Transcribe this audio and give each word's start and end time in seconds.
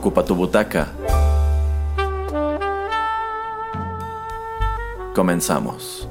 Ocupa 0.00 0.24
tu 0.24 0.34
butaca. 0.34 0.88
Comenzamos. 5.14 6.08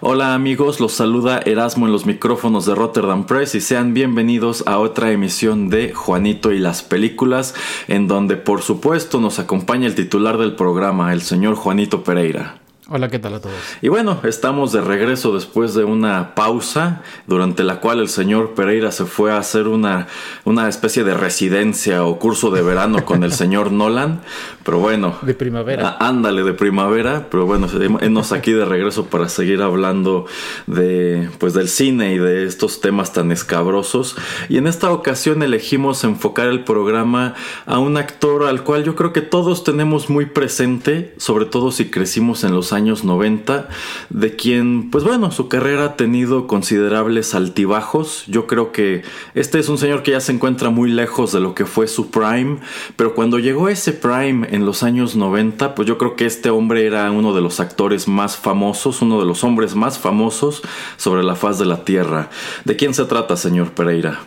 Hola 0.00 0.34
amigos, 0.34 0.78
los 0.78 0.92
saluda 0.92 1.40
Erasmo 1.40 1.86
en 1.86 1.92
los 1.92 2.06
micrófonos 2.06 2.64
de 2.64 2.76
Rotterdam 2.76 3.26
Press 3.26 3.56
y 3.56 3.60
sean 3.60 3.92
bienvenidos 3.92 4.62
a 4.68 4.78
otra 4.78 5.10
emisión 5.10 5.68
de 5.68 5.92
Juanito 5.92 6.52
y 6.52 6.60
las 6.60 6.84
películas, 6.84 7.56
en 7.88 8.06
donde 8.06 8.36
por 8.36 8.62
supuesto 8.62 9.18
nos 9.18 9.40
acompaña 9.40 9.88
el 9.88 9.96
titular 9.96 10.38
del 10.38 10.54
programa, 10.54 11.12
el 11.12 11.22
señor 11.22 11.56
Juanito 11.56 12.04
Pereira. 12.04 12.63
Hola, 12.90 13.08
¿qué 13.08 13.18
tal 13.18 13.32
a 13.32 13.40
todos? 13.40 13.54
Y 13.80 13.88
bueno, 13.88 14.20
estamos 14.24 14.70
de 14.72 14.82
regreso 14.82 15.32
después 15.32 15.72
de 15.72 15.84
una 15.84 16.34
pausa 16.34 17.00
durante 17.26 17.64
la 17.64 17.80
cual 17.80 17.98
el 17.98 18.10
señor 18.10 18.52
Pereira 18.52 18.92
se 18.92 19.06
fue 19.06 19.32
a 19.32 19.38
hacer 19.38 19.68
una, 19.68 20.06
una 20.44 20.68
especie 20.68 21.02
de 21.02 21.14
residencia 21.14 22.04
o 22.04 22.18
curso 22.18 22.50
de 22.50 22.60
verano 22.60 23.06
con 23.06 23.24
el 23.24 23.32
señor 23.32 23.72
Nolan. 23.72 24.20
Pero 24.64 24.80
bueno. 24.80 25.16
De 25.22 25.32
primavera. 25.32 25.96
Ah, 25.98 26.08
ándale, 26.08 26.42
de 26.42 26.52
primavera. 26.52 27.28
Pero 27.30 27.46
bueno, 27.46 27.68
enos 28.02 28.32
aquí 28.32 28.52
de 28.52 28.66
regreso 28.66 29.06
para 29.06 29.30
seguir 29.30 29.62
hablando 29.62 30.26
de, 30.66 31.30
pues, 31.38 31.54
del 31.54 31.70
cine 31.70 32.12
y 32.12 32.18
de 32.18 32.44
estos 32.44 32.82
temas 32.82 33.14
tan 33.14 33.32
escabrosos. 33.32 34.14
Y 34.50 34.58
en 34.58 34.66
esta 34.66 34.92
ocasión 34.92 35.42
elegimos 35.42 36.04
enfocar 36.04 36.48
el 36.48 36.64
programa 36.64 37.32
a 37.64 37.78
un 37.78 37.96
actor 37.96 38.44
al 38.44 38.62
cual 38.62 38.84
yo 38.84 38.94
creo 38.94 39.14
que 39.14 39.22
todos 39.22 39.64
tenemos 39.64 40.10
muy 40.10 40.26
presente, 40.26 41.14
sobre 41.16 41.46
todo 41.46 41.70
si 41.70 41.90
crecimos 41.90 42.44
en 42.44 42.54
los 42.54 42.73
años 42.74 43.04
90, 43.04 43.68
de 44.10 44.36
quien, 44.36 44.90
pues 44.90 45.04
bueno, 45.04 45.30
su 45.30 45.48
carrera 45.48 45.84
ha 45.84 45.96
tenido 45.96 46.46
considerables 46.46 47.34
altibajos. 47.34 48.24
Yo 48.26 48.46
creo 48.46 48.72
que 48.72 49.02
este 49.34 49.58
es 49.58 49.68
un 49.68 49.78
señor 49.78 50.02
que 50.02 50.10
ya 50.10 50.20
se 50.20 50.32
encuentra 50.32 50.70
muy 50.70 50.90
lejos 50.90 51.32
de 51.32 51.40
lo 51.40 51.54
que 51.54 51.64
fue 51.64 51.86
su 51.88 52.10
prime, 52.10 52.58
pero 52.96 53.14
cuando 53.14 53.38
llegó 53.38 53.68
ese 53.68 53.92
prime 53.92 54.48
en 54.50 54.66
los 54.66 54.82
años 54.82 55.16
90, 55.16 55.74
pues 55.74 55.88
yo 55.88 55.98
creo 55.98 56.16
que 56.16 56.26
este 56.26 56.50
hombre 56.50 56.86
era 56.86 57.10
uno 57.10 57.34
de 57.34 57.40
los 57.40 57.60
actores 57.60 58.08
más 58.08 58.36
famosos, 58.36 59.02
uno 59.02 59.18
de 59.18 59.26
los 59.26 59.44
hombres 59.44 59.74
más 59.74 59.98
famosos 59.98 60.62
sobre 60.96 61.22
la 61.22 61.34
faz 61.34 61.58
de 61.58 61.66
la 61.66 61.84
Tierra. 61.84 62.30
¿De 62.64 62.76
quién 62.76 62.94
se 62.94 63.04
trata, 63.04 63.36
señor 63.36 63.70
Pereira? 63.70 64.20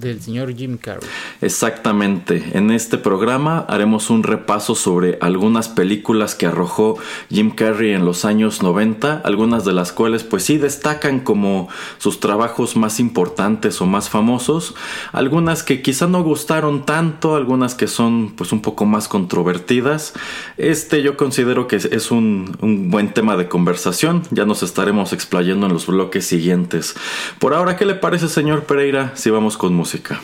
Del 0.00 0.20
señor 0.20 0.54
Jim 0.54 0.78
Carrey. 0.78 1.08
Exactamente. 1.40 2.50
En 2.54 2.70
este 2.70 2.98
programa 2.98 3.64
haremos 3.68 4.10
un 4.10 4.22
repaso 4.22 4.74
sobre 4.74 5.18
algunas 5.20 5.68
películas 5.68 6.34
que 6.34 6.46
arrojó 6.46 6.96
Jim 7.28 7.50
Carrey 7.50 7.92
en 7.92 8.04
los 8.04 8.24
años 8.24 8.62
90, 8.62 9.22
algunas 9.24 9.64
de 9.64 9.72
las 9.72 9.92
cuales 9.92 10.24
pues 10.24 10.44
sí 10.44 10.58
destacan 10.58 11.20
como 11.20 11.68
sus 11.98 12.20
trabajos 12.20 12.76
más 12.76 13.00
importantes 13.00 13.80
o 13.80 13.86
más 13.86 14.08
famosos, 14.08 14.74
algunas 15.12 15.62
que 15.62 15.82
quizá 15.82 16.06
no 16.06 16.22
gustaron 16.22 16.86
tanto, 16.86 17.36
algunas 17.36 17.74
que 17.74 17.86
son 17.86 18.32
pues 18.36 18.52
un 18.52 18.62
poco 18.62 18.86
más 18.86 19.08
controvertidas. 19.08 20.14
Este 20.56 21.02
yo 21.02 21.16
considero 21.16 21.68
que 21.68 21.76
es 21.76 22.10
un, 22.10 22.56
un 22.60 22.90
buen 22.90 23.12
tema 23.12 23.36
de 23.36 23.48
conversación, 23.48 24.22
ya 24.30 24.46
nos 24.46 24.62
estaremos 24.62 25.12
explayando 25.12 25.66
en 25.66 25.72
los 25.72 25.86
bloques 25.86 26.26
siguientes. 26.26 26.94
Por 27.38 27.54
ahora, 27.54 27.76
¿qué 27.76 27.84
le 27.84 27.94
parece 27.94 28.28
señor 28.28 28.64
Pereira 28.64 29.12
si 29.14 29.30
vamos 29.30 29.56
con 29.56 29.74
música? 29.74 29.89
Música. 29.90 30.20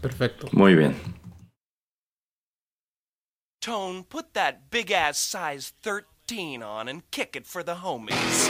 Perfecto. 0.00 0.48
Muy 0.52 0.74
bien. 0.74 0.96
Tone, 3.60 4.04
put 4.04 4.32
that 4.34 4.70
big 4.70 4.90
ass 4.90 5.18
size 5.18 5.72
13 5.82 6.62
on 6.62 6.88
and 6.88 7.02
kick 7.10 7.36
it 7.36 7.46
for 7.46 7.62
the 7.62 7.76
homies. 7.76 8.48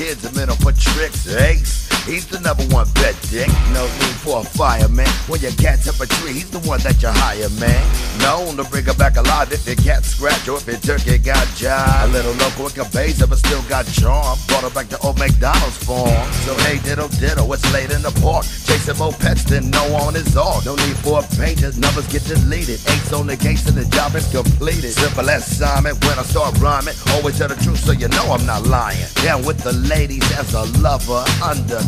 kids, 0.00 0.24
I'm 0.24 0.42
in 0.42 0.48
them 0.48 0.56
for 0.56 0.72
tricks, 0.72 1.26
eggs. 1.26 1.79
He's 2.06 2.26
the 2.26 2.40
number 2.40 2.64
one 2.74 2.88
bet 2.94 3.14
dick. 3.30 3.48
No 3.72 3.84
need 3.86 4.16
for 4.24 4.40
a 4.40 4.44
fireman. 4.44 5.08
When 5.28 5.40
your 5.40 5.52
cat's 5.52 5.88
up 5.88 6.00
a 6.00 6.06
tree, 6.06 6.32
he's 6.32 6.50
the 6.50 6.58
one 6.68 6.80
that 6.80 7.02
you 7.02 7.08
hire, 7.08 7.48
man. 7.60 7.82
Known 8.20 8.56
to 8.56 8.64
bring 8.70 8.84
her 8.84 8.94
back 8.94 9.16
alive 9.16 9.52
if 9.52 9.66
your 9.66 9.76
cat 9.76 10.04
scratch 10.04 10.48
or 10.48 10.58
if 10.58 10.66
your 10.66 10.76
turkey 10.78 11.18
got 11.18 11.46
jive. 11.58 12.04
A 12.04 12.08
little 12.08 12.34
local 12.34 12.66
in 12.66 12.72
Cabeza, 12.72 13.26
but 13.26 13.38
still 13.38 13.62
got 13.68 13.86
charm. 13.86 14.38
Brought 14.48 14.64
her 14.64 14.70
back 14.70 14.88
to 14.88 14.98
old 15.06 15.18
McDonald's 15.18 15.76
farm. 15.84 16.26
So 16.44 16.54
hey, 16.66 16.78
diddle 16.82 17.08
diddle, 17.20 17.52
it's 17.52 17.64
late 17.72 17.90
in 17.90 18.02
the 18.02 18.12
park. 18.20 18.44
Chasing 18.66 18.98
more 18.98 19.12
pets 19.12 19.44
than 19.44 19.70
no 19.70 19.82
on 19.96 20.14
his 20.14 20.36
arm. 20.36 20.64
No 20.64 20.74
need 20.74 20.96
for 21.04 21.20
a 21.20 21.24
painter, 21.36 21.72
numbers 21.78 22.08
get 22.08 22.24
deleted. 22.24 22.80
Eight's 22.90 23.12
on 23.12 23.26
the 23.26 23.36
case 23.36 23.66
and 23.68 23.76
the 23.76 23.84
job 23.96 24.14
is 24.14 24.30
completed. 24.30 24.92
Simple 24.92 25.28
as 25.30 25.46
Simon 25.46 25.94
when 26.06 26.18
I 26.18 26.22
start 26.22 26.58
rhyming. 26.58 26.94
Always 27.14 27.38
tell 27.38 27.48
the 27.48 27.56
truth 27.56 27.80
so 27.80 27.92
you 27.92 28.08
know 28.08 28.32
I'm 28.32 28.44
not 28.46 28.66
lying. 28.66 29.06
Down 29.22 29.44
with 29.44 29.58
the 29.62 29.72
ladies 29.72 30.26
as 30.38 30.54
a 30.54 30.64
lover, 30.80 31.24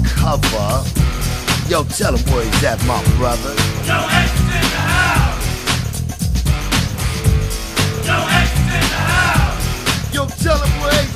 undercover. 0.02 0.82
Yo, 1.68 1.84
tell 1.84 2.16
him 2.16 2.34
where 2.34 2.44
he's 2.44 2.64
at, 2.64 2.84
my 2.86 3.02
brother. 3.16 3.54
Yo, 3.86 4.06
X 4.10 4.40
in 4.40 4.46
the 4.46 4.58
house. 4.82 5.46
Yo, 8.06 8.16
X 8.28 8.50
in 8.58 8.66
the 8.66 8.96
house. 8.98 10.14
Yo, 10.14 10.26
tell 10.26 10.58
him 10.58 10.80
where 10.82 11.02
he's 11.02 11.11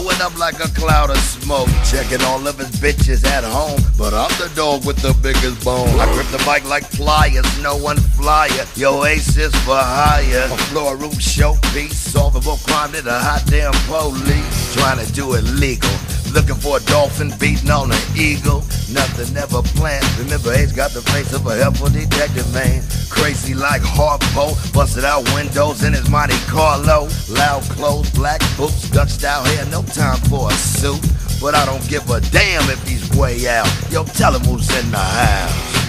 Blowing 0.00 0.22
up 0.22 0.38
like 0.38 0.58
a 0.64 0.68
cloud 0.68 1.10
of 1.10 1.18
smoke. 1.18 1.68
Checking 1.84 2.22
all 2.22 2.46
of 2.46 2.56
his 2.56 2.70
bitches 2.80 3.22
at 3.26 3.44
home. 3.44 3.78
But 3.98 4.14
I'm 4.14 4.30
the 4.40 4.50
dog 4.56 4.86
with 4.86 4.96
the 4.96 5.12
biggest 5.20 5.62
bone. 5.62 5.88
I 6.00 6.10
grip 6.14 6.26
the 6.28 6.38
mic 6.50 6.66
like 6.66 6.84
flyers, 6.84 7.44
no 7.62 7.76
one 7.76 7.98
flyer. 8.16 8.64
Yo, 8.76 9.04
ace 9.04 9.36
is 9.36 9.54
for 9.56 9.76
hire. 9.76 10.48
A 10.50 10.56
floor 10.72 10.96
room 10.96 11.12
showpiece. 11.12 11.92
Solvable 11.92 12.56
crime 12.64 12.92
to 12.92 13.02
the 13.02 13.12
hot 13.12 13.42
damn 13.46 13.74
police. 13.84 14.74
Trying 14.74 15.04
to 15.04 15.12
do 15.12 15.34
it 15.34 15.44
legal. 15.44 15.90
Looking 16.32 16.54
for 16.54 16.76
a 16.76 16.80
dolphin 16.84 17.32
beating 17.40 17.70
on 17.70 17.90
an 17.90 17.98
eagle. 18.16 18.60
Nothing 18.92 19.36
ever 19.36 19.62
planned. 19.74 20.06
Remember, 20.18 20.52
Ace 20.52 20.72
got 20.72 20.92
the 20.92 21.02
face 21.10 21.32
of 21.32 21.46
a 21.46 21.56
helpful 21.56 21.88
detective, 21.88 22.46
man. 22.54 22.82
Crazy 23.10 23.52
like 23.54 23.82
Harpo. 23.82 24.54
Busted 24.72 25.04
out 25.04 25.24
windows 25.34 25.82
in 25.82 25.92
his 25.92 26.08
Monte 26.08 26.38
Carlo. 26.46 27.08
Loud 27.28 27.62
clothes, 27.74 28.10
black 28.10 28.40
boots, 28.56 28.88
Dutch 28.90 29.10
style 29.10 29.44
hair. 29.44 29.66
No 29.66 29.82
time 29.82 30.18
for 30.30 30.50
a 30.50 30.54
suit. 30.54 31.02
But 31.40 31.54
I 31.54 31.66
don't 31.66 31.86
give 31.88 32.08
a 32.10 32.20
damn 32.20 32.68
if 32.70 32.86
he's 32.86 33.10
way 33.16 33.48
out. 33.48 33.66
Yo, 33.90 34.04
tell 34.04 34.34
him 34.34 34.42
who's 34.42 34.70
in 34.78 34.90
the 34.90 34.98
house. 34.98 35.80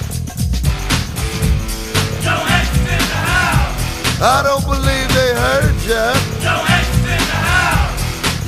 Yo, 2.25 2.33
X 2.33 2.77
in 2.77 2.85
the 2.85 3.21
house. 3.29 4.21
I 4.21 4.41
don't 4.41 4.65
believe 4.65 5.07
they 5.13 5.33
heard 5.37 5.75
ya. 5.85 6.13
Yo, 6.41 6.80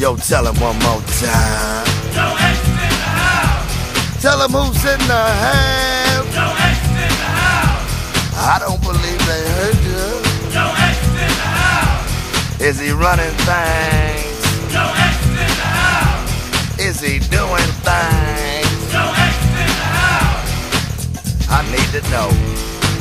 Yo, 0.03 0.17
tell 0.17 0.45
him 0.45 0.59
one 0.59 0.77
more 0.79 1.01
time. 1.15 1.87
No 2.11 2.35
X 2.35 2.59
in 2.67 2.75
the 2.75 2.91
house. 3.07 4.21
Tell 4.21 4.35
him 4.43 4.51
who's 4.51 4.83
in 4.83 4.99
the 5.07 5.23
house. 5.47 6.27
No 6.35 6.43
X 6.59 6.75
in 6.89 6.95
the 6.99 7.07
house. 7.23 8.35
I 8.35 8.59
don't 8.59 8.81
believe 8.81 9.19
they 9.23 9.43
heard 9.55 9.79
you. 9.87 10.03
No 10.51 10.67
X 10.75 11.07
in 11.07 11.15
the 11.15 11.31
house. 11.39 12.59
Is 12.59 12.79
he 12.81 12.91
running 12.91 13.31
things? 13.47 14.43
No 14.75 14.91
X 14.91 15.23
in 15.23 15.35
the 15.39 15.47
house. 15.71 16.79
Is 16.79 16.99
he 16.99 17.19
doing 17.31 17.71
things? 17.87 18.83
No 18.91 19.07
X 19.07 19.33
in 19.39 19.55
the 19.55 19.71
house. 19.87 20.51
I 21.47 21.63
need 21.71 21.89
to 21.95 22.03
know. 22.11 22.27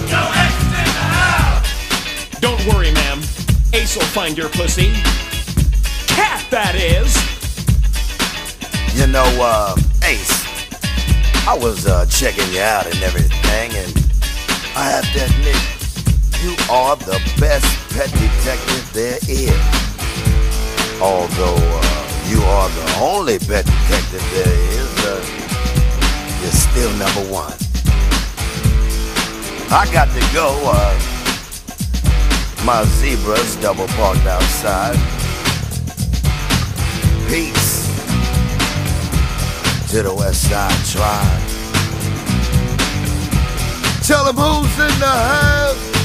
No 0.07 0.23
X 0.39 0.55
in 0.63 0.71
the 0.71 0.87
house. 1.03 1.67
Don't 2.39 2.65
worry, 2.73 2.93
ma'am. 2.93 3.19
Ace 3.73 3.97
will 3.97 4.07
find 4.15 4.39
your 4.39 4.51
pussy. 4.51 4.95
Cat, 6.15 6.45
that 6.51 6.75
is. 6.77 7.17
You 8.95 9.07
know, 9.07 9.25
uh, 9.41 9.75
Ace, 10.05 10.45
I 11.49 11.57
was 11.59 11.87
uh, 11.87 12.07
checking 12.07 12.53
you 12.53 12.61
out 12.61 12.87
and 12.87 13.03
everything, 13.03 13.73
and 13.73 13.93
I 14.77 14.89
have 14.93 15.09
to 15.13 15.25
admit, 15.25 15.57
you 16.45 16.55
are 16.71 16.97
the 16.97 17.19
best 17.41 17.67
pet 17.95 18.11
detective 18.13 18.93
there 18.93 19.19
is. 19.29 19.57
Although 21.01 21.57
uh, 21.57 22.03
you 22.29 22.43
are 22.43 22.69
the 22.69 22.99
only 23.01 23.39
pet 23.39 23.65
detective 23.65 24.25
there 24.33 24.55
is, 24.77 24.93
uh, 25.05 25.25
you're 26.43 26.53
still 26.53 26.93
number 27.01 27.33
one. 27.33 27.57
I 29.73 29.89
got 29.91 30.09
to 30.13 30.21
go. 30.35 30.61
Uh, 30.65 30.93
my 32.65 32.85
zebra's 32.85 33.57
double 33.57 33.87
parked 33.89 34.27
outside. 34.27 35.22
Peace 37.33 37.87
to 39.91 40.03
the 40.03 40.15
West 40.15 40.51
Side 40.51 40.85
Tribe. 40.85 41.43
Tell 44.03 44.27
them 44.27 44.37
who's 44.37 44.79
in 44.79 45.01
the 45.01 45.07
house. 45.07 46.02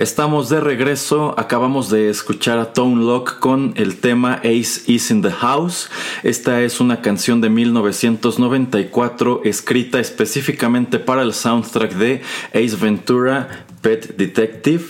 Estamos 0.00 0.48
de 0.48 0.60
regreso, 0.60 1.34
acabamos 1.36 1.90
de 1.90 2.08
escuchar 2.08 2.58
a 2.58 2.72
Tone 2.72 3.04
Lock 3.04 3.38
con 3.38 3.74
el 3.76 3.98
tema 3.98 4.36
Ace 4.36 4.80
is 4.86 5.10
in 5.10 5.20
the 5.20 5.30
House. 5.30 5.90
Esta 6.22 6.62
es 6.62 6.80
una 6.80 7.02
canción 7.02 7.42
de 7.42 7.50
1994 7.50 9.42
escrita 9.44 10.00
específicamente 10.00 11.00
para 11.00 11.20
el 11.20 11.34
soundtrack 11.34 11.92
de 11.96 12.22
Ace 12.54 12.76
Ventura 12.80 13.66
Pet 13.80 14.16
Detective, 14.16 14.84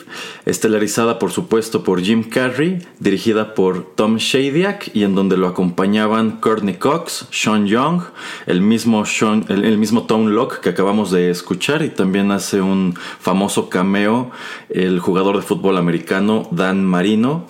estelarizada 0.47 1.19
por 1.19 1.31
supuesto 1.31 1.85
por 1.85 2.01
Jim 2.01 2.25
Carrey, 2.25 2.87
dirigida 2.99 3.55
por 3.55 3.95
Tom 3.95 4.17
Shadyac 4.17 4.91
y 4.95 5.05
en 5.05 5.15
donde 5.15 5.37
lo 5.37 5.47
acompañaban 5.47 6.41
Courtney 6.41 6.75
Cox, 6.75 7.27
Sean 7.31 7.67
Young, 7.67 8.03
el 8.47 8.61
mismo, 8.61 9.05
el, 9.49 9.65
el 9.65 9.79
mismo 9.79 10.05
Tone 10.05 10.31
Lock 10.31 10.61
que 10.61 10.71
acabamos 10.71 11.11
de 11.11 11.31
escuchar 11.31 11.83
y 11.83 11.91
también 11.91 12.31
hace 12.33 12.61
un 12.61 12.95
famoso 13.21 13.69
cameo 13.69 14.31
el 14.69 14.99
jugador 14.99 15.37
de 15.37 15.43
fútbol 15.43 15.77
americano 15.77 16.49
Dan 16.51 16.85
Marino. 16.85 17.47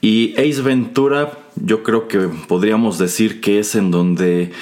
Y 0.00 0.34
Ace 0.34 0.60
Ventura, 0.60 1.32
yo 1.56 1.82
creo 1.82 2.08
que 2.08 2.28
podríamos 2.46 2.98
decir 2.98 3.40
que 3.40 3.58
es 3.58 3.74
en 3.74 3.90
donde 3.90 4.52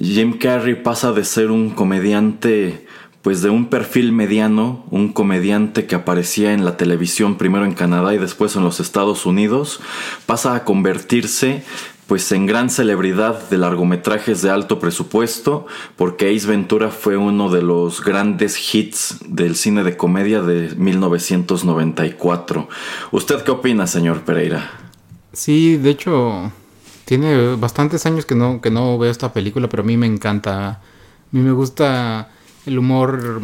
Jim 0.00 0.38
Carrey 0.38 0.76
pasa 0.76 1.12
de 1.12 1.24
ser 1.24 1.50
un 1.50 1.70
comediante 1.70 2.86
pues 3.22 3.40
de 3.40 3.50
un 3.50 3.66
perfil 3.66 4.12
mediano, 4.12 4.84
un 4.90 5.12
comediante 5.12 5.86
que 5.86 5.94
aparecía 5.94 6.52
en 6.52 6.64
la 6.64 6.76
televisión 6.76 7.38
primero 7.38 7.64
en 7.64 7.74
Canadá 7.74 8.14
y 8.14 8.18
después 8.18 8.56
en 8.56 8.64
los 8.64 8.80
Estados 8.80 9.26
Unidos, 9.26 9.80
pasa 10.26 10.54
a 10.54 10.64
convertirse 10.64 11.62
pues 12.08 12.30
en 12.32 12.46
gran 12.46 12.68
celebridad 12.68 13.48
de 13.48 13.56
largometrajes 13.56 14.42
de 14.42 14.50
alto 14.50 14.78
presupuesto, 14.78 15.66
porque 15.96 16.34
Ace 16.34 16.46
Ventura 16.46 16.90
fue 16.90 17.16
uno 17.16 17.48
de 17.48 17.62
los 17.62 18.04
grandes 18.04 18.74
hits 18.74 19.18
del 19.26 19.56
cine 19.56 19.82
de 19.82 19.96
comedia 19.96 20.42
de 20.42 20.74
1994. 20.74 22.68
¿Usted 23.12 23.42
qué 23.44 23.50
opina, 23.52 23.86
señor 23.86 24.22
Pereira? 24.24 24.70
Sí, 25.32 25.78
de 25.78 25.88
hecho, 25.88 26.52
tiene 27.06 27.54
bastantes 27.56 28.04
años 28.04 28.26
que 28.26 28.34
no, 28.34 28.60
que 28.60 28.70
no 28.70 28.98
veo 28.98 29.10
esta 29.10 29.32
película, 29.32 29.68
pero 29.68 29.82
a 29.82 29.86
mí 29.86 29.96
me 29.96 30.06
encanta. 30.06 30.68
A 30.68 30.80
mí 31.30 31.40
me 31.40 31.52
gusta 31.52 32.28
el 32.66 32.78
humor 32.78 33.42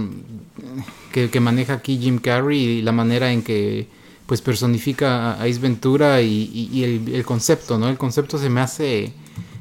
que, 1.13 1.41
maneja 1.41 1.75
aquí 1.75 1.99
Jim 1.99 2.19
Carrey 2.19 2.59
y 2.59 2.83
la 2.83 2.93
manera 2.93 3.33
en 3.33 3.43
que 3.43 3.89
pues 4.27 4.43
personifica 4.43 5.33
a 5.33 5.45
Ace 5.45 5.59
Ventura 5.59 6.21
y, 6.21 6.85
el, 6.85 7.25
concepto, 7.25 7.79
¿no? 7.79 7.89
El 7.89 7.97
concepto 7.97 8.39
se 8.39 8.51
me 8.51 8.61
hace 8.61 9.13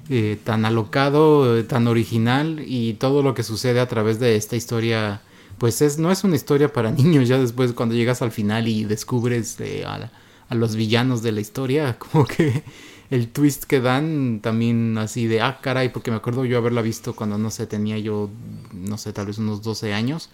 eh, 0.10 0.38
tan 0.44 0.66
alocado, 0.66 1.64
tan 1.66 1.88
original 1.88 2.62
y 2.66 2.94
todo 2.96 3.24
lo 3.24 3.34
que 3.34 3.44
sucede 3.44 3.80
a 3.80 3.88
través 3.88 4.20
de 4.20 4.36
esta 4.36 4.58
historia, 4.58 5.22
pues 5.58 5.82
es 5.82 5.98
no 5.98 6.12
es 6.12 6.24
una 6.26 6.36
historia 6.36 6.72
para 6.72 6.92
niños. 6.94 7.30
Ya 7.30 7.38
después 7.38 7.72
cuando 7.74 7.96
llegas 7.96 8.22
al 8.22 8.32
final 8.32 8.68
y 8.68 8.84
descubres 8.84 9.58
eh, 9.62 9.86
a, 9.86 10.12
a 10.50 10.56
los 10.56 10.76
villanos 10.76 11.24
de 11.24 11.32
la 11.32 11.40
historia, 11.40 11.98
como 12.00 12.26
que 12.26 12.64
el 13.10 13.30
twist 13.30 13.64
que 13.64 13.80
dan 13.80 14.40
también 14.42 14.98
así 14.98 15.28
de 15.28 15.42
ah 15.42 15.60
caray, 15.62 15.90
porque 15.90 16.12
me 16.12 16.18
acuerdo 16.18 16.46
yo 16.46 16.58
haberla 16.58 16.82
visto 16.82 17.16
cuando 17.16 17.38
no 17.38 17.50
sé 17.52 17.68
tenía 17.68 17.98
yo 17.98 18.30
no 18.74 18.98
sé 18.98 19.14
tal 19.14 19.28
vez 19.28 19.38
unos 19.38 19.62
12 19.62 19.94
años 19.94 20.30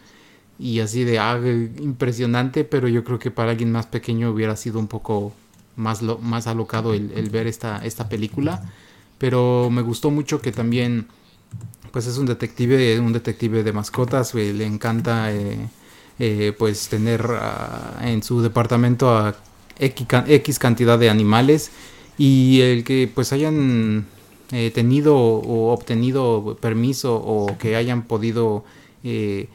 y 0.60 0.80
así 0.80 1.04
de 1.04 1.20
ah, 1.20 1.40
impresionante, 1.80 2.64
pero 2.64 2.88
yo 2.88 3.04
creo 3.04 3.20
que 3.20 3.32
para 3.32 3.52
alguien 3.52 3.72
más 3.72 3.88
pequeño 3.88 4.30
hubiera 4.30 4.56
sido 4.56 4.80
un 4.80 4.88
poco 4.88 5.34
más, 5.76 6.02
lo, 6.02 6.18
más 6.20 6.48
alocado 6.48 6.94
el, 6.94 7.30
ver 7.32 7.48
esta, 7.48 7.84
esta 7.84 8.10
película. 8.10 8.62
Pero 9.18 9.70
me 9.72 9.82
gustó 9.82 10.12
mucho 10.12 10.42
que 10.42 10.52
también, 10.52 11.08
pues 11.92 12.08
es 12.08 12.18
un 12.18 12.26
detective, 12.26 13.00
un 13.00 13.14
detective 13.14 13.64
de 13.64 13.74
mascotas, 13.74 14.34
le 14.36 14.66
encanta 14.66 15.34
eh, 15.34 15.70
eh, 16.20 16.54
pues 16.58 16.88
tener 16.88 17.26
ah, 17.30 18.00
en 18.02 18.22
su 18.22 18.42
departamento 18.42 19.10
a 19.10 19.36
X 19.80 20.60
cantidad 20.60 21.00
de 21.00 21.10
animales 21.10 21.72
y 22.18 22.62
el 22.62 22.84
que 22.84 23.10
pues 23.14 23.34
hayan 23.34 24.06
eh, 24.52 24.72
tenido 24.74 25.16
o 25.16 25.74
obtenido 25.74 26.58
permiso 26.62 27.16
o 27.16 27.58
que 27.58 27.76
hayan 27.76 28.04
podido 28.04 28.64
eh, 29.04 29.48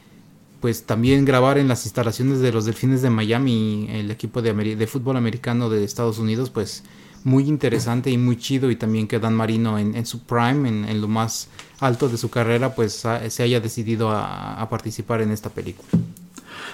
pues 0.60 0.82
también 0.84 1.24
grabar 1.24 1.56
en 1.56 1.68
las 1.68 1.84
instalaciones 1.84 2.40
de 2.40 2.50
los 2.50 2.64
Delfines 2.64 3.00
de 3.00 3.10
Miami, 3.10 3.88
el 3.90 4.10
equipo 4.10 4.42
de, 4.42 4.52
ameri- 4.52 4.76
de 4.76 4.86
fútbol 4.88 5.16
americano 5.16 5.70
de 5.70 5.84
Estados 5.84 6.18
Unidos, 6.18 6.50
pues 6.50 6.82
muy 7.22 7.44
interesante 7.48 8.10
y 8.10 8.18
muy 8.18 8.36
chido 8.36 8.70
y 8.70 8.76
también 8.76 9.06
que 9.06 9.18
Dan 9.20 9.34
Marino 9.34 9.78
en, 9.78 9.94
en 9.94 10.04
su 10.06 10.20
prime, 10.20 10.68
en, 10.68 10.84
en 10.84 11.00
lo 11.00 11.08
más 11.08 11.48
alto 11.78 12.08
de 12.08 12.16
su 12.16 12.28
carrera, 12.28 12.74
pues 12.74 13.04
se 13.28 13.42
haya 13.42 13.60
decidido 13.60 14.10
a, 14.10 14.60
a 14.60 14.68
participar 14.68 15.20
en 15.20 15.30
esta 15.30 15.50
película. 15.50 15.88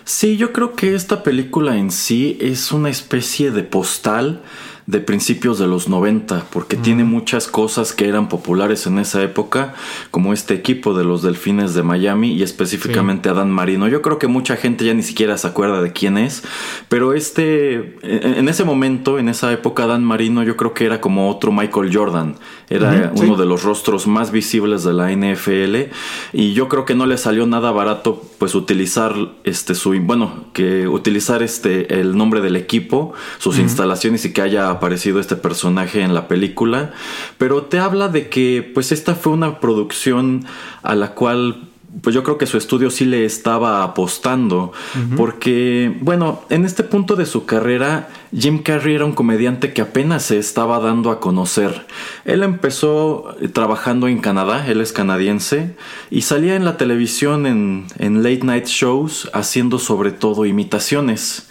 Sí, 0.05 0.37
yo 0.37 0.53
creo 0.53 0.75
que 0.75 0.95
esta 0.95 1.23
película 1.23 1.77
en 1.77 1.91
sí 1.91 2.39
es 2.41 2.73
una 2.73 2.91
especie 2.91 3.51
de 3.51 3.63
postal 3.63 4.43
de 4.87 5.01
principios 5.01 5.59
de 5.59 5.67
los 5.67 5.89
90, 5.89 6.47
porque 6.53 6.77
tiene 6.77 7.05
muchas 7.05 7.49
cosas 7.49 7.93
que 7.93 8.09
eran 8.09 8.29
populares 8.29 8.87
en 8.87 8.99
esa 8.99 9.23
época, 9.23 9.75
como 10.11 10.33
este 10.33 10.55
equipo 10.55 10.95
de 10.95 11.05
los 11.05 11.23
Delfines 11.23 11.75
de 11.75 11.83
Miami 11.83 12.33
y 12.33 12.43
específicamente 12.43 13.33
Dan 13.33 13.51
Marino. 13.51 13.89
Yo 13.89 14.03
creo 14.03 14.19
que 14.19 14.29
mucha 14.29 14.57
gente 14.57 14.85
ya 14.85 14.95
ni 14.95 15.03
siquiera 15.03 15.39
se 15.39 15.47
acuerda 15.47 15.83
de 15.83 15.93
quién 15.93 16.19
es, 16.19 16.45
pero 16.89 17.15
este, 17.15 17.97
en 18.03 18.45
en 18.45 18.51
ese 18.51 18.65
momento, 18.65 19.19
en 19.19 19.31
esa 19.31 19.51
época, 19.53 19.87
Dan 19.87 20.05
Marino 20.05 20.43
yo 20.43 20.55
creo 20.57 20.75
que 20.75 20.85
era 20.85 21.01
como 21.01 21.31
otro 21.31 21.51
Michael 21.51 21.91
Jordan, 21.97 22.37
era 22.69 23.11
uno 23.15 23.35
sí. 23.35 23.41
de 23.41 23.47
los 23.47 23.63
rostros 23.63 24.07
más 24.07 24.31
visibles 24.31 24.85
de 24.85 24.93
la 24.93 25.11
NFL 25.11 25.91
y 26.35 26.53
yo 26.53 26.69
creo 26.69 26.85
que 26.85 26.95
no 26.95 27.07
le 27.07 27.17
salió 27.17 27.47
nada 27.47 27.71
barato 27.73 28.23
pues 28.39 28.55
utilizar 28.55 29.15
este 29.45 29.75
su 29.75 29.99
bueno 30.01 30.47
que 30.53 30.89
utilizar 30.89 31.43
este 31.43 32.01
el 32.01 32.17
nombre 32.17 32.43
del 32.43 32.57
equipo 32.57 33.15
sus 33.39 33.59
instalaciones 33.59 34.25
y 34.27 34.33
que 34.33 34.43
haya 34.43 34.74
aparecido 34.75 35.21
este 35.21 35.37
personaje 35.37 36.03
en 36.03 36.15
la 36.15 36.29
película 36.29 36.93
pero 37.39 37.63
te 37.65 37.79
habla 37.79 38.09
de 38.09 38.29
que 38.29 38.71
pues 38.75 38.93
esta 38.93 39.15
fue 39.15 39.33
una 39.33 39.61
producción 39.61 40.45
a 40.83 40.95
la 40.95 41.15
cual 41.15 41.69
pues 42.03 42.15
yo 42.15 42.23
creo 42.23 42.39
que 42.39 42.47
su 42.47 42.59
estudio 42.59 42.91
sí 42.91 43.05
le 43.05 43.25
estaba 43.25 43.83
apostando, 43.83 44.73
porque, 45.17 45.97
bueno, 46.01 46.43
en 46.51 46.65
este 46.65 46.83
punto 46.83 47.17
de 47.17 47.27
su 47.27 47.47
carrera, 47.47 48.09
Jim 48.37 48.63
Carrey 48.63 48.95
era 48.95 49.05
un 49.05 49.13
comediante 49.13 49.73
que 49.73 49.83
apenas 49.83 50.25
se 50.25 50.39
estaba 50.39 50.81
dando 50.81 51.11
a 51.11 51.21
conocer. 51.21 51.87
Él 52.25 52.43
empezó 52.43 53.37
eh, 53.41 53.49
trabajando 53.49 54.09
en 54.09 54.19
Canadá, 54.19 54.67
él 54.67 54.81
es 54.81 54.93
canadiense, 54.93 55.77
y 56.11 56.23
salía 56.23 56.57
en 56.57 56.65
la 56.65 56.77
televisión 56.77 57.47
en, 57.47 57.87
en 57.99 58.23
late 58.23 58.45
night 58.45 58.67
shows 58.67 59.31
haciendo 59.33 59.79
sobre 59.79 60.11
todo 60.11 60.47
imitaciones. 60.47 61.49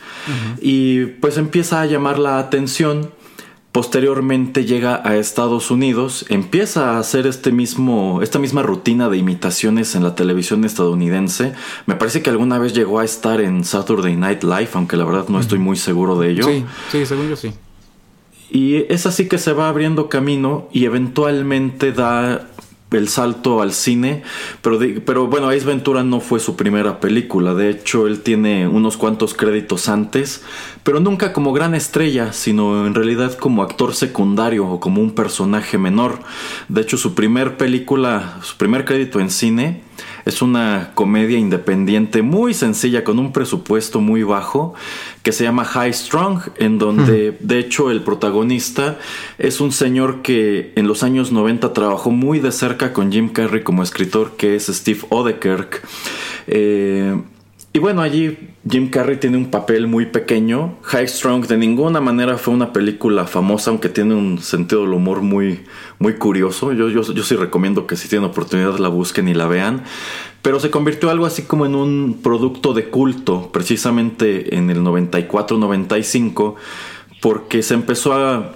Y 0.61 1.05
pues 1.05 1.37
empieza 1.37 1.81
a 1.81 1.85
llamar 1.85 2.17
la 2.17 2.39
atención. 2.39 3.11
Posteriormente 3.73 4.65
llega 4.65 5.01
a 5.03 5.17
Estados 5.17 5.71
Unidos, 5.71 6.27
empieza 6.29 6.91
a 6.91 6.99
hacer 6.99 7.25
este 7.25 7.51
mismo, 7.51 8.21
esta 8.21 8.37
misma 8.37 8.61
rutina 8.61 9.09
de 9.09 9.17
imitaciones 9.17 9.95
en 9.95 10.03
la 10.03 10.13
televisión 10.13 10.63
estadounidense. 10.63 11.53
Me 11.87 11.95
parece 11.95 12.21
que 12.21 12.29
alguna 12.29 12.59
vez 12.59 12.75
llegó 12.75 12.99
a 12.99 13.03
estar 13.03 13.41
en 13.41 13.63
Saturday 13.63 14.15
Night 14.15 14.43
Live, 14.43 14.69
aunque 14.73 14.95
la 14.95 15.05
verdad 15.05 15.27
no 15.27 15.39
estoy 15.39 15.57
muy 15.57 15.75
seguro 15.75 16.19
de 16.19 16.29
ello. 16.29 16.43
Sí, 16.47 16.63
sí, 16.91 17.05
según 17.07 17.29
yo 17.29 17.35
sí. 17.35 17.51
Y 18.51 18.85
es 18.93 19.07
así 19.07 19.27
que 19.27 19.39
se 19.39 19.53
va 19.53 19.69
abriendo 19.69 20.07
camino 20.07 20.67
y 20.71 20.85
eventualmente 20.85 21.93
da 21.93 22.47
el 22.97 23.09
salto 23.09 23.61
al 23.61 23.73
cine, 23.73 24.23
pero, 24.61 24.79
pero 25.05 25.27
bueno, 25.27 25.49
Ace 25.49 25.65
Ventura 25.65 26.03
no 26.03 26.19
fue 26.19 26.39
su 26.39 26.55
primera 26.55 26.99
película, 26.99 27.53
de 27.53 27.69
hecho 27.69 28.07
él 28.07 28.21
tiene 28.21 28.67
unos 28.67 28.97
cuantos 28.97 29.33
créditos 29.33 29.89
antes, 29.89 30.43
pero 30.83 30.99
nunca 30.99 31.33
como 31.33 31.53
gran 31.53 31.75
estrella, 31.75 32.33
sino 32.33 32.85
en 32.85 32.93
realidad 32.93 33.37
como 33.37 33.63
actor 33.63 33.93
secundario 33.93 34.67
o 34.67 34.79
como 34.79 35.01
un 35.01 35.11
personaje 35.11 35.77
menor. 35.77 36.19
De 36.67 36.81
hecho 36.81 36.97
su 36.97 37.15
primer 37.15 37.57
película, 37.57 38.39
su 38.41 38.57
primer 38.57 38.85
crédito 38.85 39.19
en 39.19 39.29
cine 39.29 39.81
es 40.25 40.41
una 40.41 40.91
comedia 40.93 41.37
independiente 41.37 42.21
muy 42.21 42.53
sencilla 42.53 43.03
con 43.03 43.19
un 43.19 43.33
presupuesto 43.33 44.01
muy 44.01 44.23
bajo 44.23 44.73
que 45.21 45.31
se 45.31 45.43
llama 45.43 45.65
High 45.65 45.93
Strong, 45.93 46.41
en 46.57 46.77
donde 46.77 47.37
de 47.39 47.59
hecho 47.59 47.91
el 47.91 48.01
protagonista 48.01 48.97
es 49.37 49.61
un 49.61 49.71
señor 49.71 50.21
que 50.21 50.73
en 50.75 50.87
los 50.87 51.03
años 51.03 51.31
90 51.31 51.73
trabajó 51.73 52.11
muy 52.11 52.39
de 52.39 52.51
cerca 52.51 52.93
con 52.93 53.11
Jim 53.11 53.29
Carrey 53.29 53.63
como 53.63 53.83
escritor, 53.83 54.35
que 54.37 54.55
es 54.55 54.67
Steve 54.67 54.99
Odekirk. 55.09 55.81
Eh, 56.47 57.15
y 57.75 57.79
bueno, 57.79 58.03
allí 58.03 58.37
Jim 58.69 58.91
Carrey 58.91 59.17
tiene 59.17 59.35
un 59.35 59.49
papel 59.49 59.87
muy 59.87 60.05
pequeño. 60.05 60.75
High 60.83 61.07
Strong 61.07 61.47
de 61.47 61.57
ninguna 61.57 62.01
manera 62.01 62.37
fue 62.37 62.53
una 62.53 62.71
película 62.71 63.25
famosa, 63.25 63.71
aunque 63.71 63.89
tiene 63.89 64.13
un 64.13 64.37
sentido 64.37 64.81
del 64.81 64.93
humor 64.93 65.21
muy, 65.21 65.61
muy 65.99 66.15
curioso. 66.15 66.73
Yo, 66.73 66.89
yo, 66.89 67.01
yo 67.01 67.23
sí 67.23 67.35
recomiendo 67.35 67.87
que 67.87 67.95
si 67.95 68.07
tienen 68.07 68.29
oportunidad 68.29 68.77
la 68.77 68.89
busquen 68.89 69.27
y 69.27 69.33
la 69.33 69.47
vean. 69.47 69.83
Pero 70.41 70.59
se 70.59 70.69
convirtió 70.69 71.09
algo 71.09 71.25
así 71.25 71.43
como 71.43 71.65
en 71.65 71.75
un 71.75 72.19
producto 72.21 72.73
de 72.73 72.89
culto, 72.89 73.49
precisamente 73.53 74.55
en 74.55 74.69
el 74.69 74.81
94-95, 74.81 76.55
porque 77.21 77.63
se 77.63 77.73
empezó 77.75 78.13
a 78.13 78.53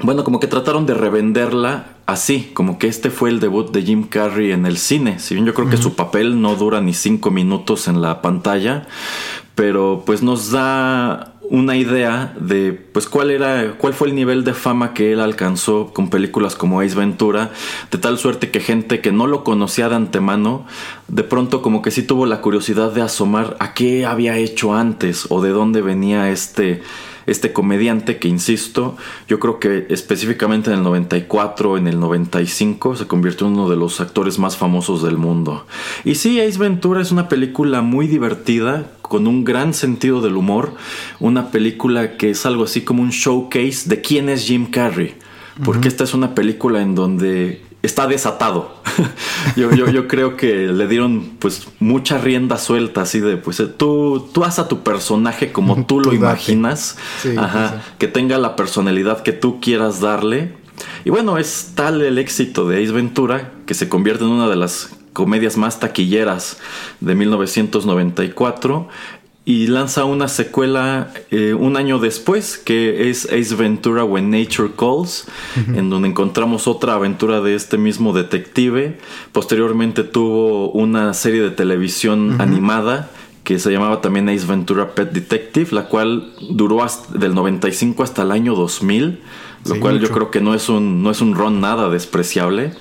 bueno, 0.00 0.24
como 0.24 0.40
que 0.40 0.48
trataron 0.48 0.86
de 0.86 0.94
revenderla 0.94 1.96
así, 2.06 2.50
como 2.54 2.78
que 2.78 2.88
este 2.88 3.10
fue 3.10 3.30
el 3.30 3.40
debut 3.40 3.70
de 3.70 3.82
Jim 3.82 4.04
Carrey 4.04 4.50
en 4.50 4.66
el 4.66 4.78
cine. 4.78 5.18
Si 5.18 5.34
bien 5.34 5.46
yo 5.46 5.54
creo 5.54 5.68
que 5.68 5.76
su 5.76 5.94
papel 5.94 6.40
no 6.40 6.56
dura 6.56 6.80
ni 6.80 6.92
cinco 6.92 7.30
minutos 7.30 7.86
en 7.86 8.02
la 8.02 8.20
pantalla, 8.20 8.86
pero 9.54 10.02
pues 10.04 10.22
nos 10.22 10.50
da 10.50 11.31
una 11.50 11.76
idea 11.76 12.34
de 12.38 12.72
pues 12.72 13.08
cuál 13.08 13.30
era 13.30 13.74
cuál 13.78 13.94
fue 13.94 14.08
el 14.08 14.14
nivel 14.14 14.44
de 14.44 14.54
fama 14.54 14.94
que 14.94 15.12
él 15.12 15.20
alcanzó 15.20 15.92
con 15.92 16.08
películas 16.08 16.54
como 16.54 16.80
Ace 16.80 16.94
Ventura 16.94 17.50
de 17.90 17.98
tal 17.98 18.18
suerte 18.18 18.50
que 18.50 18.60
gente 18.60 19.00
que 19.00 19.12
no 19.12 19.26
lo 19.26 19.44
conocía 19.44 19.88
de 19.88 19.96
antemano 19.96 20.66
de 21.08 21.24
pronto 21.24 21.60
como 21.60 21.82
que 21.82 21.90
sí 21.90 22.02
tuvo 22.02 22.26
la 22.26 22.40
curiosidad 22.40 22.92
de 22.92 23.02
asomar 23.02 23.56
a 23.60 23.74
qué 23.74 24.06
había 24.06 24.36
hecho 24.38 24.74
antes 24.74 25.26
o 25.30 25.42
de 25.42 25.50
dónde 25.50 25.82
venía 25.82 26.30
este 26.30 26.82
este 27.26 27.52
comediante 27.52 28.18
que, 28.18 28.28
insisto, 28.28 28.96
yo 29.28 29.38
creo 29.38 29.58
que 29.58 29.86
específicamente 29.90 30.70
en 30.70 30.78
el 30.78 30.82
94, 30.82 31.78
en 31.78 31.88
el 31.88 32.00
95, 32.00 32.96
se 32.96 33.06
convirtió 33.06 33.46
en 33.46 33.54
uno 33.54 33.68
de 33.68 33.76
los 33.76 34.00
actores 34.00 34.38
más 34.38 34.56
famosos 34.56 35.02
del 35.02 35.18
mundo. 35.18 35.66
Y 36.04 36.16
sí, 36.16 36.40
Ace 36.40 36.58
Ventura 36.58 37.00
es 37.02 37.12
una 37.12 37.28
película 37.28 37.82
muy 37.82 38.06
divertida, 38.06 38.86
con 39.02 39.26
un 39.26 39.44
gran 39.44 39.74
sentido 39.74 40.22
del 40.22 40.36
humor, 40.36 40.74
una 41.20 41.50
película 41.50 42.16
que 42.16 42.30
es 42.30 42.46
algo 42.46 42.64
así 42.64 42.80
como 42.80 43.02
un 43.02 43.10
showcase 43.10 43.88
de 43.88 44.00
quién 44.00 44.28
es 44.28 44.46
Jim 44.46 44.70
Carrey. 44.70 45.14
Porque 45.64 45.88
esta 45.88 46.04
es 46.04 46.14
una 46.14 46.34
película 46.34 46.80
en 46.80 46.94
donde 46.94 47.60
está 47.82 48.06
desatado. 48.06 48.74
yo, 49.56 49.72
yo, 49.72 49.90
yo 49.90 50.08
creo 50.08 50.36
que 50.36 50.68
le 50.68 50.86
dieron 50.86 51.32
pues 51.38 51.68
mucha 51.80 52.18
rienda 52.18 52.58
suelta, 52.58 53.02
así 53.02 53.20
de 53.20 53.36
pues 53.36 53.60
eh, 53.60 53.66
tú, 53.66 54.28
tú 54.32 54.44
haz 54.44 54.58
a 54.58 54.68
tu 54.68 54.82
personaje 54.82 55.52
como 55.52 55.84
tú 55.84 56.00
lo 56.00 56.10
Tú 56.10 56.16
imaginas, 56.16 56.96
Sí, 57.20 57.34
Ajá, 57.36 57.82
que 57.98 58.08
tenga 58.08 58.38
la 58.38 58.56
personalidad 58.56 59.22
que 59.22 59.32
tú 59.32 59.60
quieras 59.60 60.00
darle. 60.00 60.54
Y 61.04 61.10
bueno, 61.10 61.38
es 61.38 61.72
tal 61.74 62.02
el 62.02 62.18
éxito 62.18 62.68
de 62.68 62.82
Ace 62.82 62.92
Ventura 62.92 63.52
que 63.66 63.74
se 63.74 63.88
convierte 63.88 64.24
en 64.24 64.30
una 64.30 64.48
de 64.48 64.56
las 64.56 64.90
comedias 65.12 65.56
más 65.56 65.78
taquilleras 65.78 66.58
de 67.00 67.14
1994 67.14 68.88
y 69.44 69.66
lanza 69.66 70.04
una 70.04 70.28
secuela 70.28 71.12
eh, 71.32 71.54
un 71.54 71.76
año 71.76 71.98
después 71.98 72.58
que 72.58 73.10
es 73.10 73.24
Ace 73.24 73.54
Ventura 73.56 74.04
When 74.04 74.30
Nature 74.30 74.70
Calls, 74.76 75.26
en 75.74 75.90
donde 75.90 76.08
encontramos 76.08 76.68
otra 76.68 76.94
aventura 76.94 77.40
de 77.40 77.56
este 77.56 77.76
mismo 77.76 78.12
detective. 78.12 78.98
Posteriormente 79.32 80.04
tuvo 80.04 80.70
una 80.70 81.12
serie 81.12 81.42
de 81.42 81.50
televisión 81.50 82.40
animada 82.40 83.10
que 83.42 83.58
se 83.58 83.72
llamaba 83.72 84.00
también 84.00 84.28
Ace 84.28 84.46
Ventura 84.46 84.94
Pet 84.94 85.10
Detective, 85.10 85.72
la 85.72 85.88
cual 85.88 86.32
duró 86.50 86.84
hasta, 86.84 87.18
del 87.18 87.34
95 87.34 88.04
hasta 88.04 88.22
el 88.22 88.30
año 88.30 88.54
2000, 88.54 89.20
lo 89.66 89.74
Sí, 89.74 89.80
cual 89.80 90.00
yo 90.00 90.10
creo 90.10 90.30
que 90.30 90.40
no 90.40 90.54
es 90.54 90.68
un 90.68 91.02
no 91.02 91.10
es 91.10 91.20
un 91.20 91.34
ron 91.34 91.60
nada 91.60 91.88
despreciable. 91.88 92.72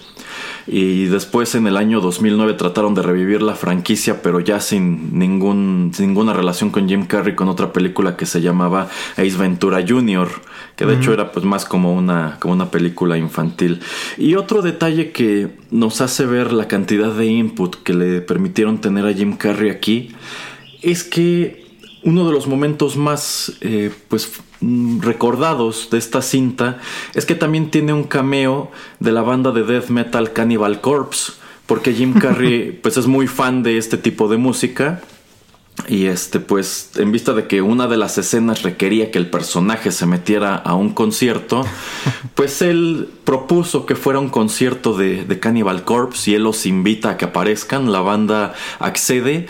Y 0.68 1.06
después 1.06 1.56
en 1.56 1.68
el 1.68 1.78
año 1.78 2.02
2009 2.02 2.54
trataron 2.54 2.94
de 2.94 3.02
revivir 3.02 3.42
la 3.42 3.56
franquicia, 3.56 4.22
pero 4.22 4.40
ya 4.40 4.60
sin, 4.60 5.18
ningún, 5.18 5.92
sin 5.94 6.08
ninguna 6.08 6.34
relación 6.34 6.70
con 6.70 6.88
Jim 6.88 7.06
Carrey, 7.06 7.36
con 7.36 7.50
otra 7.50 7.74
película 7.74 8.16
que 8.16 8.26
se 8.26 8.42
llamaba 8.42 8.90
Ace 9.14 9.38
Ventura 9.38 9.84
Jr., 9.88 10.30
que 10.76 10.86
de 10.86 10.96
hecho 10.96 11.14
era 11.14 11.32
pues 11.32 11.46
más 11.46 11.66
como 11.66 11.94
una, 11.94 12.38
como 12.40 12.54
una 12.54 12.72
película 12.72 13.18
infantil. 13.18 13.82
Y 14.18 14.36
otro 14.36 14.62
detalle 14.62 15.12
que 15.12 15.50
nos 15.70 16.02
hace 16.02 16.26
ver 16.26 16.54
la 16.54 16.68
cantidad 16.68 17.14
de 17.14 17.26
input 17.26 17.76
que 17.84 17.94
le 17.94 18.22
permitieron 18.22 18.82
tener 18.82 19.06
a 19.06 19.14
Jim 19.14 19.38
Carrey 19.38 19.70
aquí, 19.70 20.12
es 20.82 21.04
que 21.04 21.61
uno 22.04 22.26
de 22.26 22.34
los 22.34 22.48
momentos 22.48 22.98
más 22.98 23.54
eh, 23.62 23.92
pues 24.08 24.32
mm, 24.60 25.02
recordados 25.02 25.90
de 25.92 25.98
esta 25.98 26.22
cinta 26.22 26.80
es 27.14 27.26
que 27.26 27.36
también 27.36 27.72
tiene 27.72 27.94
un 27.94 28.04
cameo 28.04 28.72
de 29.00 29.12
la 29.12 29.22
banda 29.22 29.52
de 29.52 29.64
death 29.64 29.90
metal 29.90 30.34
Cannibal 30.34 30.82
Corpse 30.82 31.34
porque 31.72 31.94
Jim 31.94 32.14
Carrey 32.20 32.72
pues 32.84 32.98
es 32.98 33.08
muy 33.08 33.28
fan 33.28 33.64
de 33.64 33.78
este 33.78 33.98
tipo 33.98 34.28
de 34.28 34.36
música. 34.36 35.02
Y 35.88 36.08
este 36.08 36.42
pues 36.42 36.92
en 36.98 37.14
vista 37.14 37.32
de 37.32 37.48
que 37.48 37.62
una 37.62 37.88
de 37.88 37.96
las 37.96 38.18
escenas 38.18 38.62
requería 38.62 39.10
que 39.10 39.18
el 39.18 39.30
personaje 39.30 39.92
se 39.92 40.06
metiera 40.06 40.56
a 40.56 40.76
un 40.76 40.90
concierto 40.90 41.66
pues 42.36 42.62
él 42.62 43.10
propuso 43.24 43.86
que 43.86 43.96
fuera 43.96 44.20
un 44.20 44.28
concierto 44.28 44.98
de, 44.98 45.24
de 45.24 45.40
Cannibal 45.40 45.86
Corpse 45.86 46.32
y 46.32 46.36
él 46.36 46.44
los 46.44 46.66
invita 46.66 47.12
a 47.12 47.18
que 47.18 47.24
aparezcan. 47.24 47.90
La 47.90 48.02
banda 48.02 48.54
accede 48.80 49.48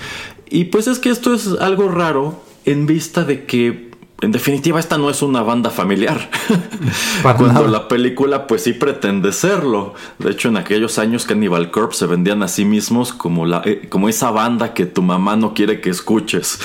y 0.52 0.66
pues 0.66 0.88
es 0.88 1.00
que 1.00 1.10
esto 1.10 1.34
es 1.34 1.48
algo 1.60 1.88
raro 1.88 2.44
en 2.66 2.86
vista 2.86 3.24
de 3.24 3.46
que 3.46 3.90
en 4.22 4.32
definitiva 4.32 4.80
esta 4.80 5.00
no 5.00 5.10
es 5.10 5.24
una 5.24 5.42
banda 5.42 5.72
familiar. 5.72 6.30
Cuando 7.24 7.48
nada. 7.48 7.68
la 7.68 7.88
película 7.88 8.46
pues 8.46 8.64
sí 8.64 8.74
pretende 8.74 9.32
serlo. 9.32 9.96
De 10.20 10.32
hecho 10.32 10.50
en 10.50 10.58
aquellos 10.58 11.00
años 11.00 11.26
Cannibal 11.26 11.72
Corpse 11.72 12.00
se 12.00 12.06
vendían 12.06 12.44
a 12.44 12.48
sí 12.48 12.66
mismos 12.66 13.14
como, 13.14 13.46
la, 13.46 13.64
eh, 13.66 13.88
como 13.90 14.10
esa 14.10 14.30
banda 14.30 14.74
que 14.74 14.86
tu 14.86 15.02
mamá 15.02 15.38
no 15.38 15.54
quiere 15.56 15.82
que 15.82 15.90
escuches. 15.90 16.60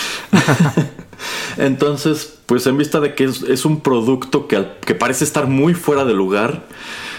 Entonces 1.57 2.37
pues 2.45 2.66
en 2.66 2.76
vista 2.76 3.00
de 3.00 3.14
que 3.14 3.25
es, 3.25 3.43
es 3.43 3.64
un 3.64 3.81
producto 3.81 4.49
que, 4.49 4.66
que 4.85 4.95
parece 4.95 5.25
estar 5.25 5.47
muy 5.47 5.75
fuera 5.75 6.05
de 6.05 6.12
lugar, 6.12 6.66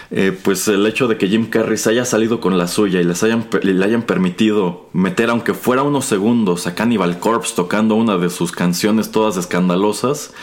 eh, 0.09 0.37
pues 0.41 0.67
el 0.67 0.85
hecho 0.85 1.07
de 1.07 1.17
que 1.17 1.27
Jim 1.27 1.47
Carrey 1.47 1.77
se 1.77 1.89
haya 1.89 2.05
salido 2.05 2.39
con 2.39 2.57
la 2.57 2.67
suya 2.67 3.01
y 3.01 3.03
les 3.03 3.23
hayan, 3.23 3.47
le 3.61 3.83
hayan 3.83 4.03
permitido 4.03 4.89
meter, 4.93 5.29
aunque 5.29 5.53
fuera 5.53 5.83
unos 5.83 6.05
segundos, 6.05 6.65
a 6.65 6.75
Cannibal 6.75 7.19
Corpse 7.19 7.53
tocando 7.55 7.95
una 7.95 8.17
de 8.17 8.29
sus 8.29 8.51
canciones 8.51 9.11
todas 9.11 9.35
escandalosas, 9.35 10.33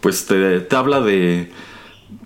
pues 0.00 0.26
te, 0.26 0.60
te 0.60 0.76
habla 0.76 1.00
de, 1.00 1.50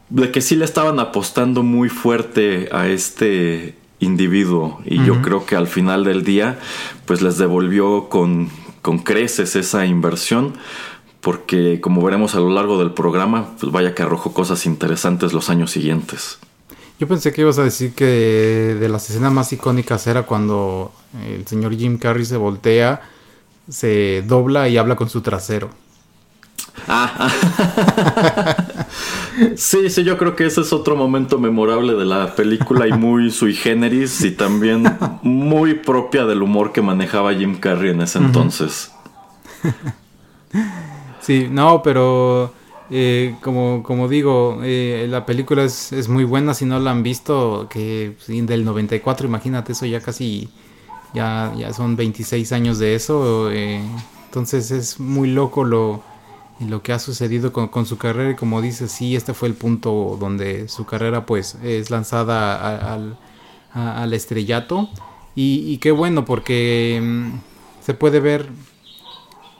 de 0.09 0.31
que 0.33 0.41
sí 0.41 0.57
le 0.57 0.65
estaban 0.65 0.99
apostando 0.99 1.63
muy 1.63 1.89
fuerte 1.89 2.69
a 2.73 2.89
este 2.89 3.77
individuo 4.01 4.81
y 4.85 5.05
yo 5.05 5.21
creo 5.23 5.45
que 5.45 5.57
al 5.57 5.67
final 5.67 6.05
del 6.05 6.25
día 6.25 6.59
pues 7.05 7.21
les 7.21 7.37
devolvió 7.37 8.09
con, 8.09 8.49
con 8.81 8.99
creces 8.99 9.57
esa 9.57 9.85
inversión 9.85 10.55
porque 11.21 11.81
como 11.83 12.03
veremos 12.03 12.35
a 12.35 12.41
lo 12.41 12.49
largo 12.49 12.79
del 12.79 12.93
programa 12.93 13.51
pues 13.61 13.71
vaya 13.71 13.95
que 13.95 14.03
arrojó 14.03 14.33
cosas 14.33 14.65
interesantes 14.65 15.35
los 15.35 15.51
años 15.51 15.71
siguientes. 15.71 16.39
Yo 17.01 17.09
pensé 17.09 17.33
que 17.33 17.41
ibas 17.41 17.59
a 17.59 17.65
decir 17.65 17.95
que 17.95 18.05
de 18.79 18.89
las 18.91 19.09
escenas 19.09 19.33
más 19.33 19.51
icónicas 19.55 20.07
era 20.07 20.25
cuando 20.25 20.93
el 21.27 21.47
señor 21.47 21.75
Jim 21.75 21.97
Carrey 21.97 22.27
se 22.27 22.37
voltea, 22.37 23.01
se 23.71 24.23
dobla 24.27 24.69
y 24.69 24.77
habla 24.77 24.97
con 24.97 25.09
su 25.09 25.23
trasero. 25.23 25.71
Ah, 26.87 27.33
sí, 29.57 29.89
sí, 29.89 30.05
yo 30.05 30.19
creo 30.19 30.37
que 30.37 30.45
ese 30.45 30.61
es 30.61 30.75
otro 30.75 30.95
momento 30.95 31.39
memorable 31.39 31.95
de 31.95 32.05
la 32.05 32.35
película 32.35 32.87
y 32.87 32.93
muy 32.93 33.31
sui 33.31 33.55
generis 33.55 34.21
y 34.21 34.33
también 34.33 34.85
muy 35.23 35.75
propia 35.75 36.27
del 36.27 36.43
humor 36.43 36.71
que 36.73 36.83
manejaba 36.83 37.33
Jim 37.33 37.59
Carrey 37.59 37.93
en 37.93 38.03
ese 38.03 38.19
entonces. 38.19 38.93
Sí, 41.23 41.49
no, 41.51 41.83
pero 41.83 42.53
eh, 42.91 43.37
como, 43.41 43.83
como 43.85 44.09
digo, 44.09 44.61
eh, 44.65 45.07
la 45.09 45.25
película 45.25 45.63
es, 45.63 45.93
es 45.93 46.09
muy 46.09 46.25
buena 46.25 46.55
si 46.55 46.65
no 46.65 46.81
la 46.81 46.91
han 46.91 47.05
visto, 47.05 47.69
que 47.71 48.17
del 48.27 48.65
94, 48.65 49.29
imagínate, 49.29 49.73
eso 49.73 49.87
ya 49.87 50.01
casi, 50.01 50.49
ya, 51.15 51.53
ya 51.57 51.73
son 51.73 51.95
26 51.95 52.51
años 52.53 52.79
de 52.81 52.97
eso, 52.97 53.51
eh, 53.53 53.81
entonces 54.27 54.73
es 54.73 54.99
muy 54.99 55.31
loco 55.31 55.63
lo, 55.63 56.03
lo 56.59 56.83
que 56.83 56.93
ha 56.93 56.99
sucedido 56.99 57.53
con, 57.53 57.69
con 57.69 57.87
su 57.87 57.97
carrera 57.97 58.33
y 58.33 58.35
como 58.35 58.61
dices, 58.61 58.91
sí, 58.91 59.15
este 59.15 59.35
fue 59.35 59.49
el 59.49 59.55
punto 59.55 60.17
donde 60.19 60.69
su 60.69 60.85
carrera 60.85 61.27
pues 61.27 61.57
es 61.63 61.91
lanzada 61.91 62.93
al, 62.93 63.17
al 63.73 64.13
estrellato 64.15 64.89
y, 65.37 65.73
y 65.73 65.79
qué 65.79 65.93
bueno 65.93 66.25
porque 66.25 67.01
mm, 67.01 67.31
se 67.85 67.95
puede 67.95 68.19
ver 68.19 68.49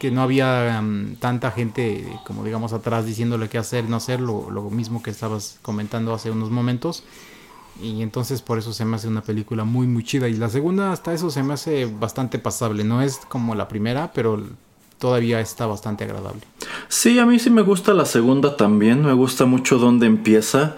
que 0.01 0.11
no 0.11 0.23
había 0.23 0.81
mm, 0.83 1.17
tanta 1.21 1.53
gente 1.53 2.05
como 2.27 2.43
digamos 2.43 2.73
atrás 2.73 3.05
diciéndole 3.05 3.49
qué 3.49 3.59
hacer, 3.59 3.85
no 3.85 3.97
hacer, 3.97 4.19
lo, 4.19 4.51
lo 4.51 4.71
mismo 4.71 5.03
que 5.03 5.11
estabas 5.11 5.59
comentando 5.63 6.13
hace 6.15 6.33
unos 6.33 6.51
momentos. 6.51 7.05
Y 7.83 8.03
entonces 8.03 8.43
por 8.43 8.59
eso 8.59 8.73
se 8.73 8.85
me 8.85 8.97
hace 8.97 9.09
una 9.09 9.21
película 9.21 9.65
muy 9.65 9.87
muy 9.87 10.03
chida. 10.03 10.29
Y 10.29 10.35
la 10.35 10.49
segunda 10.49 10.91
hasta 10.91 11.13
eso 11.13 11.31
se 11.31 11.43
me 11.43 11.55
hace 11.55 11.85
bastante 11.87 12.39
pasable. 12.39 12.83
No 12.83 13.03
es 13.03 13.19
como 13.29 13.55
la 13.55 13.69
primera, 13.69 14.11
pero 14.13 14.43
todavía 14.99 15.41
está 15.41 15.67
bastante 15.67 16.05
agradable. 16.05 16.43
Sí, 16.89 17.19
a 17.19 17.27
mí 17.27 17.39
sí 17.39 17.51
me 17.51 17.63
gusta 17.63 17.93
la 17.93 18.07
segunda 18.07 18.57
también, 18.57 19.05
me 19.05 19.13
gusta 19.13 19.45
mucho 19.45 19.79
dónde 19.79 20.07
empieza. 20.07 20.77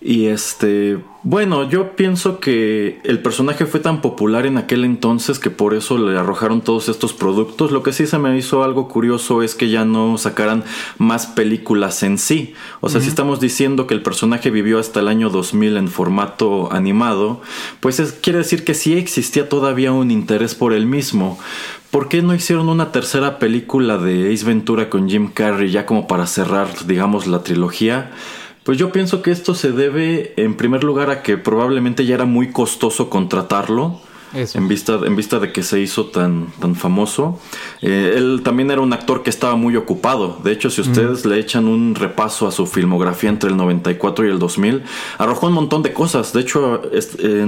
Y 0.00 0.26
este, 0.26 1.00
bueno, 1.24 1.68
yo 1.68 1.96
pienso 1.96 2.38
que 2.38 3.00
el 3.02 3.18
personaje 3.20 3.66
fue 3.66 3.80
tan 3.80 4.00
popular 4.00 4.46
en 4.46 4.56
aquel 4.56 4.84
entonces 4.84 5.40
que 5.40 5.50
por 5.50 5.74
eso 5.74 5.98
le 5.98 6.16
arrojaron 6.16 6.60
todos 6.60 6.88
estos 6.88 7.12
productos. 7.12 7.72
Lo 7.72 7.82
que 7.82 7.92
sí 7.92 8.06
se 8.06 8.16
me 8.18 8.38
hizo 8.38 8.62
algo 8.62 8.86
curioso 8.86 9.42
es 9.42 9.56
que 9.56 9.70
ya 9.70 9.84
no 9.84 10.16
sacaran 10.16 10.62
más 10.98 11.26
películas 11.26 12.04
en 12.04 12.18
sí. 12.18 12.54
O 12.80 12.88
sea, 12.88 13.00
si 13.00 13.08
estamos 13.08 13.40
diciendo 13.40 13.88
que 13.88 13.94
el 13.94 14.02
personaje 14.02 14.50
vivió 14.52 14.78
hasta 14.78 15.00
el 15.00 15.08
año 15.08 15.30
2000 15.30 15.76
en 15.76 15.88
formato 15.88 16.72
animado, 16.72 17.40
pues 17.80 17.98
es- 17.98 18.12
quiere 18.12 18.38
decir 18.38 18.62
que 18.62 18.74
sí 18.74 18.94
existía 18.96 19.48
todavía 19.48 19.90
un 19.90 20.12
interés 20.12 20.54
por 20.54 20.72
el 20.72 20.86
mismo. 20.86 21.40
¿Por 21.90 22.08
qué 22.08 22.22
no 22.22 22.36
hicieron 22.36 22.68
una 22.68 22.92
tercera 22.92 23.40
película 23.40 23.98
de 23.98 24.32
Ace 24.32 24.44
Ventura 24.44 24.90
con 24.90 25.08
Jim 25.08 25.28
Carrey 25.34 25.70
ya 25.72 25.86
como 25.86 26.06
para 26.06 26.28
cerrar, 26.28 26.68
digamos, 26.86 27.26
la 27.26 27.42
trilogía? 27.42 28.12
Pues 28.68 28.76
yo 28.76 28.92
pienso 28.92 29.22
que 29.22 29.30
esto 29.30 29.54
se 29.54 29.72
debe 29.72 30.34
en 30.36 30.54
primer 30.54 30.84
lugar 30.84 31.08
a 31.08 31.22
que 31.22 31.38
probablemente 31.38 32.04
ya 32.04 32.16
era 32.16 32.26
muy 32.26 32.50
costoso 32.52 33.08
contratarlo. 33.08 33.98
Eso. 34.34 34.58
En 34.58 34.68
vista, 34.68 35.00
en 35.06 35.16
vista 35.16 35.38
de 35.38 35.52
que 35.52 35.62
se 35.62 35.80
hizo 35.80 36.08
tan, 36.08 36.48
tan 36.60 36.74
famoso. 36.74 37.40
Eh, 37.80 38.12
él 38.14 38.42
también 38.44 38.70
era 38.70 38.82
un 38.82 38.92
actor 38.92 39.22
que 39.22 39.30
estaba 39.30 39.56
muy 39.56 39.74
ocupado. 39.74 40.38
De 40.44 40.52
hecho, 40.52 40.68
si 40.68 40.82
ustedes 40.82 41.24
le 41.24 41.38
echan 41.40 41.66
un 41.66 41.94
repaso 41.94 42.46
a 42.46 42.52
su 42.52 42.66
filmografía 42.66 43.30
entre 43.30 43.48
el 43.48 43.56
94 43.56 44.26
y 44.26 44.30
el 44.30 44.38
2000, 44.38 44.82
arrojó 45.16 45.46
un 45.46 45.54
montón 45.54 45.82
de 45.82 45.94
cosas. 45.94 46.34
De 46.34 46.42
hecho, 46.42 46.82
es- 46.92 47.16
eh, 47.20 47.46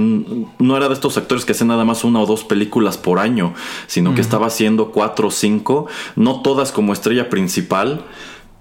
no 0.57 0.75
era 0.75 0.87
de 0.87 0.95
estos 0.95 1.17
actores 1.17 1.45
que 1.45 1.51
hacen 1.51 1.67
nada 1.67 1.85
más 1.85 2.03
una 2.03 2.19
o 2.19 2.25
dos 2.25 2.43
películas 2.43 2.97
por 2.97 3.19
año, 3.19 3.53
sino 3.85 4.15
que 4.15 4.21
estaba 4.21 4.47
haciendo 4.47 4.87
cuatro 4.89 5.27
o 5.27 5.31
cinco, 5.31 5.85
no 6.15 6.41
todas 6.41 6.71
como 6.71 6.93
estrella 6.93 7.29
principal 7.29 8.05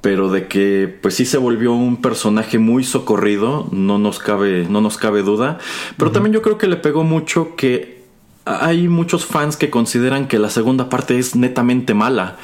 pero 0.01 0.31
de 0.31 0.47
que 0.49 0.99
pues 1.03 1.15
sí 1.15 1.27
se 1.27 1.39
volvió 1.39 1.73
un 1.73 2.01
personaje 2.01 2.59
muy 2.59 2.85
socorrido, 2.85 3.69
no 3.71 3.99
nos 3.99 4.19
cabe, 4.19 4.67
no 4.69 4.81
nos 4.81 4.97
cabe 4.97 5.23
duda. 5.23 5.59
Pero 5.97 6.11
también 6.11 6.33
yo 6.33 6.43
creo 6.43 6.59
que 6.59 6.67
le 6.69 6.77
pegó 6.77 7.05
mucho 7.05 7.55
que 7.57 8.01
hay 8.47 8.89
muchos 8.89 9.27
fans 9.27 9.57
que 9.59 9.69
consideran 9.69 10.27
que 10.27 10.39
la 10.39 10.49
segunda 10.49 10.89
parte 10.89 11.19
es 11.19 11.37
netamente 11.37 11.93
mala. 11.93 12.39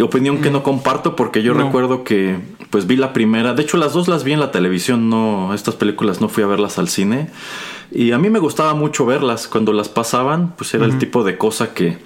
Opinión 0.00 0.40
que 0.42 0.50
no 0.50 0.62
comparto 0.62 1.16
porque 1.16 1.42
yo 1.42 1.54
No. 1.54 1.64
recuerdo 1.64 2.04
que 2.04 2.36
pues 2.70 2.86
vi 2.86 2.96
la 2.96 3.14
primera, 3.14 3.54
de 3.54 3.62
hecho 3.62 3.78
las 3.78 3.94
dos 3.94 4.08
las 4.08 4.24
vi 4.24 4.32
en 4.34 4.40
la 4.40 4.50
televisión, 4.50 5.08
no 5.08 5.54
estas 5.54 5.74
películas 5.74 6.20
no 6.20 6.28
fui 6.28 6.42
a 6.42 6.46
verlas 6.46 6.78
al 6.78 6.88
cine 6.88 7.30
y 7.90 8.12
a 8.12 8.18
mí 8.18 8.28
me 8.28 8.38
gustaba 8.38 8.74
mucho 8.74 9.06
verlas 9.06 9.48
cuando 9.48 9.72
las 9.72 9.88
pasaban, 9.88 10.52
pues 10.58 10.74
era 10.74 10.84
el 10.84 10.98
tipo 10.98 11.24
de 11.24 11.38
cosa 11.38 11.72
que 11.72 11.96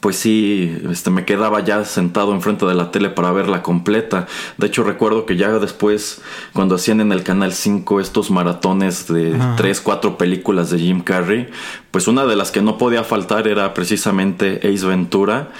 pues 0.00 0.16
sí, 0.16 0.76
este, 0.90 1.10
me 1.10 1.26
quedaba 1.26 1.60
ya 1.60 1.84
sentado 1.84 2.32
enfrente 2.32 2.64
de 2.64 2.74
la 2.74 2.90
tele 2.90 3.10
para 3.10 3.32
verla 3.32 3.62
completa. 3.62 4.26
De 4.56 4.66
hecho, 4.66 4.82
recuerdo 4.82 5.26
que 5.26 5.36
ya 5.36 5.50
después, 5.58 6.22
cuando 6.54 6.74
hacían 6.74 7.00
en 7.00 7.12
el 7.12 7.22
Canal 7.22 7.52
5 7.52 8.00
estos 8.00 8.30
maratones 8.30 9.08
de 9.08 9.38
tres, 9.56 9.82
cuatro 9.82 10.16
películas 10.16 10.70
de 10.70 10.78
Jim 10.78 11.00
Carrey, 11.00 11.48
pues 11.90 12.08
una 12.08 12.24
de 12.24 12.34
las 12.36 12.50
que 12.50 12.62
no 12.62 12.78
podía 12.78 13.04
faltar 13.04 13.46
era 13.46 13.74
precisamente 13.74 14.60
Ace 14.66 14.86
Ventura. 14.86 15.50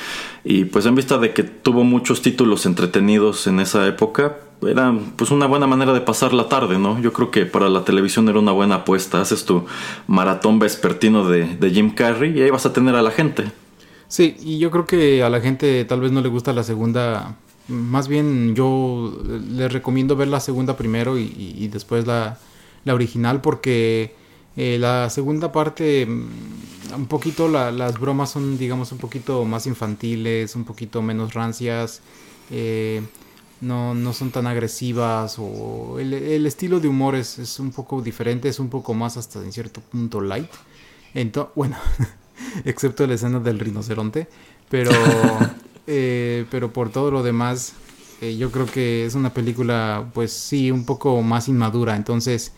Y 0.42 0.66
pues 0.66 0.86
en 0.86 0.94
vista 0.94 1.18
de 1.18 1.32
que 1.32 1.42
tuvo 1.42 1.84
muchos 1.84 2.22
títulos 2.22 2.66
entretenidos 2.66 3.46
en 3.46 3.60
esa 3.60 3.86
época, 3.86 4.36
era 4.66 4.94
pues 5.16 5.30
una 5.30 5.46
buena 5.46 5.66
manera 5.66 5.92
de 5.92 6.00
pasar 6.00 6.32
la 6.32 6.48
tarde, 6.48 6.78
¿no? 6.78 7.00
Yo 7.00 7.12
creo 7.12 7.30
que 7.30 7.44
para 7.44 7.68
la 7.68 7.84
televisión 7.84 8.28
era 8.28 8.38
una 8.38 8.52
buena 8.52 8.76
apuesta. 8.76 9.20
Haces 9.20 9.44
tu 9.44 9.66
maratón 10.06 10.58
vespertino 10.58 11.28
de, 11.28 11.56
de 11.56 11.70
Jim 11.70 11.90
Carrey 11.94 12.38
y 12.38 12.42
ahí 12.42 12.50
vas 12.50 12.64
a 12.66 12.72
tener 12.72 12.94
a 12.94 13.02
la 13.02 13.10
gente. 13.10 13.44
Sí, 14.14 14.36
y 14.38 14.58
yo 14.60 14.70
creo 14.70 14.86
que 14.86 15.24
a 15.24 15.28
la 15.28 15.40
gente 15.40 15.84
tal 15.86 16.00
vez 16.00 16.12
no 16.12 16.20
le 16.20 16.28
gusta 16.28 16.52
la 16.52 16.62
segunda. 16.62 17.34
Más 17.66 18.06
bien 18.06 18.54
yo 18.54 19.20
les 19.26 19.72
recomiendo 19.72 20.14
ver 20.14 20.28
la 20.28 20.38
segunda 20.38 20.76
primero 20.76 21.18
y, 21.18 21.66
después 21.72 22.06
la, 22.06 22.38
original 22.86 23.40
porque 23.40 24.14
eh, 24.56 24.78
la 24.78 25.10
segunda 25.10 25.50
parte 25.50 26.06
mm, 26.06 26.94
un 26.94 27.06
poquito 27.08 27.48
la- 27.48 27.72
las 27.72 27.98
bromas 27.98 28.30
son 28.30 28.56
digamos 28.56 28.92
un 28.92 28.98
poquito 28.98 29.44
más 29.44 29.66
infantiles, 29.66 30.54
un 30.54 30.64
poquito 30.64 31.02
menos 31.02 31.34
rancias, 31.34 32.00
eh, 32.52 33.02
no, 33.60 33.94
no 33.96 34.12
son 34.12 34.30
tan 34.30 34.46
agresivas 34.46 35.36
o 35.40 35.98
el, 35.98 36.12
el 36.12 36.46
estilo 36.46 36.78
de 36.78 36.86
humor 36.86 37.16
es, 37.16 37.40
es 37.40 37.58
un 37.58 37.72
poco 37.72 38.00
diferente, 38.00 38.48
es 38.48 38.60
un 38.60 38.68
poco 38.68 38.94
más 38.94 39.16
hasta 39.16 39.40
en 39.42 39.52
cierto 39.52 39.80
punto 39.80 40.20
light. 40.20 40.50
Entonces, 41.14 41.52
bueno, 41.56 41.76
excepto 42.64 43.06
la 43.06 43.14
escena 43.14 43.40
del 43.40 43.58
rinoceronte, 43.58 44.28
pero, 44.68 45.50
eh, 45.86 46.46
pero 46.50 46.72
por 46.72 46.90
todo 46.90 47.10
lo 47.10 47.22
demás, 47.22 47.74
eh, 48.20 48.36
yo 48.36 48.50
creo 48.50 48.66
que 48.66 49.06
es 49.06 49.14
una 49.14 49.34
película, 49.34 50.10
pues 50.14 50.32
sí, 50.32 50.70
un 50.70 50.84
poco 50.86 51.22
más 51.22 51.48
inmadura. 51.48 51.96
Entonces, 51.96 52.52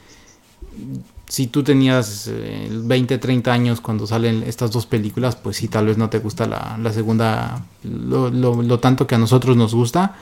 si 1.28 1.48
tú 1.48 1.62
tenías 1.64 2.28
eh, 2.32 2.68
20, 2.70 3.18
30 3.18 3.52
años 3.52 3.80
cuando 3.80 4.06
salen 4.06 4.42
estas 4.44 4.70
dos 4.70 4.86
películas, 4.86 5.34
pues 5.36 5.56
sí, 5.56 5.68
tal 5.68 5.86
vez 5.86 5.98
no 5.98 6.08
te 6.08 6.18
gusta 6.20 6.46
la, 6.46 6.78
la 6.80 6.92
segunda, 6.92 7.64
lo, 7.82 8.30
lo- 8.30 8.62
lo 8.62 8.78
tanto 8.78 9.06
que 9.06 9.16
a 9.16 9.18
nosotros 9.18 9.56
nos 9.56 9.74
gusta. 9.74 10.14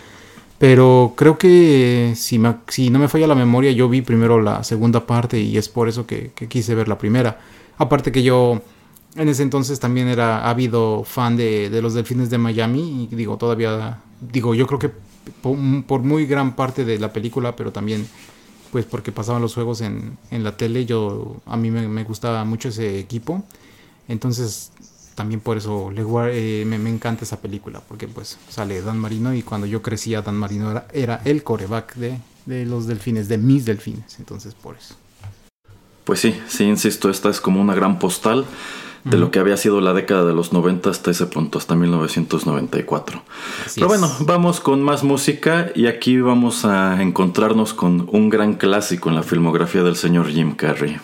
Pero 0.58 1.14
creo 1.16 1.38
que 1.38 2.14
si, 2.16 2.38
me- 2.38 2.56
si 2.68 2.90
no 2.90 2.98
me 2.98 3.08
falla 3.08 3.26
la 3.26 3.34
memoria, 3.34 3.72
yo 3.72 3.88
vi 3.88 4.02
primero 4.02 4.40
la 4.40 4.64
segunda 4.64 5.06
parte 5.06 5.40
y 5.40 5.58
es 5.58 5.68
por 5.68 5.88
eso 5.88 6.06
que, 6.06 6.32
que 6.34 6.48
quise 6.48 6.74
ver 6.74 6.88
la 6.88 6.98
primera. 6.98 7.40
Aparte 7.78 8.12
que 8.12 8.22
yo 8.22 8.62
en 9.16 9.28
ese 9.28 9.42
entonces 9.42 9.78
también 9.80 10.08
era 10.08 10.48
ávido 10.48 11.04
fan 11.04 11.36
de, 11.36 11.70
de 11.70 11.82
los 11.82 11.94
Delfines 11.94 12.30
de 12.30 12.38
Miami 12.38 13.08
y 13.10 13.14
digo, 13.14 13.36
todavía, 13.36 13.98
digo, 14.20 14.54
yo 14.54 14.66
creo 14.66 14.78
que 14.78 14.90
por, 15.40 15.56
por 15.86 16.00
muy 16.02 16.26
gran 16.26 16.56
parte 16.56 16.84
de 16.84 16.98
la 16.98 17.12
película, 17.12 17.56
pero 17.56 17.72
también 17.72 18.06
pues 18.72 18.84
porque 18.86 19.12
pasaban 19.12 19.40
los 19.40 19.54
juegos 19.54 19.82
en, 19.82 20.18
en 20.32 20.42
la 20.42 20.56
tele, 20.56 20.84
yo 20.84 21.36
a 21.46 21.56
mí 21.56 21.70
me, 21.70 21.86
me 21.86 22.02
gustaba 22.02 22.44
mucho 22.44 22.70
ese 22.70 22.98
equipo. 22.98 23.44
Entonces, 24.08 24.72
también 25.14 25.40
por 25.40 25.56
eso 25.56 25.92
le 25.92 26.02
eh, 26.32 26.64
me, 26.64 26.78
me 26.80 26.90
encanta 26.90 27.24
esa 27.24 27.40
película, 27.40 27.80
porque 27.86 28.08
pues 28.08 28.36
sale 28.48 28.82
Dan 28.82 28.98
Marino 28.98 29.32
y 29.32 29.42
cuando 29.42 29.68
yo 29.68 29.80
crecía 29.80 30.22
Dan 30.22 30.36
Marino 30.36 30.72
era, 30.72 30.88
era 30.92 31.22
el 31.24 31.44
coreback 31.44 31.94
de, 31.94 32.18
de 32.46 32.66
los 32.66 32.88
delfines, 32.88 33.28
de 33.28 33.38
mis 33.38 33.64
delfines, 33.64 34.18
entonces 34.18 34.54
por 34.54 34.76
eso. 34.76 34.96
Pues 36.02 36.18
sí, 36.20 36.34
sí, 36.48 36.64
insisto, 36.64 37.08
esta 37.08 37.30
es 37.30 37.40
como 37.40 37.60
una 37.60 37.74
gran 37.74 37.98
postal 38.00 38.44
de 39.04 39.18
lo 39.18 39.30
que 39.30 39.38
había 39.38 39.56
sido 39.56 39.80
la 39.80 39.92
década 39.92 40.24
de 40.24 40.32
los 40.32 40.52
90 40.52 40.90
hasta 40.90 41.10
ese 41.10 41.26
punto, 41.26 41.58
hasta 41.58 41.74
1994. 41.76 43.22
Así 43.66 43.80
Pero 43.80 43.92
es. 43.92 44.00
bueno, 44.00 44.14
vamos 44.20 44.60
con 44.60 44.82
más 44.82 45.04
música 45.04 45.70
y 45.74 45.86
aquí 45.86 46.20
vamos 46.20 46.64
a 46.64 47.02
encontrarnos 47.02 47.74
con 47.74 48.08
un 48.10 48.30
gran 48.30 48.54
clásico 48.54 49.10
en 49.10 49.16
la 49.16 49.22
filmografía 49.22 49.82
del 49.82 49.96
señor 49.96 50.28
Jim 50.28 50.54
Carrey. 50.54 50.98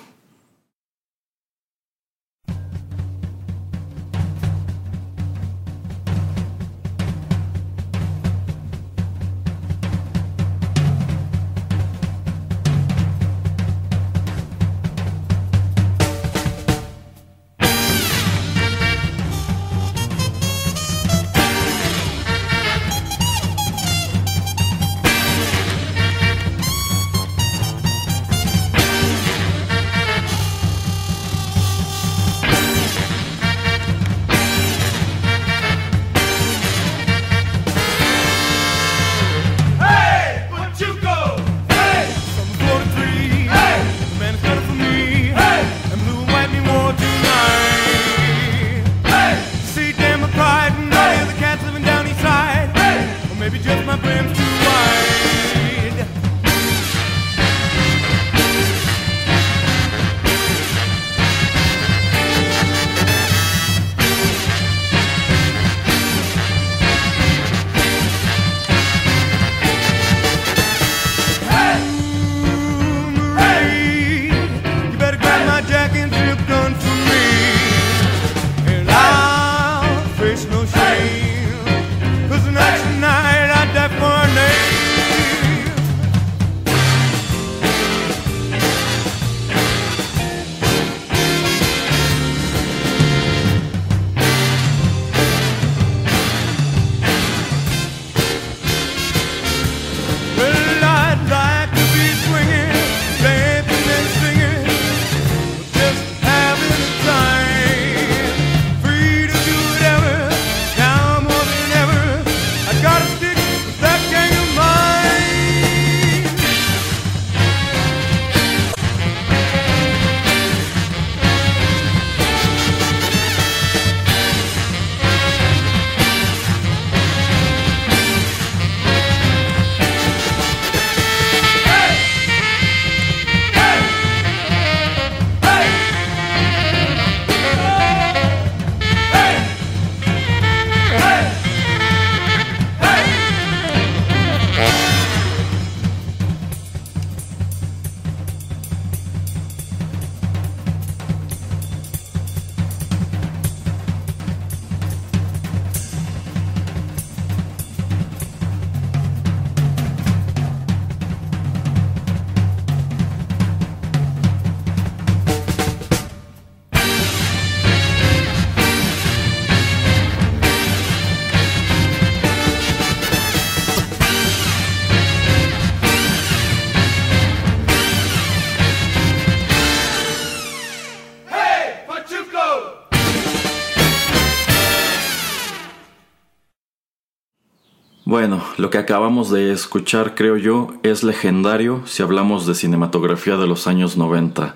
Lo 188.71 188.73
que 188.73 188.79
acabamos 188.79 189.33
de 189.33 189.51
escuchar, 189.51 190.15
creo 190.15 190.37
yo, 190.37 190.69
es 190.85 191.03
legendario 191.03 191.83
si 191.87 192.05
hablamos 192.05 192.47
de 192.47 192.55
cinematografía 192.55 193.37
de 193.37 193.49
los 193.49 193.67
años 193.67 193.97
90. 193.97 194.55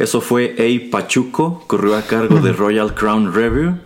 Eso 0.00 0.20
fue 0.20 0.56
A. 0.58 0.90
Pachuco, 0.90 1.62
corrió 1.68 1.96
a 1.96 2.02
cargo 2.02 2.40
de 2.40 2.52
Royal 2.52 2.96
Crown 2.96 3.32
Review 3.32 3.76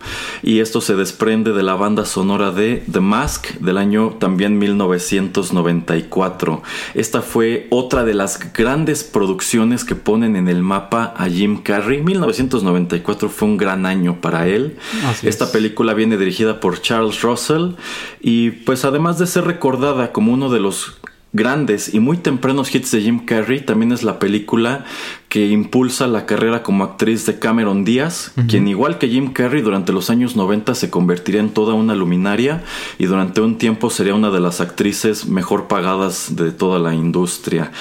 y 0.41 0.61
esto 0.61 0.81
se 0.81 0.95
desprende 0.95 1.53
de 1.53 1.61
la 1.61 1.75
banda 1.75 2.05
sonora 2.05 2.49
de 2.49 2.83
The 2.91 3.01
Mask 3.01 3.49
del 3.59 3.77
año 3.77 4.15
también 4.17 4.57
1994. 4.57 6.63
Esta 6.95 7.21
fue 7.21 7.67
otra 7.69 8.03
de 8.03 8.15
las 8.15 8.51
grandes 8.53 9.03
producciones 9.03 9.85
que 9.85 9.93
ponen 9.93 10.35
en 10.35 10.47
el 10.47 10.63
mapa 10.63 11.13
a 11.15 11.29
Jim 11.29 11.61
Carrey. 11.61 12.01
1994 12.01 13.29
fue 13.29 13.47
un 13.47 13.57
gran 13.57 13.85
año 13.85 14.21
para 14.21 14.47
él. 14.47 14.75
Así 15.05 15.27
Esta 15.27 15.45
es. 15.45 15.51
película 15.51 15.93
viene 15.93 16.17
dirigida 16.17 16.59
por 16.59 16.81
Charles 16.81 17.21
Russell 17.21 17.73
y 18.19 18.49
pues 18.49 18.83
además 18.83 19.19
de 19.19 19.27
ser 19.27 19.43
recordada 19.67 20.13
como 20.13 20.31
uno 20.31 20.49
de 20.49 20.61
los 20.61 20.95
grandes 21.33 21.93
y 21.93 21.99
muy 21.99 22.15
tempranos 22.15 22.73
hits 22.73 22.89
de 22.91 23.01
Jim 23.01 23.25
Carrey, 23.25 23.59
también 23.59 23.91
es 23.91 24.01
la 24.01 24.17
película 24.17 24.85
que 25.27 25.47
impulsa 25.47 26.07
la 26.07 26.25
carrera 26.25 26.63
como 26.63 26.85
actriz 26.85 27.25
de 27.25 27.37
Cameron 27.37 27.83
Díaz, 27.83 28.31
quien 28.47 28.69
igual 28.69 28.97
que 28.97 29.09
Jim 29.09 29.33
Carrey 29.33 29.61
durante 29.61 29.91
los 29.91 30.09
años 30.09 30.37
90 30.37 30.73
se 30.73 30.89
convertiría 30.89 31.41
en 31.41 31.49
toda 31.49 31.73
una 31.73 31.95
luminaria 31.95 32.63
y 32.97 33.07
durante 33.07 33.41
un 33.41 33.57
tiempo 33.57 33.89
sería 33.89 34.15
una 34.15 34.31
de 34.31 34.39
las 34.39 34.61
actrices 34.61 35.27
mejor 35.27 35.67
pagadas 35.67 36.37
de 36.37 36.51
toda 36.53 36.79
la 36.79 36.95
industria. 36.95 37.73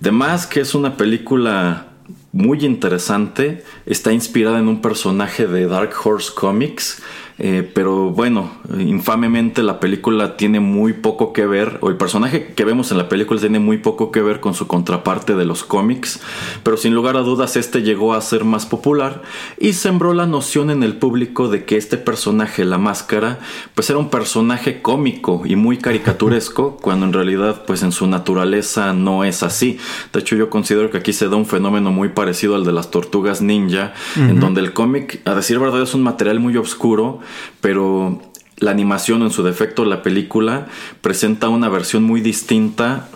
The 0.00 0.12
Mask 0.12 0.56
es 0.58 0.76
una 0.76 0.96
película 0.96 1.88
muy 2.30 2.64
interesante. 2.64 3.64
Está 3.86 4.12
inspirada 4.12 4.60
en 4.60 4.68
un 4.68 4.80
personaje 4.80 5.48
de 5.48 5.66
Dark 5.66 5.94
Horse 6.04 6.30
Comics 6.32 7.02
Eh, 7.38 7.68
pero 7.74 8.10
bueno, 8.10 8.52
infamemente 8.78 9.64
la 9.64 9.80
película 9.80 10.36
tiene 10.36 10.60
muy 10.60 10.92
poco 10.92 11.32
que 11.32 11.46
ver, 11.46 11.78
o 11.80 11.88
el 11.88 11.96
personaje 11.96 12.52
que 12.54 12.64
vemos 12.64 12.92
en 12.92 12.98
la 12.98 13.08
película 13.08 13.40
tiene 13.40 13.58
muy 13.58 13.78
poco 13.78 14.12
que 14.12 14.22
ver 14.22 14.38
con 14.38 14.54
su 14.54 14.68
contraparte 14.68 15.34
de 15.34 15.44
los 15.44 15.64
cómics, 15.64 16.20
pero 16.62 16.76
sin 16.76 16.94
lugar 16.94 17.16
a 17.16 17.22
dudas 17.22 17.56
este 17.56 17.82
llegó 17.82 18.14
a 18.14 18.20
ser 18.20 18.44
más 18.44 18.66
popular 18.66 19.22
y 19.58 19.72
sembró 19.72 20.14
la 20.14 20.26
noción 20.26 20.70
en 20.70 20.84
el 20.84 20.96
público 20.96 21.48
de 21.48 21.64
que 21.64 21.76
este 21.76 21.96
personaje, 21.96 22.64
la 22.64 22.78
máscara, 22.78 23.40
pues 23.74 23.90
era 23.90 23.98
un 23.98 24.10
personaje 24.10 24.80
cómico 24.80 25.42
y 25.44 25.56
muy 25.56 25.78
caricaturesco, 25.78 26.76
cuando 26.80 27.04
en 27.06 27.12
realidad 27.12 27.64
pues 27.66 27.82
en 27.82 27.90
su 27.90 28.06
naturaleza 28.06 28.92
no 28.92 29.24
es 29.24 29.42
así. 29.42 29.78
De 30.12 30.20
hecho 30.20 30.36
yo 30.36 30.50
considero 30.50 30.90
que 30.92 30.98
aquí 30.98 31.12
se 31.12 31.28
da 31.28 31.34
un 31.34 31.46
fenómeno 31.46 31.90
muy 31.90 32.10
parecido 32.10 32.54
al 32.54 32.64
de 32.64 32.72
las 32.72 32.92
tortugas 32.92 33.42
ninja, 33.42 33.92
en 34.16 34.38
donde 34.38 34.60
el 34.60 34.72
cómic, 34.72 35.20
a 35.24 35.34
decir 35.34 35.58
verdad, 35.58 35.82
es 35.82 35.94
un 35.94 36.02
material 36.02 36.38
muy 36.38 36.56
oscuro, 36.56 37.23
pero 37.60 38.22
la 38.58 38.70
animación 38.70 39.22
en 39.22 39.30
su 39.30 39.42
defecto, 39.42 39.84
la 39.84 40.02
película, 40.02 40.66
presenta 41.00 41.48
una 41.48 41.68
versión 41.68 42.04
muy 42.04 42.20
distinta 42.20 43.08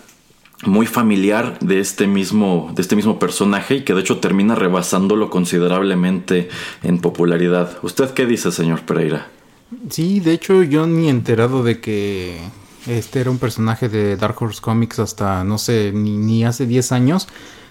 muy 0.64 0.86
familiar 0.86 1.58
de 1.60 1.78
este 1.78 2.06
mismo 2.06 2.72
de 2.74 2.82
este 2.82 2.96
mismo 2.96 3.18
personaje 3.18 3.76
y 3.76 3.80
que 3.82 3.94
de 3.94 4.00
hecho 4.00 4.18
termina 4.18 4.56
rebasándolo 4.56 5.30
considerablemente 5.30 6.48
en 6.82 6.98
popularidad. 6.98 7.78
¿Usted 7.82 8.10
qué 8.10 8.26
dice, 8.26 8.50
señor 8.50 8.80
Pereira? 8.82 9.28
Sí, 9.88 10.20
de 10.20 10.32
hecho 10.32 10.62
yo 10.62 10.86
ni 10.86 11.08
enterado 11.08 11.62
de 11.62 11.80
que 11.80 12.38
este 12.86 13.20
era 13.20 13.30
un 13.30 13.38
personaje 13.38 13.88
de 13.88 14.16
Dark 14.16 14.40
Horse 14.40 14.60
Comics 14.60 14.98
hasta 14.98 15.44
no 15.44 15.58
sé, 15.58 15.92
ni, 15.92 16.16
ni 16.16 16.44
hace 16.44 16.66
10 16.66 16.92
años. 16.92 17.28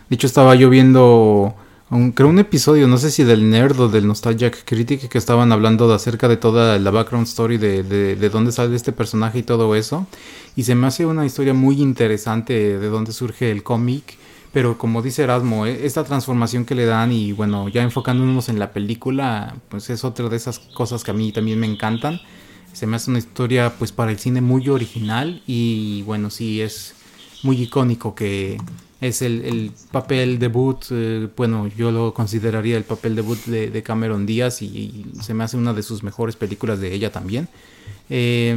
De 0.10 0.16
hecho 0.16 0.28
estaba 0.28 0.56
yo 0.56 0.70
viendo 0.70 1.56
un, 1.90 2.12
creo 2.12 2.28
un 2.30 2.40
episodio, 2.40 2.88
no 2.88 2.98
sé 2.98 3.12
si 3.12 3.24
del 3.24 3.50
Nerd 3.50 3.80
o 3.80 3.88
del 3.88 4.08
Nostalgia 4.08 4.52
Critic, 4.52 5.08
que 5.08 5.18
estaban 5.18 5.52
hablando 5.52 5.88
de 5.88 5.96
acerca 5.96 6.28
de 6.28 6.38
toda 6.38 6.78
la 6.80 6.92
background 6.92 7.28
story 7.28 7.58
de, 7.58 7.84
de, 7.84 8.16
de 8.16 8.30
dónde 8.30 8.52
sale 8.52 8.76
este 8.76 8.92
personaje 8.92 9.40
y 9.40 9.44
todo 9.44 9.76
eso. 9.76 10.06
Y 10.56 10.64
se 10.64 10.76
me 10.76 10.88
hace 10.88 11.06
una 11.06 11.26
historia 11.26 11.54
muy 11.54 11.82
interesante 11.82 12.78
de 12.78 12.88
dónde 12.88 13.14
surge 13.14 13.52
el 13.52 13.64
cómic. 13.64 14.18
Pero 14.54 14.78
como 14.78 15.02
dice 15.02 15.24
Erasmo, 15.24 15.66
eh, 15.66 15.86
esta 15.86 16.04
transformación 16.04 16.66
que 16.66 16.74
le 16.74 16.86
dan 16.86 17.12
y 17.12 17.32
bueno, 17.32 17.70
ya 17.70 17.84
enfocándonos 17.84 18.50
en 18.50 18.60
la 18.60 18.72
película, 18.72 19.56
pues 19.70 19.90
es 19.90 20.04
otra 20.04 20.30
de 20.30 20.38
esas 20.38 20.60
cosas 20.60 21.04
que 21.04 21.12
a 21.12 21.14
mí 21.14 21.32
también 21.32 21.60
me 21.60 21.68
encantan. 21.68 22.20
Se 22.74 22.88
me 22.88 22.96
hace 22.96 23.10
una 23.10 23.20
historia 23.20 23.74
pues 23.78 23.92
para 23.92 24.12
el 24.12 24.20
cine 24.20 24.42
muy 24.42 24.68
original 24.70 25.44
y 25.46 26.02
bueno, 26.04 26.30
sí 26.30 26.62
es 26.62 26.96
muy 27.44 27.62
icónico 27.62 28.16
que 28.16 28.58
es 29.00 29.22
el, 29.22 29.46
el 29.46 29.72
papel 29.92 30.40
debut, 30.40 30.84
eh, 30.90 31.28
bueno, 31.38 31.68
yo 31.68 31.92
lo 31.92 32.14
consideraría 32.14 32.78
el 32.78 32.84
papel 32.84 33.16
debut 33.16 33.38
de, 33.46 33.84
Cameron 33.84 34.26
Díaz 34.26 34.62
y, 34.62 35.06
se 35.22 35.34
me 35.34 35.44
hace 35.44 35.58
una 35.58 35.74
de 35.74 35.84
sus 35.84 36.04
mejores 36.04 36.36
películas 36.36 36.80
de 36.80 36.94
ella 36.94 37.12
también. 37.12 37.48
Eh, 38.10 38.56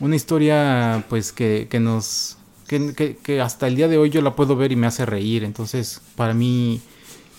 una 0.00 0.16
historia 0.16 1.04
pues 1.08 1.32
que, 1.32 1.68
que 1.70 1.80
nos... 1.80 2.36
Que, 2.66 3.16
que, 3.22 3.40
hasta 3.40 3.66
el 3.66 3.76
día 3.76 3.88
de 3.88 3.96
hoy 3.96 4.10
yo 4.10 4.20
la 4.20 4.36
puedo 4.36 4.54
ver 4.54 4.72
y 4.72 4.76
me 4.76 4.86
hace 4.86 5.06
reír, 5.06 5.42
entonces 5.42 6.02
para 6.16 6.34
mí 6.34 6.82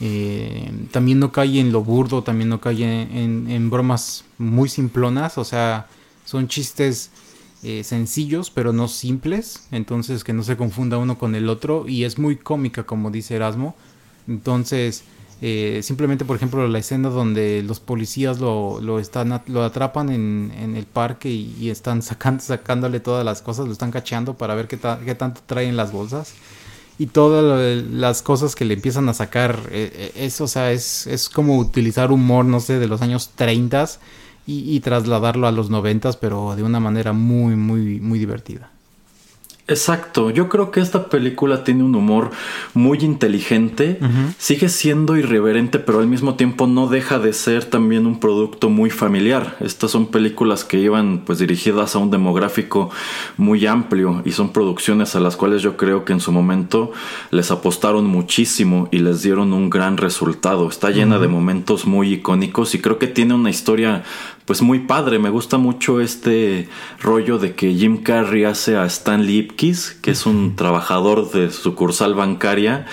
eh, 0.02 0.72
también 0.90 1.20
no 1.20 1.32
cae 1.32 1.60
en 1.60 1.72
lo 1.72 1.84
burdo, 1.84 2.24
también 2.24 2.50
no 2.50 2.60
cae 2.60 2.84
en, 2.84 3.46
en 3.48 3.70
bromas 3.70 4.26
muy 4.40 4.70
simplonas, 4.70 5.38
o 5.38 5.44
sea, 5.44 5.88
son 6.26 6.48
chistes 6.48 7.12
eh, 7.62 7.84
sencillos 7.84 8.52
pero 8.52 8.72
no 8.72 8.88
simples, 8.88 9.68
entonces 9.72 10.24
que 10.24 10.32
no 10.32 10.44
se 10.44 10.56
confunda 10.56 10.98
uno 10.98 11.18
con 11.18 11.36
el 11.36 11.50
otro. 11.50 11.88
Y 11.88 12.06
es 12.06 12.18
muy 12.18 12.38
cómica 12.38 12.84
como 12.84 13.12
dice 13.12 13.36
Erasmo, 13.36 13.76
entonces 14.28 15.04
eh, 15.42 15.80
simplemente 15.84 16.26
por 16.26 16.36
ejemplo 16.36 16.68
la 16.68 16.80
escena 16.80 17.10
donde 17.10 17.64
los 17.64 17.80
policías 17.80 18.40
lo, 18.40 18.82
lo 18.82 19.00
están 19.00 19.42
lo 19.48 19.64
atrapan 19.64 20.10
en, 20.10 20.54
en 20.58 20.76
el 20.76 20.86
parque 20.86 21.30
y, 21.30 21.70
están 21.70 22.02
sacando, 22.02 22.44
sacándole 22.44 23.00
todas 23.00 23.26
las 23.26 23.42
cosas, 23.42 23.66
lo 23.66 23.74
están 23.74 23.92
cacheando 23.92 24.36
para 24.36 24.56
ver 24.56 24.68
qué, 24.68 24.78
qué 25.06 25.16
tanto 25.16 25.42
traen 25.46 25.78
las 25.78 25.92
bolsas. 25.92 26.34
Y 26.98 27.08
todas 27.08 27.82
las 27.92 28.22
cosas 28.22 28.56
que 28.56 28.66
le 28.66 28.74
empiezan 28.74 29.08
a 29.08 29.14
sacar, 29.14 29.58
eh, 29.72 30.12
eso, 30.16 30.44
o 30.44 30.48
sea, 30.48 30.74
es, 30.74 31.08
es 31.08 31.30
como 31.30 31.58
utilizar 31.58 32.12
humor, 32.12 32.44
no 32.44 32.60
sé, 32.60 32.78
de 32.78 32.90
los 32.90 33.02
años 33.02 33.32
30 33.36 33.88
y, 34.50 34.76
y 34.76 34.80
trasladarlo 34.80 35.46
a 35.48 35.52
los 35.52 35.70
90, 35.70 36.14
pero 36.20 36.56
de 36.56 36.64
una 36.64 36.80
manera 36.80 37.14
muy, 37.14 37.56
muy, 37.56 38.00
muy 38.00 38.18
divertida. 38.18 38.72
Exacto, 39.70 40.32
yo 40.32 40.50
creo 40.50 40.72
que 40.72 40.80
esta 40.80 41.10
película 41.10 41.64
tiene 41.64 41.84
un 41.84 41.94
humor 41.94 42.32
muy 42.74 42.98
inteligente, 43.02 44.00
uh 44.02 44.06
-huh. 44.06 44.34
sigue 44.40 44.68
siendo 44.68 45.16
irreverente, 45.16 45.78
pero 45.78 46.00
al 46.00 46.08
mismo 46.08 46.34
tiempo 46.34 46.66
no 46.66 46.88
deja 46.88 47.20
de 47.20 47.34
ser 47.34 47.66
también 47.66 48.08
un 48.08 48.20
producto 48.20 48.70
muy 48.70 48.90
familiar. 48.90 49.58
Estas 49.60 49.92
son 49.92 50.08
películas 50.08 50.64
que 50.64 50.80
iban 50.80 51.22
pues 51.24 51.38
dirigidas 51.38 51.96
a 51.96 52.00
un 52.00 52.10
demográfico 52.10 52.90
muy 53.38 53.68
amplio 53.68 54.24
y 54.26 54.32
son 54.32 54.50
producciones 54.54 55.16
a 55.16 55.20
las 55.20 55.36
cuales 55.36 55.62
yo 55.62 55.78
creo 55.78 56.04
que 56.04 56.14
en 56.14 56.20
su 56.20 56.32
momento 56.32 56.92
les 57.30 57.52
apostaron 57.52 58.08
muchísimo 58.08 58.88
y 58.92 58.98
les 58.98 59.22
dieron 59.22 59.54
un 59.54 59.70
gran 59.70 59.98
resultado. 59.98 60.68
Está 60.68 60.90
llena 60.90 61.18
uh 61.18 61.20
-huh. 61.20 61.22
de 61.22 61.28
momentos 61.28 61.86
muy 61.86 62.14
icónicos 62.14 62.74
y 62.74 62.80
creo 62.80 62.98
que 62.98 63.06
tiene 63.08 63.36
una 63.36 63.52
historia 63.52 64.04
pues 64.50 64.64
muy 64.64 64.80
padre. 64.80 65.20
Me 65.20 65.30
gusta 65.30 65.60
mucho 65.60 66.02
este 66.02 66.70
rollo 67.00 67.38
de 67.38 67.54
que 67.54 67.72
Jim 67.76 67.98
Carrey 67.98 68.46
hace 68.46 68.78
a 68.78 68.86
Stan 68.88 69.24
Lipkis, 69.24 69.96
que 70.02 70.10
es 70.10 70.26
un 70.26 70.56
trabajador 70.56 71.30
de 71.30 71.52
sucursal 71.52 72.16
bancaria, 72.16 72.88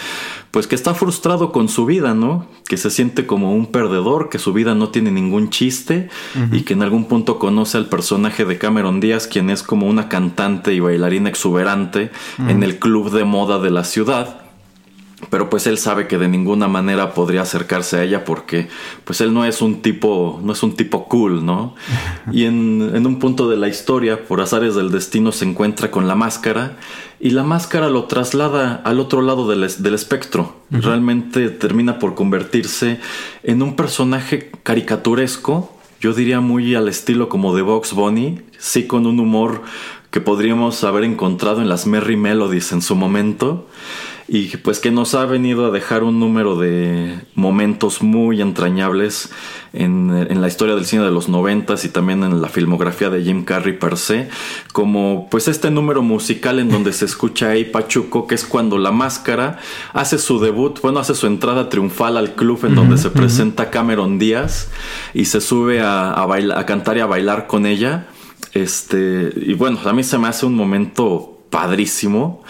pues 0.50 0.66
que 0.66 0.74
está 0.74 0.92
frustrado 0.92 1.52
con 1.52 1.70
su 1.70 1.86
vida, 1.86 2.12
¿no? 2.12 2.46
Que 2.68 2.76
se 2.76 2.90
siente 2.90 3.24
como 3.26 3.54
un 3.54 3.68
perdedor, 3.68 4.28
que 4.28 4.38
su 4.38 4.52
vida 4.52 4.74
no 4.74 4.90
tiene 4.90 5.10
ningún 5.10 5.48
chiste 5.48 6.10
uh 6.34 6.40
-huh. 6.40 6.58
y 6.58 6.60
que 6.60 6.74
en 6.74 6.82
algún 6.82 7.06
punto 7.06 7.38
conoce 7.38 7.78
al 7.78 7.88
personaje 7.88 8.44
de 8.44 8.58
Cameron 8.58 9.00
Díaz, 9.00 9.26
quien 9.26 9.48
es 9.48 9.62
como 9.62 9.86
una 9.86 10.10
cantante 10.10 10.74
y 10.74 10.80
bailarina 10.80 11.30
exuberante 11.30 12.10
uh 12.38 12.42
-huh. 12.42 12.50
en 12.50 12.64
el 12.64 12.78
club 12.78 13.10
de 13.10 13.24
moda 13.24 13.58
de 13.60 13.70
la 13.70 13.84
ciudad 13.84 14.45
pero 15.30 15.48
pues 15.48 15.66
él 15.66 15.78
sabe 15.78 16.06
que 16.06 16.18
de 16.18 16.28
ninguna 16.28 16.68
manera 16.68 17.14
podría 17.14 17.42
acercarse 17.42 17.96
a 17.96 18.02
ella 18.02 18.24
porque 18.24 18.68
pues 19.04 19.22
él 19.22 19.32
no 19.32 19.46
es 19.46 19.62
un 19.62 19.80
tipo 19.80 20.40
no 20.42 20.52
es 20.52 20.62
un 20.62 20.76
tipo 20.76 21.08
cool 21.08 21.44
no 21.44 21.74
y 22.30 22.44
en, 22.44 22.92
en, 22.94 23.06
un 23.06 23.18
punto 23.18 23.48
de 23.48 23.56
la 23.56 23.68
historia 23.68 24.24
por 24.26 24.42
azares 24.42 24.74
del 24.74 24.90
destino 24.90 25.32
se 25.32 25.46
encuentra 25.46 25.90
con 25.90 26.06
la 26.06 26.14
máscara 26.14 26.76
y 27.18 27.30
la 27.30 27.44
máscara 27.44 27.88
lo 27.88 28.04
traslada 28.04 28.82
al 28.84 29.00
otro 29.00 29.22
lado 29.22 29.48
del, 29.48 29.66
del 29.78 29.94
espectro. 29.94 30.56
Uh 30.70 30.76
-huh. 30.76 30.82
realmente 30.82 31.48
termina 31.48 31.98
por 31.98 32.14
convertirse 32.14 33.00
en 33.42 33.62
un 33.62 33.74
personaje 33.74 34.50
caricaturesco 34.62 35.72
yo 35.98 36.12
diría 36.12 36.40
muy 36.40 36.74
al 36.74 36.88
estilo 36.88 37.30
como 37.30 37.56
de 37.56 37.62
Box 37.62 37.94
Bunny 37.94 38.42
sí 38.58 38.86
con 38.86 39.06
un 39.06 39.18
humor 39.18 39.62
que 40.10 40.20
podríamos 40.20 40.84
haber 40.84 41.04
encontrado 41.04 41.62
en 41.62 41.68
las 41.70 41.86
Merry 41.86 42.16
Melodies 42.16 42.72
en 42.72 42.82
su 42.82 42.94
momento 42.96 43.66
y 44.28 44.56
pues 44.56 44.80
que 44.80 44.90
nos 44.90 45.14
ha 45.14 45.24
venido 45.24 45.66
a 45.66 45.70
dejar 45.70 46.02
un 46.02 46.18
número 46.18 46.56
de 46.56 47.20
momentos 47.34 48.02
muy 48.02 48.40
entrañables 48.40 49.30
en, 49.72 50.10
en, 50.30 50.40
la 50.40 50.48
historia 50.48 50.74
del 50.74 50.84
cine 50.84 51.04
de 51.04 51.12
los 51.12 51.28
noventas 51.28 51.84
y 51.84 51.90
también 51.90 52.24
en 52.24 52.42
la 52.42 52.48
filmografía 52.48 53.08
de 53.08 53.22
Jim 53.22 53.44
Carrey 53.44 53.78
per 53.78 53.96
se, 53.96 54.28
como 54.72 55.28
pues 55.30 55.46
este 55.46 55.70
número 55.70 56.02
musical 56.02 56.58
en 56.58 56.70
donde 56.70 56.92
se 56.92 57.04
escucha 57.04 57.50
ahí 57.50 57.64
Pachuco, 57.64 58.26
que 58.26 58.34
es 58.34 58.44
cuando 58.44 58.78
la 58.78 58.90
máscara 58.90 59.58
hace 59.92 60.18
su 60.18 60.40
debut, 60.40 60.80
bueno, 60.82 60.98
hace 60.98 61.14
su 61.14 61.28
entrada 61.28 61.68
triunfal 61.68 62.16
al 62.16 62.34
club 62.34 62.64
en 62.64 62.74
donde 62.74 62.94
uh 62.94 62.98
-huh, 62.98 63.02
se 63.02 63.10
presenta 63.10 63.64
uh 63.64 63.66
-huh. 63.66 63.70
Cameron 63.70 64.18
Díaz 64.18 64.70
y 65.14 65.26
se 65.26 65.40
sube 65.40 65.80
a, 65.80 66.12
a, 66.12 66.26
bailar, 66.26 66.58
a 66.58 66.66
cantar 66.66 66.96
y 66.96 67.00
a 67.00 67.06
bailar 67.06 67.46
con 67.46 67.64
ella. 67.64 68.08
Este, 68.54 69.32
y 69.36 69.52
bueno, 69.54 69.78
a 69.84 69.92
mí 69.92 70.02
se 70.02 70.18
me 70.18 70.28
hace 70.28 70.46
un 70.46 70.54
momento 70.54 71.35
padrísimo. 71.56 72.42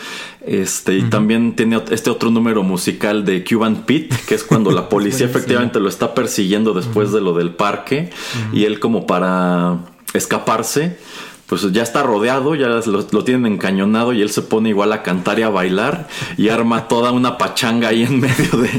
Este, 0.45 0.95
y 0.95 1.01
uh 1.01 1.05
-huh. 1.05 1.11
también 1.11 1.55
tiene 1.55 1.81
este 1.90 2.11
otro 2.11 2.31
número 2.31 2.64
musical 2.64 3.25
de 3.25 3.45
Cuban 3.45 3.85
Pete, 3.87 4.16
que 4.27 4.35
es 4.35 4.42
cuando 4.42 4.73
la 4.73 4.88
policía 4.95 5.27
efectivamente 5.27 5.79
lo 5.79 5.88
está 5.88 6.12
persiguiendo 6.12 6.73
después 6.75 7.09
uh 7.09 7.12
-huh. 7.12 7.14
de 7.14 7.21
lo 7.21 7.33
del 7.35 7.51
parque. 7.51 8.11
Uh 8.11 8.53
-huh. 8.53 8.59
Y 8.59 8.64
él 8.64 8.81
como 8.81 9.07
para 9.07 9.79
escaparse, 10.12 10.99
pues 11.47 11.71
ya 11.73 11.83
está 11.83 12.03
rodeado, 12.03 12.55
ya 12.55 12.69
lo, 12.69 13.25
tienen 13.25 13.53
encañonado 13.53 14.13
y 14.13 14.21
él 14.21 14.31
se 14.31 14.43
pone 14.43 14.71
igual 14.71 14.93
a 14.93 15.03
cantar 15.03 15.39
y 15.39 15.43
a 15.43 15.49
bailar 15.49 16.09
y 16.37 16.49
arma 16.49 16.89
toda 16.89 17.13
una 17.13 17.39
pachanga 17.39 17.89
ahí 17.89 18.03
en 18.03 18.21
medio 18.21 18.57
de, 18.57 18.71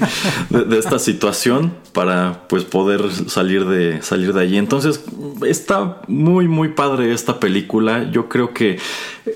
de, 0.49 0.65
de, 0.65 0.77
esta 0.77 0.99
situación 0.99 1.73
para 1.93 2.47
pues 2.49 2.65
poder 2.65 3.09
salir 3.29 3.65
de, 3.65 4.01
salir 4.01 4.33
de 4.33 4.41
allí. 4.41 4.57
Entonces 4.57 5.03
está 5.45 6.01
muy 6.07 6.47
muy 6.47 6.69
padre 6.69 7.13
esta 7.13 7.39
película. 7.39 8.11
Yo 8.11 8.27
creo 8.27 8.53
que 8.53 8.79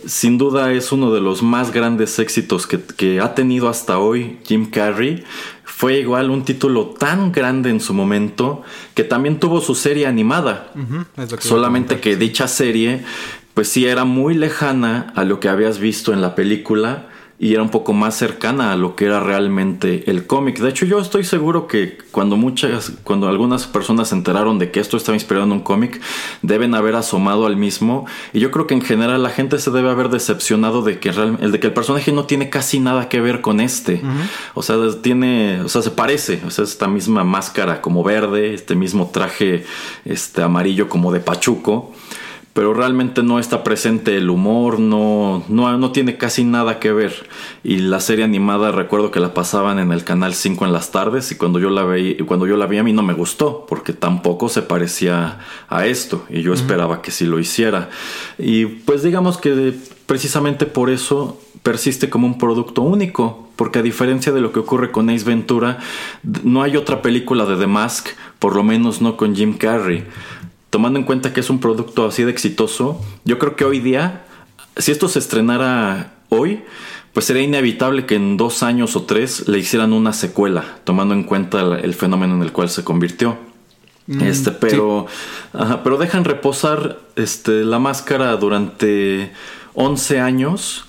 sin 0.05 0.37
duda 0.37 0.73
es 0.73 0.91
uno 0.91 1.13
de 1.13 1.21
los 1.21 1.41
más 1.41 1.71
grandes 1.71 2.19
éxitos 2.19 2.67
que, 2.67 2.81
que 2.81 3.21
ha 3.21 3.33
tenido 3.33 3.69
hasta 3.69 3.97
hoy 3.97 4.39
Jim 4.43 4.69
Carrey 4.69 5.23
fue 5.71 5.99
igual 5.99 6.29
un 6.29 6.43
título 6.43 6.87
tan 6.99 7.31
grande 7.31 7.69
en 7.69 7.79
su 7.79 7.93
momento 7.93 8.61
que 8.93 9.03
también 9.03 9.39
tuvo 9.39 9.61
su 9.61 9.73
serie 9.73 10.05
animada. 10.05 10.71
Uh 10.75 10.79
-huh, 10.79 11.37
que 11.37 11.47
Solamente 11.47 11.99
que 11.99 12.15
dicha 12.17 12.47
serie, 12.47 13.03
pues 13.53 13.69
sí 13.69 13.87
era 13.87 14.03
muy 14.05 14.35
lejana 14.35 15.11
a 15.15 15.23
lo 15.23 15.39
que 15.39 15.49
habías 15.49 15.79
visto 15.79 16.13
en 16.13 16.21
la 16.21 16.35
película 16.35 17.07
y 17.43 17.55
era 17.55 17.63
un 17.63 17.69
poco 17.69 17.91
más 17.93 18.15
cercana 18.15 18.71
a 18.71 18.75
lo 18.75 18.95
que 18.95 19.05
era 19.05 19.19
realmente 19.19 20.03
el 20.11 20.27
cómic. 20.27 20.59
De 20.59 20.69
hecho, 20.69 20.85
yo 20.85 20.99
estoy 20.99 21.23
seguro 21.23 21.65
que 21.65 21.97
cuando 22.11 22.37
muchas, 22.37 22.91
cuando 23.03 23.27
algunas 23.27 23.65
personas 23.65 24.09
se 24.09 24.15
enteraron 24.15 24.59
de 24.59 24.69
que 24.69 24.79
esto 24.79 24.95
estaba 24.95 25.15
inspirado 25.15 25.47
en 25.47 25.51
un 25.51 25.61
cómic, 25.61 25.99
deben 26.43 26.75
haber 26.75 26.93
asomado 26.95 27.47
al 27.47 27.57
mismo. 27.57 28.05
Y 28.31 28.41
yo 28.41 28.51
creo 28.51 28.67
que 28.67 28.75
en 28.75 28.81
general 28.81 29.23
la 29.23 29.31
gente 29.31 29.57
se 29.57 29.71
debe 29.71 29.89
haber 29.89 30.09
decepcionado 30.09 30.83
de 30.83 30.99
que, 30.99 31.11
real- 31.11 31.39
el 31.41 31.51
de 31.51 31.59
que 31.59 31.65
el 31.65 31.73
personaje 31.73 32.11
no 32.11 32.25
tiene 32.25 32.51
casi 32.51 32.79
nada 32.79 33.09
que 33.09 33.19
ver 33.19 33.41
con 33.41 33.59
este. 33.59 34.03
O 34.53 34.61
sea, 34.61 34.75
tiene, 35.01 35.61
o 35.61 35.67
sea, 35.69 35.81
se 35.81 35.89
parece. 35.89 36.43
O 36.45 36.51
sea, 36.51 36.63
esta 36.63 36.87
misma 36.87 37.23
máscara 37.23 37.81
como 37.81 38.03
verde, 38.03 38.53
este 38.53 38.75
mismo 38.75 39.09
traje 39.11 39.65
este 40.05 40.43
amarillo 40.43 40.87
como 40.89 41.11
de 41.11 41.21
pachuco 41.21 41.91
pero 42.53 42.73
realmente 42.73 43.23
no 43.23 43.39
está 43.39 43.63
presente 43.63 44.17
el 44.17 44.29
humor, 44.29 44.79
no, 44.79 45.43
no, 45.47 45.77
no 45.77 45.91
tiene 45.91 46.17
casi 46.17 46.43
nada 46.43 46.79
que 46.79 46.91
ver. 46.91 47.27
Y 47.63 47.77
la 47.77 48.01
serie 48.01 48.25
animada 48.25 48.71
recuerdo 48.71 49.09
que 49.09 49.21
la 49.21 49.33
pasaban 49.33 49.79
en 49.79 49.91
el 49.91 50.03
canal 50.03 50.33
5 50.33 50.65
en 50.65 50.73
las 50.73 50.91
tardes 50.91 51.31
y 51.31 51.35
cuando 51.35 51.59
yo 51.59 51.69
la 51.69 51.83
veí, 51.83 52.17
cuando 52.17 52.47
yo 52.47 52.57
la 52.57 52.65
vi 52.65 52.77
a 52.77 52.83
mí 52.83 52.91
no 52.91 53.03
me 53.03 53.13
gustó 53.13 53.65
porque 53.69 53.93
tampoco 53.93 54.49
se 54.49 54.61
parecía 54.61 55.39
a 55.69 55.85
esto 55.85 56.25
y 56.29 56.41
yo 56.41 56.53
esperaba 56.53 57.01
que 57.01 57.11
sí 57.11 57.25
lo 57.25 57.39
hiciera. 57.39 57.89
Y 58.37 58.65
pues 58.65 59.01
digamos 59.01 59.37
que 59.37 59.73
precisamente 60.05 60.65
por 60.65 60.89
eso 60.89 61.39
persiste 61.63 62.09
como 62.09 62.27
un 62.27 62.37
producto 62.37 62.81
único, 62.81 63.47
porque 63.55 63.79
a 63.79 63.83
diferencia 63.83 64.31
de 64.31 64.41
lo 64.41 64.51
que 64.51 64.59
ocurre 64.59 64.91
con 64.91 65.09
Ace 65.09 65.23
Ventura, 65.23 65.77
no 66.43 66.63
hay 66.63 66.75
otra 66.75 67.01
película 67.01 67.45
de 67.45 67.55
The 67.55 67.67
Mask, 67.67 68.07
por 68.39 68.55
lo 68.55 68.63
menos 68.63 69.01
no 69.01 69.15
con 69.15 69.35
Jim 69.35 69.53
Carrey 69.53 70.03
tomando 70.71 70.97
en 70.97 71.05
cuenta 71.05 71.33
que 71.33 71.41
es 71.41 71.51
un 71.51 71.59
producto 71.59 72.07
así 72.07 72.23
de 72.23 72.31
exitoso, 72.31 72.99
yo 73.23 73.37
creo 73.37 73.55
que 73.55 73.65
hoy 73.65 73.79
día, 73.79 74.23
si 74.77 74.91
esto 74.91 75.07
se 75.07 75.19
estrenara 75.19 76.13
hoy, 76.29 76.63
pues 77.13 77.25
sería 77.25 77.43
inevitable 77.43 78.05
que 78.05 78.15
en 78.15 78.37
dos 78.37 78.63
años 78.63 78.95
o 78.95 79.03
tres 79.03 79.47
le 79.47 79.59
hicieran 79.59 79.93
una 79.93 80.13
secuela, 80.13 80.79
tomando 80.85 81.13
en 81.13 81.23
cuenta 81.23 81.59
el, 81.59 81.85
el 81.85 81.93
fenómeno 81.93 82.35
en 82.35 82.41
el 82.41 82.53
cual 82.53 82.69
se 82.69 82.83
convirtió. 82.83 83.37
este, 84.21 84.51
pero, 84.51 85.07
ajá, 85.53 85.83
pero 85.83 85.97
dejan 85.97 86.23
reposar 86.23 86.99
este, 87.15 87.63
la 87.63 87.79
máscara 87.79 88.35
durante 88.37 89.31
11 89.73 90.19
años. 90.19 90.85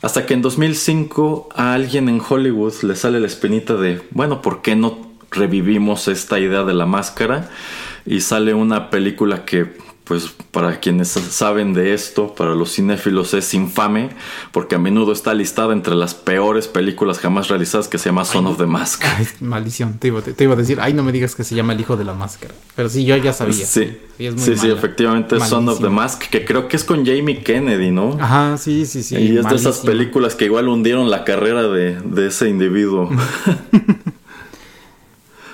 Hasta 0.00 0.26
que 0.26 0.34
en 0.34 0.42
2005 0.42 1.48
a 1.54 1.72
alguien 1.72 2.08
en 2.10 2.20
Hollywood 2.26 2.74
le 2.82 2.94
sale 2.94 3.20
la 3.20 3.26
espinita 3.26 3.74
de, 3.74 4.02
bueno, 4.10 4.42
¿por 4.42 4.60
qué 4.60 4.76
no 4.76 4.98
revivimos 5.30 6.08
esta 6.08 6.38
idea 6.38 6.62
de 6.62 6.74
la 6.74 6.84
máscara? 6.84 7.50
Y 8.06 8.20
sale 8.20 8.52
una 8.54 8.90
película 8.90 9.44
que, 9.44 9.66
pues, 10.04 10.34
para 10.50 10.78
quienes 10.78 11.08
saben 11.08 11.72
de 11.72 11.94
esto, 11.94 12.34
para 12.34 12.54
los 12.54 12.74
cinéfilos 12.74 13.32
es 13.34 13.54
infame, 13.54 14.10
porque 14.52 14.74
a 14.74 14.78
menudo 14.78 15.12
está 15.12 15.32
listada 15.32 15.72
entre 15.72 15.94
las 15.94 16.14
peores 16.14 16.68
películas 16.68 17.18
jamás 17.18 17.48
realizadas 17.48 17.88
que 17.88 17.96
se 17.98 18.10
llama 18.10 18.24
Son 18.24 18.46
of 18.46 18.58
the 18.58 18.66
Mask. 18.66 19.02
Ay, 19.16 19.26
maldición, 19.40 19.98
te 19.98 20.08
iba, 20.08 20.20
te, 20.20 20.34
te 20.34 20.44
iba 20.44 20.52
a 20.52 20.56
decir, 20.56 20.78
ay, 20.80 20.92
no 20.92 21.02
me 21.02 21.12
digas 21.12 21.34
que 21.34 21.44
se 21.44 21.54
llama 21.54 21.72
el 21.72 21.80
hijo 21.80 21.96
de 21.96 22.04
la 22.04 22.12
máscara. 22.14 22.54
Pero 22.76 22.88
sí, 22.88 23.04
yo 23.04 23.16
ya 23.16 23.32
sabía. 23.32 23.64
Sí, 23.64 23.96
es 24.18 24.34
muy 24.34 24.44
sí, 24.44 24.56
sí, 24.56 24.70
efectivamente 24.70 25.36
es 25.36 25.44
Son 25.44 25.68
of 25.68 25.80
the. 25.80 25.88
Mask, 25.88 26.24
que 26.24 26.44
creo 26.44 26.68
que 26.68 26.76
es 26.76 26.84
con 26.84 27.06
Jamie 27.06 27.42
Kennedy, 27.42 27.90
¿no? 27.90 28.18
Ajá, 28.20 28.58
sí, 28.58 28.84
sí, 28.84 29.02
sí. 29.02 29.16
y 29.16 29.38
es 29.38 29.48
de 29.48 29.56
esas 29.56 29.78
películas 29.78 30.34
que 30.34 30.44
igual 30.44 30.68
hundieron 30.68 31.10
la 31.10 31.24
carrera 31.24 31.62
de, 31.62 31.98
de 32.00 32.26
ese 32.26 32.48
individuo. 32.48 33.10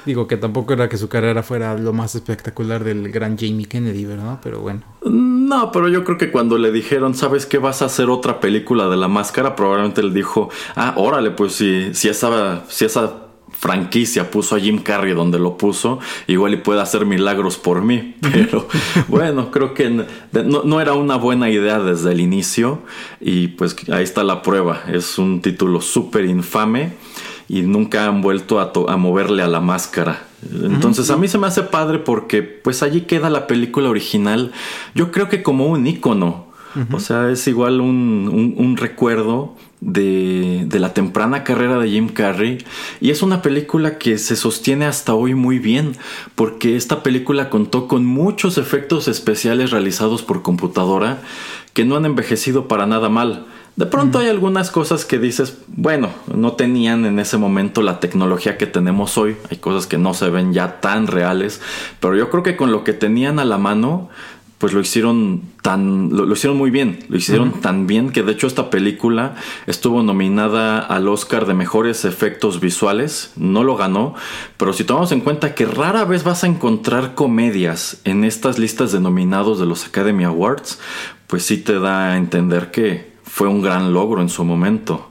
Digo 0.07 0.27
que 0.27 0.37
tampoco 0.37 0.73
era 0.73 0.89
que 0.89 0.97
su 0.97 1.09
carrera 1.09 1.43
fuera 1.43 1.77
lo 1.77 1.93
más 1.93 2.15
espectacular 2.15 2.85
del 2.85 3.11
gran 3.11 3.37
Jamie 3.37 3.67
Kennedy, 3.67 4.05
¿verdad? 4.05 4.39
Pero 4.43 4.61
bueno. 4.61 4.83
No, 5.05 5.73
pero 5.73 5.89
yo 5.89 6.05
creo 6.05 6.17
que 6.17 6.31
cuando 6.31 6.59
le 6.59 6.71
dijeron, 6.71 7.15
¿sabes 7.15 7.47
qué? 7.47 7.59
Vas 7.59 7.83
a 7.83 7.87
hacer 7.87 8.09
otra 8.09 8.41
película 8.41 8.89
de 8.89 8.97
la 8.97 9.09
máscara, 9.09 9.57
probablemente 9.57 10.01
él 10.01 10.15
dijo, 10.15 10.49
ah, 10.77 10.95
órale, 10.97 11.31
pues 11.33 11.55
si, 11.55 11.93
si 11.95 12.09
esa, 12.09 12.65
si 12.69 12.85
esa 12.85 13.31
franquicia 13.53 14.31
puso 14.31 14.57
a 14.57 14.61
Jim 14.61 14.79
Carrey 14.79 15.13
donde 15.13 15.39
lo 15.39 15.59
puso, 15.59 15.99
igual 16.27 16.55
y 16.55 16.57
puede 16.57 16.81
hacer 16.81 17.05
milagros 17.05 17.59
por 17.59 17.83
mí. 17.83 18.15
Pero 18.33 18.67
bueno, 19.09 19.51
creo 19.51 19.75
que 19.75 19.91
no, 19.91 20.63
no 20.65 20.81
era 20.81 20.95
una 20.95 21.17
buena 21.17 21.51
idea 21.51 21.79
desde 21.79 22.13
el 22.13 22.21
inicio 22.21 22.81
y 23.21 23.49
pues 23.49 23.77
ahí 23.91 24.05
está 24.05 24.25
la 24.25 24.43
prueba. 24.43 24.85
Es 24.89 25.19
un 25.19 25.43
título 25.43 25.81
súper 25.81 26.25
infame 26.25 26.93
y 27.53 27.63
nunca 27.63 28.07
han 28.07 28.23
vuelto 28.23 28.61
a, 28.61 28.73
to- 28.73 28.89
a 28.89 28.97
moverle 28.97 29.43
a 29.43 29.49
la 29.49 29.61
máscara. 29.61 30.23
Entonces 30.63 31.11
a 31.11 31.17
mí 31.17 31.27
se 31.29 31.37
me 31.39 31.49
hace 31.49 31.63
padre 31.65 31.99
porque 31.99 32.43
pues 32.43 32.83
allí 32.85 33.01
queda 33.03 33.29
la 33.29 33.47
película 33.49 33.91
original, 33.91 34.53
yo 34.95 35.11
creo 35.11 35.29
que 35.29 35.43
como 35.43 35.67
un 35.67 35.87
icono. 35.87 36.49
O 36.93 37.01
sea, 37.01 37.29
es 37.31 37.49
igual 37.49 37.81
un, 37.81 38.31
un- 38.33 38.55
un 38.57 38.77
recuerdo 38.77 39.57
de, 39.81 40.63
de 40.67 40.79
la 40.79 40.95
temprana 40.95 41.43
carrera 41.43 41.79
de 41.81 41.91
Jim 41.91 42.09
Carrey. 42.09 42.59
Y 43.01 43.11
es 43.11 43.23
una 43.23 43.43
película 43.43 43.99
que 43.99 44.19
se 44.19 44.37
sostiene 44.37 44.87
hasta 44.87 45.15
hoy 45.15 45.35
muy 45.35 45.59
bien, 45.59 45.97
porque 46.37 46.77
esta 46.77 47.03
película 47.03 47.51
contó 47.51 47.89
con 47.89 48.07
muchos 48.07 48.57
efectos 48.57 49.09
especiales 49.09 49.73
realizados 49.73 50.23
por 50.23 50.43
computadora 50.43 51.19
que 51.75 51.85
no 51.85 51.97
han 51.97 52.05
envejecido 52.07 52.69
para 52.69 52.87
nada 52.87 53.09
mal. 53.09 53.47
De 53.77 53.87
pronto 53.87 54.19
hay 54.19 54.29
algunas 54.29 54.71
cosas 54.71 55.05
que 55.05 55.19
dices, 55.19 55.59
bueno, 55.69 56.11
no 56.35 56.53
tenían 56.53 57.07
en 57.07 57.19
ese 57.19 57.39
momento 57.39 57.83
la 57.83 57.99
tecnología 57.99 58.59
que 58.59 58.67
tenemos 58.67 59.17
hoy. 59.17 59.37
Hay 59.51 59.57
cosas 59.57 59.87
que 59.87 59.97
no 59.97 60.13
se 60.13 60.29
ven 60.29 60.53
ya 60.53 60.81
tan 60.81 61.07
reales. 61.07 61.63
Pero 61.99 62.17
yo 62.17 62.29
creo 62.31 62.43
que 62.43 62.57
con 62.57 62.73
lo 62.73 62.85
que 62.85 62.93
tenían 62.93 63.39
a 63.39 63.45
la 63.45 63.57
mano, 63.57 64.11
pues 64.61 64.75
lo 64.75 64.81
hicieron 64.81 65.41
tan 65.63 66.11
lo, 66.15 66.27
lo 66.27 66.35
hicieron 66.35 66.59
muy 66.59 66.71
bien 66.71 66.99
lo 67.09 67.17
hicieron 67.17 67.63
tan 67.63 67.87
bien 67.87 68.11
que 68.11 68.23
de 68.23 68.33
hecho 68.33 68.47
esta 68.47 68.69
película 68.69 69.35
estuvo 69.67 70.03
nominada 70.03 70.81
al 70.81 71.09
Oscar 71.09 71.47
de 71.47 71.55
mejores 71.55 72.05
efectos 72.05 72.61
visuales 72.61 73.33
no 73.37 73.65
lo 73.65 73.79
ganó 73.79 74.15
pero 74.59 74.75
si 74.75 74.85
tomamos 74.85 75.13
en 75.13 75.23
cuenta 75.23 75.55
que 75.55 75.65
rara 75.65 76.05
vez 76.05 76.25
vas 76.25 76.45
a 76.45 76.47
encontrar 76.47 77.15
comedias 77.15 78.03
en 78.05 78.23
estas 78.23 78.59
listas 78.59 78.93
de 78.93 79.01
nominados 79.01 79.59
de 79.59 79.65
los 79.65 79.87
Academy 79.87 80.25
Awards 80.25 80.79
pues 81.27 81.43
sí 81.43 81.57
te 81.57 81.79
da 81.79 82.13
a 82.13 82.17
entender 82.19 82.71
que 82.71 83.10
fue 83.31 83.49
un 83.49 83.63
gran 83.63 83.93
logro 83.93 84.21
en 84.21 84.29
su 84.29 84.45
momento. 84.45 85.07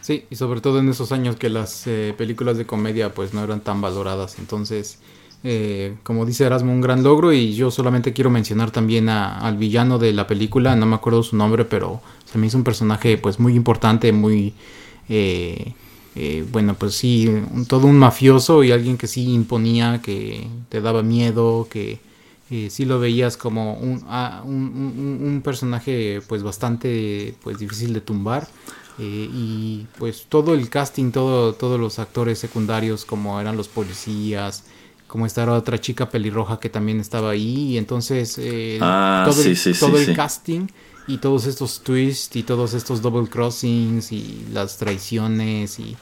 Sí, 0.00 0.24
y 0.30 0.36
sobre 0.36 0.60
todo 0.60 0.78
en 0.80 0.88
esos 0.88 1.12
años 1.12 1.36
que 1.36 1.48
las 1.50 1.86
eh, 1.86 2.14
películas 2.16 2.56
de 2.56 2.66
comedia 2.66 3.14
pues 3.14 3.32
no 3.34 3.44
eran 3.44 3.60
tan 3.60 3.80
valoradas. 3.80 4.38
Entonces, 4.38 4.98
eh, 5.44 5.94
como 6.02 6.26
dice 6.26 6.44
Erasmo, 6.44 6.72
un 6.72 6.80
gran 6.80 7.02
logro. 7.02 7.32
Y 7.32 7.54
yo 7.54 7.70
solamente 7.70 8.12
quiero 8.12 8.30
mencionar 8.30 8.70
también 8.70 9.08
a- 9.08 9.38
al 9.38 9.56
villano 9.56 9.98
de 9.98 10.12
la 10.12 10.26
película, 10.26 10.74
no 10.74 10.86
me 10.86 10.96
acuerdo 10.96 11.22
su 11.22 11.36
nombre, 11.36 11.64
pero 11.64 12.00
se 12.24 12.38
me 12.38 12.46
hizo 12.46 12.56
un 12.58 12.64
personaje 12.64 13.18
pues 13.18 13.38
muy 13.38 13.54
importante, 13.54 14.12
muy... 14.12 14.54
eh, 15.08 15.74
eh, 16.16 16.44
bueno, 16.50 16.74
pues 16.74 16.94
sí, 16.96 17.30
todo 17.68 17.86
un 17.86 17.96
mafioso 17.98 18.64
y 18.64 18.72
alguien 18.72 18.98
que 18.98 19.06
sí 19.06 19.32
imponía, 19.32 20.00
que 20.02 20.46
te 20.68 20.80
daba 20.80 21.02
miedo, 21.02 21.68
que 21.70 22.00
eh, 22.50 22.68
sí 22.70 22.84
lo 22.84 22.98
veías 23.00 23.36
como 23.36 23.74
un, 23.74 24.04
ah, 24.08 24.42
un, 24.44 24.54
un- 24.54 25.20
un 25.28 25.42
personaje 25.42 26.20
pues 26.28 26.42
bastante 26.42 27.38
pues 27.42 27.58
difícil 27.58 27.92
de 27.94 28.00
tumbar. 28.00 28.48
Eh, 28.98 29.28
y 29.32 29.86
pues 29.98 30.26
todo 30.28 30.52
el 30.54 30.68
casting, 30.68 31.10
todo, 31.10 31.54
todos 31.54 31.80
los 31.80 31.98
actores 31.98 32.38
secundarios, 32.38 33.04
como 33.06 33.40
eran 33.40 33.56
los 33.56 33.68
policías, 33.68 34.64
como 35.06 35.26
esta 35.26 35.50
otra 35.52 35.80
chica 35.80 36.10
pelirroja 36.10 36.60
que 36.60 36.68
también 36.68 37.00
estaba 37.00 37.30
ahí, 37.30 37.72
y 37.74 37.78
entonces 37.78 38.36
eh, 38.38 38.78
Ah, 38.80 39.22
todo, 39.22 39.42
el, 39.42 39.54
sí, 39.56 39.56
sí, 39.56 39.74
todo 39.78 39.96
sí, 39.96 40.10
el 40.10 40.12
casting 40.12 40.66
y 41.06 41.18
todos 41.18 41.46
estos 41.46 41.82
twists 41.82 42.36
y 42.36 42.42
todos 42.42 42.74
estos 42.74 43.00
double 43.02 43.28
crossings 43.28 44.12
y 44.12 44.46
las 44.52 44.76
traiciones 44.76 45.78
y 45.78 45.96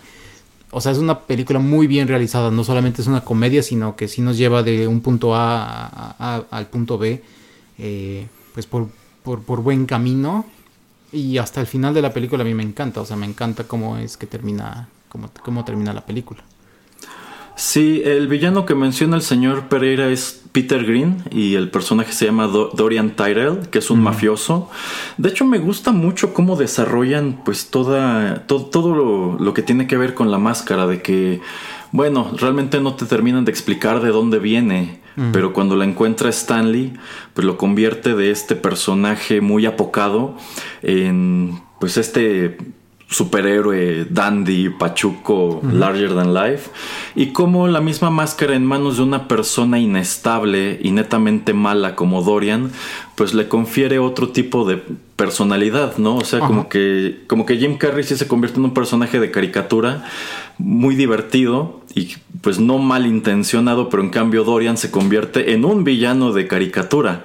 o 0.71 0.81
sea 0.81 0.93
es 0.93 0.99
una 0.99 1.21
película 1.21 1.59
muy 1.59 1.87
bien 1.87 2.09
realizada. 2.09 2.51
No 2.51 2.65
solamente 2.65 3.03
es 3.03 3.09
una 3.09 3.23
comedia 3.23 3.63
sino 3.63 3.97
que 3.97 4.09
sí 4.09 4.23
nos 4.23 4.37
lleva 4.37 4.63
de 4.63 4.87
un 4.87 5.01
punto 5.01 5.35
A, 5.35 6.45
al 6.51 6.67
punto 6.67 6.99
B 6.99 7.23
eh, 7.79 8.27
pues 8.55 8.67
por, 8.67 8.89
por, 9.23 9.43
por 9.43 9.63
buen 9.63 9.87
camino. 9.87 10.47
Y 11.11 11.39
hasta 11.39 11.61
el 11.61 11.67
final 11.67 11.95
de 11.95 12.03
la 12.03 12.13
película 12.13 12.43
a 12.43 12.45
mí 12.47 12.55
me 12.55 12.63
encanta. 12.63 13.01
O 13.01 13.07
sea 13.07 13.17
me 13.17 13.27
encanta 13.27 13.65
cómo 13.65 13.97
es 13.97 14.17
que 14.17 14.27
termina 14.27 14.89
cómo, 15.09 15.31
cómo 15.43 15.65
termina 15.65 15.93
la 15.93 16.05
película 16.05 16.43
Sí, 17.61 18.03
el 18.05 18.29
villano 18.29 18.65
que 18.67 18.77
menciona 18.77 19.17
el 19.17 19.23
señor 19.23 19.65
Pereira 19.69 20.07
es 20.11 20.45
Peter 20.53 20.85
Green 20.85 21.25
y 21.33 21.57
el 21.57 21.71
personaje 21.71 22.13
se 22.13 22.27
llama 22.27 22.47
Do- 22.47 22.71
Dorian 22.73 23.17
Tyrell, 23.17 23.69
que 23.69 23.81
es 23.81 23.91
un 23.91 24.01
mafioso. 24.01 24.71
De 25.17 25.29
hecho, 25.31 25.45
me 25.45 25.59
gusta 25.59 25.91
mucho 25.91 26.33
cómo 26.33 26.55
desarrollan 26.55 27.41
pues 27.45 27.69
toda, 27.71 28.47
to- 28.47 28.67
todo 28.67 28.95
lo, 28.95 29.39
lo 29.45 29.55
que 29.55 29.63
tiene 29.63 29.89
que 29.89 29.97
ver 29.97 30.15
con 30.15 30.31
la 30.31 30.39
máscara, 30.39 30.87
de 30.87 31.03
que, 31.03 31.41
bueno, 31.91 32.31
realmente 32.37 32.81
no 32.81 32.95
te 32.95 33.07
terminan 33.07 33.45
de 33.45 33.51
explicar 33.51 34.01
de 34.03 34.11
dónde 34.11 34.39
viene, 34.39 35.01
pero 35.33 35.53
cuando 35.53 35.75
la 35.75 35.85
encuentra 35.85 36.29
Stanley, 36.31 36.93
pues 37.35 37.45
lo 37.45 37.57
convierte 37.59 38.15
de 38.15 38.31
este 38.31 38.55
personaje 38.55 39.41
muy 39.41 39.67
apocado 39.67 40.37
en 40.83 41.61
pues 41.81 41.97
este 41.97 42.57
superhéroe 43.11 44.07
dandy, 44.11 44.69
pachuco, 44.69 45.63
larger 45.73 46.15
than 46.15 46.35
life, 46.35 46.71
y 47.15 47.29
cómo 47.29 47.67
la 47.67 47.81
misma 47.81 48.11
máscara 48.11 48.55
en 48.55 48.67
manos 48.67 48.99
de 48.99 49.03
una 49.03 49.29
persona 49.29 49.79
inestable 49.79 50.79
y 50.83 50.91
netamente 50.91 51.55
mala 51.55 51.97
como 51.97 52.23
Dorian, 52.23 52.71
pues 53.15 53.33
le 53.33 53.49
confiere 53.49 53.99
otro 53.99 54.29
tipo 54.29 54.67
de 54.67 54.83
personalidad, 55.17 55.97
¿no? 55.97 56.17
O 56.17 56.25
sea, 56.25 56.41
como 56.41 56.69
que 56.69 57.25
como 57.27 57.47
que 57.47 57.57
Jim 57.57 57.79
Carrey 57.79 58.05
sí 58.05 58.15
se 58.15 58.29
convierte 58.29 58.59
en 58.59 58.67
un 58.67 58.75
personaje 58.75 59.19
de 59.19 59.31
caricatura 59.31 60.05
muy 60.59 60.95
divertido 60.95 61.81
y 61.95 62.15
pues 62.43 62.61
no 62.61 62.79
malintencionado, 62.79 63.89
pero 63.89 64.03
en 64.03 64.11
cambio 64.11 64.45
Dorian 64.45 64.77
se 64.77 64.91
convierte 64.91 65.53
en 65.53 65.65
un 65.65 65.85
villano 65.85 66.33
de 66.33 66.47
caricatura. 66.47 67.25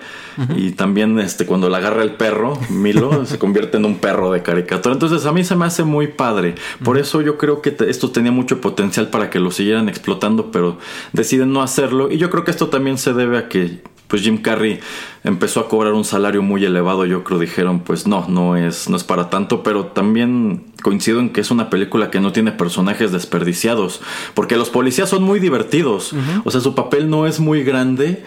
Y 0.57 0.71
también 0.71 1.19
este 1.19 1.45
cuando 1.45 1.69
le 1.69 1.75
agarra 1.77 2.01
el 2.01 2.13
perro, 2.13 2.57
Milo 2.71 3.23
se 3.27 3.37
convierte 3.37 3.77
en 3.77 3.85
un 3.85 3.97
perro 3.99 4.31
de 4.31 4.41
caricatura. 4.41 4.93
Entonces 4.93 5.27
a 5.27 5.31
mí 5.31 5.43
se 5.43 5.55
me 5.55 5.65
hace 5.65 5.83
muy 5.83 6.07
padre. 6.07 6.55
Por 6.83 6.97
eso 6.97 7.21
yo 7.21 7.37
creo 7.37 7.61
que 7.61 7.69
te- 7.69 7.87
esto 7.89 8.09
tenía 8.09 8.31
mucho 8.31 8.59
potencial 8.59 9.09
para 9.09 9.29
que 9.29 9.39
lo 9.39 9.51
siguieran 9.51 9.89
explotando, 9.89 10.49
pero 10.51 10.79
deciden 11.11 11.53
no 11.53 11.61
hacerlo. 11.61 12.11
Y 12.11 12.17
yo 12.17 12.31
creo 12.31 12.43
que 12.45 12.49
esto 12.51 12.69
también 12.69 12.97
se 12.97 13.13
debe 13.13 13.37
a 13.37 13.47
que 13.47 13.83
pues 14.13 14.21
Jim 14.21 14.43
Carrey 14.43 14.79
empezó 15.23 15.59
a 15.59 15.67
cobrar 15.67 15.93
un 15.93 16.05
salario 16.05 16.43
muy 16.43 16.63
elevado, 16.63 17.03
yo 17.07 17.23
creo 17.23 17.39
dijeron, 17.39 17.79
pues 17.79 18.05
no, 18.05 18.27
no 18.27 18.55
es 18.55 18.87
no 18.87 18.95
es 18.95 19.03
para 19.03 19.31
tanto, 19.31 19.63
pero 19.63 19.87
también 19.87 20.65
coincido 20.83 21.19
en 21.19 21.31
que 21.31 21.41
es 21.41 21.49
una 21.49 21.71
película 21.71 22.11
que 22.11 22.19
no 22.19 22.31
tiene 22.31 22.51
personajes 22.51 23.11
desperdiciados, 23.11 24.01
porque 24.35 24.55
los 24.55 24.69
policías 24.69 25.09
son 25.09 25.23
muy 25.23 25.39
divertidos, 25.39 26.13
o 26.43 26.51
sea, 26.51 26.61
su 26.61 26.75
papel 26.75 27.09
no 27.09 27.25
es 27.25 27.39
muy 27.39 27.63
grande, 27.63 28.23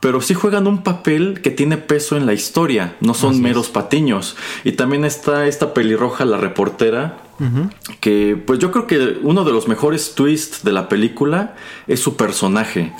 pero 0.00 0.22
sí 0.22 0.34
juegan 0.34 0.66
un 0.66 0.82
papel 0.82 1.40
que 1.42 1.50
tiene 1.50 1.76
peso 1.76 2.16
en 2.16 2.24
la 2.24 2.32
historia, 2.32 2.96
no 3.00 3.12
son 3.12 3.40
meros 3.42 3.68
patiños. 3.68 4.36
Y 4.64 4.72
también 4.72 5.04
está 5.04 5.46
esta 5.46 5.74
pelirroja, 5.74 6.24
la 6.24 6.38
reportera, 6.38 7.18
que 8.00 8.42
pues 8.46 8.58
yo 8.58 8.70
creo 8.70 8.86
que 8.86 9.18
uno 9.22 9.44
de 9.44 9.52
los 9.52 9.66
mejores 9.66 10.14
twists 10.14 10.62
de 10.62 10.72
la 10.72 10.88
película 10.90 11.54
es 11.86 12.00
su 12.00 12.16
personaje. 12.16 12.92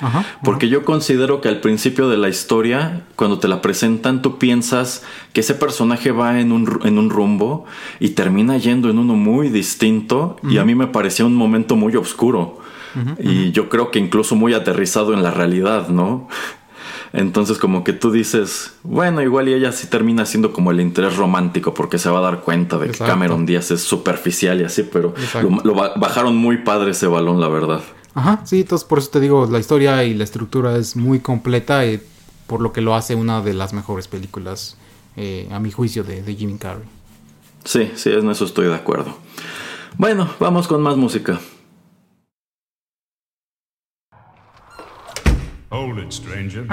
Porque 0.43 0.69
yo 0.69 0.83
considero 0.85 1.41
que 1.41 1.49
al 1.49 1.59
principio 1.59 2.07
de 2.07 2.17
la 2.17 2.29
historia, 2.29 3.03
cuando 3.15 3.39
te 3.39 3.47
la 3.47 3.61
presentan, 3.61 4.21
tú 4.21 4.37
piensas 4.37 5.03
que 5.33 5.41
ese 5.41 5.55
personaje 5.55 6.11
va 6.11 6.39
en 6.39 6.51
un, 6.51 6.79
en 6.83 6.97
un 6.97 7.09
rumbo 7.09 7.65
y 7.99 8.09
termina 8.09 8.57
yendo 8.57 8.89
en 8.89 8.99
uno 8.99 9.15
muy 9.15 9.49
distinto. 9.49 10.37
Y 10.47 10.57
a 10.59 10.65
mí 10.65 10.75
me 10.75 10.87
parecía 10.87 11.25
un 11.25 11.35
momento 11.35 11.75
muy 11.75 11.95
oscuro. 11.95 12.59
Y 13.19 13.51
yo 13.51 13.69
creo 13.69 13.91
que 13.91 13.99
incluso 13.99 14.35
muy 14.35 14.53
aterrizado 14.53 15.13
en 15.13 15.23
la 15.23 15.31
realidad, 15.31 15.87
¿no? 15.89 16.27
Entonces 17.13 17.57
como 17.57 17.83
que 17.83 17.91
tú 17.91 18.09
dices, 18.11 18.71
bueno, 18.83 19.21
igual 19.21 19.49
y 19.49 19.53
ella 19.53 19.71
sí 19.73 19.87
termina 19.87 20.25
siendo 20.25 20.53
como 20.53 20.71
el 20.71 20.79
interés 20.79 21.17
romántico 21.17 21.73
porque 21.73 21.97
se 21.97 22.09
va 22.09 22.19
a 22.19 22.21
dar 22.21 22.39
cuenta 22.41 22.77
de 22.77 22.89
que. 22.89 22.97
Cameron 23.07 23.45
Díaz 23.45 23.69
es 23.71 23.81
superficial 23.81 24.61
y 24.61 24.63
así, 24.63 24.83
pero 24.83 25.13
lo, 25.41 25.49
lo 25.63 25.73
ba- 25.75 25.93
bajaron 25.97 26.37
muy 26.37 26.57
padre 26.59 26.91
ese 26.91 27.07
balón, 27.07 27.41
la 27.41 27.49
verdad. 27.49 27.81
Ajá, 28.13 28.41
sí, 28.45 28.61
entonces 28.61 28.87
por 28.87 28.99
eso 28.99 29.09
te 29.09 29.19
digo, 29.19 29.45
la 29.49 29.59
historia 29.59 30.03
y 30.05 30.13
la 30.13 30.23
estructura 30.23 30.77
es 30.77 30.95
muy 30.95 31.19
completa, 31.19 31.85
eh, 31.85 32.01
por 32.47 32.61
lo 32.61 32.71
que 32.71 32.79
lo 32.81 32.95
hace 32.95 33.15
una 33.15 33.41
de 33.41 33.53
las 33.53 33.73
mejores 33.73 34.07
películas, 34.07 34.77
eh, 35.17 35.47
a 35.51 35.59
mi 35.59 35.71
juicio, 35.71 36.03
de, 36.05 36.21
de 36.21 36.35
Jim 36.35 36.57
Carrey. 36.57 36.85
Sí, 37.65 37.91
sí, 37.95 38.09
en 38.11 38.29
eso 38.29 38.45
estoy 38.45 38.67
de 38.67 38.75
acuerdo. 38.75 39.15
Bueno, 39.97 40.29
vamos 40.39 40.67
con 40.67 40.81
más 40.81 40.95
música. 40.97 41.39
Hold 45.71 45.99
it, 45.99 46.11
stranger. 46.11 46.63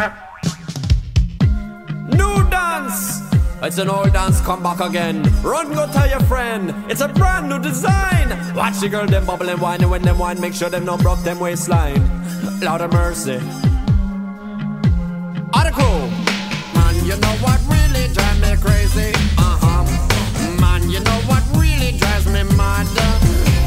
New 2.10 2.50
dance! 2.50 3.20
It's 3.62 3.78
an 3.78 3.88
old 3.88 4.12
dance, 4.12 4.40
come 4.40 4.60
back 4.60 4.80
again. 4.80 5.22
Run, 5.42 5.72
go 5.72 5.86
tell 5.92 6.08
your 6.08 6.20
friend. 6.20 6.74
It's 6.90 7.00
a 7.00 7.06
brand 7.06 7.48
new 7.48 7.60
design. 7.60 8.28
Watch 8.56 8.80
the 8.80 8.88
girl, 8.88 9.06
them 9.06 9.24
bubble 9.24 9.48
and 9.48 9.60
whine. 9.60 9.82
And 9.82 9.90
when 9.90 10.02
them 10.02 10.18
whine, 10.18 10.40
make 10.40 10.52
sure 10.52 10.68
them 10.68 10.84
not 10.84 11.00
broke 11.00 11.22
them 11.22 11.38
waistline. 11.38 12.02
Lord 12.60 12.80
of 12.80 12.92
mercy. 12.92 13.40
Article. 15.54 16.08
Man, 16.74 16.96
you 17.06 17.16
know 17.18 17.36
what 17.38 17.60
really 17.70 18.12
drives 18.12 18.40
me 18.40 18.56
crazy? 18.56 19.12
Uh 19.38 19.58
huh. 19.62 19.84
Man, 20.60 20.90
you 20.90 20.98
know 20.98 21.20
what 21.30 21.44
really 21.54 21.96
drives 21.98 22.26
me 22.26 22.42
mad? 22.56 22.86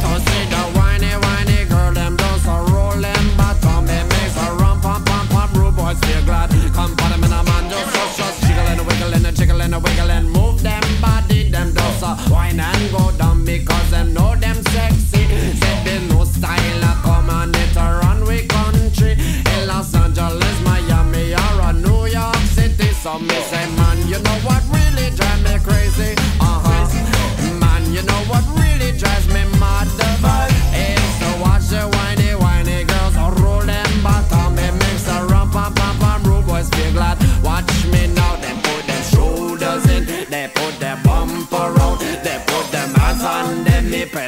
To 0.01 0.19
see 0.29 0.45
the 0.49 0.70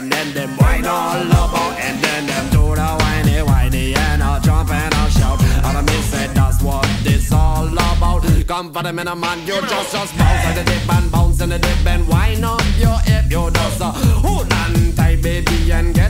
and 0.03 0.11
then 0.11 0.33
them 0.33 0.57
whine 0.57 0.85
all 0.85 1.21
about, 1.21 1.79
and 1.79 1.97
then 2.03 2.27
them 2.27 2.49
do 2.49 2.75
the 2.75 2.89
whiny, 2.99 3.41
whiny 3.41 3.95
and 3.95 4.21
I'll 4.21 4.41
jump 4.41 4.69
and 4.69 4.93
I'll 4.95 5.09
shout. 5.09 5.41
And 5.41 5.77
I 5.77 5.81
me 5.81 6.01
say 6.01 6.27
that's 6.27 6.61
what 6.61 6.85
this 7.03 7.31
all 7.31 7.67
about. 7.67 8.23
Come 8.45 8.73
for 8.73 8.83
them 8.83 8.99
in 8.99 9.07
a 9.07 9.15
man, 9.15 9.39
you 9.47 9.61
just 9.61 9.93
just 9.93 10.17
bounce 10.17 10.45
and 10.45 10.57
the 10.57 10.63
dip 10.65 10.89
and 10.93 11.09
bounce 11.09 11.39
and 11.39 11.51
the 11.53 11.59
dip 11.59 11.85
and 11.85 12.05
whine 12.07 12.43
up 12.43 12.61
your 12.77 12.99
hip, 12.99 13.31
you 13.31 13.49
just 13.51 13.81
uh, 13.81 13.91
hold 14.25 14.51
on 14.51 14.93
tight, 14.93 15.21
baby, 15.21 15.71
and 15.71 15.95
get 15.95 16.02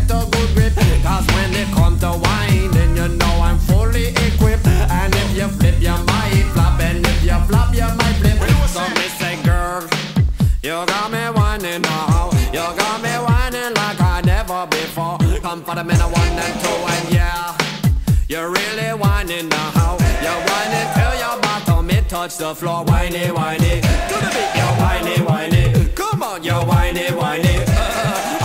Come 15.53 15.63
for 15.63 15.75
the 15.75 15.83
minute 15.83 16.09
one 16.09 16.29
and 16.29 16.61
two, 16.61 16.67
and 16.67 17.13
yeah, 17.13 17.55
you're 18.27 18.49
really 18.49 18.89
whining 18.97 19.49
now. 19.49 19.97
You're 20.23 20.41
whining 20.49 20.87
till 20.95 21.13
your 21.19 21.39
bottom 21.43 21.91
it 21.91 22.09
touch 22.09 22.37
the 22.37 22.55
floor. 22.55 22.83
Whiny, 22.85 23.27
whiny, 23.27 23.79
to 24.09 24.15
the 24.23 24.29
beat, 24.33 24.51
you're 24.57 24.75
whiny, 24.81 25.21
whiny. 25.21 25.89
Come 25.93 26.23
on, 26.23 26.43
you're 26.43 26.65
whiny, 26.65 27.05
whiny. 27.11 27.65
Uh, 27.67 28.39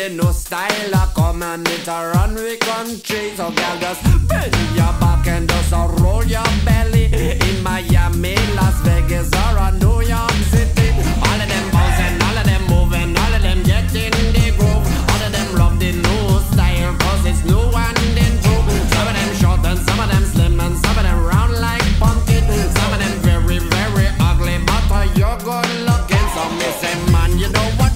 they 0.00 0.14
no 0.14 0.32
style. 0.32 0.94
I 0.94 1.12
come 1.14 1.42
and 1.42 1.68
it 1.68 1.88
a 1.88 2.12
run 2.14 2.34
we 2.34 2.56
country. 2.56 3.32
So 3.36 3.50
girl, 3.50 3.76
just 3.80 4.02
bend 4.28 4.54
your 4.74 4.92
back 5.00 5.26
and 5.26 5.48
just 5.48 5.72
roll 5.72 6.24
your 6.24 6.50
belly. 6.64 7.04
In 7.48 7.62
Miami, 7.62 8.34
Las 8.56 8.76
Vegas, 8.86 9.28
or 9.42 9.56
a 9.58 9.68
New 9.72 10.00
York 10.00 10.38
City. 10.52 10.88
All 11.26 11.40
of 11.42 11.48
them 11.52 11.66
bouncing, 11.74 12.16
all 12.26 12.38
of 12.40 12.44
them 12.50 12.62
moving, 12.72 13.16
all 13.16 13.34
of 13.34 13.42
them 13.42 13.62
getting 13.62 14.16
the 14.36 14.46
groove. 14.56 14.84
All 15.10 15.22
of 15.26 15.32
them 15.36 15.48
love 15.60 15.78
the 15.78 15.92
new 15.92 16.24
style, 16.50 16.94
cause 17.02 17.24
it's 17.30 17.42
new 17.44 17.66
and 17.84 17.98
improved. 18.24 18.70
Some 18.92 19.06
of 19.10 19.14
them 19.18 19.30
short 19.40 19.60
and 19.70 19.80
some 19.86 20.00
of 20.00 20.08
them 20.12 20.24
slim 20.32 20.60
and 20.60 20.76
some 20.78 20.96
of 20.96 21.04
them 21.04 21.18
round 21.30 21.52
like 21.60 21.84
pumpkin. 22.00 22.44
Some 22.78 22.92
of 22.94 22.98
them 23.02 23.16
very, 23.28 23.58
very 23.58 24.08
ugly, 24.18 24.56
but 24.64 25.16
you're 25.18 25.38
good 25.44 25.70
looking. 25.88 26.26
So 26.34 26.42
me 26.58 26.68
say, 26.80 26.94
man, 27.12 27.38
you 27.38 27.50
know 27.50 27.68
what? 27.78 27.89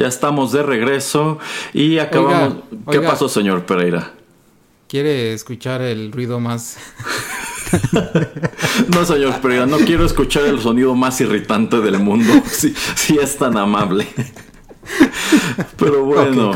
Ya 0.00 0.06
estamos 0.08 0.50
de 0.52 0.62
regreso 0.62 1.38
y 1.74 1.98
acabamos. 1.98 2.54
Oiga, 2.70 2.90
¿Qué 2.90 2.98
oiga. 3.00 3.10
pasó, 3.10 3.28
señor 3.28 3.66
Pereira? 3.66 4.12
¿Quiere 4.88 5.34
escuchar 5.34 5.82
el 5.82 6.10
ruido 6.10 6.40
más? 6.40 6.78
No, 8.92 9.04
señor 9.04 9.40
Pereira, 9.40 9.66
no 9.66 9.76
quiero 9.78 10.04
escuchar 10.04 10.44
el 10.46 10.58
sonido 10.60 10.94
más 10.96 11.20
irritante 11.20 11.80
del 11.80 11.98
mundo. 12.00 12.32
Si, 12.46 12.74
si 12.96 13.16
es 13.18 13.36
tan 13.36 13.56
amable. 13.58 14.06
Pero 15.76 16.04
bueno, 16.04 16.52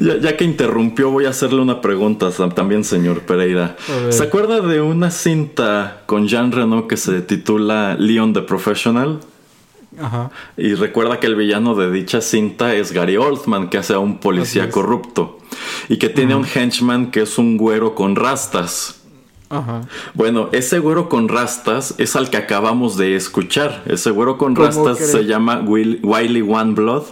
ya, 0.00 0.16
ya 0.18 0.36
que 0.36 0.44
interrumpió, 0.44 1.10
voy 1.10 1.26
a 1.26 1.30
hacerle 1.30 1.60
una 1.60 1.80
pregunta 1.80 2.30
tam- 2.30 2.54
también, 2.54 2.82
señor 2.84 3.20
Pereira. 3.20 3.76
¿Se 4.10 4.22
acuerda 4.24 4.60
de 4.62 4.80
una 4.80 5.10
cinta 5.10 6.02
con 6.06 6.26
Jean 6.26 6.50
Reno 6.52 6.88
que 6.88 6.96
se 6.96 7.20
titula 7.20 7.94
Leon 7.98 8.32
the 8.32 8.42
Professional? 8.42 9.20
Ajá. 10.00 10.30
Y 10.56 10.74
recuerda 10.74 11.20
que 11.20 11.26
el 11.26 11.36
villano 11.36 11.74
de 11.74 11.90
dicha 11.90 12.20
cinta 12.20 12.74
es 12.74 12.92
Gary 12.92 13.16
Oldman, 13.16 13.68
que 13.68 13.78
hace 13.78 13.94
a 13.94 13.98
un 13.98 14.18
policía 14.18 14.70
corrupto. 14.70 15.38
Y 15.88 15.96
que 15.96 16.08
tiene 16.08 16.34
un 16.34 16.46
henchman 16.46 17.10
que 17.10 17.22
es 17.22 17.38
un 17.38 17.56
güero 17.56 17.94
con 17.94 18.16
rastas. 18.16 18.97
Ajá. 19.50 19.80
Bueno, 20.14 20.50
ese 20.52 20.78
güero 20.78 21.08
con 21.08 21.28
rastas 21.28 21.94
es 21.98 22.16
al 22.16 22.28
que 22.28 22.36
acabamos 22.36 22.96
de 22.98 23.16
escuchar. 23.16 23.82
Ese 23.86 24.10
güero 24.10 24.36
con 24.36 24.54
¿Cómo 24.54 24.66
rastas 24.66 24.98
se 24.98 25.24
llama 25.24 25.62
Will- 25.64 26.00
Wiley 26.02 26.42
One 26.42 26.74
Blood 26.74 27.04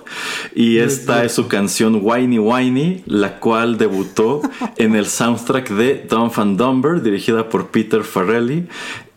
y 0.55 0.77
esta 0.79 1.25
es 1.25 1.33
su 1.33 1.49
canción 1.49 2.01
Whiny 2.03 2.39
Whiny, 2.39 3.03
la 3.07 3.41
cual 3.41 3.79
debutó 3.79 4.43
en 4.77 4.95
el 4.97 5.07
soundtrack 5.07 5.71
de 5.71 6.07
Dumb 6.11 6.33
and 6.37 6.59
Dumber, 6.59 7.01
dirigida 7.03 7.49
por 7.49 7.69
Peter 7.69 8.03
Farrelly. 8.05 8.67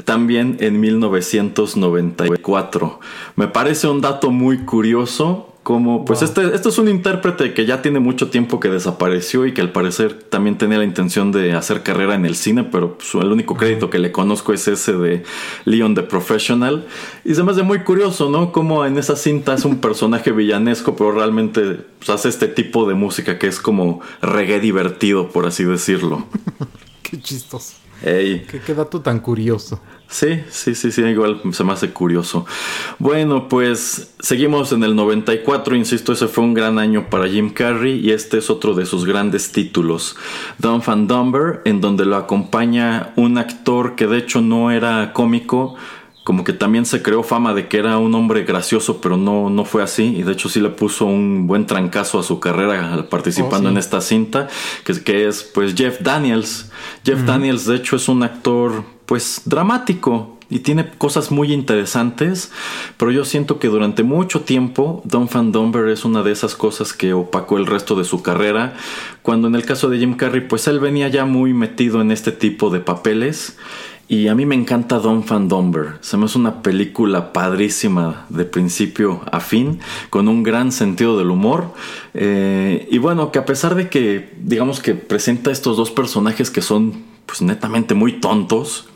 También 0.05 0.55
en 0.61 0.79
1994. 0.79 2.99
Me 3.35 3.47
parece 3.47 3.87
un 3.87 4.01
dato 4.01 4.31
muy 4.31 4.59
curioso. 4.59 5.53
Como, 5.69 6.03
pues 6.03 6.23
este, 6.23 6.55
este 6.55 6.69
es 6.69 6.79
un 6.79 6.87
intérprete 6.87 7.53
que 7.53 7.67
ya 7.67 7.83
tiene 7.83 7.99
mucho 7.99 8.31
tiempo 8.31 8.59
que 8.59 8.69
desapareció 8.69 9.45
y 9.45 9.53
que 9.53 9.61
al 9.61 9.71
parecer 9.71 10.13
también 10.15 10.57
tenía 10.57 10.79
la 10.79 10.83
intención 10.83 11.31
de 11.31 11.53
hacer 11.53 11.83
carrera 11.83 12.15
en 12.15 12.25
el 12.25 12.35
cine, 12.35 12.63
pero 12.63 12.97
pues, 12.97 13.13
el 13.13 13.31
único 13.31 13.55
crédito 13.55 13.91
que 13.91 13.99
le 13.99 14.11
conozco 14.11 14.51
es 14.51 14.67
ese 14.67 14.93
de 14.93 15.23
Leon 15.65 15.93
the 15.93 16.01
Professional. 16.01 16.87
Y 17.23 17.35
se 17.35 17.43
me 17.43 17.51
hace 17.51 17.61
muy 17.61 17.83
curioso, 17.83 18.31
¿no? 18.31 18.51
Como 18.51 18.83
en 18.83 18.97
esa 18.97 19.15
cinta 19.15 19.53
es 19.53 19.63
un 19.63 19.79
personaje 19.79 20.31
villanesco, 20.31 20.95
pero 20.95 21.11
realmente 21.11 21.61
pues, 21.99 22.09
hace 22.09 22.29
este 22.29 22.47
tipo 22.47 22.89
de 22.89 22.95
música 22.95 23.37
que 23.37 23.45
es 23.45 23.59
como 23.59 24.01
reggae 24.23 24.59
divertido, 24.59 25.29
por 25.29 25.45
así 25.45 25.65
decirlo. 25.65 26.25
Qué 27.03 27.21
chistoso. 27.21 27.75
Ey. 28.01 28.43
Qué, 28.49 28.59
qué 28.59 28.73
dato 28.73 29.01
tan 29.01 29.19
curioso. 29.19 29.79
Sí, 30.11 30.41
sí, 30.49 30.73
sí, 30.73 30.91
sí, 30.91 31.03
igual 31.03 31.39
se 31.51 31.63
me 31.63 31.71
hace 31.73 31.91
curioso. 31.91 32.47
Bueno, 32.97 33.47
pues 33.47 34.11
seguimos 34.19 34.71
en 34.71 34.83
el 34.83 34.95
94, 34.95 35.75
insisto, 35.75 36.13
ese 36.13 36.27
fue 36.27 36.43
un 36.43 36.55
gran 36.55 36.79
año 36.79 37.11
para 37.11 37.27
Jim 37.27 37.51
Carrey 37.51 37.99
y 37.99 38.11
este 38.11 38.39
es 38.39 38.49
otro 38.49 38.73
de 38.73 38.87
sus 38.87 39.05
grandes 39.05 39.51
títulos, 39.51 40.15
Dumb 40.57 40.81
and 40.87 41.07
Dumber, 41.07 41.61
en 41.65 41.79
donde 41.79 42.05
lo 42.05 42.15
acompaña 42.15 43.13
un 43.17 43.37
actor 43.37 43.95
que 43.95 44.07
de 44.07 44.17
hecho 44.17 44.41
no 44.41 44.71
era 44.71 45.13
cómico, 45.13 45.75
como 46.23 46.43
que 46.43 46.53
también 46.53 46.85
se 46.85 47.03
creó 47.03 47.21
fama 47.21 47.53
de 47.53 47.67
que 47.67 47.77
era 47.77 47.99
un 47.99 48.13
hombre 48.15 48.43
gracioso, 48.45 49.01
pero 49.01 49.15
no, 49.15 49.49
no 49.49 49.63
fue 49.65 49.81
así. 49.81 50.15
Y 50.15 50.23
de 50.23 50.33
hecho 50.33 50.47
sí 50.49 50.59
le 50.59 50.69
puso 50.69 51.05
un 51.05 51.47
buen 51.47 51.65
trancazo 51.65 52.19
a 52.19 52.23
su 52.23 52.39
carrera 52.39 53.07
participando 53.09 53.69
Oh, 53.69 53.71
sí. 53.71 53.73
en 53.73 53.77
esta 53.77 54.01
cinta, 54.01 54.47
que, 54.83 54.93
que 55.03 55.27
es 55.27 55.43
pues 55.43 55.73
Jeff 55.75 56.01
Daniels. 56.01 56.71
Jeff 57.03 57.23
Daniels 57.25 57.65
de 57.65 57.77
hecho 57.77 57.95
es 57.95 58.07
un 58.09 58.21
actor 58.21 58.83
pues 59.09 59.41
dramático. 59.45 60.37
Y 60.51 60.59
tiene 60.59 60.87
cosas 60.97 61.31
muy 61.31 61.51
interesantes, 61.51 62.51
pero 62.97 63.11
yo 63.11 63.25
siento 63.25 63.59
que 63.59 63.67
durante 63.67 64.01
mucho 64.01 64.41
tiempo 64.41 65.01
Dumb 65.03 65.29
and 65.33 65.53
Dumber 65.53 65.89
es 65.89 66.05
una 66.05 66.23
de 66.23 66.31
esas 66.31 66.55
cosas 66.55 66.93
que 66.93 67.13
opacó 67.13 67.57
el 67.57 67.67
resto 67.67 67.95
de 67.95 68.03
su 68.03 68.23
carrera, 68.23 68.75
cuando 69.21 69.47
en 69.47 69.53
el 69.53 69.65
caso 69.65 69.89
de 69.89 69.99
Jim 69.99 70.15
Carrey 70.15 70.41
pues 70.47 70.67
él 70.67 70.79
venía 70.79 71.07
ya 71.07 71.25
muy 71.25 71.53
metido 71.53 72.01
en 72.01 72.11
este 72.11 72.31
tipo 72.31 72.71
de 72.71 72.79
papeles 72.79 73.57
y 74.09 74.27
a 74.27 74.33
mí 74.33 74.47
me 74.47 74.55
encanta 74.55 74.97
Dumb 74.97 75.23
and 75.31 75.51
Dumber. 75.51 75.99
Se 76.01 76.17
me 76.17 76.25
una 76.35 76.63
película 76.63 77.31
padrísima 77.31 78.25
de 78.29 78.43
principio 78.43 79.21
a 79.31 79.39
fin, 79.39 79.79
con 80.09 80.27
un 80.27 80.41
gran 80.41 80.71
sentido 80.71 81.15
del 81.17 81.29
humor. 81.29 81.73
Eh, 82.15 82.87
y 82.89 82.97
bueno, 82.97 83.31
que 83.31 83.37
a 83.37 83.45
pesar 83.45 83.75
de 83.75 83.87
que, 83.87 84.33
digamos 84.41 84.79
que 84.79 84.95
presenta 84.95 85.51
estos 85.51 85.77
dos 85.77 85.91
personajes 85.91 86.49
que 86.49 86.63
son, 86.63 87.03
pues 87.27 87.43
netamente 87.43 87.93
muy 87.93 88.13
tontos, 88.13 88.88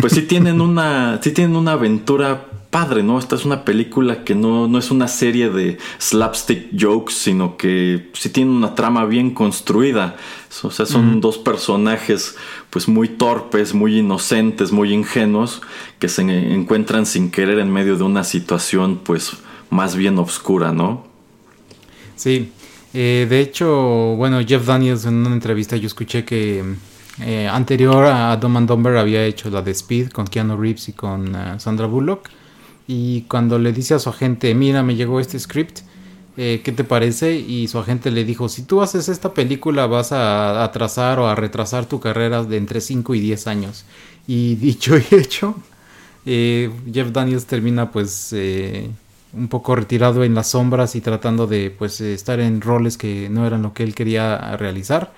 pues 0.00 0.12
sí 0.12 0.22
tienen 0.22 0.60
una, 0.60 1.20
sí 1.22 1.32
tienen 1.32 1.56
una 1.56 1.72
aventura 1.72 2.46
padre, 2.74 3.04
¿no? 3.04 3.20
Esta 3.20 3.36
es 3.36 3.44
una 3.44 3.64
película 3.64 4.24
que 4.24 4.34
no, 4.34 4.66
no 4.66 4.78
es 4.78 4.90
una 4.90 5.06
serie 5.06 5.48
de 5.48 5.78
slapstick 5.98 6.70
jokes, 6.76 7.14
sino 7.14 7.56
que 7.56 8.10
sí 8.14 8.30
tiene 8.30 8.50
una 8.50 8.74
trama 8.74 9.04
bien 9.04 9.30
construida. 9.30 10.16
O 10.64 10.72
sea, 10.72 10.84
son 10.84 11.20
dos 11.20 11.38
personajes 11.38 12.34
pues 12.70 12.88
muy 12.88 13.06
torpes, 13.06 13.74
muy 13.74 14.00
inocentes, 14.00 14.72
muy 14.72 14.92
ingenuos, 14.92 15.62
que 16.00 16.08
se 16.08 16.22
encuentran 16.22 17.06
sin 17.06 17.30
querer 17.30 17.60
en 17.60 17.72
medio 17.72 17.96
de 17.96 18.02
una 18.02 18.24
situación 18.24 19.00
pues 19.04 19.34
más 19.70 19.94
bien 19.94 20.18
oscura, 20.18 20.72
¿no? 20.72 21.06
Sí, 22.16 22.50
eh, 22.92 23.28
de 23.30 23.40
hecho, 23.40 24.16
bueno, 24.16 24.40
Jeff 24.44 24.66
Daniels 24.66 25.04
en 25.04 25.14
una 25.14 25.32
entrevista 25.32 25.76
yo 25.76 25.86
escuché 25.86 26.24
que 26.24 26.64
eh, 27.20 27.48
anterior 27.48 28.06
a 28.06 28.36
Dumb 28.36 28.56
and 28.56 28.68
Dumber 28.68 28.96
había 28.96 29.24
hecho 29.24 29.50
la 29.50 29.62
de 29.62 29.70
Speed 29.72 30.10
con 30.10 30.26
Keanu 30.26 30.56
Reeves 30.56 30.88
y 30.88 30.92
con 30.92 31.34
eh, 31.34 31.60
Sandra 31.60 31.86
Bullock. 31.86 32.28
Y 32.86 33.22
cuando 33.22 33.58
le 33.58 33.72
dice 33.72 33.94
a 33.94 33.98
su 33.98 34.10
agente, 34.10 34.54
mira, 34.54 34.82
me 34.82 34.94
llegó 34.94 35.20
este 35.20 35.38
script, 35.38 35.80
eh, 36.36 36.62
¿qué 36.64 36.72
te 36.72 36.84
parece? 36.84 37.36
Y 37.36 37.68
su 37.68 37.78
agente 37.78 38.10
le 38.10 38.24
dijo, 38.24 38.48
si 38.48 38.62
tú 38.62 38.82
haces 38.82 39.08
esta 39.08 39.32
película 39.32 39.86
vas 39.86 40.12
a 40.12 40.64
atrasar 40.64 41.18
o 41.20 41.28
a 41.28 41.34
retrasar 41.34 41.86
tu 41.86 42.00
carrera 42.00 42.42
de 42.42 42.56
entre 42.56 42.80
5 42.80 43.14
y 43.14 43.20
10 43.20 43.46
años. 43.46 43.84
Y 44.26 44.54
dicho 44.56 44.96
y 44.98 45.04
hecho, 45.14 45.56
eh, 46.26 46.70
Jeff 46.92 47.12
Daniels 47.12 47.46
termina 47.46 47.90
pues 47.92 48.32
eh, 48.32 48.90
un 49.32 49.48
poco 49.48 49.76
retirado 49.76 50.24
en 50.24 50.34
las 50.34 50.48
sombras 50.50 50.96
y 50.96 51.00
tratando 51.00 51.46
de 51.46 51.70
pues 51.70 52.00
estar 52.00 52.40
en 52.40 52.60
roles 52.60 52.96
que 52.96 53.28
no 53.30 53.46
eran 53.46 53.62
lo 53.62 53.72
que 53.72 53.84
él 53.84 53.94
quería 53.94 54.56
realizar. 54.56 55.12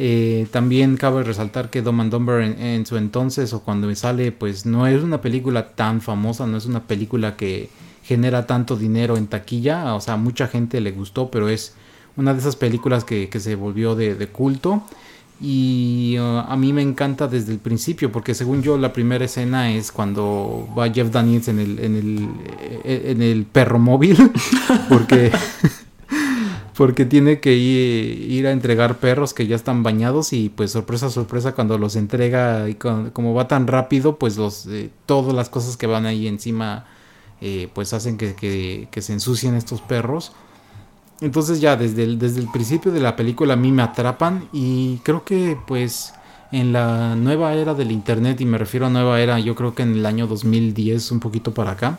Eh, 0.00 0.46
también 0.52 0.96
cabe 0.96 1.24
resaltar 1.24 1.70
que 1.70 1.82
Dumb 1.82 2.00
and 2.02 2.12
Dumber 2.12 2.40
en, 2.40 2.86
su 2.86 2.96
entonces 2.96 3.52
o 3.52 3.64
cuando 3.64 3.92
sale 3.96 4.30
pues 4.30 4.64
no 4.64 4.86
es 4.86 5.02
una 5.02 5.20
película 5.20 5.70
tan 5.70 6.00
famosa, 6.00 6.46
no 6.46 6.56
es 6.56 6.66
una 6.66 6.84
película 6.84 7.36
que 7.36 7.68
genera 8.04 8.46
tanto 8.46 8.76
dinero 8.76 9.16
en 9.16 9.26
taquilla, 9.26 9.94
o 9.94 10.00
sea, 10.00 10.16
mucha 10.16 10.46
gente 10.46 10.80
le 10.80 10.92
gustó, 10.92 11.30
pero 11.30 11.48
es 11.48 11.74
una 12.16 12.32
de 12.32 12.40
esas 12.40 12.56
películas 12.56 13.04
que, 13.04 13.28
que 13.28 13.40
se 13.40 13.56
volvió 13.56 13.96
de, 13.96 14.14
de 14.14 14.28
culto. 14.28 14.82
Y 15.40 16.16
uh, 16.18 16.38
a 16.48 16.56
mí 16.56 16.72
me 16.72 16.82
encanta 16.82 17.28
desde 17.28 17.52
el 17.52 17.58
principio, 17.58 18.10
porque 18.10 18.34
según 18.34 18.62
yo 18.62 18.76
la 18.76 18.92
primera 18.92 19.24
escena 19.24 19.70
es 19.70 19.92
cuando 19.92 20.68
va 20.76 20.90
Jeff 20.92 21.12
Daniels 21.12 21.46
en 21.46 21.60
el, 21.60 21.78
en 21.78 21.96
el, 21.96 22.28
eh, 22.84 23.02
en 23.12 23.22
el 23.22 23.44
perro 23.44 23.78
móvil, 23.78 24.16
porque, 24.88 25.30
porque 26.78 27.04
tiene 27.04 27.40
que 27.40 27.56
ir, 27.56 28.46
a 28.46 28.52
entregar 28.52 28.98
perros 28.98 29.34
que 29.34 29.48
ya 29.48 29.56
están 29.56 29.82
bañados 29.82 30.32
y 30.32 30.48
pues 30.48 30.70
sorpresa, 30.70 31.10
sorpresa 31.10 31.50
cuando 31.50 31.76
los 31.76 31.96
entrega 31.96 32.68
y 32.68 32.76
como 32.76 33.34
va 33.34 33.48
tan 33.48 33.66
rápido, 33.66 34.16
pues 34.16 34.36
los, 34.36 34.64
eh, 34.68 34.88
todas 35.04 35.34
las 35.34 35.48
cosas 35.48 35.76
que 35.76 35.88
van 35.88 36.06
ahí 36.06 36.28
encima 36.28 36.86
eh, 37.40 37.68
pues 37.74 37.92
hacen 37.94 38.16
que 38.16 38.88
se 38.96 39.12
ensucien 39.12 39.56
estos 39.56 39.80
perros. 39.80 40.30
Entonces 41.20 41.60
ya 41.60 41.74
desde 41.74 42.04
el, 42.04 42.16
desde 42.16 42.38
el 42.38 42.48
principio 42.48 42.92
de 42.92 43.00
la 43.00 43.16
película 43.16 43.54
a 43.54 43.56
mí 43.56 43.72
me 43.72 43.82
atrapan 43.82 44.48
y 44.52 44.98
creo 44.98 45.24
que 45.24 45.58
pues 45.66 46.14
en 46.52 46.72
la 46.72 47.16
nueva 47.16 47.54
era 47.54 47.74
del 47.74 47.90
internet 47.90 48.40
y 48.40 48.44
me 48.44 48.56
refiero 48.56 48.86
a 48.86 48.90
nueva 48.90 49.20
era 49.20 49.40
yo 49.40 49.56
creo 49.56 49.74
que 49.74 49.82
en 49.82 49.94
el 49.94 50.06
año 50.06 50.28
2010 50.28 51.10
un 51.10 51.18
poquito 51.18 51.52
para 51.52 51.72
acá 51.72 51.98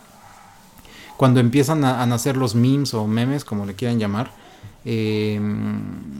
cuando 1.17 1.41
empiezan 1.41 1.83
a, 1.83 2.01
a 2.01 2.05
nacer 2.05 2.37
los 2.37 2.55
memes 2.55 2.93
o 2.93 3.05
memes 3.07 3.43
como 3.43 3.65
le 3.65 3.75
quieran 3.75 3.99
llamar 3.99 4.38
eh, 4.85 5.39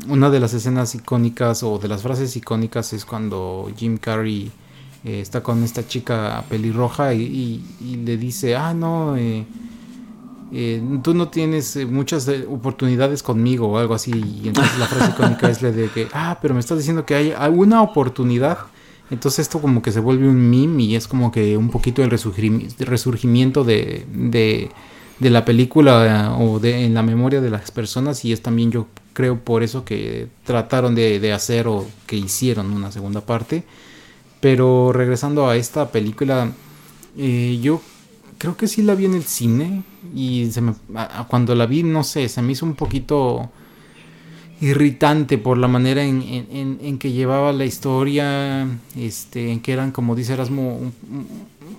una 0.07 0.29
de 0.29 0.39
las 0.39 0.53
escenas 0.53 0.95
icónicas 0.95 1.63
o 1.63 1.77
de 1.79 1.87
las 1.87 2.01
frases 2.01 2.35
icónicas 2.35 2.93
es 2.93 3.05
cuando 3.05 3.71
Jim 3.77 3.97
Carrey 3.97 4.51
eh, 5.05 5.21
está 5.21 5.41
con 5.41 5.63
esta 5.63 5.87
chica 5.87 6.43
pelirroja 6.49 7.13
y, 7.13 7.21
y- 7.23 7.63
y 7.81 7.95
le 7.97 8.17
dice 8.17 8.55
ah 8.55 8.73
no 8.73 9.15
eh, 9.17 9.45
eh, 10.51 10.81
tú 11.03 11.13
no 11.13 11.27
tienes 11.29 11.75
eh, 11.75 11.85
muchas 11.85 12.29
oportunidades 12.49 13.21
conmigo 13.21 13.67
o 13.67 13.77
algo 13.77 13.93
así. 13.93 14.11
Y 14.43 14.47
entonces 14.47 14.77
la 14.79 14.87
frase 14.87 15.11
icónica 15.11 15.49
es 15.49 15.61
la 15.61 15.71
de 15.71 15.89
que, 15.89 16.07
ah, 16.13 16.39
pero 16.41 16.53
me 16.55 16.59
estás 16.59 16.77
diciendo 16.79 17.05
que 17.05 17.15
hay 17.15 17.31
alguna 17.31 17.81
oportunidad. 17.83 18.57
Entonces 19.11 19.39
esto 19.39 19.59
como 19.61 19.81
que 19.81 19.91
se 19.91 19.99
vuelve 19.99 20.27
un 20.27 20.49
meme 20.49 20.83
y 20.83 20.95
es 20.95 21.07
como 21.07 21.31
que 21.31 21.55
un 21.57 21.69
poquito 21.69 22.03
el 22.03 22.09
resurgimi- 22.11 22.75
resurgimiento 22.79 23.63
de, 23.63 24.05
de, 24.11 24.69
de 25.19 25.29
la 25.29 25.45
película 25.45 26.33
eh, 26.39 26.43
o 26.43 26.59
de, 26.59 26.85
en 26.85 26.93
la 26.93 27.03
memoria 27.03 27.41
de 27.41 27.49
las 27.49 27.71
personas 27.71 28.23
y 28.25 28.31
es 28.33 28.41
también 28.41 28.71
yo 28.71 28.87
creo 29.13 29.39
por 29.39 29.63
eso 29.63 29.83
que 29.83 30.27
trataron 30.45 30.95
de, 30.95 31.33
hacer 31.33 31.67
o 31.67 31.85
que 32.07 32.15
hicieron 32.17 32.71
una 32.71 32.91
segunda 32.91 33.21
parte. 33.21 33.63
Pero 34.39 34.93
regresando 34.93 35.49
a 35.49 35.57
esta 35.57 35.91
película, 35.91 36.51
eh, 37.17 37.59
yo 37.61 37.81
creo 38.37 38.55
que 38.55 38.67
sí 38.67 38.81
la 38.81 38.95
vi 38.95 39.05
en 39.05 39.15
el 39.15 39.23
cine 39.23 39.83
y 40.15 40.49
se 40.51 40.61
me, 40.61 40.73
cuando 41.27 41.55
la 41.55 41.65
vi, 41.65 41.83
no 41.83 42.03
sé, 42.03 42.29
se 42.29 42.41
me 42.41 42.53
hizo 42.53 42.65
un 42.65 42.75
poquito 42.75 43.49
irritante 44.61 45.37
por 45.37 45.57
la 45.57 45.67
manera 45.67 46.03
en, 46.03 46.21
en- 46.21 46.99
que 46.99 47.11
llevaba 47.11 47.53
la 47.53 47.65
historia, 47.65 48.67
este, 48.97 49.51
en 49.51 49.61
que 49.61 49.71
eran, 49.71 49.91
como 49.91 50.15
dice 50.15 50.33
Erasmo, 50.33 50.91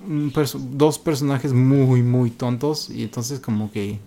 dos 0.06 0.98
personajes 0.98 1.52
muy, 1.52 2.02
muy 2.02 2.30
tontos 2.30 2.90
y 2.90 3.02
entonces 3.04 3.40
como 3.40 3.70
que, 3.70 4.00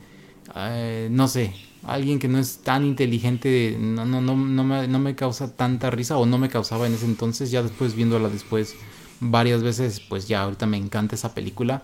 eh, 0.56 1.08
no 1.12 1.28
sé, 1.28 1.54
alguien 1.84 2.20
que 2.20 2.28
no 2.28 2.40
es 2.40 2.60
tan 2.64 2.86
inteligente 2.86 3.78
no, 3.80 4.06
no, 4.06 4.22
no, 4.22 4.36
no, 4.36 4.64
me, 4.64 4.88
no 4.88 5.00
me 5.00 5.16
causa 5.16 5.56
tanta 5.56 5.90
risa 5.92 6.18
o 6.18 6.26
no 6.26 6.38
me 6.38 6.50
causaba 6.50 6.88
en 6.88 6.94
ese 6.94 7.06
entonces, 7.06 7.52
ya 7.52 7.62
después 7.64 7.96
viéndola 7.96 8.30
después 8.30 8.78
varias 9.20 9.64
veces, 9.64 10.00
pues 10.00 10.28
ya 10.28 10.44
ahorita 10.44 10.66
me 10.66 10.78
encanta 10.78 11.16
esa 11.16 11.34
película. 11.34 11.84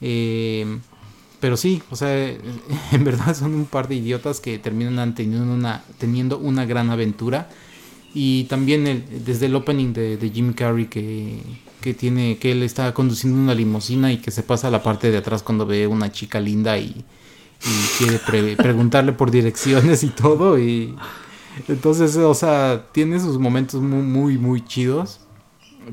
Eh, 0.00 0.80
pero 1.40 1.56
sí, 1.56 1.82
o 1.90 1.96
sea, 1.96 2.28
en 2.92 3.04
verdad 3.04 3.34
son 3.34 3.54
un 3.54 3.66
par 3.66 3.88
de 3.88 3.96
idiotas 3.96 4.40
que 4.40 4.58
terminan 4.58 5.14
teniendo 5.14 5.52
una, 5.54 5.84
teniendo 5.98 6.38
una 6.38 6.64
gran 6.66 6.90
aventura. 6.90 7.50
Y 8.14 8.44
también 8.44 8.86
el- 8.86 9.24
desde 9.24 9.46
el 9.46 9.56
opening 9.56 9.92
de, 9.92 10.16
de 10.16 10.30
Jim 10.30 10.52
Carrey 10.52 10.86
que, 10.86 11.40
que 11.84 11.92
tiene, 11.92 12.38
que 12.38 12.52
él 12.52 12.62
está 12.62 12.94
conduciendo 12.94 13.38
una 13.38 13.52
limusina 13.54 14.10
y 14.10 14.16
que 14.16 14.30
se 14.30 14.42
pasa 14.42 14.68
a 14.68 14.70
la 14.70 14.82
parte 14.82 15.10
de 15.10 15.18
atrás 15.18 15.42
cuando 15.42 15.66
ve 15.66 15.86
una 15.86 16.10
chica 16.10 16.40
linda 16.40 16.78
y, 16.78 17.04
quiere 17.98 18.18
pre- 18.20 18.56
preguntarle 18.62 19.12
por 19.12 19.30
direcciones 19.30 20.02
y 20.02 20.08
todo. 20.08 20.58
Y 20.58 20.96
entonces, 21.68 22.16
o 22.16 22.34
sea, 22.34 22.86
tiene 22.92 23.20
sus 23.20 23.38
momentos 23.38 23.82
muy, 23.82 24.02
muy, 24.02 24.38
muy 24.38 24.64
chidos. 24.64 25.20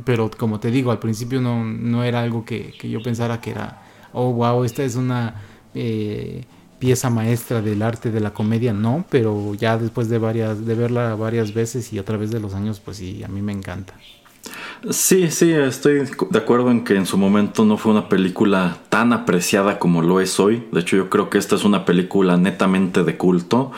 Pero 0.05 0.31
como 0.31 0.59
te 0.61 0.71
digo, 0.71 0.91
al 0.91 0.99
principio 0.99 1.41
no, 1.41 1.65
no 1.65 2.03
era 2.05 2.21
algo 2.21 2.45
que, 2.45 2.73
que 2.79 2.89
yo 2.89 3.01
pensara 3.03 3.41
que 3.41 3.51
era, 3.51 3.83
oh, 4.13 4.31
wow, 4.33 4.63
esta 4.63 4.83
es 4.83 4.95
una 4.95 5.41
eh, 5.75 6.45
pieza 6.79 7.09
maestra 7.09 7.61
del 7.61 7.81
arte 7.81 8.11
de 8.11 8.21
la 8.21 8.33
comedia. 8.33 8.73
No, 8.73 9.05
pero 9.09 9.55
ya 9.55 9.77
después 9.77 10.09
de, 10.09 10.19
varias, 10.19 10.65
de 10.65 10.75
verla 10.75 11.15
varias 11.15 11.53
veces 11.53 11.91
y 11.93 11.99
a 11.99 12.05
través 12.05 12.31
de 12.31 12.39
los 12.39 12.53
años, 12.55 12.79
pues 12.79 12.97
sí, 12.97 13.23
a 13.23 13.27
mí 13.29 13.41
me 13.41 13.53
encanta. 13.53 13.95
Sí, 14.89 15.29
sí, 15.29 15.51
estoy 15.51 16.01
de 16.31 16.39
acuerdo 16.39 16.71
en 16.71 16.83
que 16.83 16.95
en 16.95 17.05
su 17.05 17.15
momento 17.15 17.65
no 17.65 17.77
fue 17.77 17.91
una 17.91 18.09
película 18.09 18.77
tan 18.89 19.13
apreciada 19.13 19.77
como 19.77 20.01
lo 20.01 20.19
es 20.19 20.39
hoy. 20.39 20.63
De 20.71 20.79
hecho, 20.79 20.97
yo 20.97 21.07
creo 21.07 21.29
que 21.29 21.37
esta 21.37 21.55
es 21.55 21.63
una 21.63 21.85
película 21.85 22.35
netamente 22.35 23.03
de 23.03 23.15
culto. 23.15 23.71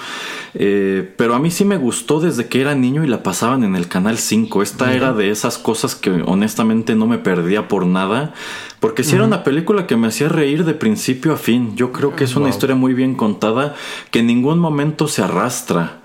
Eh, 0.53 1.13
pero 1.17 1.35
a 1.35 1.39
mí 1.39 1.51
sí 1.51 1.65
me 1.65 1.75
gustó 1.75 2.21
desde 2.21 2.47
que 2.47 2.61
era 2.61 2.73
niño 2.73 3.03
y 3.03 3.07
la 3.07 3.21
pasaban 3.21 3.65
en 3.65 3.75
el 3.75 3.89
Canal 3.89 4.17
5. 4.17 4.61
Esta 4.61 4.93
era 4.93 5.11
de 5.11 5.29
esas 5.29 5.57
cosas 5.57 5.95
que 5.95 6.09
honestamente 6.25 6.95
no 6.95 7.05
me 7.05 7.17
perdía 7.17 7.67
por 7.67 7.85
nada. 7.85 8.33
Porque 8.79 9.03
sí 9.03 9.15
era 9.15 9.25
una 9.25 9.43
película 9.43 9.87
que 9.87 9.97
me 9.97 10.07
hacía 10.07 10.29
reír 10.29 10.63
de 10.63 10.73
principio 10.73 11.33
a 11.33 11.37
fin. 11.37 11.75
Yo 11.75 11.91
creo 11.91 12.15
que 12.15 12.23
es 12.23 12.37
una 12.37 12.45
Wow. 12.45 12.49
historia 12.49 12.75
muy 12.77 12.93
bien 12.93 13.15
contada 13.15 13.75
que 14.09 14.19
en 14.19 14.27
ningún 14.27 14.59
momento 14.59 15.09
se 15.09 15.21
arrastra. 15.21 16.01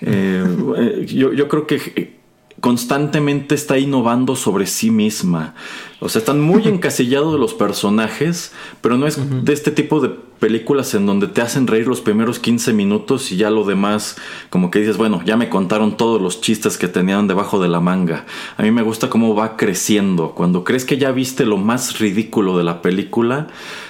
Eh, 0.00 0.42
eh, 0.78 1.06
yo, 1.06 1.34
yo 1.34 1.48
creo 1.48 1.66
que 1.66 2.17
constantemente 2.60 3.54
está 3.54 3.78
innovando 3.78 4.34
sobre 4.34 4.66
sí 4.66 4.90
misma. 4.90 5.54
O 6.00 6.08
sea, 6.08 6.20
están 6.20 6.40
muy 6.40 6.62
encasillados 6.68 7.38
los 7.38 7.54
personajes, 7.54 8.52
pero 8.80 8.96
no 8.96 9.06
es 9.06 9.18
de 9.44 9.52
este 9.52 9.70
tipo 9.70 10.00
de 10.00 10.10
películas 10.38 10.94
en 10.94 11.06
donde 11.06 11.26
te 11.26 11.40
hacen 11.40 11.66
reír 11.66 11.86
los 11.86 12.00
primeros 12.00 12.38
15 12.38 12.72
minutos 12.72 13.32
y 13.32 13.36
ya 13.36 13.50
lo 13.50 13.64
demás, 13.64 14.16
como 14.50 14.70
que 14.70 14.78
dices, 14.80 14.96
bueno, 14.96 15.20
ya 15.24 15.36
me 15.36 15.48
contaron 15.48 15.96
todos 15.96 16.20
los 16.20 16.40
chistes 16.40 16.78
que 16.78 16.88
tenían 16.88 17.26
debajo 17.26 17.60
de 17.60 17.68
la 17.68 17.80
manga. 17.80 18.24
A 18.56 18.62
mí 18.62 18.70
me 18.70 18.82
gusta 18.82 19.10
cómo 19.10 19.34
va 19.34 19.56
creciendo. 19.56 20.32
Cuando 20.32 20.64
crees 20.64 20.84
que 20.84 20.98
ya 20.98 21.10
viste 21.10 21.44
lo 21.44 21.56
más 21.56 21.98
ridículo 21.98 22.56
de 22.56 22.64
la 22.64 22.82
película, 22.82 23.48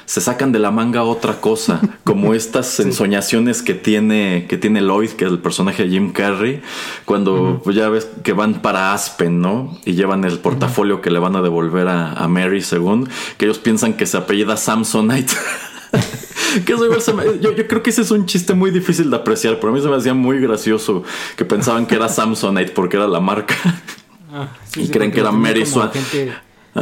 se 0.08 0.22
sacan 0.22 0.52
de 0.52 0.58
la 0.58 0.70
manga 0.70 1.02
otra 1.02 1.38
cosa, 1.42 1.82
como 2.02 2.32
estas 2.40 2.80
ensoñaciones 2.80 3.60
que 3.62 3.74
tiene, 3.74 4.46
que 4.48 4.56
tiene 4.56 4.80
Lloyd, 4.80 5.10
que 5.10 5.26
es 5.26 5.30
el 5.30 5.38
personaje 5.38 5.84
de 5.84 5.90
Jim 5.90 6.12
Carrey, 6.12 6.62
cuando 7.04 7.60
pues, 7.62 7.76
ya 7.76 7.90
ves 7.90 8.08
que 8.22 8.32
van 8.32 8.62
para 8.62 8.94
Aspen, 8.94 9.42
¿no? 9.42 9.78
Y 9.84 9.92
llevan 9.92 10.24
el 10.24 10.38
portafolio 10.38 11.02
que 11.02 11.10
le 11.10 11.18
van 11.18 11.36
a 11.36 11.42
devolver 11.42 11.88
a, 11.88 12.14
a 12.14 12.26
Mary, 12.26 12.62
según, 12.62 13.06
que 13.36 13.44
ellos 13.44 13.58
piensan 13.58 13.92
que 13.98 14.06
se 14.06 14.16
apellida 14.16 14.56
Samsonite. 14.56 15.30
que 16.64 16.72
eso 16.72 17.14
me- 17.14 17.38
yo, 17.40 17.54
yo 17.54 17.66
creo 17.68 17.82
que 17.82 17.90
ese 17.90 18.00
es 18.00 18.10
un 18.10 18.24
chiste 18.24 18.54
muy 18.54 18.70
difícil 18.70 19.10
de 19.10 19.16
apreciar, 19.16 19.56
pero 19.60 19.72
a 19.72 19.76
mí 19.76 19.82
se 19.82 19.88
me 19.88 19.96
hacía 19.96 20.14
muy 20.14 20.40
gracioso 20.40 21.02
que 21.36 21.44
pensaban 21.44 21.84
que 21.84 21.96
era 21.96 22.08
Samsonite 22.08 22.72
porque 22.72 22.96
era 22.96 23.06
la 23.06 23.20
marca. 23.20 23.54
Y 24.76 24.88
creen 24.88 25.10
que 25.12 25.20
era 25.20 25.32
Mary 25.32 25.60
como 25.64 25.72
Swan. 25.72 25.90
gente- 25.92 26.32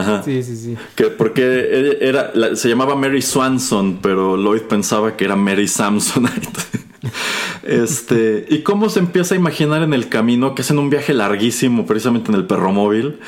Ajá. 0.00 0.22
Sí, 0.22 0.42
sí, 0.42 0.56
sí. 0.56 0.76
Que 0.94 1.04
porque 1.06 1.42
ella 1.72 1.92
era, 2.00 2.30
la- 2.34 2.56
se 2.56 2.68
llamaba 2.68 2.94
Mary 2.96 3.22
Swanson, 3.22 3.98
pero 4.02 4.36
Lloyd 4.36 4.62
pensaba 4.62 5.16
que 5.16 5.24
era 5.24 5.36
Mary 5.36 5.68
Samsonite. 5.68 6.48
Este, 7.62 8.46
y 8.48 8.60
cómo 8.60 8.88
se 8.88 9.00
empieza 9.00 9.34
a 9.34 9.38
imaginar 9.38 9.82
en 9.82 9.92
el 9.92 10.08
camino 10.08 10.54
que 10.54 10.62
hacen 10.62 10.78
un 10.78 10.88
viaje 10.88 11.14
larguísimo, 11.14 11.84
precisamente 11.84 12.30
en 12.30 12.36
el 12.36 12.44
perromóvil. 12.44 13.18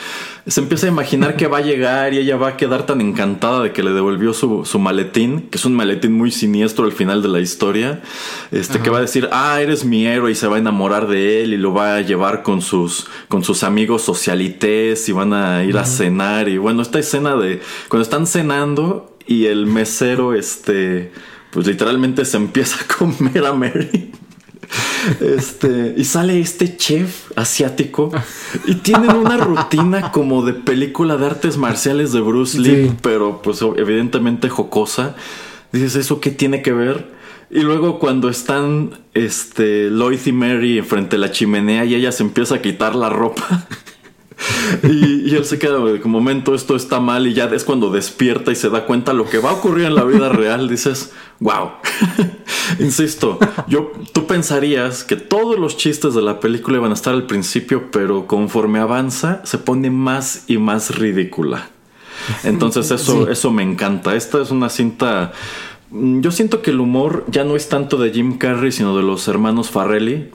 Se 0.47 0.61
empieza 0.61 0.87
a 0.87 0.91
imaginar 0.91 1.35
que 1.37 1.49
va 1.49 1.59
a 1.59 1.61
llegar 1.61 2.15
y 2.15 2.19
ella 2.19 2.37
va 2.37 2.51
a 2.51 2.57
quedar 2.57 2.87
tan 2.87 3.01
encantada 3.01 3.63
de 3.65 3.73
que 3.73 3.83
le 3.83 3.91
devolvió 3.91 4.33
su, 4.33 4.65
su 4.65 4.79
maletín, 4.79 5.49
que 5.51 5.59
es 5.59 5.65
un 5.65 5.75
maletín 5.75 6.13
muy 6.13 6.31
siniestro 6.31 6.85
al 6.85 6.93
final 6.93 7.21
de 7.21 7.29
la 7.29 7.41
historia. 7.41 8.01
Este, 8.53 8.79
que 8.79 8.91
va 8.91 8.99
a 8.99 9.03
decir, 9.03 9.29
ah, 9.33 9.61
eres 9.61 9.85
mi 9.85 10.07
héroe, 10.07 10.31
y 10.31 10.35
se 10.35 10.47
va 10.47 10.57
a 10.57 10.59
enamorar 10.61 11.09
de 11.09 11.43
él 11.43 11.53
y 11.53 11.57
lo 11.57 11.75
va 11.75 11.97
a 11.97 12.01
llevar 12.01 12.43
con 12.43 12.63
sus, 12.63 13.09
con 13.29 13.43
sus 13.43 13.63
amigos 13.63 14.03
socialites 14.03 15.09
y 15.09 15.13
van 15.13 15.33
a 15.33 15.65
ir 15.65 15.77
a 15.77 15.85
cenar. 15.85 16.49
Y 16.49 16.59
bueno, 16.59 16.83
esta 16.83 16.99
escena 16.99 17.37
de 17.37 17.61
cuando 17.89 18.03
están 18.03 18.27
cenando 18.27 19.17
y 19.27 19.47
el 19.47 19.67
mesero, 19.67 20.35
este, 20.35 21.13
pues 21.51 21.67
literalmente 21.67 22.25
se 22.25 22.37
empieza 22.37 22.77
a 22.85 22.97
comer 22.99 23.45
a 23.47 23.53
Mary. 23.53 24.13
Este, 25.21 25.95
y 25.97 26.05
sale 26.05 26.39
este 26.41 26.77
chef 26.77 27.31
asiático 27.37 28.11
y 28.67 28.75
tienen 28.77 29.13
una 29.17 29.39
rutina 29.39 30.13
como 30.13 30.45
de 30.45 30.53
película 30.53 31.17
de 31.17 31.25
artes 31.27 31.57
marciales 31.57 32.13
de 32.13 32.21
Bruce 32.21 32.59
Lee, 32.59 32.89
Sí. 32.89 32.95
pero 33.01 33.41
pues 33.41 33.61
evidentemente 33.63 34.49
jocosa. 34.51 35.17
Dices, 35.73 35.97
¿eso 35.97 36.21
qué 36.21 36.31
tiene 36.31 36.61
que 36.63 36.73
ver? 36.73 37.17
Y 37.51 37.61
luego 37.61 37.99
cuando 37.99 38.29
están 38.29 38.91
este, 39.15 39.89
Lloyd 39.91 40.21
y 40.27 40.33
Mary 40.33 40.83
frente 40.83 41.17
a 41.17 41.19
la 41.19 41.31
chimenea 41.31 41.85
y 41.87 41.95
ella 41.95 42.13
se 42.13 42.23
empieza 42.23 42.57
a 42.57 42.63
quitar 42.63 42.95
la 42.95 43.09
ropa. 43.09 43.67
Y, 44.83 45.29
y 45.31 45.35
él 45.35 45.45
se 45.45 45.59
queda 45.59 45.79
de 45.79 45.99
momento 46.05 46.55
esto 46.55 46.77
está 46.77 47.01
mal 47.01 47.27
y 47.27 47.35
ya 47.35 47.47
es 47.47 47.65
cuando 47.65 47.91
despierta 47.91 48.53
y 48.53 48.55
se 48.55 48.71
da 48.71 48.87
cuenta 48.87 49.13
lo 49.13 49.25
que 49.29 49.39
va 49.39 49.51
a 49.51 49.55
ocurrir 49.55 49.87
en 49.87 49.95
la 49.95 50.05
vida 50.05 50.29
real. 50.43 50.69
Dices 50.69 51.13
wow 51.41 51.71
insisto 52.79 53.39
yo 53.69 53.93
tú 54.13 54.27
pensarías 54.27 55.05
que 55.05 55.17
todos 55.17 55.59
los 55.59 55.77
chistes 55.77 56.15
de 56.15 56.23
la 56.23 56.41
película 56.41 56.79
iban 56.79 56.91
a 56.91 56.95
estar 56.95 57.15
al 57.15 57.27
principio 57.27 57.91
pero 57.91 58.27
conforme 58.27 58.79
avanza 58.79 59.41
se 59.45 59.59
pone 59.59 59.91
más 59.91 60.45
y 60.47 60.59
más 60.59 60.97
ridícula. 60.97 61.71
Entonces 62.45 62.91
eso 62.91 63.27
Sí. 63.27 63.33
eso 63.33 63.51
me 63.51 63.63
encanta. 63.63 64.15
Esta 64.15 64.43
es 64.43 64.51
una 64.51 64.69
cinta 64.69 65.33
mm, 65.91 66.21
yo 66.21 66.31
siento 66.31 66.63
que 66.63 66.71
el 66.71 66.81
humor 66.81 67.25
ya 67.29 67.45
no 67.45 67.57
es 67.57 67.69
tanto 67.69 67.97
de 67.97 68.11
Jim 68.11 68.39
Carrey 68.39 68.71
sino 68.73 68.97
de 68.97 69.03
los 69.03 69.27
hermanos 69.29 69.71
Farrelly 69.71 70.31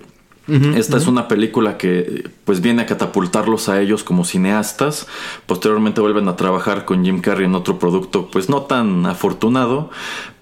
esta 0.47 0.97
es 0.97 1.07
una 1.07 1.29
película 1.29 1.77
que 1.77 2.29
pues 2.43 2.59
viene 2.59 2.81
a 2.81 2.85
catapultarlos 2.85 3.69
a 3.69 3.79
ellos 3.79 4.03
como 4.03 4.25
cineastas. 4.25 5.07
Posteriormente 5.45 6.01
vuelven 6.01 6.27
a 6.27 6.35
trabajar 6.35 6.83
con 6.83 7.05
Jim 7.05 7.21
Carrey 7.21 7.45
en 7.45 7.55
otro 7.55 7.79
producto 7.79 8.29
pues 8.29 8.49
no 8.49 8.63
tan 8.63 9.05
afortunado. 9.05 9.89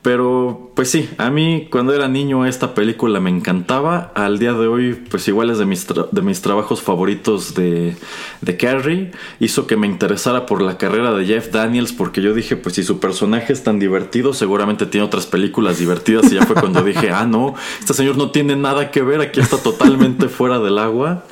Pero 0.02 0.72
pues 0.76 0.90
sí, 0.90 1.08
a 1.20 1.30
mí 1.30 1.68
cuando 1.70 1.94
era 1.94 2.08
niño 2.08 2.48
esta 2.48 2.74
película 2.74 3.20
me 3.20 3.30
encantaba. 3.30 4.12
Al 4.16 4.40
día 4.40 4.54
de 4.54 4.66
hoy 4.66 4.94
pues 4.96 5.28
igual 5.28 5.52
es 5.52 5.60
de 5.60 5.66
mis, 5.68 5.88
tra- 5.88 6.10
de 6.10 6.22
mis 6.24 6.42
trabajos 6.42 6.82
favoritos 6.82 7.54
de, 7.54 7.96
de 8.42 8.58
Carrey. 8.58 9.12
Hizo 9.40 9.68
que 9.68 9.78
me 9.78 9.86
interesara 9.86 10.48
por 10.48 10.64
la 10.64 10.80
carrera 10.80 11.14
de 11.14 11.26
Jeff 11.28 11.52
Daniels 11.52 11.94
porque 11.94 12.24
yo 12.24 12.34
dije 12.34 12.56
pues 12.56 12.74
si 12.76 12.84
su 12.84 13.00
personaje 13.00 13.54
es 13.54 13.64
tan 13.64 13.78
divertido 13.78 14.34
seguramente 14.34 14.88
tiene 14.88 15.06
otras 15.06 15.28
películas 15.28 15.78
divertidas. 15.78 16.32
Y 16.32 16.36
ya 16.36 16.48
fue 16.48 16.56
cuando 16.56 16.82
dije 16.82 17.12
ah 17.14 17.28
no, 17.28 17.54
este 17.80 17.94
señor 17.94 18.18
no 18.18 18.32
tiene 18.32 18.56
nada 18.56 18.90
que 18.90 19.04
ver, 19.04 19.22
aquí 19.22 19.40
está 19.40 19.58
totalmente 19.58 20.30
fuera 20.30 20.58
del 20.60 20.80
agua. 20.80 21.26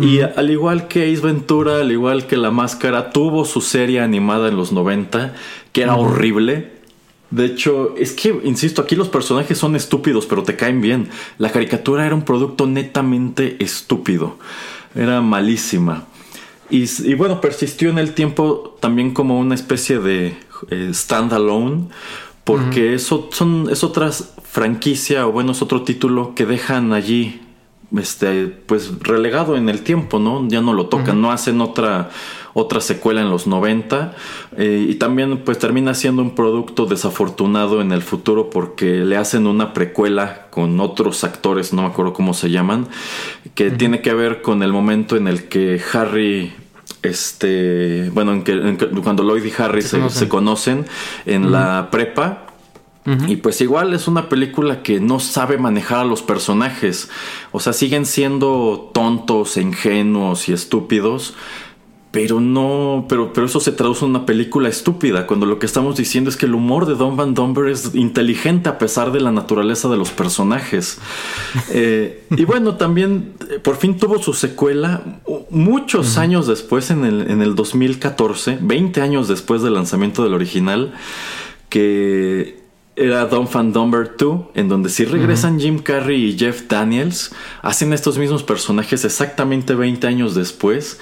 Y 0.00 0.20
al 0.20 0.50
igual 0.50 0.88
que 0.88 1.12
Ace 1.12 1.20
Ventura, 1.20 1.80
al 1.80 1.92
igual 1.92 2.26
que 2.26 2.38
La 2.38 2.50
Máscara, 2.50 3.10
tuvo 3.10 3.44
su 3.44 3.60
serie 3.60 4.00
animada 4.00 4.48
en 4.48 4.56
los 4.56 4.72
90, 4.72 5.34
que 5.72 5.82
era 5.82 5.96
horrible. 5.96 6.77
De 7.30 7.44
hecho, 7.44 7.94
es 7.96 8.12
que, 8.12 8.40
insisto, 8.44 8.80
aquí 8.80 8.96
los 8.96 9.08
personajes 9.08 9.58
son 9.58 9.76
estúpidos, 9.76 10.26
pero 10.26 10.42
te 10.42 10.56
caen 10.56 10.80
bien. 10.80 11.10
La 11.36 11.50
caricatura 11.50 12.06
era 12.06 12.14
un 12.14 12.22
producto 12.22 12.66
netamente 12.66 13.62
estúpido. 13.62 14.38
Era 14.94 15.20
malísima. 15.20 16.06
Y, 16.70 17.14
bueno, 17.14 17.40
persistió 17.40 17.90
en 17.90 17.98
el 17.98 18.14
tiempo 18.14 18.76
también 18.80 19.12
como 19.12 19.38
una 19.38 19.54
especie 19.54 19.98
de 19.98 20.36
eh, 20.70 20.90
standalone, 20.92 21.88
porque 22.44 22.94
eso 22.94 23.28
son, 23.32 23.68
es 23.70 23.84
otra 23.84 24.10
franquicia, 24.12 25.26
o 25.26 25.32
bueno, 25.32 25.52
es 25.52 25.62
otro 25.62 25.82
título 25.82 26.34
que 26.34 26.46
dejan 26.46 26.92
allí 26.92 27.42
este 27.96 28.46
pues 28.48 28.90
relegado 29.00 29.56
en 29.56 29.68
el 29.68 29.82
tiempo, 29.82 30.18
¿no? 30.18 30.46
Ya 30.48 30.60
no 30.60 30.74
lo 30.74 30.86
tocan, 30.86 31.22
no 31.22 31.32
hacen 31.32 31.60
otra 31.60 32.10
otra 32.60 32.80
secuela 32.80 33.20
en 33.20 33.30
los 33.30 33.46
90 33.46 34.14
eh, 34.56 34.86
y 34.88 34.94
también 34.96 35.38
pues 35.44 35.58
termina 35.58 35.94
siendo 35.94 36.22
un 36.22 36.34
producto 36.34 36.86
desafortunado 36.86 37.80
en 37.80 37.92
el 37.92 38.02
futuro 38.02 38.50
porque 38.50 39.04
le 39.04 39.16
hacen 39.16 39.46
una 39.46 39.72
precuela 39.72 40.48
con 40.50 40.80
otros 40.80 41.22
actores, 41.22 41.72
no 41.72 41.82
me 41.82 41.88
acuerdo 41.88 42.12
cómo 42.12 42.34
se 42.34 42.50
llaman, 42.50 42.88
que 43.54 43.70
tiene 43.70 44.02
que 44.02 44.12
ver 44.12 44.42
con 44.42 44.62
el 44.64 44.72
momento 44.72 45.16
en 45.16 45.28
el 45.28 45.44
que 45.48 45.80
Harry 45.92 46.52
este 47.02 48.10
bueno 48.12 48.32
en 48.32 48.42
que, 48.42 48.52
en 48.52 48.76
que- 48.76 48.86
cuando 48.88 49.22
Lloyd 49.22 49.44
y 49.44 49.52
Harry 49.62 49.82
Se 49.82 49.88
se, 49.88 49.96
conocen. 49.98 50.18
se 50.18 50.28
conocen 50.28 50.86
en 51.26 51.52
la 51.52 51.88
prepa 51.90 52.44
y 53.26 53.36
pues 53.36 53.62
igual 53.62 53.94
es 53.94 54.06
una 54.06 54.28
película 54.28 54.82
que 54.82 55.00
no 55.00 55.18
sabe 55.18 55.56
manejar 55.56 56.00
a 56.00 56.04
los 56.04 56.20
personajes. 56.20 57.08
O 57.52 57.58
sea, 57.58 57.72
siguen 57.72 58.04
siendo 58.04 58.90
tontos, 58.92 59.56
e 59.56 59.62
ingenuos 59.62 60.50
y 60.50 60.52
estúpidos. 60.52 61.32
Pero 62.10 62.40
no, 62.40 63.04
pero, 63.06 63.34
pero 63.34 63.46
eso 63.46 63.60
se 63.60 63.70
traduce 63.70 64.04
en 64.04 64.12
una 64.12 64.24
película 64.24 64.68
estúpida, 64.70 65.26
cuando 65.26 65.44
lo 65.44 65.58
que 65.58 65.66
estamos 65.66 65.96
diciendo 65.96 66.30
es 66.30 66.36
que 66.36 66.46
el 66.46 66.54
humor 66.54 66.86
de 66.86 66.94
Don 66.94 67.16
Van 67.16 67.34
Dumber 67.34 67.68
es 67.68 67.94
inteligente 67.94 68.70
a 68.70 68.78
pesar 68.78 69.12
de 69.12 69.20
la 69.20 69.30
naturaleza 69.30 69.88
de 69.88 69.96
los 69.96 70.10
personajes. 70.10 70.98
Eh, 71.70 72.24
y 72.30 72.44
bueno, 72.44 72.76
también 72.76 73.34
eh, 73.50 73.58
por 73.58 73.76
fin 73.76 73.98
tuvo 73.98 74.18
su 74.22 74.32
secuela 74.32 75.02
muchos 75.50 76.16
años 76.16 76.46
después, 76.46 76.90
en 76.90 77.04
el, 77.04 77.30
en 77.30 77.42
el 77.42 77.54
2014, 77.54 78.58
20 78.60 79.00
años 79.00 79.28
después 79.28 79.62
del 79.62 79.74
lanzamiento 79.74 80.22
del 80.22 80.34
original, 80.34 80.94
que 81.68 82.67
era 82.98 83.26
Don 83.26 83.48
Van 83.52 83.72
Dumber 83.72 84.14
2, 84.18 84.40
en 84.54 84.68
donde 84.68 84.88
si 84.88 85.04
regresan 85.04 85.60
Jim 85.60 85.78
Carrey 85.78 86.24
y 86.24 86.38
Jeff 86.38 86.62
Daniels, 86.68 87.32
hacen 87.62 87.92
estos 87.92 88.18
mismos 88.18 88.42
personajes 88.42 89.04
exactamente 89.04 89.74
20 89.74 90.06
años 90.06 90.34
después. 90.34 90.98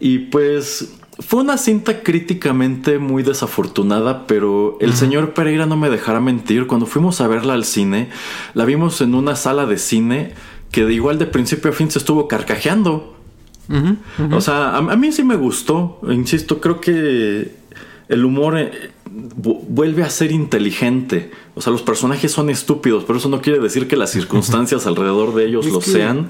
Y 0.00 0.18
pues 0.18 0.94
fue 1.20 1.40
una 1.40 1.56
cinta 1.56 2.02
críticamente 2.02 2.98
muy 2.98 3.22
desafortunada, 3.22 4.26
pero 4.26 4.76
el 4.80 4.94
señor 4.94 5.32
Pereira 5.34 5.66
no 5.66 5.76
me 5.76 5.88
dejará 5.88 6.20
mentir. 6.20 6.66
Cuando 6.66 6.86
fuimos 6.86 7.20
a 7.20 7.28
verla 7.28 7.54
al 7.54 7.64
cine, 7.64 8.10
la 8.54 8.64
vimos 8.64 9.00
en 9.00 9.14
una 9.14 9.36
sala 9.36 9.66
de 9.66 9.78
cine 9.78 10.34
que 10.70 10.84
de 10.84 10.94
igual 10.94 11.18
de 11.18 11.26
principio 11.26 11.70
a 11.70 11.74
fin 11.74 11.90
se 11.90 11.98
estuvo 11.98 12.28
carcajeando. 12.28 13.14
O 14.30 14.40
sea, 14.40 14.70
a, 14.70 14.78
a 14.78 14.96
mí 14.96 15.10
sí 15.10 15.24
me 15.24 15.36
gustó. 15.36 16.00
Insisto, 16.08 16.60
creo 16.60 16.80
que 16.80 17.65
el 18.08 18.24
humor 18.24 18.58
eh, 18.58 18.90
vu- 19.10 19.62
vuelve 19.68 20.02
a 20.04 20.10
ser 20.10 20.32
inteligente. 20.32 21.30
O 21.54 21.60
sea, 21.60 21.72
los 21.72 21.82
personajes 21.82 22.30
son 22.32 22.50
estúpidos, 22.50 23.04
pero 23.04 23.18
eso 23.18 23.28
no 23.28 23.40
quiere 23.40 23.58
decir 23.58 23.88
que 23.88 23.96
las 23.96 24.10
circunstancias 24.10 24.86
alrededor 24.86 25.34
de 25.34 25.46
ellos 25.46 25.66
Es 25.66 25.72
lo 25.72 25.80
que- 25.80 25.90
sean. 25.90 26.28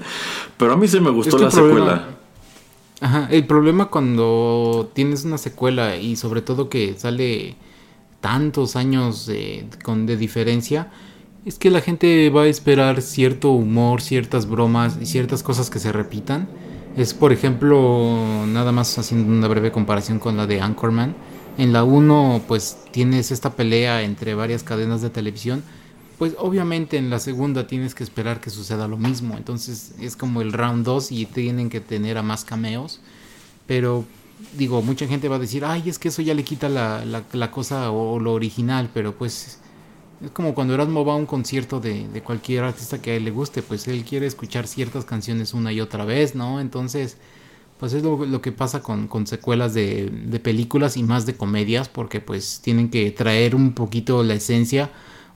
Pero 0.57 0.73
a 0.73 0.77
mí 0.77 0.87
sí 0.87 0.99
me 0.99 1.11
gustó 1.11 1.37
que 1.37 1.43
la 1.43 1.49
problema- 1.49 1.75
secuela. 1.85 2.07
Ajá, 2.99 3.27
el 3.29 3.45
problema 3.45 3.87
cuando 3.91 4.89
tienes 4.93 5.23
una 5.23 5.37
secuela 5.37 5.97
y 5.97 6.15
sobre 6.15 6.41
todo 6.41 6.67
que 6.67 6.95
sale 6.97 7.55
tantos 8.21 8.75
años 8.75 9.27
de, 9.27 9.67
con, 9.83 10.07
de 10.07 10.17
diferencia, 10.17 10.87
es 11.45 11.59
que 11.59 11.69
la 11.69 11.81
gente 11.81 12.29
va 12.31 12.41
a 12.43 12.47
esperar 12.47 13.01
cierto 13.03 13.51
humor, 13.51 14.01
ciertas 14.01 14.49
bromas 14.49 14.97
y 14.99 15.05
ciertas 15.05 15.43
cosas 15.43 15.69
que 15.69 15.77
se 15.79 15.91
repitan. 15.91 16.49
Es, 16.97 17.13
por 17.13 17.31
ejemplo, 17.31 18.17
nada 18.47 18.71
más 18.71 18.97
haciendo 18.97 19.31
una 19.31 19.47
breve 19.47 19.71
comparación 19.71 20.17
con 20.17 20.35
la 20.35 20.47
de 20.47 20.59
Anchorman. 20.59 21.15
En 21.57 21.73
la 21.73 21.83
1, 21.83 22.43
pues 22.47 22.77
tienes 22.91 23.31
esta 23.31 23.55
pelea 23.55 24.03
entre 24.03 24.35
varias 24.35 24.63
cadenas 24.63 25.01
de 25.01 25.09
televisión. 25.09 25.63
Pues 26.17 26.33
obviamente 26.39 26.97
en 26.97 27.09
la 27.09 27.19
segunda 27.19 27.67
tienes 27.67 27.95
que 27.95 28.03
esperar 28.03 28.39
que 28.41 28.49
suceda 28.51 28.87
lo 28.87 28.97
mismo. 28.97 29.37
Entonces 29.37 29.93
es 29.99 30.15
como 30.15 30.41
el 30.41 30.53
round 30.53 30.85
2 30.85 31.11
y 31.11 31.25
tienen 31.25 31.69
que 31.69 31.79
tener 31.81 32.17
a 32.17 32.23
más 32.23 32.45
cameos. 32.45 33.01
Pero 33.67 34.05
digo, 34.57 34.81
mucha 34.83 35.07
gente 35.07 35.29
va 35.29 35.37
a 35.37 35.39
decir, 35.39 35.65
ay, 35.65 35.89
es 35.89 35.99
que 35.99 36.09
eso 36.09 36.21
ya 36.21 36.33
le 36.35 36.43
quita 36.43 36.69
la, 36.69 37.05
la- 37.05 37.23
la 37.33 37.51
cosa 37.51 37.91
o, 37.91 38.19
lo 38.19 38.33
original. 38.33 38.89
Pero 38.93 39.17
pues 39.17 39.59
es 40.23 40.31
como 40.31 40.55
cuando 40.55 40.73
Erasmo 40.75 41.05
va 41.05 41.13
a 41.13 41.17
un 41.17 41.25
concierto 41.27 41.79
de, 41.79 42.07
de 42.09 42.23
cualquier 42.23 42.63
artista 42.65 43.01
que 43.01 43.11
a 43.11 43.15
él 43.15 43.25
le 43.25 43.31
guste. 43.31 43.63
Pues 43.63 43.87
él 43.87 44.03
quiere 44.05 44.27
escuchar 44.27 44.67
ciertas 44.67 45.05
canciones 45.05 45.53
una 45.53 45.71
y 45.73 45.81
otra 45.81 46.05
vez, 46.05 46.35
¿no? 46.35 46.59
Entonces... 46.61 47.17
Pues 47.79 47.93
es 47.93 48.03
lo, 48.03 48.41
que 48.41 48.51
pasa 48.51 48.81
con, 48.81 49.07
con 49.07 49.27
secuelas 49.27 49.73
de, 49.73 50.09
de 50.09 50.39
películas 50.39 50.97
y 50.97 51.03
más 51.03 51.25
de 51.25 51.35
comedias, 51.35 51.89
porque 51.89 52.19
pues 52.21 52.59
tienen 52.63 52.89
que 52.89 53.11
traer 53.11 53.53
un 53.53 53.73
poquito 53.73 54.23
la 54.23 54.33
esencia 54.33 54.89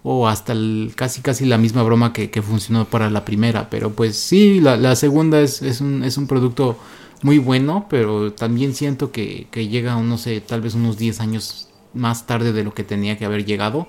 o 0.03 0.27
hasta 0.27 0.55
casi 0.95 1.21
casi 1.21 1.45
la 1.45 1.57
misma 1.57 1.83
broma 1.83 2.13
que, 2.13 2.31
que 2.31 2.41
funcionó 2.41 2.85
para 2.85 3.09
la 3.09 3.25
primera. 3.25 3.69
Pero 3.69 3.91
pues 3.91 4.17
sí, 4.17 4.59
la, 4.59 4.77
la 4.77 4.95
segunda 4.95 5.41
es, 5.41 5.61
es, 5.61 5.81
un, 5.81 6.03
es 6.03 6.17
un 6.17 6.27
producto 6.27 6.77
muy 7.21 7.37
bueno, 7.37 7.85
pero 7.89 8.33
también 8.33 8.73
siento 8.73 9.11
que, 9.11 9.47
que 9.51 9.67
llega, 9.67 9.95
no 10.01 10.17
sé, 10.17 10.41
tal 10.41 10.61
vez 10.61 10.73
unos 10.73 10.97
10 10.97 11.19
años 11.19 11.69
más 11.93 12.25
tarde 12.25 12.53
de 12.53 12.63
lo 12.63 12.73
que 12.73 12.83
tenía 12.83 13.17
que 13.17 13.25
haber 13.25 13.45
llegado. 13.45 13.87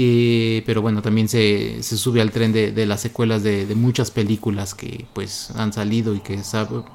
Eh, 0.00 0.62
pero 0.64 0.80
bueno, 0.80 1.02
también 1.02 1.28
se, 1.28 1.82
se 1.82 1.96
sube 1.96 2.20
al 2.20 2.30
tren 2.30 2.52
de, 2.52 2.86
las 2.86 3.00
secuelas 3.00 3.42
de, 3.42 3.66
de 3.66 3.74
muchas 3.74 4.12
películas 4.12 4.76
que 4.76 5.06
pues 5.12 5.50
han 5.56 5.72
salido 5.72 6.14
y 6.14 6.20
que 6.20 6.40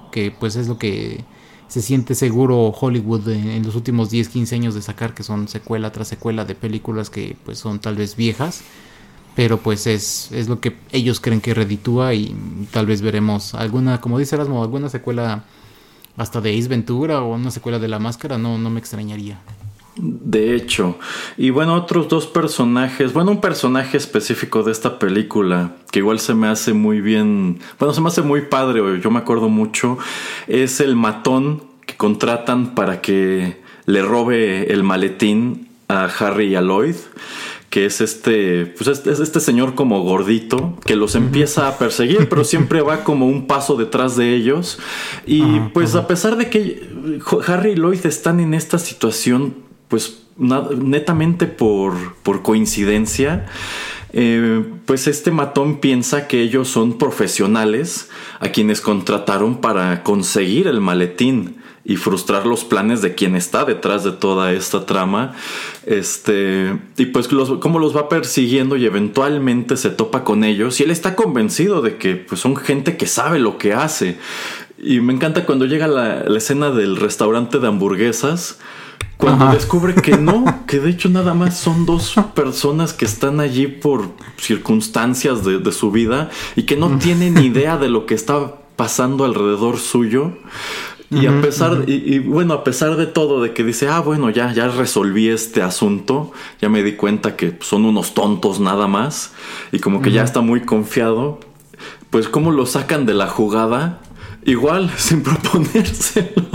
que 0.10 0.32
pues 0.32 0.56
es 0.56 0.70
lo 0.70 0.78
que 0.78 1.26
se 1.68 1.82
siente 1.82 2.16
seguro 2.16 2.70
Hollywood 2.70 3.28
en, 3.28 3.49
en 3.49 3.64
los 3.64 3.76
últimos 3.76 4.10
10, 4.10 4.30
15 4.30 4.56
años 4.56 4.74
de 4.74 4.82
sacar, 4.82 5.14
que 5.14 5.24
son 5.24 5.49
secuela 5.49 5.91
tras 5.91 6.08
secuela 6.08 6.45
de 6.45 6.56
películas 6.56 7.10
que 7.10 7.36
pues 7.43 7.60
son 7.60 7.80
tal 7.82 7.95
vez 7.95 8.16
viejas, 8.16 8.62
pero 9.36 9.58
pues 9.58 9.86
es, 9.86 10.32
es 10.32 10.47
lo 10.47 10.62
que 10.62 10.78
ellos 10.93 11.20
creen 11.20 11.41
que 11.41 11.54
reditúa 11.54 12.14
y 12.14 12.34
tal 12.72 12.86
vez 12.86 13.01
veremos 13.01 13.54
alguna, 13.54 13.99
como 13.99 14.18
dice 14.18 14.36
Erasmo, 14.36 14.64
alguna 14.64 14.88
secuela 14.88 15.43
hasta 16.16 16.39
de 16.39 16.58
Ace 16.58 16.70
Ventura 16.70 17.22
o 17.22 17.36
una 17.36 17.51
secuela 17.51 17.80
de 17.80 17.89
La 17.89 17.99
Máscara, 17.99 18.38
no, 18.38 18.58
no 18.58 18.70
me 18.70 18.80
extrañaría. 18.80 19.41
De 19.96 20.56
hecho, 20.56 20.98
y 21.38 21.52
bueno, 21.52 21.76
otros 21.76 22.08
dos 22.08 22.26
personajes, 22.26 23.14
bueno, 23.14 23.30
un 23.30 23.41
personaje 23.41 23.96
específico 23.96 24.64
de 24.64 24.72
esta 24.72 24.98
película 24.98 25.76
que 25.91 26.00
igual 26.00 26.20
se 26.20 26.34
me 26.34 26.48
hace 26.48 26.74
muy 26.74 27.00
bien, 27.00 27.60
bueno, 27.78 27.94
se 27.94 28.02
me 28.02 28.08
hace 28.08 28.24
muy 28.24 28.41
padre, 28.41 28.82
yo 29.00 29.12
me 29.12 29.20
acuerdo 29.20 29.50
mucho, 29.50 30.00
es 30.48 30.80
el 30.80 30.96
matón 30.96 31.62
que 31.86 31.96
contratan 31.96 32.74
para 32.74 33.02
que 33.02 33.62
le 33.86 34.02
robe 34.02 34.74
el 34.74 34.84
maletín 34.84 35.68
a 35.88 36.06
Harry 36.06 36.48
y 36.48 36.56
a 36.56 36.62
Lloyd, 36.62 36.96
que 37.70 37.86
es 37.86 38.02
este, 38.02 38.66
pues 38.66 38.88
es, 38.88 39.08
es 39.08 39.20
este 39.20 39.39
señor 39.39 39.76
como 39.76 40.02
gordito 40.04 40.78
que 40.86 40.96
los 40.96 41.16
empieza 41.16 41.68
a 41.68 41.78
perseguir, 41.78 42.30
pero 42.30 42.44
siempre 42.44 42.82
va 42.82 43.04
como 43.04 43.28
un 43.28 43.48
paso 43.48 43.76
detrás 43.76 44.16
de 44.16 44.36
ellos. 44.36 44.80
Y 45.26 45.60
pues 45.74 45.96
a 45.96 46.08
pesar 46.08 46.38
de 46.38 46.50
que 46.50 46.88
Harry 47.48 47.72
y 47.72 47.76
Lloyd 47.76 48.06
están 48.06 48.39
en 48.39 48.54
esta 48.54 48.78
situación, 48.78 49.56
pues 49.94 50.24
netamente 50.38 51.46
por, 51.46 52.16
por 52.24 52.41
coincidencia, 52.41 53.46
eh, 54.12 54.66
pues 54.88 55.06
este 55.06 55.30
matón 55.30 55.78
piensa 55.82 56.28
que 56.28 56.41
ellos 56.41 56.68
son 56.68 56.98
profesionales 56.98 58.10
a 58.39 58.50
quienes 58.50 58.82
contrataron 58.82 59.62
para 59.62 60.02
conseguir 60.02 60.66
el 60.66 60.82
maletín 60.82 61.58
y 61.86 61.98
frustrar 61.98 62.48
los 62.48 62.64
planes 62.64 63.04
de 63.04 63.14
quien 63.14 63.36
está 63.36 63.66
detrás 63.66 64.04
de 64.04 64.14
toda 64.14 64.52
esta 64.52 64.88
trama. 64.88 65.36
Este, 65.86 66.76
y 66.98 67.06
pues 67.06 67.32
los, 67.32 67.60
cómo 67.60 67.78
los 67.78 67.96
va 67.96 68.10
persiguiendo 68.10 68.78
y 68.78 68.88
eventualmente 68.88 69.78
se 69.78 69.91
topa 69.91 70.24
con 70.24 70.44
ellos 70.44 70.80
y 70.80 70.86
él 70.86 70.89
está 70.89 71.16
convencido 71.16 71.84
de 71.84 71.98
que 71.98 72.16
pues, 72.16 72.41
son 72.41 72.56
gente 72.56 72.98
que 72.98 73.06
sabe 73.06 73.38
lo 73.38 73.60
que 73.60 73.74
hace. 73.74 74.18
Y 74.76 75.02
me 75.02 75.14
encanta 75.14 75.46
cuando 75.46 75.68
llega 75.68 75.88
la 75.88 76.36
escena 76.36 76.72
del 76.72 76.96
restaurante 76.96 77.60
de 77.60 77.68
hamburguesas. 77.68 78.58
Cuando 79.18 79.45
Ajá. 79.45 79.54
descubre 79.54 79.95
que 79.95 80.18
no, 80.18 80.66
que 80.68 80.80
de 80.80 80.89
hecho 80.89 81.10
nada 81.10 81.34
más 81.34 81.58
son 81.58 81.86
dos 81.86 82.16
personas 82.34 82.93
que 82.93 83.06
están 83.06 83.39
allí 83.39 83.68
por 83.68 84.10
circunstancias 84.38 85.43
de, 85.45 85.60
de 85.60 85.72
su 85.72 85.91
vida 85.91 86.30
y 86.56 86.64
que 86.64 86.76
no 86.76 86.97
tienen 86.97 87.38
idea 87.38 87.78
de 87.78 87.89
lo 87.89 88.06
que 88.06 88.16
está 88.16 88.56
pasando 88.76 89.26
alrededor 89.26 89.78
suyo. 89.78 90.34
Y 91.10 91.28
a 91.28 91.41
pesar, 91.41 91.84
y, 91.86 92.16
y 92.16 92.20
bueno, 92.20 92.56
a 92.56 92.64
pesar 92.64 92.95
de 92.95 93.06
todo, 93.06 93.39
de 93.41 93.54
que 93.54 93.64
dice, 93.64 93.88
ah, 93.88 93.99
bueno, 93.99 94.32
ya, 94.32 94.51
ya 94.51 94.68
resolví 94.68 95.30
este 95.30 95.62
asunto, 95.62 96.32
ya 96.60 96.70
me 96.70 96.82
di 96.82 96.93
cuenta 96.93 97.36
que 97.36 97.56
son 97.62 97.86
unos 97.86 98.16
tontos 98.16 98.60
nada 98.60 98.88
más, 98.88 99.32
y 99.72 99.78
como 99.78 100.01
que 100.01 100.12
ya 100.12 100.24
está 100.24 100.41
muy 100.41 100.62
confiado, 100.62 101.39
pues 102.10 102.28
cómo 102.28 102.51
lo 102.51 102.66
sacan 102.66 103.06
de 103.06 103.14
la 103.14 103.28
jugada, 103.28 104.01
igual, 104.43 104.91
sin 104.97 105.22
proponérselo. 105.22 106.49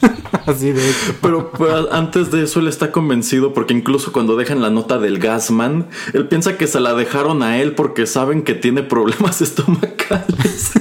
Así 0.46 0.72
de 0.72 0.88
hecho. 0.88 1.14
Pero 1.20 1.50
pues, 1.52 1.72
antes 1.90 2.30
de 2.30 2.44
eso 2.44 2.60
él 2.60 2.68
está 2.68 2.92
convencido 2.92 3.52
porque 3.52 3.74
incluso 3.74 4.12
cuando 4.12 4.36
dejan 4.36 4.62
la 4.62 4.70
nota 4.70 4.98
del 4.98 5.18
gasman, 5.18 5.88
él 6.12 6.28
piensa 6.28 6.56
que 6.56 6.66
se 6.66 6.80
la 6.80 6.94
dejaron 6.94 7.42
a 7.42 7.58
él 7.58 7.74
porque 7.74 8.06
saben 8.06 8.42
que 8.42 8.54
tiene 8.54 8.82
problemas 8.82 9.40
estomacales. 9.42 10.72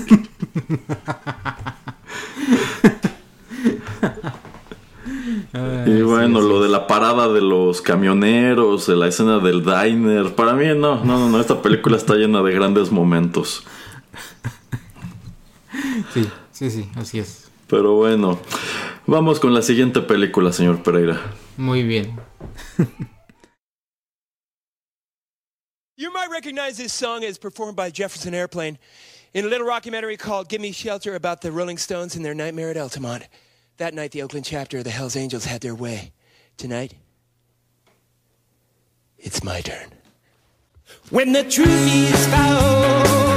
y 5.86 6.02
bueno, 6.02 6.42
lo 6.42 6.62
de 6.62 6.70
la 6.70 6.88
parada 6.88 7.32
de 7.32 7.42
los 7.42 7.82
camioneros, 7.82 8.88
de 8.88 8.96
la 8.96 9.08
escena 9.08 9.40
del 9.40 9.64
diner, 9.64 10.36
para 10.36 10.54
mí 10.54 10.66
no, 10.68 11.04
no, 11.04 11.20
no, 11.20 11.30
no, 11.30 11.40
esta 11.40 11.62
película 11.62 11.98
está 11.98 12.16
llena 12.16 12.42
de 12.42 12.52
grandes 12.52 12.92
momentos. 12.92 13.64
Sí, 16.14 16.28
sí, 16.52 16.70
sí, 16.70 16.90
así 16.96 17.20
es. 17.20 17.47
Pero 17.68 17.96
bueno, 17.96 18.40
Vamos 19.10 19.40
con 19.40 19.54
la 19.54 19.62
siguiente 19.62 20.02
película, 20.02 20.52
señor 20.52 20.84
Pereira. 20.84 21.34
Muy 21.56 21.84
bien. 21.84 22.20
You 25.96 26.12
might 26.12 26.30
recognize 26.30 26.76
this 26.76 26.92
song 26.92 27.24
as 27.24 27.38
performed 27.38 27.78
by 27.78 27.90
Jefferson 27.90 28.34
Airplane 28.34 28.78
in 29.34 29.46
a 29.46 29.48
little 29.48 29.66
documentary 29.66 30.18
called 30.18 30.50
Give 30.50 30.60
Me 30.60 30.74
Shelter 30.74 31.16
about 31.16 31.40
the 31.40 31.54
Rolling 31.54 31.78
Stones 31.78 32.18
and 32.18 32.26
their 32.26 32.36
nightmare 32.36 32.70
at 32.70 32.76
Altamont. 32.76 33.30
That 33.78 33.94
night, 33.94 34.12
the 34.12 34.24
Oakland 34.24 34.46
chapter 34.46 34.80
of 34.80 34.84
the 34.84 34.90
Hells 34.90 35.16
Angels 35.16 35.46
had 35.46 35.62
their 35.62 35.74
way. 35.74 36.12
Tonight, 36.58 36.96
it's 39.18 39.42
my 39.42 39.62
turn. 39.62 39.88
When 41.12 41.32
the 41.32 41.44
truth 41.44 41.68
is 41.68 42.28
found 42.28 43.37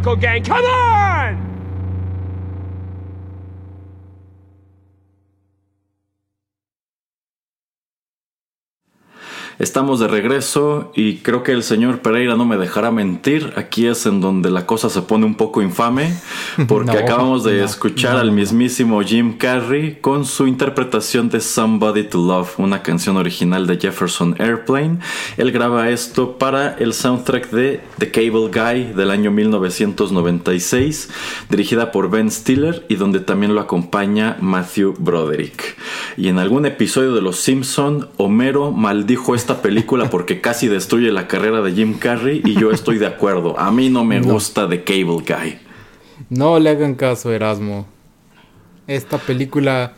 gang. 0.00 1.52
Estamos 9.58 10.00
de 10.00 10.08
regreso 10.08 10.90
y 10.94 11.18
creo 11.18 11.42
que 11.42 11.52
el 11.52 11.62
señor 11.62 12.00
Pereira 12.00 12.34
no 12.36 12.44
me 12.44 12.56
dejará 12.56 12.90
mentir. 12.90 13.52
Aquí 13.56 13.86
es 13.86 14.06
en 14.06 14.20
donde 14.20 14.50
la 14.50 14.66
cosa 14.66 14.88
se 14.90 15.02
pone 15.02 15.24
un 15.24 15.36
poco 15.36 15.62
infame 15.62 16.12
porque 16.68 16.92
No, 16.92 16.98
acabamos 16.98 17.44
de 17.44 17.58
no, 17.58 17.64
escuchar 17.64 18.14
no, 18.14 18.20
al 18.20 18.32
mismísimo 18.32 19.02
Jim 19.02 19.36
Carrey 19.36 19.98
con 20.00 20.24
su 20.24 20.46
interpretación 20.46 21.28
de 21.28 21.40
Somebody 21.40 22.04
to 22.04 22.18
Love, 22.18 22.58
una 22.58 22.82
canción 22.82 23.16
original 23.16 23.66
de 23.66 23.78
Jefferson 23.78 24.36
Airplane. 24.38 24.98
Él 25.36 25.52
graba 25.52 25.90
esto 25.90 26.38
para 26.38 26.76
el 26.78 26.94
soundtrack 26.94 27.50
de 27.50 27.80
The 27.98 28.10
Cable 28.10 28.50
Guy 28.52 28.92
del 28.94 29.10
año 29.10 29.30
1996, 29.30 31.10
dirigida 31.48 31.92
por 31.92 32.10
Ben 32.10 32.30
Stiller 32.30 32.84
y 32.88 32.96
donde 32.96 33.20
también 33.20 33.54
lo 33.54 33.60
acompaña 33.60 34.36
Matthew 34.40 34.94
Broderick. 34.98 35.76
Y 36.16 36.28
en 36.28 36.38
algún 36.38 36.66
episodio 36.66 37.14
de 37.14 37.22
Los 37.22 37.38
Simpson, 37.38 38.08
Homero 38.16 38.72
maldijo 38.72 39.34
esta 39.34 39.62
película 39.62 40.10
porque 40.10 40.40
casi 40.42 40.68
destruye 40.68 41.12
la 41.12 41.28
carrera 41.28 41.62
de 41.62 41.72
Jim 41.72 41.98
Carrey 41.98 42.42
y 42.44 42.54
yo 42.54 42.70
estoy 42.70 42.98
de 42.98 43.06
acuerdo. 43.06 43.58
A 43.58 43.70
mí 43.70 43.88
no 43.88 44.04
me 44.04 44.20
gusta 44.20 44.68
The 44.68 44.84
Cable 44.84 45.24
Guy. 45.26 45.71
No 46.30 46.58
le 46.58 46.70
hagan 46.70 46.94
caso, 46.94 47.32
Erasmo. 47.32 47.86
Esta 48.86 49.18
película 49.18 49.94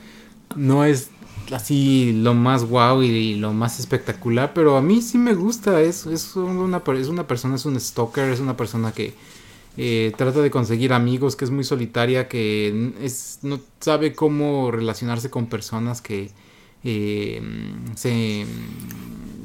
no 0.57 0.85
es 0.85 1.11
así 1.53 2.12
lo 2.14 2.35
más 2.35 2.64
guau 2.64 3.03
y 3.03 3.35
lo 3.37 3.53
más 3.53 3.81
espectacular, 3.81 4.53
pero 4.55 4.77
a 4.77 4.83
mí 4.83 5.03
sí 5.03 5.18
me 5.18 5.35
gusta. 5.35 5.81
Es, 5.81 6.07
es, 6.07 6.37
una, 6.37 6.83
es 6.99 7.09
una 7.09 7.27
persona, 7.27 7.57
es 7.57 7.66
un 7.66 7.81
stalker, 7.81 8.31
es 8.31 8.41
una 8.41 8.57
persona 8.57 8.93
que 8.93 9.14
eh, 9.77 10.12
trata 10.16 10.41
de 10.43 10.51
conseguir 10.51 10.93
amigos, 10.93 11.37
que 11.37 11.45
es 11.47 11.51
muy 11.51 11.64
solitaria, 11.64 12.29
que 12.29 12.93
es, 13.03 13.41
no 13.43 13.61
sabe 13.81 14.14
cómo 14.14 14.70
relacionarse 14.70 15.31
con 15.31 15.47
personas 15.49 16.03
que 16.03 16.31
eh, 16.85 17.43
se 17.97 18.47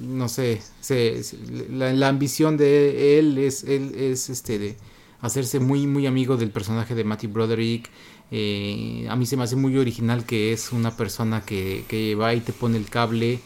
no 0.02 0.28
sé, 0.30 0.62
se, 0.82 1.24
se- 1.24 1.38
la, 1.70 1.94
la 1.94 2.08
ambición 2.10 2.58
de 2.58 3.20
él 3.20 3.38
es, 3.38 3.64
él 3.64 3.94
es 3.96 4.30
este 4.30 4.60
de 4.60 4.78
hacerse 5.22 5.60
muy, 5.60 5.88
muy 5.88 6.06
amigo 6.08 6.38
del 6.38 6.52
personaje 6.52 6.96
de 6.96 7.04
Matthew 7.04 7.32
Broderick. 7.32 7.90
Eh, 8.32 9.08
a 9.10 9.16
mí 9.16 9.26
se 9.26 9.38
me 9.38 9.44
hace 9.44 9.56
muy 9.56 9.78
original 9.78 10.26
que 10.26 10.54
es 10.54 10.72
una 10.72 10.96
persona 10.96 11.42
que, 11.46 11.86
que 11.88 12.16
va 12.16 12.34
y 12.36 12.42
te 12.42 12.54
pone 12.54 12.78
el 12.78 12.90
cable. 12.90 13.40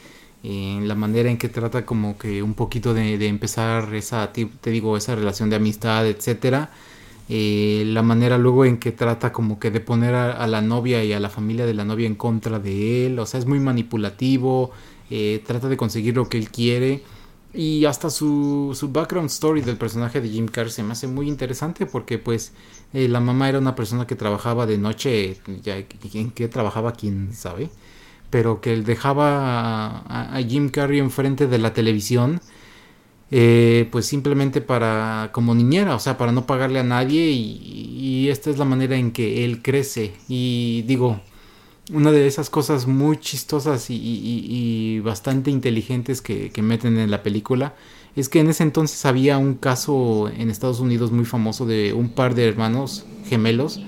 eh, 0.44 0.80
la 0.84 0.96
manera 0.96 1.30
en 1.30 1.38
que 1.38 1.50
trata 1.50 1.86
como 1.86 2.18
que 2.18 2.44
un 2.44 2.54
poquito 2.54 2.94
de, 2.94 3.18
de 3.18 3.28
empezar 3.28 3.94
esa, 3.96 4.32
te 4.34 4.72
digo, 4.72 4.98
esa 4.98 5.16
relación 5.16 5.50
de 5.50 5.56
amistad, 5.56 6.06
etcétera. 6.08 6.72
Eh, 7.30 7.84
la 7.88 8.04
manera 8.04 8.38
luego 8.38 8.66
en 8.66 8.78
que 8.80 8.92
trata 8.92 9.32
como 9.32 9.58
que 9.60 9.72
de 9.72 9.80
poner 9.80 10.14
a, 10.16 10.34
a 10.34 10.48
la 10.48 10.62
novia 10.62 11.04
y 11.06 11.14
a 11.14 11.20
la 11.22 11.30
familia 11.30 11.66
de 11.66 11.74
la 11.74 11.86
novia 11.86 12.06
en 12.08 12.16
contra 12.16 12.60
de 12.60 13.06
él, 13.08 13.20
o 13.20 13.26
sea, 13.26 13.40
es 13.40 13.46
muy 13.46 13.60
manipulativo, 13.60 14.72
eh, 15.10 15.42
trata 15.46 15.70
de 15.70 15.78
conseguir 15.78 16.16
lo 16.16 16.28
que 16.30 16.38
él 16.38 16.50
quiere 16.52 17.04
y 17.54 17.86
hasta 17.86 18.10
su, 18.10 18.76
su 18.78 18.92
background 18.92 19.30
story 19.30 19.62
del 19.62 19.78
personaje 19.78 20.22
de 20.22 20.30
Jim 20.30 20.48
Carrey 20.48 20.72
se 20.72 20.84
me 20.84 20.94
hace 20.94 21.08
muy 21.08 21.28
interesante 21.28 21.86
porque 21.86 22.18
pues 22.18 22.52
eh, 22.94 23.08
la 23.08 23.20
mamá 23.20 23.48
era 23.50 23.60
una 23.60 23.76
persona 23.76 24.08
que 24.08 24.16
trabajaba 24.16 24.66
de 24.66 24.78
noche, 24.78 25.38
ya 25.62 25.78
en 25.78 26.32
qué 26.32 26.48
trabajaba 26.48 26.94
quién 26.94 27.34
sabe, 27.34 27.70
pero 28.32 28.60
que 28.60 28.74
él 28.74 28.84
dejaba 28.86 30.04
a, 30.08 30.42
Jim 30.42 30.70
Carrey 30.70 31.00
enfrente 31.00 31.48
de 31.48 31.60
la 31.60 31.74
televisión 31.74 32.42
eh, 33.32 33.88
pues 33.92 34.06
simplemente 34.06 34.62
para 34.62 35.30
como 35.32 35.56
niñera, 35.56 35.96
o 35.96 36.00
sea, 36.00 36.18
para 36.18 36.32
no 36.32 36.46
pagarle 36.46 36.80
a 36.80 36.84
nadie 36.84 37.32
y 37.32 38.30
esta 38.30 38.50
es 38.50 38.58
la 38.58 38.66
manera 38.66 38.96
en 38.96 39.12
que 39.12 39.44
él 39.46 39.62
crece. 39.64 40.14
Y 40.28 40.84
digo, 40.88 41.20
una 41.94 42.12
de 42.12 42.28
esas 42.28 42.50
cosas 42.50 42.88
muy 42.88 43.18
chistosas 43.18 43.88
y, 43.90 45.00
bastante 45.04 45.52
inteligentes 45.52 46.22
que, 46.22 46.52
meten 46.62 46.98
en 46.98 47.12
la 47.12 47.24
película 47.24 47.76
es 48.16 48.30
que 48.30 48.40
en 48.40 48.50
ese 48.50 48.64
entonces 48.64 49.06
había 49.06 49.38
un 49.38 49.56
caso 49.56 50.30
en 50.30 50.50
Estados 50.50 50.80
Unidos 50.80 51.12
muy 51.12 51.26
famoso 51.26 51.66
de 51.66 51.94
un 51.94 52.10
par 52.10 52.36
de 52.36 52.48
hermanos 52.48 53.06
gemelos 53.28 53.80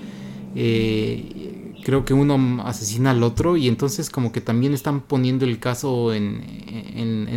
eh, 0.56 1.76
creo 1.84 2.06
que 2.06 2.14
uno 2.14 2.64
asesina 2.66 3.12
al 3.12 3.24
otro 3.24 3.58
y 3.58 3.68
entonces 3.68 4.10
como 4.10 4.32
que 4.32 4.42
también 4.42 4.74
están 4.74 5.02
poniendo 5.02 5.46
el 5.46 5.60
caso 5.60 6.14
en, 6.14 6.42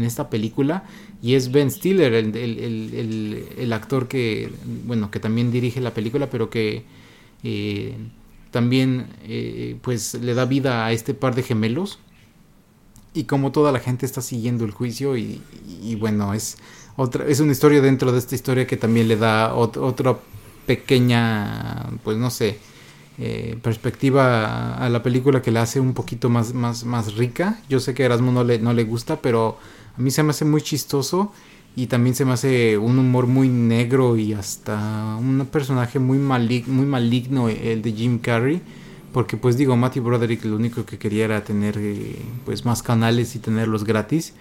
esta 0.04 0.30
película 0.30 0.84
y 1.22 1.34
es 1.34 1.52
Ben 1.52 1.70
Stiller, 1.70 2.14
el, 2.14 2.34
el- 2.36 2.58
el- 2.58 2.94
el- 2.94 3.44
el 3.58 3.72
actor 3.74 4.08
que, 4.08 4.50
bueno, 4.86 5.10
que 5.10 5.20
también 5.20 5.50
dirige 5.50 5.80
la 5.82 5.92
película, 5.92 6.30
pero 6.30 6.48
que 6.48 6.84
eh, 7.42 7.94
también 8.51 9.09
eh, 9.24 9.78
pues 9.82 10.14
le 10.14 10.34
da 10.34 10.44
vida 10.44 10.86
a 10.86 10.92
este 10.92 11.14
par 11.14 11.34
de 11.34 11.42
gemelos 11.42 11.99
y 13.14 13.24
como 13.24 13.53
toda 13.53 13.72
la 13.72 13.80
gente 13.80 14.07
está 14.07 14.20
siguiendo 14.20 14.64
el 14.64 14.70
juicio 14.70 15.16
y, 15.16 15.40
bueno, 15.96 16.34
es 16.34 16.57
otra 16.96 17.26
es 17.26 17.40
una 17.40 17.53
historia 17.53 17.80
dentro 17.80 18.12
de 18.12 18.18
esta 18.18 18.34
historia 18.34 18.66
que 18.66 18.76
también 18.76 19.09
le 19.09 19.16
da 19.16 19.55
ot- 19.55 19.76
otra 19.78 20.18
pequeña, 20.66 21.90
pues 22.05 22.18
no 22.18 22.30
sé, 22.30 22.59
eh, 23.18 23.59
perspectiva 23.62 24.46
a, 24.46 24.84
a 24.86 24.88
la 24.90 25.03
película 25.03 25.40
que 25.42 25.51
la 25.51 25.62
hace 25.62 25.80
un 25.80 25.94
poquito 25.94 26.28
más, 26.28 26.53
más, 26.55 26.84
más 26.84 27.14
rica. 27.14 27.61
Yo 27.68 27.80
sé 27.80 27.94
que 27.94 28.03
a 28.03 28.07
Erasmo 28.07 28.32
no 28.32 28.44
le, 28.44 28.59
no 28.59 28.72
le 28.74 28.84
gusta, 28.84 29.20
pero 29.22 29.59
a 29.96 30.01
mí 30.01 30.11
se 30.11 30.22
me 30.22 30.30
hace 30.30 30.44
muy 30.44 30.61
chistoso 30.62 31.32
y 31.78 31.86
también 31.86 32.16
se 32.16 32.24
me 32.24 32.32
hace 32.32 32.76
un 32.76 32.98
humor 32.98 33.28
muy 33.28 33.48
negro 33.48 34.16
y 34.16 34.32
hasta 34.32 35.16
un 35.16 35.46
personaje 35.46 36.00
muy, 36.00 36.18
muy 36.18 36.86
maligno 36.86 37.48
el 37.48 37.82
de 37.82 37.92
Jim 37.92 38.18
Carrey. 38.18 38.60
Porque 39.12 39.36
pues 39.36 39.56
digo, 39.56 39.76
Matthew 39.76 40.02
Broderick 40.02 40.44
lo 40.44 40.56
único 40.56 40.84
que 40.84 40.98
quería 40.98 41.26
era 41.26 41.44
tener 41.44 41.76
eh, 41.78 42.16
pues 42.44 42.64
más 42.64 42.82
canales 42.82 43.36
y 43.36 43.38
tenerlos 43.38 43.84
gratis. 43.84 44.34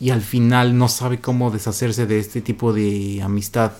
Y 0.00 0.10
al 0.10 0.20
final 0.20 0.76
no 0.76 0.88
sabe 0.88 1.20
cómo 1.20 1.52
deshacerse 1.52 2.06
de 2.06 2.18
este 2.18 2.40
tipo 2.40 2.72
de 2.72 3.22
amistad 3.22 3.74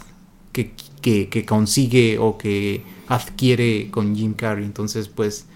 que, 0.53 0.71
que, 1.01 1.29
que 1.29 1.45
consigue 1.45 2.19
o 2.21 2.39
que 2.39 2.85
adquiere 3.09 3.91
con 3.91 4.15
Jim 4.15 4.35
Carrey. 4.35 4.65
Entonces 4.65 5.09
pues 5.09 5.47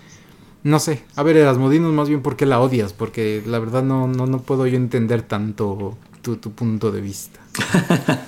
no 0.64 0.80
sé. 0.80 1.04
A 1.14 1.22
ver, 1.22 1.36
Erasmo, 1.36 1.70
dinos 1.70 1.92
más 1.92 2.08
bien 2.08 2.22
por 2.22 2.34
qué 2.34 2.46
la 2.46 2.60
odias. 2.60 2.92
Porque 2.92 3.44
la 3.46 3.60
verdad 3.60 3.84
no, 3.84 4.08
no, 4.08 4.26
no 4.26 4.42
puedo 4.42 4.66
yo 4.66 4.76
entender 4.76 5.22
tanto 5.22 5.96
tu, 6.34 6.50
punto 6.52 6.90
de 6.90 7.00
vista. 7.00 7.40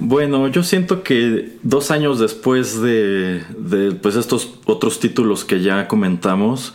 Bueno, 0.00 0.46
yo 0.46 0.62
siento 0.62 1.02
que 1.02 1.58
dos 1.64 1.90
años 1.90 2.20
después 2.20 2.80
de, 2.80 3.42
de, 3.58 3.90
pues 3.96 4.14
estos 4.14 4.54
otros 4.64 5.00
títulos 5.00 5.44
que 5.44 5.60
ya 5.60 5.88
comentamos, 5.88 6.72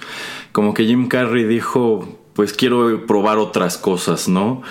como 0.51 0.74
que 0.74 0.84
Jim 0.84 1.07
Carrey 1.07 1.45
dijo, 1.45 2.20
pues 2.34 2.51
quiero 2.51 3.05
probar 3.05 3.38
otras 3.38 3.78
cosas, 3.78 4.28
¿no? 4.28 4.61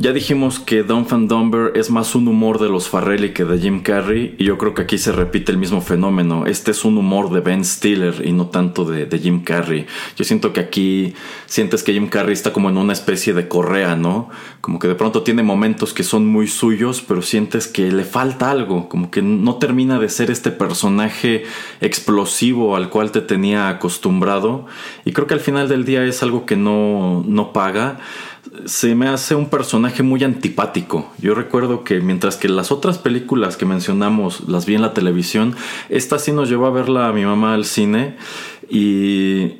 Ya 0.00 0.12
dijimos 0.12 0.60
que 0.60 0.86
and 0.88 1.28
Dumber 1.28 1.72
es 1.74 1.90
más 1.90 2.14
un 2.14 2.28
humor 2.28 2.60
de 2.60 2.68
los 2.68 2.88
Farrelly 2.88 3.32
que 3.32 3.44
de 3.44 3.58
Jim 3.58 3.82
Carrey 3.82 4.36
y 4.38 4.44
yo 4.44 4.56
creo 4.56 4.72
que 4.72 4.82
aquí 4.82 4.96
se 4.96 5.10
repite 5.10 5.50
el 5.50 5.58
mismo 5.58 5.80
fenómeno. 5.80 6.46
Este 6.46 6.70
es 6.70 6.84
un 6.84 6.96
humor 6.98 7.32
de 7.32 7.40
Ben 7.40 7.64
Stiller 7.64 8.24
y 8.24 8.30
no 8.30 8.46
tanto 8.46 8.84
de, 8.84 9.06
de 9.06 9.18
Jim 9.18 9.42
Carrey. 9.42 9.86
Yo 10.16 10.24
siento 10.24 10.52
que 10.52 10.60
aquí 10.60 11.14
sientes 11.46 11.82
que 11.82 11.92
Jim 11.92 12.06
Carrey 12.06 12.32
está 12.32 12.52
como 12.52 12.70
en 12.70 12.76
una 12.76 12.92
especie 12.92 13.34
de 13.34 13.48
correa, 13.48 13.96
¿no? 13.96 14.28
Como 14.60 14.78
que 14.78 14.86
de 14.86 14.94
pronto 14.94 15.24
tiene 15.24 15.42
momentos 15.42 15.92
que 15.92 16.04
son 16.04 16.28
muy 16.28 16.46
suyos, 16.46 17.02
pero 17.02 17.20
sientes 17.20 17.66
que 17.66 17.90
le 17.90 18.04
falta 18.04 18.52
algo, 18.52 18.88
como 18.88 19.10
que 19.10 19.20
no 19.20 19.56
termina 19.56 19.98
de 19.98 20.10
ser 20.10 20.30
este 20.30 20.52
personaje 20.52 21.42
explosivo 21.80 22.76
al 22.76 22.88
cual 22.88 23.10
te 23.10 23.20
tenía 23.20 23.68
acostumbrado 23.68 24.66
y 25.04 25.10
creo 25.10 25.26
que 25.26 25.34
al 25.34 25.40
final 25.40 25.68
del 25.68 25.84
día 25.84 26.04
es 26.04 26.22
algo 26.22 26.46
que 26.46 26.54
no, 26.54 27.24
no 27.26 27.52
paga 27.52 27.98
se 28.64 28.94
me 28.94 29.08
hace 29.08 29.34
un 29.34 29.48
personaje 29.48 30.02
muy 30.02 30.24
antipático. 30.24 31.10
Yo 31.18 31.34
recuerdo 31.34 31.84
que 31.84 32.00
mientras 32.00 32.36
que 32.36 32.48
las 32.48 32.70
otras 32.72 32.98
películas 32.98 33.56
que 33.56 33.66
mencionamos 33.66 34.48
las 34.48 34.66
vi 34.66 34.74
en 34.74 34.82
la 34.82 34.94
televisión, 34.94 35.54
esta 35.88 36.18
sí 36.18 36.32
nos 36.32 36.48
llevó 36.48 36.66
a 36.66 36.70
verla 36.70 37.08
a 37.08 37.12
mi 37.12 37.24
mamá 37.24 37.54
al 37.54 37.64
cine 37.64 38.16
y 38.68 39.58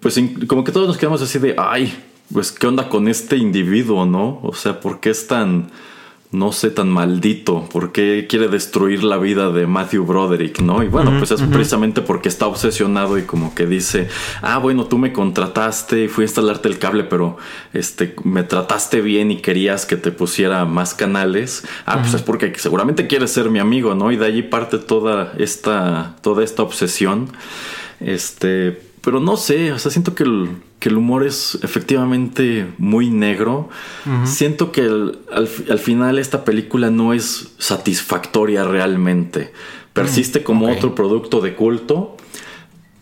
pues 0.00 0.20
como 0.46 0.64
que 0.64 0.72
todos 0.72 0.88
nos 0.88 0.98
quedamos 0.98 1.22
así 1.22 1.38
de, 1.38 1.54
ay, 1.58 1.94
pues 2.32 2.52
qué 2.52 2.66
onda 2.66 2.88
con 2.88 3.08
este 3.08 3.36
individuo, 3.36 4.06
¿no? 4.06 4.40
O 4.42 4.54
sea, 4.54 4.80
¿por 4.80 5.00
qué 5.00 5.10
es 5.10 5.26
tan, 5.26 5.70
no 6.32 6.52
sé, 6.52 6.70
tan 6.70 6.88
maldito? 6.88 7.68
¿Por 7.72 7.90
qué 7.90 8.26
quiere 8.28 8.46
destruir 8.46 9.02
la 9.02 9.18
vida 9.18 9.50
de 9.50 9.66
Matthew 9.66 10.04
Broderick, 10.04 10.60
¿no? 10.60 10.82
Y 10.84 10.88
bueno, 10.88 11.12
pues 11.18 11.32
es 11.32 11.42
precisamente 11.42 12.02
porque 12.02 12.28
está 12.28 12.46
obsesionado 12.46 13.18
y 13.18 13.22
como 13.22 13.52
que 13.54 13.66
dice, 13.66 14.08
ah, 14.40 14.58
bueno, 14.58 14.86
tú 14.86 14.96
me 14.96 15.12
contrataste 15.12 16.04
y 16.04 16.08
fui 16.08 16.22
a 16.22 16.26
instalarte 16.26 16.68
el 16.68 16.78
cable, 16.78 17.02
pero 17.02 17.36
este, 17.72 18.14
me 18.22 18.44
trataste 18.44 19.00
bien 19.00 19.32
y 19.32 19.38
querías 19.38 19.86
que 19.86 19.96
te 19.96 20.12
pusiera 20.12 20.64
más 20.66 20.94
canales. 20.94 21.66
Ah, 21.84 21.98
pues 22.00 22.14
es 22.14 22.22
porque 22.22 22.52
seguramente 22.56 23.08
quieres 23.08 23.32
ser 23.32 23.50
mi 23.50 23.58
amigo, 23.58 23.96
¿no? 23.96 24.12
Y 24.12 24.16
de 24.16 24.26
allí 24.26 24.42
parte 24.42 24.78
toda 24.78 25.32
esta, 25.36 26.16
toda 26.22 26.44
esta 26.44 26.62
obsesión. 26.62 27.32
Este, 27.98 28.89
pero 29.02 29.18
no 29.20 29.36
sé, 29.36 29.72
o 29.72 29.78
sea, 29.78 29.90
siento 29.90 30.14
que 30.14 30.24
el, 30.24 30.50
que 30.78 30.88
el 30.90 30.96
humor 30.96 31.24
es 31.26 31.58
efectivamente 31.62 32.66
muy 32.78 33.08
negro. 33.10 33.68
Siento 34.24 34.72
que 34.72 34.82
el- 34.82 35.18
al, 35.32 35.48
al 35.70 35.78
final 35.78 36.18
esta 36.18 36.44
película 36.44 36.90
no 36.90 37.12
es 37.14 37.52
satisfactoria 37.58 38.64
realmente. 38.64 39.52
Persiste 39.92 40.42
como 40.42 40.66
ok. 40.66 40.72
otro 40.76 40.94
producto 40.94 41.40
de 41.40 41.54
culto, 41.54 42.16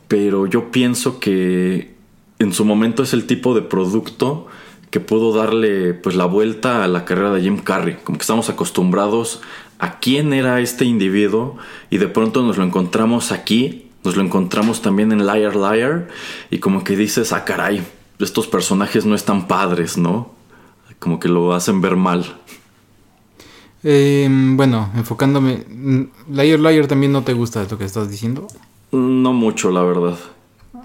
pero 0.08 0.46
yo 0.46 0.70
pienso 0.70 1.20
que 1.20 1.94
en 2.38 2.52
su 2.52 2.64
momento 2.64 3.02
es 3.02 3.12
el 3.12 3.26
tipo 3.26 3.54
de 3.54 3.62
producto 3.62 4.46
que 4.90 5.00
pudo 5.00 5.34
darle 5.36 5.92
pues 5.92 6.14
la 6.16 6.24
vuelta 6.24 6.82
a 6.82 6.88
la 6.88 7.04
carrera 7.04 7.32
de 7.32 7.42
Jim 7.42 7.58
Carrey. 7.58 7.98
Como 8.04 8.16
que 8.16 8.22
estamos 8.22 8.48
acostumbrados 8.48 9.42
a 9.78 9.98
quién 9.98 10.32
era 10.32 10.60
este 10.60 10.84
individuo 10.86 11.56
y 11.90 11.98
de 11.98 12.08
pronto 12.08 12.42
nos 12.42 12.56
lo 12.56 12.64
encontramos 12.64 13.30
aquí, 13.32 13.87
nos 14.04 14.16
lo 14.16 14.22
encontramos 14.22 14.82
también 14.82 15.12
en 15.12 15.26
Liar 15.26 15.56
Liar 15.56 16.08
y 16.50 16.58
como 16.58 16.84
que 16.84 16.96
dices, 16.96 17.32
ah 17.32 17.44
caray, 17.44 17.84
estos 18.18 18.46
personajes 18.46 19.04
no 19.06 19.14
están 19.14 19.46
padres, 19.48 19.98
¿no? 19.98 20.32
Como 20.98 21.20
que 21.20 21.28
lo 21.28 21.54
hacen 21.54 21.80
ver 21.80 21.96
mal. 21.96 22.24
Eh, 23.84 24.28
bueno, 24.30 24.90
enfocándome. 24.96 25.64
mm, 25.68 26.02
Liar 26.32 26.60
Liar 26.60 26.86
también 26.86 27.12
no 27.12 27.22
te 27.22 27.32
gusta 27.32 27.64
lo 27.70 27.78
que 27.78 27.84
estás 27.84 28.10
diciendo. 28.10 28.46
No 28.92 29.32
mucho, 29.32 29.70
la 29.70 29.82
verdad. 29.82 30.18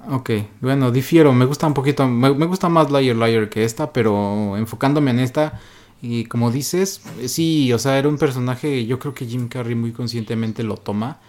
Ok, 0.09 0.31
bueno, 0.61 0.91
difiero, 0.91 1.33
me 1.33 1.45
gusta 1.45 1.67
un 1.67 1.73
poquito, 1.73 2.07
me, 2.07 2.33
me 2.33 2.45
gusta 2.45 2.67
más 2.69 2.91
Liar 2.91 3.15
Liar 3.15 3.49
que 3.49 3.63
esta, 3.63 3.93
pero 3.93 4.57
enfocándome 4.57 5.11
en 5.11 5.19
esta, 5.19 5.59
y 6.01 6.25
como 6.25 6.51
dices, 6.51 7.01
eh, 7.21 7.29
sí, 7.29 7.71
o 7.71 7.79
sea, 7.79 7.97
era 7.97 8.09
un 8.09 8.17
personaje, 8.17 8.85
yo 8.85 8.99
creo 8.99 9.13
que 9.13 9.25
Jim 9.25 9.47
Carrey 9.47 9.75
muy 9.75 9.93
conscientemente 9.93 10.63
lo 10.63 10.75
toma, 10.77 11.19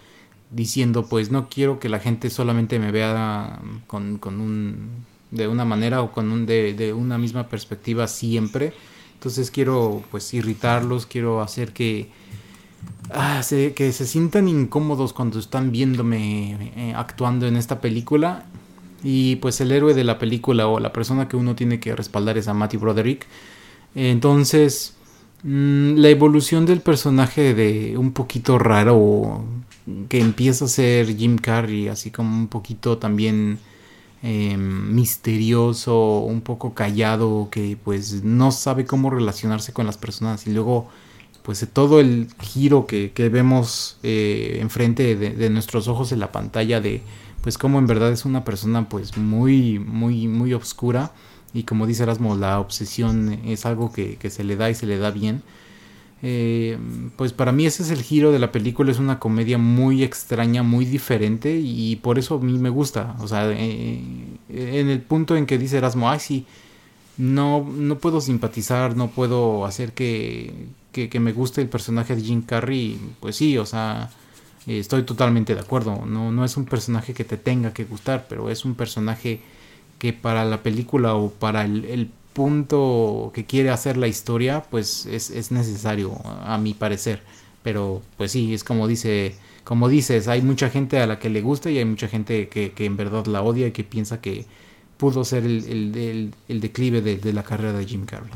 diciendo, 0.51 1.07
pues 1.07 1.31
no 1.31 1.49
quiero 1.49 1.79
que 1.79 1.89
la 1.89 1.99
gente 1.99 2.29
solamente 2.29 2.79
me 2.79 2.91
vea 2.91 3.59
con, 3.87 4.17
con 4.17 4.39
un, 4.41 4.89
de 5.31 5.47
una 5.47 5.65
manera 5.65 6.01
o 6.01 6.11
con 6.11 6.31
un, 6.31 6.45
de, 6.45 6.73
de 6.73 6.93
una 6.93 7.17
misma 7.17 7.47
perspectiva 7.47 8.07
siempre, 8.07 8.73
entonces 9.13 9.51
quiero, 9.51 10.03
pues, 10.11 10.33
irritarlos, 10.33 11.05
quiero 11.05 11.41
hacer 11.41 11.73
que, 11.73 12.09
ah, 13.11 13.41
se- 13.43 13.73
que 13.73 13.91
se 13.91 14.05
sientan 14.05 14.47
incómodos 14.47 15.13
cuando 15.13 15.39
están 15.39 15.71
viéndome 15.71 16.71
eh, 16.75 16.93
actuando 16.95 17.47
en 17.47 17.55
esta 17.57 17.81
película. 17.81 18.45
Y 19.03 19.35
pues 19.37 19.61
el 19.61 19.71
héroe 19.71 19.93
de 19.93 20.03
la 20.03 20.17
película 20.17 20.67
o 20.67 20.79
la 20.79 20.91
persona 20.91 21.27
que 21.27 21.35
uno 21.37 21.55
tiene 21.55 21.79
que 21.79 21.95
respaldar 21.95 22.37
es 22.39 22.47
a 22.47 22.53
Matthew 22.53 22.79
Broderick. 22.81 23.25
Entonces, 23.95 24.91
Mm, 25.43 25.97
la 25.97 26.09
evolución 26.09 26.65
del 26.65 26.81
personaje 26.81 27.53
de 27.53 27.97
un 27.99 28.13
poquito 28.13 28.57
raro 28.57 29.45
que 30.09 30.19
empieza 30.19 30.65
a 30.65 30.67
ser 30.67 31.15
Jim 31.15 31.37
Carrey, 31.37 31.87
así 31.87 32.11
como 32.11 32.35
un 32.35 32.47
poquito 32.47 32.97
también 32.97 33.59
eh, 34.23 34.57
misterioso, 34.57 36.19
un 36.19 36.41
poco 36.41 36.73
callado, 36.73 37.49
que 37.51 37.77
pues 37.83 38.23
no 38.23 38.51
sabe 38.51 38.85
cómo 38.85 39.09
relacionarse 39.09 39.73
con 39.73 39.85
las 39.85 39.97
personas. 39.97 40.47
Y 40.47 40.51
luego 40.51 40.87
pues 41.43 41.67
todo 41.71 41.99
el 41.99 42.27
giro 42.41 42.87
que, 42.87 43.11
que 43.11 43.29
vemos 43.29 43.99
eh, 44.01 44.57
enfrente 44.61 45.15
de, 45.15 45.49
nuestros 45.51 45.87
ojos 45.87 46.11
en 46.11 46.19
la 46.19 46.31
pantalla 46.31 46.81
de 46.81 47.03
pues 47.41 47.59
como 47.59 47.77
en 47.77 47.85
verdad 47.85 48.11
es 48.11 48.25
una 48.25 48.43
persona 48.43 48.89
pues 48.89 49.15
muy 49.17 49.77
muy 49.77 50.27
muy 50.27 50.53
oscura. 50.53 51.11
Y 51.53 51.63
como 51.63 51.85
dice 51.85 52.03
Erasmo 52.03 52.35
la 52.35 52.59
obsesión 52.59 53.39
es 53.45 53.65
algo 53.67 53.93
que, 53.93 54.17
que 54.17 54.31
se 54.31 54.43
le 54.43 54.55
da 54.55 54.71
y 54.71 54.75
se 54.75 54.87
le 54.87 54.97
da 54.97 55.11
bien 55.11 55.43
eh, 56.27 56.79
pues 57.17 57.33
para 57.33 57.51
mí 57.51 57.67
ese 57.67 57.83
es 57.83 57.91
el 57.91 58.01
giro 58.01 58.31
de 58.31 58.39
la 58.39 58.51
película, 58.51 58.91
es 58.91 58.97
una 58.97 59.19
comedia 59.19 59.59
muy 59.59 60.03
extraña, 60.03 60.63
muy 60.63 60.83
diferente 60.85 61.59
y 61.63 61.97
por 61.97 62.17
eso 62.17 62.35
a 62.35 62.39
mí 62.39 62.57
me 62.57 62.69
gusta. 62.69 63.15
O 63.19 63.27
sea, 63.27 63.51
eh, 63.51 64.01
en 64.49 64.89
el 64.89 65.01
punto 65.01 65.37
en 65.37 65.45
que 65.45 65.59
dice 65.59 65.77
Erasmo, 65.77 66.09
ay 66.09 66.19
sí, 66.19 66.47
no, 67.17 67.63
no 67.63 67.99
puedo 67.99 68.21
simpatizar, 68.21 68.97
no 68.97 69.09
puedo 69.11 69.65
hacer 69.67 69.93
que, 69.93 70.51
que, 70.91 71.19
me 71.19 71.31
guste 71.31 71.61
el 71.61 71.69
personaje 71.69 72.15
de 72.15 72.23
Jim 72.23 72.41
Carrey, 72.41 72.99
pues 73.19 73.35
sí, 73.35 73.59
o 73.59 73.65
sea, 73.67 74.09
eh, 74.65 74.79
estoy 74.79 75.03
totalmente 75.03 75.53
de 75.53 75.61
acuerdo. 75.61 76.07
No, 76.07 76.31
no 76.31 76.43
es 76.43 76.57
un 76.57 76.65
personaje 76.65 77.13
que 77.13 77.23
te 77.23 77.37
tenga 77.37 77.71
que 77.71 77.83
gustar, 77.83 78.25
pero 78.27 78.49
es 78.49 78.65
un 78.65 78.73
personaje 78.73 79.41
que 79.99 80.11
para 80.11 80.43
la 80.43 80.63
película 80.63 81.13
o 81.13 81.29
para 81.29 81.65
el, 81.65 81.85
el 81.85 82.09
punto 82.35 83.31
que 83.33 83.45
quiere 83.45 83.69
hacer 83.69 83.95
la 83.95 84.07
historia, 84.07 84.63
pues 84.69 85.05
es, 85.05 85.31
es, 85.31 85.51
necesario, 85.51 86.19
a 86.43 86.57
mi 86.57 86.73
parecer. 86.73 87.21
Pero 87.63 88.03
pues 88.17 88.33
sí, 88.33 88.53
es 88.53 88.63
como 88.63 88.87
dice, 88.87 89.35
como 89.63 89.87
dices, 89.87 90.27
hay 90.27 90.41
mucha 90.41 90.69
gente 90.69 90.99
a 90.99 91.07
la 91.07 91.17
que 91.17 91.29
le 91.29 91.41
gusta 91.41 91.71
y 91.71 91.77
hay 91.77 91.85
mucha 91.85 92.09
gente 92.09 92.49
que, 92.49 92.73
que 92.73 92.85
en 92.85 92.97
verdad 92.97 93.25
la 93.25 93.41
odia 93.41 93.67
y 93.67 93.71
que 93.71 93.85
piensa 93.85 94.19
que 94.19 94.45
pudo 94.97 95.23
ser 95.23 95.45
el, 95.45 95.63
el, 95.65 95.97
el, 95.97 96.33
el 96.49 96.59
declive 96.59 97.01
de, 97.01 97.17
de, 97.17 97.33
la 97.33 97.43
carrera 97.43 97.77
de 97.77 97.85
Jim 97.85 98.05
Carrey. 98.05 98.29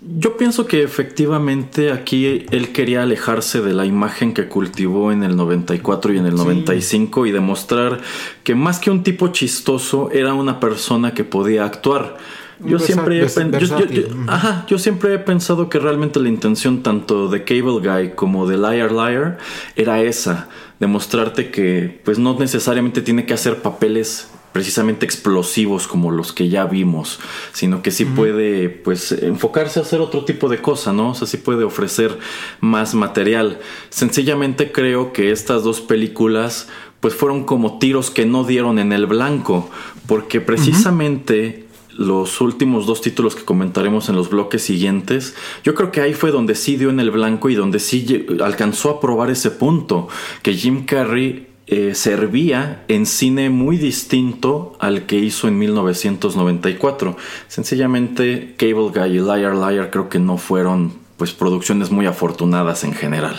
Yo 0.00 0.36
pienso 0.36 0.66
que 0.66 0.82
efectivamente 0.82 1.90
aquí 1.90 2.46
él 2.50 2.72
quería 2.72 3.02
alejarse 3.02 3.60
de 3.60 3.72
la 3.72 3.86
imagen 3.86 4.34
que 4.34 4.48
cultivó 4.48 5.10
en 5.10 5.24
el 5.24 5.34
94 5.34 6.12
y 6.12 6.18
en 6.18 6.26
el 6.26 6.36
95 6.36 7.24
sí. 7.24 7.28
y 7.28 7.32
demostrar 7.32 8.00
que 8.44 8.54
más 8.54 8.78
que 8.78 8.90
un 8.90 9.02
tipo 9.02 9.28
chistoso 9.28 10.10
era 10.12 10.34
una 10.34 10.60
persona 10.60 11.12
que 11.12 11.24
podía 11.24 11.64
actuar 11.64 12.18
yo 12.60 12.78
siempre, 12.78 13.22
he 13.22 13.28
yo, 13.28 13.58
yo, 13.58 13.86
yo, 13.86 14.02
ajá, 14.28 14.64
yo 14.68 14.78
siempre 14.78 15.14
he 15.14 15.18
pensado 15.18 15.68
que 15.68 15.78
realmente 15.78 16.20
la 16.20 16.28
intención 16.28 16.82
tanto 16.82 17.28
de 17.28 17.44
Cable 17.44 17.80
Guy 17.80 18.12
como 18.14 18.46
de 18.46 18.56
Liar 18.56 18.92
Liar 18.92 19.38
era 19.76 20.02
esa, 20.02 20.48
demostrarte 20.80 21.50
que 21.50 22.00
pues 22.04 22.18
no 22.18 22.38
necesariamente 22.38 23.02
tiene 23.02 23.26
que 23.26 23.34
hacer 23.34 23.62
papeles 23.62 24.30
precisamente 24.52 25.04
explosivos 25.04 25.88
como 25.88 26.12
los 26.12 26.32
que 26.32 26.48
ya 26.48 26.64
vimos, 26.66 27.18
sino 27.52 27.82
que 27.82 27.90
sí 27.90 28.04
uh 28.04 28.08
-huh. 28.08 28.14
puede 28.14 28.68
pues 28.68 29.10
enfocarse 29.10 29.80
a 29.80 29.82
hacer 29.82 30.00
otro 30.00 30.24
tipo 30.24 30.48
de 30.48 30.62
cosa, 30.62 30.92
¿no? 30.92 31.10
O 31.10 31.14
sea, 31.14 31.26
sí 31.26 31.38
puede 31.38 31.64
ofrecer 31.64 32.16
más 32.60 32.94
material. 32.94 33.58
Sencillamente 33.90 34.70
creo 34.70 35.12
que 35.12 35.32
estas 35.32 35.64
dos 35.64 35.80
películas 35.80 36.68
pues 37.00 37.14
fueron 37.14 37.44
como 37.44 37.78
tiros 37.80 38.10
que 38.10 38.26
no 38.26 38.44
dieron 38.44 38.78
en 38.78 38.92
el 38.92 39.06
blanco, 39.06 39.68
porque 40.06 40.40
precisamente 40.40 41.34
uh 41.58 41.60
-huh 41.60 41.64
los 41.96 42.40
últimos 42.40 42.86
dos 42.86 43.00
títulos 43.00 43.34
que 43.34 43.44
comentaremos 43.44 44.08
en 44.08 44.16
los 44.16 44.30
bloques 44.30 44.62
siguientes, 44.62 45.34
yo 45.62 45.74
creo 45.74 45.92
que 45.92 46.00
ahí 46.00 46.14
fue 46.14 46.30
donde 46.30 46.54
sí 46.54 46.76
dio 46.76 46.90
en 46.90 47.00
el 47.00 47.10
blanco 47.10 47.50
y 47.50 47.54
donde 47.54 47.78
sí 47.78 48.26
alcanzó 48.42 48.90
a 48.90 49.00
probar 49.00 49.30
ese 49.30 49.50
punto, 49.50 50.08
que 50.42 50.54
Jim 50.54 50.84
Carrey 50.84 51.48
eh, 51.66 51.94
servía 51.94 52.84
en 52.88 53.06
cine 53.06 53.48
muy 53.48 53.78
distinto 53.78 54.76
al 54.80 55.06
que 55.06 55.16
hizo 55.16 55.48
en 55.48 55.58
1994. 55.58 57.16
Sencillamente 57.48 58.54
Cable 58.58 58.90
Guy 58.94 59.16
y 59.16 59.20
Liar 59.20 59.54
Liar 59.54 59.90
creo 59.90 60.10
que 60.10 60.18
no 60.18 60.36
fueron 60.36 60.92
pues 61.16 61.32
producciones 61.32 61.90
muy 61.90 62.04
afortunadas 62.04 62.84
en 62.84 62.92
general. 62.92 63.36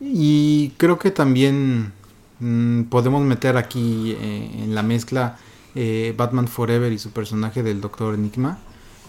Y 0.00 0.70
creo 0.76 1.00
que 1.00 1.10
también 1.10 1.92
mmm, 2.38 2.82
podemos 2.84 3.24
meter 3.24 3.56
aquí 3.56 4.14
eh, 4.20 4.50
en 4.62 4.74
la 4.76 4.84
mezcla 4.84 5.38
eh, 5.80 6.14
Batman 6.16 6.48
Forever 6.48 6.92
y 6.92 6.98
su 6.98 7.10
personaje 7.10 7.62
del 7.62 7.80
Doctor 7.80 8.14
Enigma. 8.14 8.58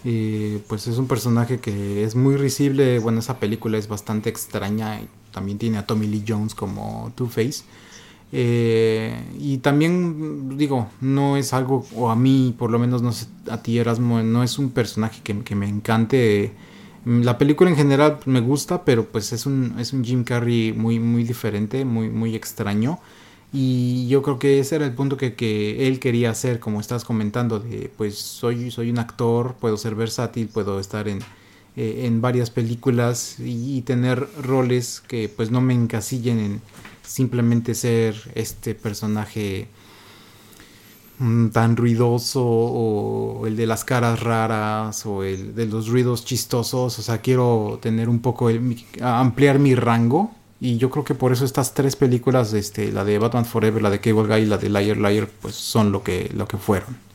Pues 0.02 0.86
es 0.86 0.96
un 0.96 1.08
personaje 1.08 1.58
que 1.58 2.04
es 2.04 2.14
muy 2.14 2.36
risible. 2.36 3.00
Bueno, 3.00 3.18
esa 3.18 3.38
película 3.38 3.76
es 3.76 3.88
bastante 3.88 4.30
extraña. 4.30 5.00
Y 5.00 5.08
también 5.32 5.58
tiene 5.58 5.78
a 5.78 5.86
Tommy 5.86 6.06
Lee 6.06 6.24
Jones 6.26 6.54
como 6.54 7.12
Two-Face. 7.16 7.64
Eh, 8.32 9.20
y 9.38 9.58
también 9.58 10.56
digo, 10.56 10.88
no 11.00 11.36
es 11.36 11.52
algo, 11.52 11.84
o 11.96 12.10
a 12.10 12.16
mí 12.16 12.54
por 12.56 12.70
lo 12.70 12.78
menos 12.78 13.02
no 13.02 13.10
sé, 13.10 13.26
a 13.50 13.60
ti 13.60 13.78
Erasmo, 13.78 14.22
no 14.22 14.44
es 14.44 14.56
un 14.58 14.70
personaje 14.70 15.20
que, 15.22 15.40
que 15.40 15.54
me 15.56 15.68
encante. 15.68 16.52
La 17.04 17.38
película 17.38 17.70
en 17.70 17.76
general 17.76 18.20
me 18.26 18.40
gusta, 18.40 18.84
pero 18.84 19.06
pues 19.06 19.32
es 19.32 19.46
un, 19.46 19.74
es 19.78 19.92
un 19.92 20.04
Jim 20.04 20.22
Carrey 20.22 20.72
muy, 20.72 21.00
muy 21.00 21.24
diferente, 21.24 21.84
muy, 21.84 22.08
muy 22.08 22.36
extraño. 22.36 23.00
Y 23.52 24.06
yo 24.08 24.22
creo 24.22 24.38
que 24.38 24.60
ese 24.60 24.76
era 24.76 24.86
el 24.86 24.94
punto 24.94 25.16
que, 25.16 25.34
que, 25.34 25.88
él 25.88 25.98
quería 25.98 26.30
hacer, 26.30 26.60
como 26.60 26.80
estás 26.80 27.04
comentando, 27.04 27.58
de 27.58 27.90
pues 27.96 28.16
soy, 28.16 28.70
soy 28.70 28.90
un 28.90 28.98
actor, 28.98 29.54
puedo 29.58 29.76
ser 29.76 29.96
versátil, 29.96 30.48
puedo 30.48 30.78
estar 30.78 31.08
en, 31.08 31.20
eh, 31.76 32.06
en 32.06 32.20
varias 32.20 32.50
películas 32.50 33.36
y, 33.38 33.82
tener 33.82 34.28
roles 34.42 35.00
que 35.00 35.28
pues 35.28 35.50
no 35.50 35.60
me 35.60 35.72
encasillen 35.72 36.38
en 36.38 36.62
simplemente 37.02 37.74
ser 37.74 38.16
este 38.34 38.74
personaje 38.74 39.68
mm, 41.18 41.48
tan 41.48 41.76
ruidoso 41.76 42.44
o 42.44 43.46
el 43.46 43.56
de 43.56 43.66
las 43.66 43.84
caras 43.84 44.20
raras 44.20 45.06
o 45.06 45.22
el 45.22 45.54
de 45.54 45.66
los 45.66 45.88
ruidos 45.88 46.24
chistosos, 46.24 46.98
o 46.98 47.02
sea, 47.02 47.18
quiero 47.18 47.78
tener 47.80 48.08
un 48.08 48.20
poco, 48.20 48.50
ampliar 49.00 49.58
mi 49.58 49.74
rango 49.74 50.32
y 50.60 50.76
yo 50.76 50.90
creo 50.90 51.04
que 51.04 51.14
por 51.14 51.32
eso 51.32 51.44
estas 51.44 51.74
tres 51.74 51.96
películas, 51.96 52.52
este, 52.52 52.92
la 52.92 53.04
de 53.04 53.18
Batman 53.18 53.46
Forever, 53.46 53.82
la 53.82 53.90
de 53.90 54.00
Cable 54.00 54.28
Guy 54.28 54.42
y 54.42 54.46
la 54.46 54.58
de 54.58 54.68
Liar 54.68 54.98
Liar, 54.98 55.28
pues 55.40 55.54
son 55.54 55.90
lo 55.90 56.02
que, 56.02 56.30
lo 56.34 56.46
que 56.46 56.58
fueron. 56.58 57.09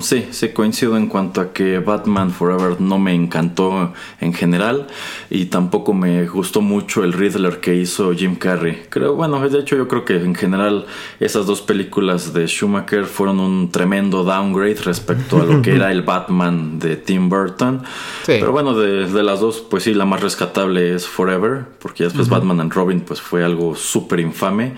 Sí, 0.00 0.28
sí, 0.30 0.50
coincido 0.50 0.96
en 0.96 1.08
cuanto 1.08 1.40
a 1.40 1.52
que 1.52 1.78
Batman 1.80 2.30
Forever 2.30 2.80
no 2.80 2.98
me 2.98 3.14
encantó 3.14 3.92
en 4.20 4.32
general 4.32 4.86
y 5.28 5.46
tampoco 5.46 5.92
me 5.92 6.26
gustó 6.26 6.60
mucho 6.60 7.02
el 7.02 7.12
Riddler 7.12 7.58
que 7.58 7.74
hizo 7.74 8.12
Jim 8.12 8.36
Carrey. 8.36 8.84
Creo, 8.88 9.16
bueno, 9.16 9.40
de 9.48 9.58
hecho 9.58 9.76
yo 9.76 9.88
creo 9.88 10.04
que 10.04 10.16
en 10.16 10.34
general 10.34 10.86
esas 11.18 11.46
dos 11.46 11.62
películas 11.62 12.32
de 12.32 12.46
Schumacher 12.46 13.06
fueron 13.06 13.40
un 13.40 13.72
tremendo 13.72 14.22
downgrade 14.22 14.76
respecto 14.84 15.42
a 15.42 15.44
lo 15.44 15.62
que 15.62 15.74
era 15.74 15.90
el 15.92 16.02
Batman 16.02 16.78
de 16.78 16.96
Tim 16.96 17.28
Burton. 17.28 17.82
Sí. 18.22 18.34
Pero 18.38 18.52
bueno, 18.52 18.74
de, 18.74 19.06
de, 19.06 19.22
las 19.22 19.40
dos, 19.40 19.64
pues 19.68 19.82
sí, 19.82 19.94
la 19.94 20.04
más 20.04 20.20
rescatable 20.20 20.94
es 20.94 21.08
Forever, 21.08 21.64
porque 21.80 22.04
después 22.04 22.28
uh 22.28 22.30
-huh. 22.30 22.34
Batman 22.34 22.60
and 22.60 22.72
Robin 22.72 23.00
pues 23.00 23.20
fue 23.20 23.44
algo 23.44 23.74
súper 23.74 24.20
infame. 24.20 24.74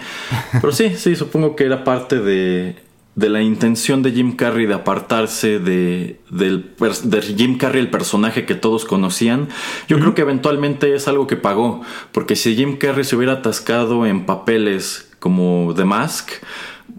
Pero 0.53 0.73
sí, 0.73 0.95
sí, 0.97 1.15
supongo 1.15 1.57
que 1.57 1.65
era 1.65 1.85
parte 1.85 2.21
de 2.21 2.84
de 3.17 3.29
la 3.29 3.43
intención 3.43 4.03
de 4.03 4.13
Jim 4.13 4.35
Carrey 4.35 4.67
de 4.67 4.75
apartarse 4.75 5.59
de, 5.61 6.21
de, 6.31 6.65
de 7.05 7.23
Jim 7.23 7.59
Carrey, 7.59 7.81
el 7.81 7.91
personaje 7.91 8.45
que 8.45 8.55
todos 8.55 8.85
conocían, 8.85 9.49
yo 9.89 9.97
uh 9.97 9.99
-huh. 9.99 10.03
creo 10.03 10.15
que 10.15 10.23
eventualmente 10.23 10.95
es 10.95 11.07
algo 11.07 11.27
que 11.27 11.37
pagó, 11.37 11.83
porque 12.13 12.35
si 12.35 12.57
Jim 12.57 12.77
Carrey 12.77 13.05
se 13.05 13.17
hubiera 13.17 13.35
atascado 13.35 14.05
en 14.07 14.27
papeles 14.27 15.11
como 15.21 15.73
The 15.77 15.85
Mask, 15.85 16.31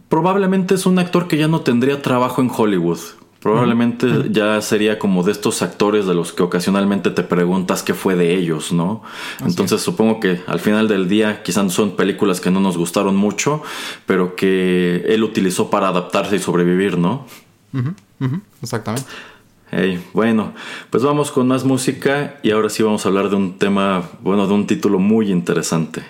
probablemente 0.08 0.76
es 0.76 0.86
un 0.86 1.00
actor 1.00 1.28
que 1.28 1.38
ya 1.38 1.48
no 1.48 1.62
tendría 1.62 2.02
trabajo 2.02 2.42
en 2.42 2.50
Hollywood. 2.56 3.00
Probablemente 3.46 4.08
ya 4.32 4.60
sería 4.60 4.98
como 4.98 5.22
de 5.22 5.32
estos 5.32 5.62
actores 5.62 6.08
de 6.08 6.16
los 6.16 6.34
que 6.34 6.42
ocasionalmente 6.42 7.12
te 7.12 7.22
preguntas 7.22 7.84
qué 7.84 7.94
fue 7.94 8.16
de 8.16 8.34
ellos, 8.34 8.74
¿no? 8.74 9.04
Así 9.36 9.46
Entonces 9.50 9.82
es. 9.82 9.86
supongo 9.86 10.20
que 10.20 10.42
al 10.48 10.60
final 10.60 10.88
del 10.88 11.08
día 11.08 11.44
quizás 11.44 11.72
son 11.72 11.96
películas 11.96 12.42
que 12.42 12.50
no 12.50 12.60
nos 12.60 12.76
gustaron 12.76 13.16
mucho, 13.16 13.62
pero 14.08 14.36
que 14.36 15.04
él 15.10 15.24
utilizó 15.24 15.70
para 15.70 15.90
adaptarse 15.90 16.38
y 16.38 16.40
sobrevivir, 16.40 16.98
¿no? 16.98 17.28
Uh 17.72 17.78
-huh. 17.78 17.94
Uh 18.22 18.26
-huh. 18.26 18.42
Exactamente. 18.64 19.08
Hey, 19.70 20.04
bueno, 20.14 20.54
pues 20.90 21.04
vamos 21.04 21.30
con 21.30 21.48
más 21.48 21.66
música 21.66 22.40
y 22.42 22.50
ahora 22.50 22.70
sí 22.72 22.82
vamos 22.82 23.06
a 23.06 23.10
hablar 23.10 23.30
de 23.30 23.36
un 23.36 23.60
tema, 23.60 24.10
bueno, 24.22 24.48
de 24.48 24.54
un 24.56 24.66
título 24.66 24.98
muy 24.98 25.32
interesante. 25.32 26.02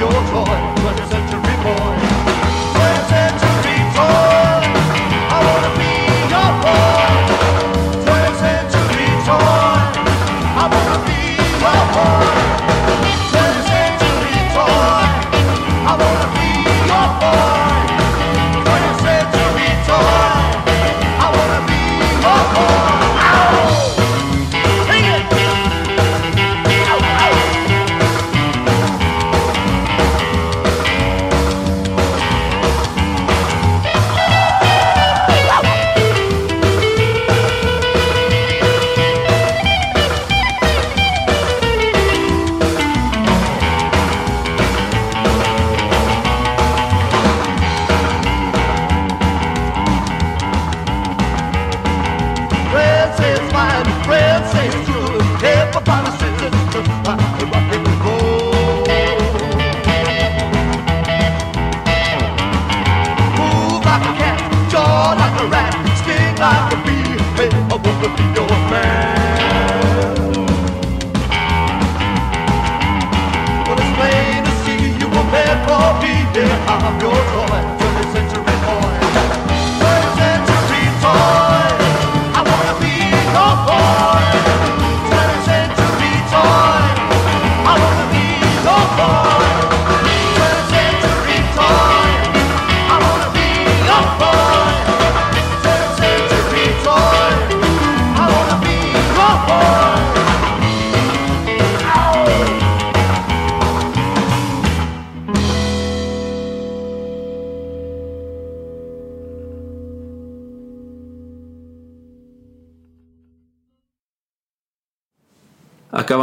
Your 0.00 0.10
toy, 0.10 0.44
20th 0.76 1.10
century 1.10 1.56
boy. 1.64 2.17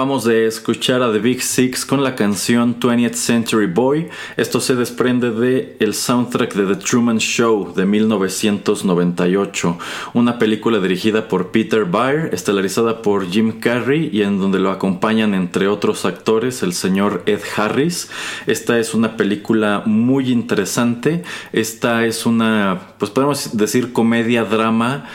Acabamos 0.05 0.25
de 0.25 0.45
escuchar 0.45 1.01
a 1.01 1.11
The 1.11 1.17
Big 1.17 1.41
Six 1.41 1.83
con 1.83 2.03
la 2.03 2.13
canción 2.13 2.79
20th 2.79 3.15
Century 3.15 3.65
Boy. 3.65 4.07
Esto 4.37 4.59
se 4.59 4.75
desprende 4.75 5.31
de 5.31 5.77
el 5.79 5.95
soundtrack 5.95 6.53
de 6.53 6.75
The 6.75 6.79
Truman 6.79 7.17
Show 7.17 7.73
de 7.73 7.87
1998, 7.87 9.79
una 10.13 10.37
película 10.37 10.77
dirigida 10.77 11.27
por 11.27 11.49
Peter 11.49 11.85
Baer, 11.85 12.29
estelarizada 12.33 13.01
por 13.01 13.27
Jim 13.27 13.59
Carrey 13.59 14.11
y 14.13 14.21
en 14.21 14.39
donde 14.39 14.59
lo 14.59 14.69
acompañan 14.69 15.33
entre 15.33 15.67
otros 15.67 16.05
actores 16.05 16.61
el 16.61 16.73
señor 16.73 17.23
Ed 17.25 17.41
Harris. 17.57 18.11
Esta 18.45 18.77
es 18.77 18.93
una 18.93 19.17
película 19.17 19.81
muy 19.87 20.31
interesante. 20.31 21.23
Esta 21.51 22.05
es 22.05 22.27
una, 22.27 22.93
pues 22.99 23.09
podemos 23.09 23.57
decir 23.57 23.91
comedia 23.91 24.43
drama 24.43 25.05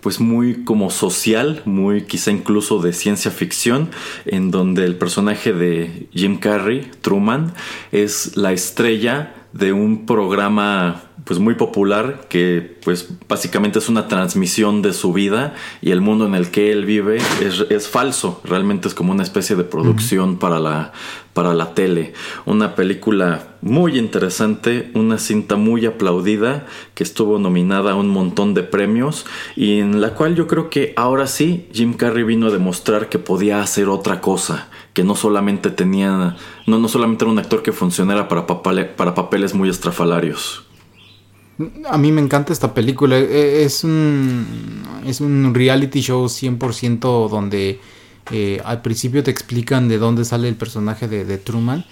pues 0.00 0.20
muy 0.20 0.64
como 0.64 0.90
social, 0.90 1.62
muy 1.64 2.02
quizá 2.02 2.30
incluso 2.30 2.80
de 2.80 2.92
ciencia 2.92 3.30
ficción, 3.30 3.90
en 4.24 4.50
donde 4.50 4.84
el 4.84 4.96
personaje 4.96 5.52
de 5.52 6.08
Jim 6.12 6.38
Carrey, 6.38 6.90
Truman, 7.00 7.54
es 7.92 8.36
la 8.36 8.52
estrella 8.52 9.34
de 9.52 9.72
un 9.72 10.06
programa 10.06 11.07
pues 11.28 11.38
muy 11.38 11.54
popular 11.56 12.26
que 12.30 12.78
pues 12.82 13.06
básicamente 13.28 13.78
es 13.78 13.90
una 13.90 14.08
transmisión 14.08 14.80
de 14.80 14.94
su 14.94 15.12
vida 15.12 15.54
y 15.82 15.90
el 15.90 16.00
mundo 16.00 16.24
en 16.24 16.34
el 16.34 16.50
que 16.50 16.72
él 16.72 16.86
vive 16.86 17.18
es, 17.42 17.66
es 17.68 17.86
falso, 17.86 18.40
realmente 18.44 18.88
es 18.88 18.94
como 18.94 19.12
una 19.12 19.22
especie 19.22 19.54
de 19.54 19.64
producción 19.64 20.38
para 20.38 20.58
la 20.58 20.92
para 21.34 21.54
la 21.54 21.72
tele, 21.74 22.14
una 22.46 22.74
película 22.74 23.58
muy 23.62 23.96
interesante, 23.96 24.90
una 24.94 25.18
cinta 25.18 25.54
muy 25.54 25.86
aplaudida 25.86 26.66
que 26.94 27.04
estuvo 27.04 27.38
nominada 27.38 27.92
a 27.92 27.94
un 27.94 28.08
montón 28.08 28.54
de 28.54 28.64
premios 28.64 29.24
y 29.54 29.78
en 29.78 30.00
la 30.00 30.14
cual 30.14 30.34
yo 30.34 30.48
creo 30.48 30.68
que 30.68 30.94
ahora 30.96 31.28
sí 31.28 31.68
Jim 31.72 31.92
Carrey 31.92 32.24
vino 32.24 32.48
a 32.48 32.50
demostrar 32.50 33.08
que 33.08 33.20
podía 33.20 33.60
hacer 33.62 33.88
otra 33.88 34.20
cosa, 34.20 34.68
que 34.94 35.04
no 35.04 35.14
solamente 35.14 35.70
tenía, 35.70 36.36
no, 36.66 36.78
no 36.80 36.88
solamente 36.88 37.24
era 37.24 37.30
un 37.30 37.38
actor 37.38 37.62
que 37.62 37.70
funcionara 37.70 38.26
para, 38.26 38.48
papale- 38.48 38.86
para 38.96 39.14
papeles 39.14 39.54
muy 39.54 39.68
estrafalarios. 39.68 40.64
A 41.86 41.98
mí 41.98 42.12
me 42.12 42.20
encanta 42.20 42.52
esta 42.52 42.72
película. 42.74 43.18
E- 43.18 43.64
Es 43.64 43.84
un, 43.84 44.46
es 45.06 45.20
un 45.20 45.54
reality 45.54 46.00
show 46.00 46.26
100% 46.28 47.28
donde 47.28 47.80
eh, 48.30 48.60
al 48.64 48.82
principio 48.82 49.22
te 49.24 49.30
explican 49.30 49.88
de 49.88 49.98
dónde 49.98 50.24
sale 50.24 50.48
el 50.48 50.54
personaje 50.56 51.08
de, 51.08 51.38
Truman. 51.38 51.84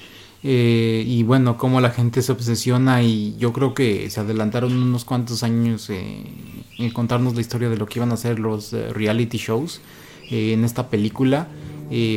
eh, 0.42 1.02
y 1.06 1.22
bueno, 1.24 1.56
cómo 1.58 1.80
la 1.80 1.90
gente 1.90 2.22
se 2.22 2.30
obsesiona 2.30 3.02
y 3.02 3.36
yo 3.38 3.52
creo 3.52 3.74
que 3.74 4.08
se 4.10 4.20
adelantaron 4.20 4.72
unos 4.76 5.04
cuantos 5.04 5.42
años 5.42 5.90
eh, 5.90 6.24
en 6.78 6.90
contarnos 6.90 7.34
la 7.34 7.40
historia 7.40 7.68
de 7.68 7.76
lo 7.76 7.86
que 7.86 7.98
iban 7.98 8.12
a 8.12 8.16
ser 8.16 8.38
los 8.38 8.72
eh, 8.72 8.92
reality 8.92 9.38
shows 9.38 9.80
en 10.30 10.64
esta 10.64 10.88
película. 10.90 11.48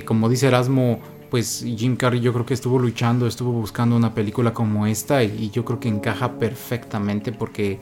Como 0.06 0.30
dice 0.30 0.48
Erasmo, 0.48 1.00
pues 1.30 1.64
Jim 1.78 1.96
Carrey 1.96 2.20
yo 2.22 2.34
creo 2.34 2.46
que 2.46 2.54
estuvo 2.54 2.80
luchando, 2.80 3.28
estuvo 3.28 3.52
buscando 3.52 3.96
una 3.96 4.14
película 4.14 4.54
como 4.54 4.88
esta 4.88 5.24
y, 5.24 5.50
yo 5.52 5.66
creo 5.66 5.80
que 5.80 5.88
encaja 5.90 6.40
perfectamente 6.40 7.32
porque 7.32 7.80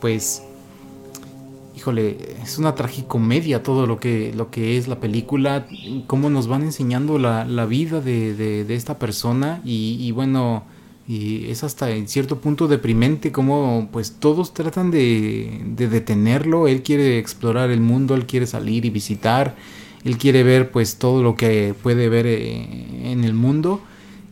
pues 0.00 0.42
híjole, 1.76 2.18
es 2.42 2.58
una 2.58 2.74
tragicomedia 2.74 3.62
todo 3.62 3.86
lo 3.86 3.98
que, 3.98 4.32
lo 4.34 4.50
que 4.50 4.76
es 4.76 4.86
la 4.86 5.00
película, 5.00 5.66
cómo 6.06 6.28
nos 6.28 6.46
van 6.46 6.62
enseñando 6.62 7.18
la, 7.18 7.44
la 7.46 7.64
vida 7.64 8.00
de, 8.00 8.34
de- 8.34 8.74
esta 8.74 8.98
persona 8.98 9.62
y, 9.64 9.96
y 10.00 10.12
bueno, 10.12 10.64
y 11.08 11.46
es 11.50 11.64
hasta 11.64 11.90
en 11.90 12.06
cierto 12.06 12.38
punto 12.38 12.68
deprimente 12.68 13.32
como 13.32 13.88
pues 13.92 14.16
todos 14.20 14.52
tratan 14.52 14.90
de, 14.90 15.62
de 15.74 15.88
detenerlo, 15.88 16.68
él 16.68 16.82
quiere 16.82 17.18
explorar 17.18 17.70
el 17.70 17.80
mundo, 17.80 18.14
él 18.14 18.26
quiere 18.26 18.46
salir 18.46 18.84
y 18.84 18.90
visitar, 18.90 19.56
él 20.04 20.18
quiere 20.18 20.42
ver 20.42 20.70
pues 20.70 20.96
todo 20.96 21.22
lo 21.22 21.36
que 21.36 21.74
puede 21.82 22.08
ver 22.08 22.26
eh, 22.26 23.10
en 23.10 23.24
el 23.24 23.34
mundo 23.34 23.82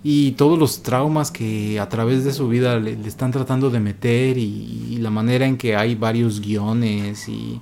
y 0.03 0.33
todos 0.33 0.59
los 0.59 0.83
traumas 0.83 1.31
que 1.31 1.81
a 1.81 1.89
través 1.89 2.25
de 2.25 2.33
su 2.33 2.49
vida 2.49 2.79
le, 2.79 2.93
están 3.07 3.33
tratando 3.33 3.69
de 3.71 3.81
meter 3.81 4.39
y, 4.39 4.97
la 4.99 5.11
manera 5.11 5.47
en 5.47 5.57
que 5.57 5.77
hay 5.77 5.95
varios 5.95 6.41
guiones 6.41 7.29
y, 7.29 7.61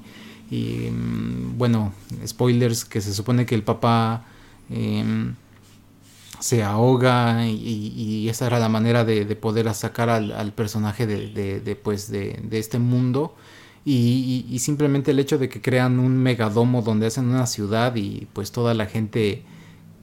mm, 0.51 1.59
bueno, 1.59 1.93
spoilers 2.27 2.85
que 2.87 3.03
se 3.03 3.12
supone 3.12 3.45
que 3.45 3.55
el 3.55 3.62
papá 3.62 4.24
em, 4.70 5.35
se 6.41 6.62
ahoga 6.62 7.47
y, 7.47 8.28
esa 8.28 8.47
era 8.47 8.59
la 8.59 8.69
manera 8.69 9.05
de, 9.05 9.24
de 9.24 9.37
poder 9.37 9.73
sacar 9.74 10.09
al, 10.09 10.53
personaje 10.53 11.07
de, 11.07 11.61
de- 11.61 11.77
pues, 11.77 12.11
de 12.11 12.39
este 12.53 12.78
mundo 12.78 13.35
y, 13.87 14.45
y- 14.51 14.55
y 14.55 14.61
simplemente 14.61 15.13
el 15.13 15.21
hecho 15.21 15.39
de 15.39 15.49
que 15.49 15.63
crean 15.63 16.01
un 16.01 16.19
megadomo 16.19 16.83
donde 16.83 17.07
hacen 17.09 17.27
una 17.31 17.47
ciudad 17.47 17.97
y 17.97 18.29
pues 18.35 18.53
toda 18.53 18.75
la 18.75 18.87
gente 18.87 19.45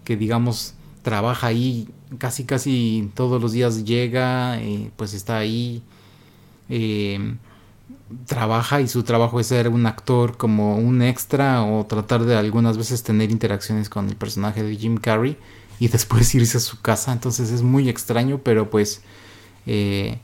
que 0.06 0.18
digamos 0.18 0.76
trabaja 1.04 1.48
ahí 1.48 1.90
casi 2.20 2.46
casi 2.46 3.12
todos 3.16 3.42
los 3.42 3.54
días 3.54 3.86
llega 3.86 4.60
eh, 4.62 4.92
pues 4.98 5.14
está 5.14 5.38
ahí 5.38 5.84
eh, 6.70 7.36
trabaja 8.26 8.82
y 8.82 8.88
su 8.88 9.04
trabajo 9.04 9.40
es 9.40 9.48
ser 9.48 9.70
un 9.70 9.86
actor 9.86 10.38
como 10.38 10.78
un 10.78 11.02
extra 11.02 11.64
o 11.64 11.86
tratar 11.86 12.24
de 12.26 12.36
algunas 12.36 12.78
veces 12.78 13.04
tener 13.04 13.32
interacciones 13.32 13.90
con 13.90 14.10
el 14.10 14.16
personaje 14.16 14.64
de 14.64 14.76
Jim 14.76 14.98
Carrey 14.98 15.38
y 15.80 15.88
después 15.88 16.34
irse 16.36 16.58
a 16.58 16.62
su 16.62 16.82
casa. 16.82 17.12
Entonces 17.14 17.52
es 17.52 17.62
muy 17.64 17.90
extraño, 17.90 18.40
pero 18.44 18.70
pues, 18.70 19.02
eh, 19.66 20.20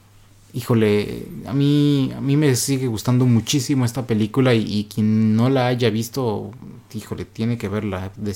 híjole, 0.54 1.26
a 1.46 1.54
mí, 1.54 2.12
a 2.16 2.22
mí 2.22 2.38
me 2.38 2.56
sigue 2.56 2.88
gustando 2.88 3.26
muchísimo 3.26 3.86
esta 3.86 4.08
película 4.08 4.54
y, 4.54 4.88
quien 4.94 5.36
no 5.36 5.50
la 5.50 5.68
haya 5.68 5.90
visto, 5.90 6.52
híjole, 6.94 7.26
tiene 7.26 7.58
que 7.58 7.70
verla 7.70 8.12
de, 8.16 8.36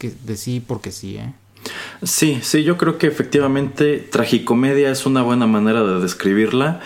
de 0.00 0.36
sí 0.36 0.60
porque 0.66 0.92
sí, 0.92 1.16
¿eh? 1.16 1.32
Sí, 2.02 2.38
sí, 2.42 2.62
yo 2.62 2.76
creo 2.76 2.98
que 2.98 3.06
efectivamente 3.06 3.98
tragicomedia 3.98 4.90
es 4.90 5.06
una 5.06 5.22
buena 5.22 5.46
manera 5.46 5.82
de 5.82 6.00
describirla. 6.00 6.80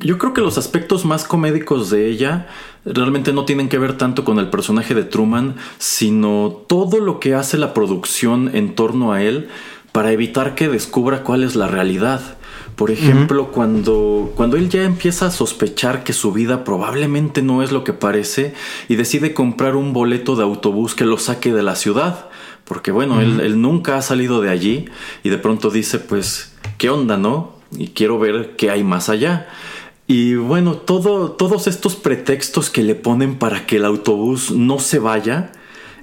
Yo 0.00 0.18
creo 0.18 0.34
que 0.34 0.40
los 0.40 0.58
aspectos 0.58 1.04
más 1.04 1.24
comédicos 1.24 1.88
de 1.88 2.08
ella 2.08 2.48
realmente 2.84 3.32
no 3.32 3.44
tienen 3.44 3.68
que 3.68 3.78
ver 3.78 3.96
tanto 3.96 4.24
con 4.24 4.38
el 4.38 4.50
personaje 4.50 4.94
de 4.94 5.04
Truman, 5.04 5.56
sino 5.78 6.64
todo 6.68 6.98
lo 6.98 7.20
que 7.20 7.34
hace 7.34 7.56
la 7.56 7.72
producción 7.72 8.50
en 8.54 8.74
torno 8.74 9.12
a 9.12 9.22
él 9.22 9.48
para 9.92 10.12
evitar 10.12 10.54
que 10.54 10.68
descubra 10.68 11.22
cuál 11.22 11.44
es 11.44 11.54
la 11.54 11.68
realidad. 11.68 12.36
Por 12.76 12.90
ejemplo, 12.90 13.52
cuando, 13.52 14.32
cuando 14.34 14.56
él 14.56 14.68
ya 14.68 14.82
empieza 14.82 15.26
a 15.26 15.30
sospechar 15.30 16.02
que 16.02 16.12
su 16.12 16.32
vida 16.32 16.64
probablemente 16.64 17.40
no 17.40 17.62
es 17.62 17.70
lo 17.70 17.84
que 17.84 17.92
parece 17.92 18.54
y 18.88 18.96
decide 18.96 19.32
comprar 19.32 19.76
un 19.76 19.92
boleto 19.92 20.34
de 20.34 20.42
autobús 20.42 20.94
que 20.94 21.04
lo 21.04 21.18
saque 21.18 21.52
de 21.52 21.62
la 21.62 21.76
ciudad. 21.76 22.28
Porque 22.64 22.90
bueno, 22.90 23.20
él, 23.20 23.40
él 23.40 23.60
nunca 23.60 23.96
ha 23.96 24.02
salido 24.02 24.40
de 24.40 24.50
allí 24.50 24.86
y 25.22 25.28
de 25.28 25.38
pronto 25.38 25.70
dice, 25.70 26.00
pues, 26.00 26.52
¿qué 26.78 26.90
onda, 26.90 27.16
no? 27.16 27.52
Y 27.76 27.88
quiero 27.88 28.18
ver 28.18 28.56
qué 28.56 28.70
hay 28.70 28.82
más 28.82 29.08
allá. 29.08 29.48
Y 30.06 30.34
bueno, 30.34 30.74
todo, 30.74 31.30
todos 31.30 31.66
estos 31.66 31.96
pretextos 31.96 32.70
que 32.70 32.82
le 32.82 32.94
ponen 32.94 33.36
para 33.36 33.66
que 33.66 33.76
el 33.76 33.84
autobús 33.84 34.50
no 34.50 34.78
se 34.78 34.98
vaya 34.98 35.52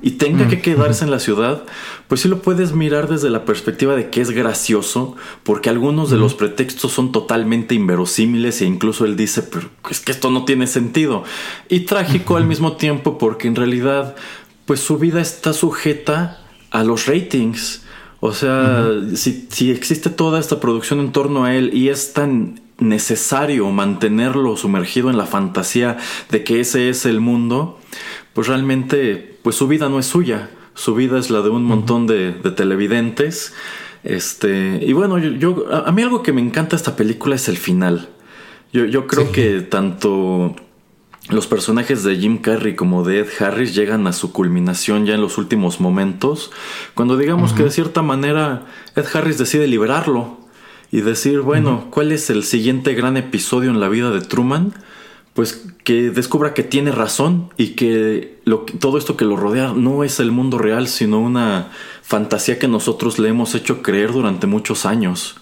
y 0.01 0.11
tenga 0.11 0.47
que 0.47 0.61
quedarse 0.61 1.03
en 1.03 1.11
la 1.11 1.19
ciudad, 1.19 1.63
pues 2.11 2.19
sí 2.19 2.27
lo 2.27 2.41
puedes 2.41 2.73
mirar 2.73 3.07
desde 3.07 3.29
la 3.29 3.45
perspectiva 3.45 3.95
de 3.95 4.09
que 4.09 4.19
es 4.19 4.31
gracioso, 4.31 5.15
porque 5.43 5.69
algunos 5.69 6.09
de 6.09 6.17
los 6.17 6.33
pretextos 6.33 6.91
son 6.91 7.13
totalmente 7.13 7.73
inverosímiles 7.73 8.61
e 8.61 8.65
incluso 8.65 9.05
él 9.05 9.15
dice, 9.15 9.43
pero 9.43 9.69
es 9.89 10.01
que 10.01 10.11
esto 10.11 10.29
no 10.29 10.43
tiene 10.43 10.67
sentido. 10.67 11.23
Y 11.69 11.85
trágico 11.85 12.35
al 12.35 12.45
mismo 12.45 12.73
tiempo 12.73 13.17
porque 13.17 13.47
en 13.47 13.55
realidad, 13.55 14.17
pues 14.65 14.81
su 14.81 14.97
vida 14.97 15.21
está 15.21 15.53
sujeta 15.53 16.41
a 16.69 16.83
los 16.83 17.05
ratings. 17.05 17.83
O 18.19 18.33
sea, 18.33 18.89
si, 19.15 19.47
si 19.49 19.71
existe 19.71 20.09
toda 20.09 20.41
esta 20.41 20.59
producción 20.59 20.99
en 20.99 21.13
torno 21.13 21.45
a 21.45 21.55
él 21.55 21.73
y 21.73 21.87
es 21.87 22.11
tan 22.11 22.59
necesario 22.77 23.69
mantenerlo 23.69 24.57
sumergido 24.57 25.09
en 25.09 25.17
la 25.17 25.27
fantasía 25.27 25.95
de 26.29 26.43
que 26.43 26.59
ese 26.59 26.89
es 26.89 27.05
el 27.05 27.21
mundo, 27.21 27.79
pues 28.33 28.49
realmente, 28.49 29.39
pues 29.43 29.55
su 29.55 29.69
vida 29.69 29.87
no 29.87 29.97
es 29.97 30.07
suya. 30.07 30.49
Su 30.81 30.95
vida 30.95 31.19
es 31.19 31.29
la 31.29 31.41
de 31.41 31.49
un 31.49 31.63
montón 31.63 32.07
de, 32.07 32.31
de 32.31 32.51
televidentes. 32.51 33.53
Este, 34.03 34.79
y 34.81 34.93
bueno, 34.93 35.19
yo, 35.19 35.29
yo- 35.31 35.65
a, 35.71 35.89
a 35.89 35.91
mí 35.91 36.01
algo 36.01 36.23
que 36.23 36.33
me 36.33 36.41
encanta 36.41 36.75
esta 36.75 36.95
película 36.95 37.35
es 37.35 37.47
el 37.49 37.57
final. 37.57 38.09
Yo, 38.73 38.85
yo 38.85 39.05
creo 39.05 39.27
Sí. 39.27 39.31
que 39.31 39.61
tanto 39.61 40.55
los 41.29 41.45
personajes 41.45 42.03
de 42.03 42.15
Jim 42.17 42.39
Carrey 42.39 42.75
como 42.75 43.03
de 43.03 43.19
Ed 43.19 43.27
Harris 43.39 43.75
llegan 43.75 44.07
a 44.07 44.11
su 44.13 44.31
culminación 44.31 45.05
ya 45.05 45.13
en 45.13 45.21
los 45.21 45.37
últimos 45.37 45.79
momentos, 45.79 46.51
cuando 46.95 47.15
digamos 47.15 47.53
que 47.53 47.63
de 47.63 47.69
cierta 47.69 48.01
manera 48.01 48.65
Ed 48.95 49.05
Harris 49.13 49.37
decide 49.37 49.67
liberarlo 49.67 50.39
y 50.91 51.01
decir, 51.01 51.41
bueno, 51.41 51.87
¿cuál 51.91 52.11
es 52.11 52.29
el 52.31 52.43
siguiente 52.43 52.95
gran 52.95 53.17
episodio 53.17 53.69
en 53.69 53.79
la 53.79 53.87
vida 53.87 54.09
de 54.09 54.21
Truman? 54.21 54.73
Pues 55.33 55.65
que 55.83 56.09
descubra 56.09 56.53
que 56.53 56.63
tiene 56.63 56.91
razón 56.91 57.49
y 57.57 57.69
que 57.69 58.39
lo, 58.43 58.59
todo 58.59 58.97
esto 58.97 59.15
que 59.15 59.25
lo 59.25 59.37
rodea 59.37 59.73
no 59.73 60.03
es 60.03 60.19
el 60.19 60.31
mundo 60.31 60.57
real, 60.57 60.87
sino 60.87 61.19
una 61.19 61.71
fantasía 62.01 62.59
que 62.59 62.67
nosotros 62.67 63.17
le 63.17 63.29
hemos 63.29 63.55
hecho 63.55 63.81
creer 63.81 64.11
durante 64.11 64.45
muchos 64.45 64.85
años. 64.85 65.37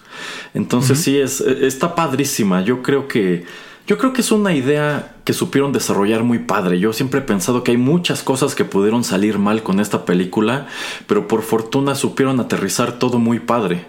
Entonces 0.54 1.00
sí, 1.00 1.18
es, 1.18 1.40
está 1.40 1.94
padrísima. 1.94 2.62
Yo 2.62 2.82
creo 2.82 3.08
que 3.08 3.44
yo 3.90 3.98
creo 3.98 4.12
que 4.12 4.20
es 4.20 4.30
una 4.30 4.54
idea 4.54 5.16
que 5.24 5.32
supieron 5.32 5.72
desarrollar 5.72 6.22
muy 6.22 6.38
padre. 6.38 6.78
Yo 6.78 6.92
siempre 6.92 7.18
he 7.18 7.22
pensado 7.24 7.64
que 7.64 7.72
hay 7.72 7.76
muchas 7.76 8.22
cosas 8.22 8.54
que 8.54 8.64
pudieron 8.64 9.02
salir 9.02 9.38
mal 9.38 9.64
con 9.64 9.80
esta 9.80 10.04
película, 10.04 10.68
pero 11.08 11.26
por 11.26 11.42
fortuna 11.42 11.96
supieron 11.96 12.38
aterrizar 12.38 13.00
todo 13.00 13.18
muy 13.18 13.40
padre. 13.40 13.86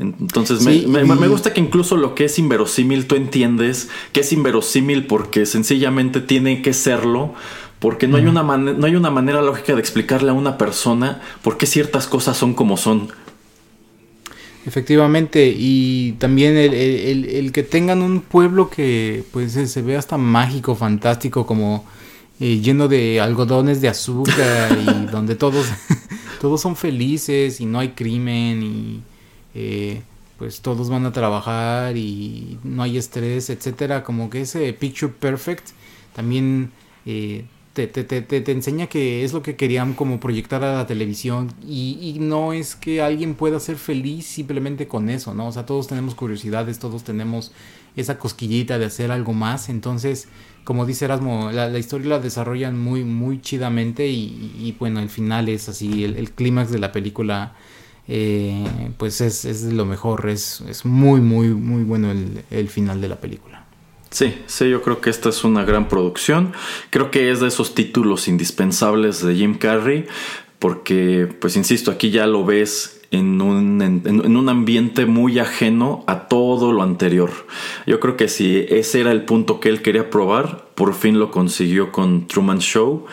Entonces 0.00 0.60
Sí, 0.60 0.86
me, 0.88 1.04
me- 1.04 1.14
y- 1.14 1.18
me 1.18 1.28
gusta 1.28 1.52
que 1.52 1.60
incluso 1.60 1.96
lo 1.96 2.14
que 2.14 2.24
es 2.24 2.38
inverosímil 2.38 3.06
tú 3.06 3.16
entiendes 3.16 3.90
que 4.12 4.20
es 4.20 4.32
inverosímil 4.32 5.06
porque 5.06 5.44
sencillamente 5.44 6.20
tiene 6.22 6.62
que 6.62 6.72
serlo, 6.72 7.34
porque 7.80 8.08
no, 8.08 8.16
hay 8.16 8.24
una 8.24 8.42
no 8.42 8.86
hay 8.86 8.96
una 8.96 9.10
manera 9.10 9.42
lógica 9.42 9.74
de 9.74 9.80
explicarle 9.80 10.30
a 10.30 10.32
una 10.32 10.56
persona 10.58 11.20
por 11.42 11.58
qué 11.58 11.66
ciertas 11.66 12.06
cosas 12.06 12.36
son 12.38 12.54
como 12.54 12.76
son. 12.78 13.08
Efectivamente, 14.66 15.54
y 15.56 16.12
también 16.18 16.56
el, 16.56 16.74
el- 16.74 17.00
el- 17.00 17.24
el 17.24 17.52
que 17.52 17.62
tengan 17.62 18.02
un 18.02 18.20
pueblo 18.20 18.68
que 18.68 19.24
pues 19.32 19.52
se, 19.52 19.66
se 19.66 19.80
ve 19.80 19.96
hasta 19.96 20.18
mágico, 20.18 20.74
fantástico, 20.76 21.46
como 21.46 21.86
eh, 22.40 22.60
lleno 22.60 22.86
de 22.86 23.20
algodones 23.20 23.80
de 23.80 23.88
azúcar 23.88 24.78
y 24.78 25.06
donde 25.10 25.34
todos, 25.34 25.66
todos 26.40 26.60
son 26.60 26.76
felices 26.76 27.60
y 27.60 27.66
no 27.66 27.78
hay 27.78 27.90
crimen 27.90 28.62
y 28.62 29.00
eh, 29.54 30.02
pues 30.38 30.60
todos 30.62 30.88
van 30.88 31.04
a 31.06 31.12
trabajar 31.12 31.96
y 31.96 32.58
no 32.64 32.82
hay 32.82 32.96
estrés, 32.96 33.50
etcétera, 33.50 34.02
como 34.02 34.30
que 34.30 34.42
ese 34.42 34.72
picture 34.72 35.12
perfect 35.12 35.70
también 36.14 36.70
eh, 37.04 37.44
te, 37.74 37.86
te, 37.86 38.02
te, 38.22 38.52
enseña 38.52 38.86
que 38.86 39.24
es 39.24 39.32
lo 39.32 39.42
que 39.42 39.56
querían 39.56 39.94
como 39.94 40.18
proyectar 40.18 40.64
a 40.64 40.74
la 40.74 40.86
televisión 40.86 41.52
y, 41.66 41.98
y 42.00 42.18
no 42.18 42.52
es 42.52 42.74
que 42.74 43.00
alguien 43.00 43.34
pueda 43.34 43.60
ser 43.60 43.76
feliz 43.76 44.26
simplemente 44.26 44.88
con 44.88 45.08
eso, 45.08 45.34
¿no? 45.34 45.48
O 45.48 45.52
sea, 45.52 45.66
todos 45.66 45.86
tenemos 45.86 46.14
curiosidades, 46.14 46.78
todos 46.78 47.04
tenemos 47.04 47.52
esa 47.96 48.18
cosquillita 48.18 48.78
de 48.78 48.86
hacer 48.86 49.10
algo 49.12 49.32
más, 49.32 49.68
entonces, 49.68 50.28
como 50.64 50.86
dice 50.86 51.04
Erasmo, 51.04 51.50
la, 51.52 51.68
la 51.68 51.78
historia 51.78 52.08
la 52.08 52.18
desarrollan 52.18 52.78
muy, 52.78 53.04
muy 53.04 53.40
chidamente 53.40 54.08
y, 54.08 54.74
bueno, 54.78 55.00
el 55.00 55.08
final 55.08 55.48
es 55.48 55.68
así, 55.68 56.04
el 56.04 56.32
clímax 56.32 56.70
de 56.70 56.78
la 56.78 56.92
película, 56.92 57.54
eh, 58.08 58.90
pues 58.96 59.20
es, 59.20 59.44
es 59.44 59.62
lo 59.64 59.86
mejor, 59.86 60.28
es, 60.28 60.62
es 60.68 60.84
muy, 60.84 61.20
muy, 61.20 61.48
muy 61.48 61.82
bueno 61.84 62.10
el, 62.10 62.42
el 62.50 62.68
final 62.68 63.00
de 63.00 63.08
la 63.08 63.20
película. 63.20 63.64
Sí, 64.10 64.34
sí, 64.46 64.68
yo 64.68 64.82
creo 64.82 65.00
que 65.00 65.08
esta 65.08 65.28
es 65.28 65.44
una 65.44 65.64
gran 65.64 65.88
producción. 65.88 66.52
Creo 66.90 67.10
que 67.10 67.30
es 67.30 67.40
de 67.40 67.48
esos 67.48 67.74
títulos 67.74 68.26
indispensables 68.26 69.24
de 69.24 69.36
Jim 69.36 69.54
Carrey, 69.56 70.06
porque, 70.58 71.28
pues 71.40 71.56
insisto, 71.56 71.90
aquí 71.90 72.10
ya 72.10 72.26
lo 72.26 72.44
ves 72.44 73.00
en 73.12 73.40
un, 73.40 73.82
en 73.82 74.36
un 74.36 74.48
ambiente 74.48 75.06
muy 75.06 75.38
ajeno 75.38 76.04
a 76.06 76.28
todo 76.28 76.72
lo 76.72 76.82
anterior. 76.82 77.30
Yo 77.86 77.98
creo 77.98 78.16
que 78.16 78.28
si 78.28 78.66
ese 78.68 79.00
era 79.00 79.10
el 79.10 79.24
punto 79.24 79.58
que 79.58 79.68
él 79.68 79.82
quería 79.82 80.10
probar, 80.10 80.68
por 80.74 80.94
fin 80.94 81.18
lo 81.18 81.30
consiguió 81.30 81.90
con 81.90 82.28
Truman 82.28 82.58
Show. 82.58 83.06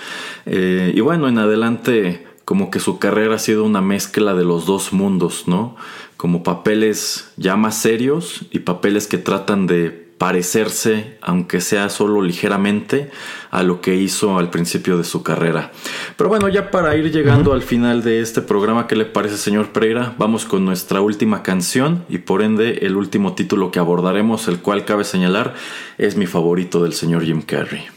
Eh, 0.46 0.94
y 0.96 1.00
bueno, 1.00 1.28
en 1.28 1.40
adelante, 1.40 2.27
como 2.48 2.72
que 2.72 2.80
su 2.80 2.98
carrera 2.98 3.36
ha 3.36 3.40
sido 3.40 3.66
una 3.66 3.82
mezcla 3.82 4.34
de 4.34 4.46
los 4.46 4.66
dos 4.66 4.94
mundos, 4.94 5.50
¿no? 5.50 5.76
Como 6.16 6.44
papeles 6.44 7.30
ya 7.36 7.58
más 7.58 7.78
serios 7.78 8.46
y 8.52 8.60
papeles 8.60 9.06
que 9.08 9.18
tratan 9.18 9.68
de 9.68 9.90
parecerse, 10.18 11.18
aunque 11.20 11.60
sea 11.60 11.90
solo 11.90 12.22
ligeramente, 12.22 13.12
a 13.52 13.64
lo 13.64 13.82
que 13.82 13.96
hizo 13.96 14.38
al 14.38 14.50
principio 14.50 14.98
de 14.98 15.04
su 15.04 15.24
carrera. 15.24 15.74
Pero 16.16 16.30
bueno, 16.30 16.48
ya 16.48 16.72
para 16.72 16.96
ir 16.96 17.12
llegando 17.12 17.52
al 17.52 17.64
final 17.64 18.02
de 18.02 18.22
este 18.22 18.42
programa, 18.42 18.88
¿qué 18.88 18.96
le 18.96 19.04
parece, 19.04 19.36
señor 19.36 19.74
Pereira? 19.74 20.16
Vamos 20.18 20.46
con 20.46 20.64
nuestra 20.64 21.02
última 21.02 21.44
canción 21.44 22.06
y 22.08 22.20
por 22.20 22.42
ende 22.42 22.80
el 22.84 22.96
último 22.96 23.36
título 23.36 23.72
que 23.72 23.80
abordaremos, 23.80 24.48
el 24.48 24.60
cual 24.60 24.86
cabe 24.86 25.04
señalar 25.04 25.54
es 25.98 26.16
mi 26.16 26.28
favorito 26.28 26.82
del 26.82 26.94
señor 26.94 27.26
Jim 27.26 27.42
Carrey. 27.42 27.97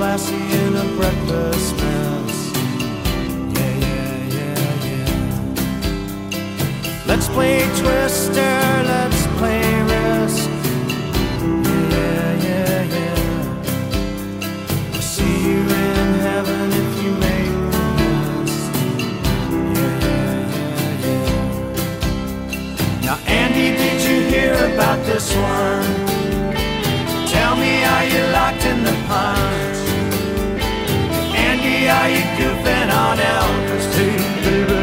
Lassie 0.00 0.34
in 0.34 0.76
a 0.76 0.84
breakfast 0.96 1.76
mess. 1.76 2.36
Yeah, 3.54 3.74
yeah, 3.84 4.16
yeah, 4.36 4.86
yeah. 4.86 5.10
Let's 7.06 7.28
play 7.28 7.58
Twister, 7.80 8.56
let's 8.92 9.26
play 9.36 9.62
Risk. 9.92 10.48
Yeah, 11.92 12.30
yeah, 12.46 12.82
yeah. 12.96 13.20
I'll 14.94 15.02
see 15.02 15.36
you 15.46 15.60
in 15.60 16.08
heaven 16.26 16.66
if 16.82 16.90
you 17.02 17.10
make 17.26 17.54
the 17.70 17.84
list. 18.40 18.72
Yeah, 19.76 19.96
yeah, 20.06 21.04
yeah, 21.04 21.04
yeah. 21.04 21.44
Now, 23.04 23.18
Andy, 23.26 23.68
did 23.76 23.98
you 24.08 24.16
hear 24.32 24.54
about 24.72 24.98
this 25.04 25.28
one? 25.36 25.88
Tell 27.26 27.54
me, 27.54 27.84
are 27.84 28.06
you 28.06 28.22
locked 28.32 28.64
in 28.64 28.82
the 28.82 28.96
punch? 29.06 29.59
Are 31.90 32.08
you 32.08 32.22
goofing 32.38 32.90
on 33.04 33.18
Elvis 33.18 33.86
too, 33.94 34.16
baby? 34.44 34.82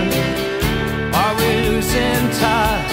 Are 1.16 1.34
we 1.40 1.50
losing 1.70 2.30
touch? 2.40 2.87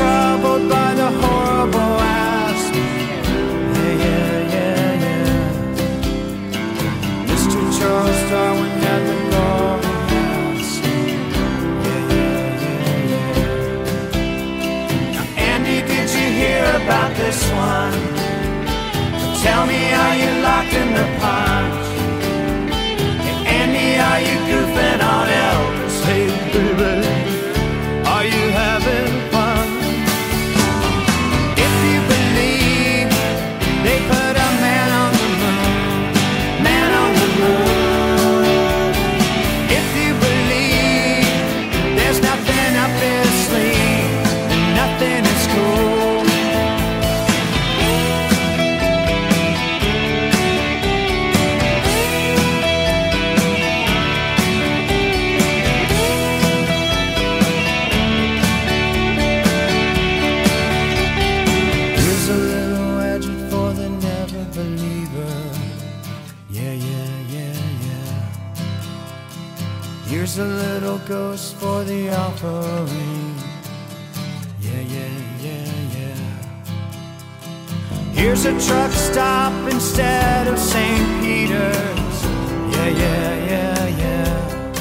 Troubled 0.00 0.64
by 0.70 0.90
the 1.00 1.10
horrible 1.20 1.94
asp. 2.24 2.74
Yeah, 3.76 4.04
yeah, 4.04 4.54
yeah, 4.54 5.04
yeah. 5.04 6.48
Mr. 7.30 7.60
Charles 7.76 8.20
Darwin 8.30 8.74
had 8.84 9.02
the 9.10 9.16
golden 9.32 9.98
mask. 10.10 10.82
Yeah, 11.86 12.14
yeah, 12.14 12.64
yeah, 12.64 13.12
yeah. 15.12 15.48
Andy, 15.50 15.78
did 15.92 16.08
you 16.18 16.28
hear 16.40 16.64
about 16.82 17.10
this 17.22 17.40
one? 17.70 18.00
Tell 19.44 19.62
me, 19.70 19.80
are 20.02 20.16
you 20.22 20.30
locked 20.48 20.74
in 20.82 20.88
the 20.98 21.06
punch? 21.20 21.49
The 72.40 72.48
offering. 72.48 73.34
Yeah, 74.60 74.80
yeah, 74.80 75.08
yeah, 75.40 75.72
yeah. 75.96 76.20
Here's 78.12 78.44
a 78.44 78.52
truck 78.66 78.92
stop 78.92 79.52
instead 79.72 80.46
of 80.48 80.58
St. 80.58 81.22
Peter's. 81.22 82.24
Yeah, 82.74 82.88
yeah, 82.88 83.46
yeah, 83.46 83.86
yeah. 84.04 84.72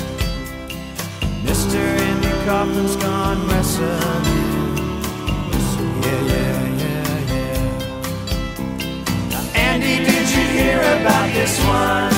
Mr. 1.43 1.77
Andy 1.77 2.33
Kaufman's 2.45 2.95
gone 2.95 3.47
wrestling. 3.47 4.25
Yeah, 6.03 6.21
yeah, 6.31 6.59
yeah, 6.83 7.19
yeah. 7.33 7.63
Now, 9.29 9.43
Andy, 9.55 9.95
did 10.05 10.29
you 10.29 10.45
hear 10.57 10.79
about 10.79 11.33
this 11.33 11.59
one? 11.65 12.08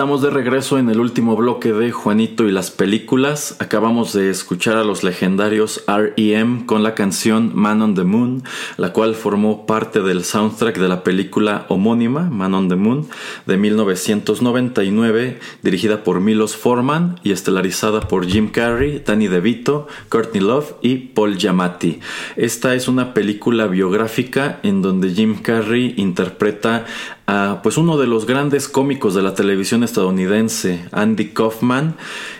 Estamos 0.00 0.22
de 0.22 0.30
regreso 0.30 0.78
en 0.78 0.88
el 0.88 0.98
último 0.98 1.36
bloque 1.36 1.74
de 1.74 1.92
Juanito 1.92 2.48
y 2.48 2.52
las 2.52 2.70
películas. 2.70 3.56
Acabamos 3.58 4.14
de 4.14 4.30
escuchar 4.30 4.78
a 4.78 4.82
los 4.82 5.04
legendarios 5.04 5.84
REM 5.86 6.64
con 6.64 6.82
la 6.82 6.94
canción 6.94 7.52
Man 7.54 7.82
on 7.82 7.94
the 7.94 8.04
Moon, 8.04 8.42
la 8.78 8.94
cual 8.94 9.14
formó 9.14 9.66
parte 9.66 10.00
del 10.00 10.24
soundtrack 10.24 10.78
de 10.78 10.88
la 10.88 11.04
película 11.04 11.66
homónima 11.68 12.30
Man 12.30 12.54
on 12.54 12.70
the 12.70 12.76
Moon 12.76 13.08
de 13.44 13.58
1999, 13.58 15.38
dirigida 15.62 16.02
por 16.02 16.20
Milos 16.20 16.56
Forman 16.56 17.20
y 17.22 17.32
estelarizada 17.32 18.00
por 18.00 18.26
Jim 18.26 18.48
Carrey, 18.48 19.02
Danny 19.04 19.28
DeVito, 19.28 19.86
Courtney 20.08 20.42
Love 20.42 20.76
y 20.80 20.96
Paul 20.96 21.36
Giamatti. 21.36 22.00
Esta 22.36 22.74
es 22.74 22.88
una 22.88 23.12
película 23.12 23.66
biográfica 23.66 24.60
en 24.62 24.80
donde 24.80 25.10
Jim 25.10 25.42
Carrey 25.42 25.92
interpreta 25.98 26.86
a 27.30 27.62
pues 27.62 27.76
uno 27.76 27.96
de 27.96 28.08
los 28.08 28.26
grandes 28.26 28.66
cómicos 28.66 29.14
de 29.14 29.22
la 29.22 29.34
televisión 29.34 29.84
estadounidense, 29.84 30.84
Andy 30.90 31.26
Kaufman, 31.28 31.94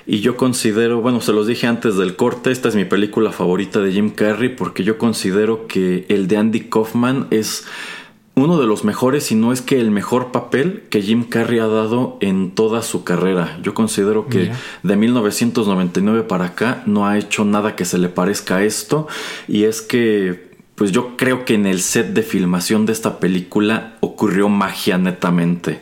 y 0.05 0.19
yo 0.19 0.37
considero, 0.37 1.01
bueno, 1.01 1.21
se 1.21 1.33
los 1.33 1.47
dije 1.47 1.69
antes 1.69 1.97
del 1.97 2.17
corte, 2.17 2.51
esta 2.51 2.69
es 2.69 2.75
mi 2.75 2.85
película 2.85 3.31
favorita 3.31 3.79
de 3.81 3.93
Jim 3.93 4.11
Carrey 4.11 4.49
porque 4.49 4.83
yo 4.83 4.99
considero 4.99 5.69
que 5.69 6.07
el 6.09 6.27
de 6.27 6.39
Andy 6.39 6.61
Kaufman 6.69 7.29
es 7.31 7.67
uno 8.35 8.59
de 8.59 8.67
los 8.67 8.85
mejores, 8.85 9.25
si 9.25 9.37
no 9.37 9.53
es 9.53 9.63
que 9.63 9.81
el 9.81 9.93
mejor 9.93 10.33
papel 10.33 10.83
que 10.91 11.03
Jim 11.03 11.23
Carrey 11.23 11.61
ha 11.61 11.69
dado 11.69 12.17
en 12.21 12.51
toda 12.51 12.83
su 12.83 13.05
carrera. 13.05 13.61
Yo 13.63 13.75
considero 13.75 14.27
que 14.27 14.39
Mira. 14.39 14.59
de 14.83 14.97
1999 14.97 16.23
para 16.23 16.47
acá 16.47 16.83
no 16.87 17.07
ha 17.07 17.17
hecho 17.17 17.45
nada 17.45 17.77
que 17.77 17.85
se 17.85 17.99
le 17.99 18.09
parezca 18.09 18.57
a 18.57 18.65
esto 18.65 19.07
y 19.47 19.65
es 19.65 19.83
que 19.83 20.50
pues 20.81 20.93
yo 20.93 21.15
creo 21.19 21.45
que 21.45 21.53
en 21.53 21.67
el 21.67 21.83
set 21.83 22.15
de 22.15 22.23
filmación 22.23 22.87
de 22.87 22.93
esta 22.95 23.19
película 23.21 23.97
ocurrió 24.01 24.49
magia 24.49 24.97
netamente. 24.97 25.81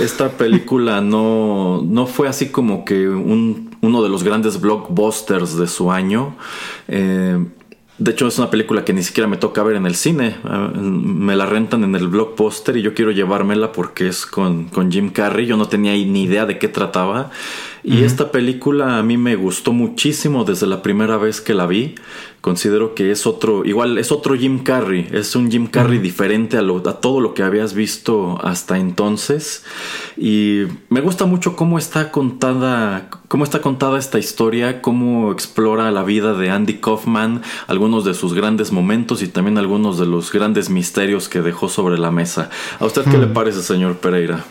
Esta 0.00 0.30
película 0.36 1.00
no, 1.00 1.82
no 1.86 2.06
fue 2.08 2.26
así 2.26 2.48
como 2.48 2.84
que 2.84 3.08
un- 3.08 3.70
uno 3.80 4.02
de 4.02 4.08
los 4.08 4.24
grandes 4.24 4.60
blockbusters 4.60 5.56
de 5.56 5.68
su 5.68 5.92
año. 5.92 6.34
Eh, 6.88 7.38
de 7.98 8.10
hecho, 8.10 8.26
es 8.26 8.38
una 8.38 8.50
película 8.50 8.84
que 8.84 8.92
ni 8.94 9.02
siquiera 9.04 9.28
me 9.28 9.36
toca 9.36 9.62
ver 9.62 9.76
en 9.76 9.86
el 9.86 9.94
cine. 9.94 10.34
Ah, 10.42 10.70
Me 10.74 11.36
la 11.36 11.46
rentan 11.46 11.84
en 11.84 11.94
el 11.94 12.08
blockbuster 12.08 12.76
y 12.76 12.82
yo 12.82 12.92
quiero 12.94 13.10
llevármela 13.12 13.70
porque 13.72 14.08
es 14.08 14.24
con, 14.26 14.64
con 14.64 14.90
Jim 14.90 15.10
Carrey. 15.10 15.46
Yo 15.46 15.56
no 15.58 15.68
tenía 15.68 15.92
ni 15.92 16.22
idea 16.24 16.44
de 16.46 16.58
qué 16.58 16.66
trataba. 16.68 17.30
Y 17.84 18.02
esta 18.02 18.30
película 18.30 18.98
a 18.98 19.02
mí 19.02 19.16
me 19.16 19.36
gustó 19.36 19.72
muchísimo 19.72 20.44
desde 20.44 20.66
la 20.66 20.82
primera 20.82 21.16
vez 21.18 21.40
que 21.40 21.54
la 21.54 21.66
vi. 21.66 21.94
Considero 22.40 22.94
que 22.94 23.10
es 23.10 23.26
otro, 23.26 23.66
igual 23.66 23.98
es 23.98 24.10
otro 24.10 24.34
Jim 24.34 24.60
Carrey. 24.64 25.06
Es 25.12 25.36
un 25.36 25.50
Jim 25.50 25.66
Carrey 25.66 25.98
diferente 25.98 26.56
a, 26.56 26.62
lo- 26.62 26.78
a 26.88 27.00
todo 27.00 27.20
lo 27.20 27.34
que 27.34 27.42
habías 27.42 27.74
visto 27.74 28.38
hasta 28.42 28.78
entonces. 28.78 29.62
Y 30.16 30.62
me 30.88 31.02
gusta 31.02 31.26
mucho 31.26 31.54
cómo 31.54 31.78
está 31.78 32.10
contada, 32.10 33.10
cómo 33.28 33.44
está 33.44 33.60
contada 33.60 33.98
esta 33.98 34.18
historia, 34.18 34.80
cómo 34.80 35.32
explora 35.32 35.90
la 35.90 36.02
vida 36.02 36.32
de 36.32 36.48
Andy 36.50 36.74
Kaufman, 36.80 37.42
algunos 37.66 38.06
de 38.06 38.14
sus 38.14 38.32
grandes 38.32 38.72
momentos 38.72 39.22
y 39.22 39.28
también 39.28 39.58
algunos 39.58 39.98
de 39.98 40.06
los 40.06 40.32
grandes 40.32 40.70
misterios 40.70 41.28
que 41.28 41.42
dejó 41.42 41.68
sobre 41.68 41.98
la 41.98 42.10
mesa. 42.10 42.48
¿A 42.78 42.86
usted 42.86 43.04
qué 43.04 43.18
le 43.18 43.26
parece, 43.26 43.60
señor 43.62 43.98
Pereira? 43.98 44.44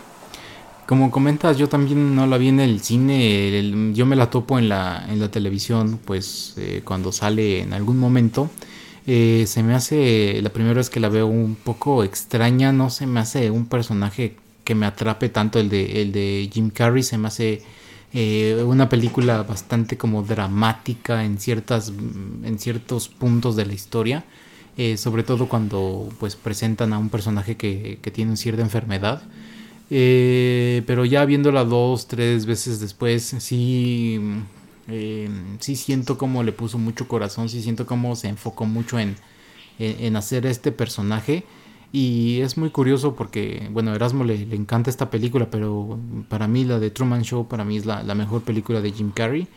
Como 0.89 1.11
comentas, 1.11 1.59
yo 1.59 1.69
también 1.69 2.15
no 2.15 2.25
la 2.25 2.39
vi 2.39 2.47
en 2.47 2.59
el 2.59 2.81
cine, 2.81 3.93
yo 3.93 4.07
me 4.07 4.15
la 4.15 4.31
topo 4.31 4.57
en 4.57 4.69
la, 4.69 5.05
en 5.07 5.19
la 5.19 5.29
televisión, 5.29 5.99
pues 6.03 6.55
eh, 6.57 6.81
cuando 6.83 7.11
sale 7.11 7.61
en 7.61 7.73
algún 7.73 7.99
momento. 7.99 8.49
Eh, 9.05 9.45
se 9.45 9.61
me 9.61 9.75
hace, 9.75 10.41
la 10.41 10.49
primera 10.49 10.73
vez 10.73 10.89
que 10.89 10.99
la 10.99 11.09
veo 11.09 11.27
un 11.27 11.53
poco 11.53 12.03
extraña, 12.03 12.71
no 12.71 12.89
se 12.89 13.05
me 13.05 13.19
hace 13.19 13.51
un 13.51 13.67
personaje 13.67 14.35
que 14.63 14.73
me 14.73 14.87
atrape 14.87 15.29
tanto 15.29 15.59
el 15.59 15.69
de, 15.69 16.01
el 16.01 16.11
de 16.11 16.49
Jim 16.51 16.71
Carrey, 16.71 17.03
se 17.03 17.19
me 17.19 17.27
hace 17.27 17.61
eh, 18.11 18.63
una 18.65 18.89
película 18.89 19.43
bastante 19.43 19.95
como 19.95 20.23
dramática 20.23 21.23
en, 21.23 21.37
ciertas, 21.37 21.93
en 22.43 22.57
ciertos 22.57 23.09
puntos 23.09 23.55
de 23.55 23.67
la 23.67 23.73
historia. 23.73 24.25
eh, 24.77 24.97
sobre 24.97 25.23
todo 25.23 25.47
cuando 25.47 26.09
pues 26.19 26.35
presentan 26.35 26.93
a 26.93 26.97
un 26.97 27.09
personaje 27.09 27.57
que, 27.57 27.99
que 28.01 28.11
tiene 28.11 28.37
cierta 28.37 28.63
enfermedad. 28.63 29.21
Eh, 29.91 30.83
pero 30.85 31.05
ya 31.05 31.25
viéndola 31.25 31.63
dos, 31.65 32.07
tres 32.07 32.45
veces 32.45 32.79
después, 32.79 33.23
sí, 33.39 34.19
eh, 34.87 35.29
sí 35.59 35.75
siento 35.75 36.17
como 36.17 36.43
le 36.43 36.51
puso 36.51 36.77
mucho 36.77 37.07
corazón, 37.07 37.49
sí 37.49 37.61
siento 37.61 37.85
como 37.85 38.15
se 38.15 38.27
enfocó 38.29 38.65
mucho 38.65 38.99
en, 38.99 39.15
en, 39.79 40.15
hacer 40.15 40.45
este 40.45 40.71
personaje. 40.71 41.43
Y 41.91 42.41
es 42.41 42.57
muy 42.57 42.69
curioso 42.69 43.15
porque, 43.15 43.67
bueno, 43.71 43.95
Erasmo 43.95 44.23
le, 44.23 44.45
le 44.45 44.55
encanta 44.55 44.91
esta 44.91 45.09
película, 45.09 45.49
pero 45.49 45.97
para 46.29 46.47
mí 46.47 46.63
la 46.63 46.79
de 46.79 46.91
Truman 46.91 47.23
Show, 47.23 47.47
para 47.47 47.65
mí 47.65 47.77
es 47.77 47.85
la, 47.87 48.03
la 48.03 48.13
mejor 48.15 48.43
película 48.43 48.79
de 48.81 48.91
Jim 48.91 49.11
Carrey. 49.11 49.47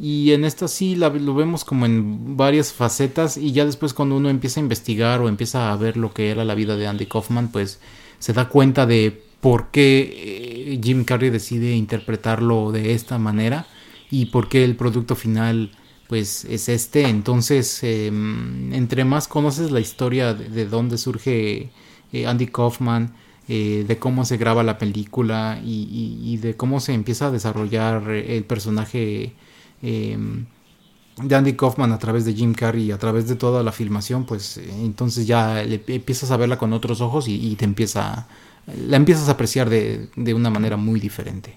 Y 0.00 0.32
en 0.32 0.44
esta 0.44 0.68
sí 0.68 0.96
la- 0.96 1.10
lo 1.10 1.34
vemos 1.34 1.64
como 1.64 1.84
en 1.86 2.36
varias 2.36 2.72
facetas 2.72 3.36
y 3.36 3.52
ya 3.52 3.66
después 3.66 3.92
cuando 3.92 4.16
uno 4.16 4.30
empieza 4.30 4.60
a 4.60 4.62
investigar 4.62 5.20
o 5.20 5.28
empieza 5.28 5.72
a 5.72 5.76
ver 5.76 5.96
lo 5.96 6.12
que 6.14 6.30
era 6.30 6.44
la 6.44 6.54
vida 6.54 6.76
de 6.76 6.86
Andy 6.86 7.06
Kaufman, 7.06 7.48
pues 7.52 7.80
se 8.18 8.32
da 8.32 8.48
cuenta 8.48 8.86
de 8.86 9.22
por 9.40 9.70
qué 9.70 10.72
eh, 10.74 10.80
Jim 10.82 11.04
Carrey 11.04 11.30
decide 11.30 11.74
interpretarlo 11.74 12.72
de 12.72 12.94
esta 12.94 13.18
manera 13.18 13.66
y 14.10 14.26
por 14.26 14.48
qué 14.48 14.64
el 14.64 14.76
producto 14.76 15.16
final 15.16 15.70
pues 16.08 16.44
es 16.44 16.68
este. 16.68 17.08
Entonces, 17.08 17.82
eh, 17.82 18.06
entre 18.08 19.04
más 19.04 19.28
conoces 19.28 19.70
la 19.70 19.80
historia 19.80 20.34
de, 20.34 20.48
de 20.48 20.66
dónde 20.66 20.98
surge 20.98 21.70
eh, 22.12 22.26
Andy 22.26 22.46
Kaufman, 22.48 23.14
eh, 23.48 23.84
de 23.86 23.98
cómo 23.98 24.24
se 24.24 24.36
graba 24.36 24.62
la 24.62 24.78
película 24.78 25.60
y, 25.64 26.36
de 26.38 26.56
cómo 26.56 26.80
se 26.80 26.92
empieza 26.94 27.26
a 27.26 27.30
desarrollar 27.30 28.08
el 28.10 28.44
personaje 28.44 29.34
eh, 29.82 30.18
de 31.22 31.34
Andy 31.34 31.54
Kaufman 31.54 31.92
a 31.92 31.98
través 31.98 32.24
de 32.24 32.32
Jim 32.34 32.54
Carrey 32.54 32.84
y 32.84 32.92
a 32.92 32.98
través 32.98 33.28
de 33.28 33.36
toda 33.36 33.62
la 33.62 33.72
filmación, 33.72 34.24
pues 34.24 34.56
entonces 34.58 35.26
ya 35.26 35.62
le- 35.62 35.82
empiezas 35.88 36.30
a 36.30 36.36
verla 36.36 36.56
con 36.58 36.72
otros 36.72 37.00
ojos 37.00 37.28
y, 37.28 37.34
y 37.34 37.56
te 37.56 37.64
empieza, 37.66 38.26
la 38.66 38.96
empiezas 38.96 39.28
a 39.28 39.32
apreciar 39.32 39.68
de, 39.70 40.08
de 40.16 40.34
una 40.34 40.50
manera 40.50 40.76
muy 40.76 41.00
diferente. 41.00 41.54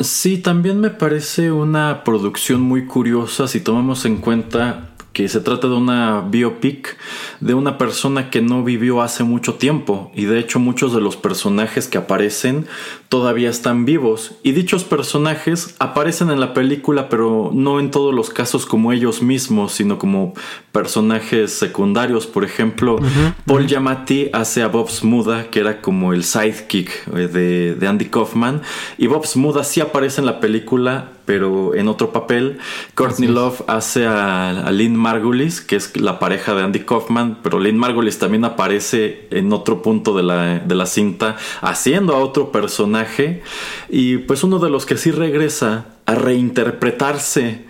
Sí, 0.00 0.38
también 0.38 0.80
me 0.80 0.90
parece 0.90 1.50
una 1.50 2.04
producción 2.04 2.60
muy 2.60 2.86
curiosa 2.86 3.48
si 3.48 3.60
tomamos 3.60 4.04
en 4.04 4.18
cuenta 4.18 4.90
que 5.18 5.28
se 5.28 5.40
trata 5.40 5.66
de 5.66 5.74
una 5.74 6.20
biopic 6.20 6.96
de 7.40 7.52
una 7.52 7.76
persona 7.76 8.30
que 8.30 8.40
no 8.40 8.62
vivió 8.62 9.02
hace 9.02 9.24
mucho 9.24 9.54
tiempo. 9.54 10.12
Y 10.14 10.26
de 10.26 10.38
hecho 10.38 10.60
muchos 10.60 10.94
de 10.94 11.00
los 11.00 11.16
personajes 11.16 11.88
que 11.88 11.98
aparecen 11.98 12.68
todavía 13.08 13.50
están 13.50 13.84
vivos. 13.84 14.36
Y 14.44 14.52
dichos 14.52 14.84
personajes 14.84 15.74
aparecen 15.80 16.30
en 16.30 16.38
la 16.38 16.54
película 16.54 17.08
pero 17.08 17.50
no 17.52 17.80
en 17.80 17.90
todos 17.90 18.14
los 18.14 18.30
casos 18.30 18.64
como 18.64 18.92
ellos 18.92 19.20
mismos 19.20 19.72
sino 19.72 19.98
como 19.98 20.34
personajes 20.70 21.52
secundarios. 21.52 22.28
Por 22.28 22.44
ejemplo 22.44 23.00
Paul 23.44 23.66
Giamatti 23.66 24.30
hace 24.32 24.62
a 24.62 24.68
Bob 24.68 24.88
Smuda 24.88 25.50
que 25.50 25.58
era 25.58 25.80
como 25.80 26.12
el 26.12 26.22
sidekick 26.22 27.08
eh, 27.08 27.26
de, 27.26 27.74
de 27.74 27.88
Andy 27.88 28.04
Kaufman. 28.04 28.62
Y 28.98 29.08
Bob 29.08 29.26
Smuda 29.26 29.64
sí 29.64 29.80
aparece 29.80 30.20
en 30.20 30.26
la 30.26 30.38
película 30.38 31.17
pero 31.28 31.74
en 31.74 31.88
otro 31.88 32.10
papel. 32.10 32.56
Courtney 32.94 33.28
Love 33.28 33.60
hace 33.66 34.06
a, 34.06 34.48
a 34.48 34.72
Lynn 34.72 34.96
Margulis, 34.96 35.60
que 35.60 35.76
es 35.76 35.94
la 36.00 36.18
pareja 36.18 36.54
de 36.54 36.62
Andy 36.62 36.80
Kaufman, 36.80 37.40
pero 37.42 37.60
Lynn 37.60 37.76
Margulis 37.76 38.18
también 38.18 38.46
aparece 38.46 39.28
en 39.30 39.52
otro 39.52 39.82
punto 39.82 40.16
de 40.16 40.22
la, 40.22 40.58
de 40.60 40.74
la 40.74 40.86
cinta 40.86 41.36
haciendo 41.60 42.14
a 42.14 42.20
otro 42.20 42.50
personaje. 42.50 43.42
Y 43.90 44.16
pues 44.16 44.42
uno 44.42 44.58
de 44.58 44.70
los 44.70 44.86
que 44.86 44.96
sí 44.96 45.10
regresa 45.10 45.88
a 46.06 46.14
reinterpretarse 46.14 47.66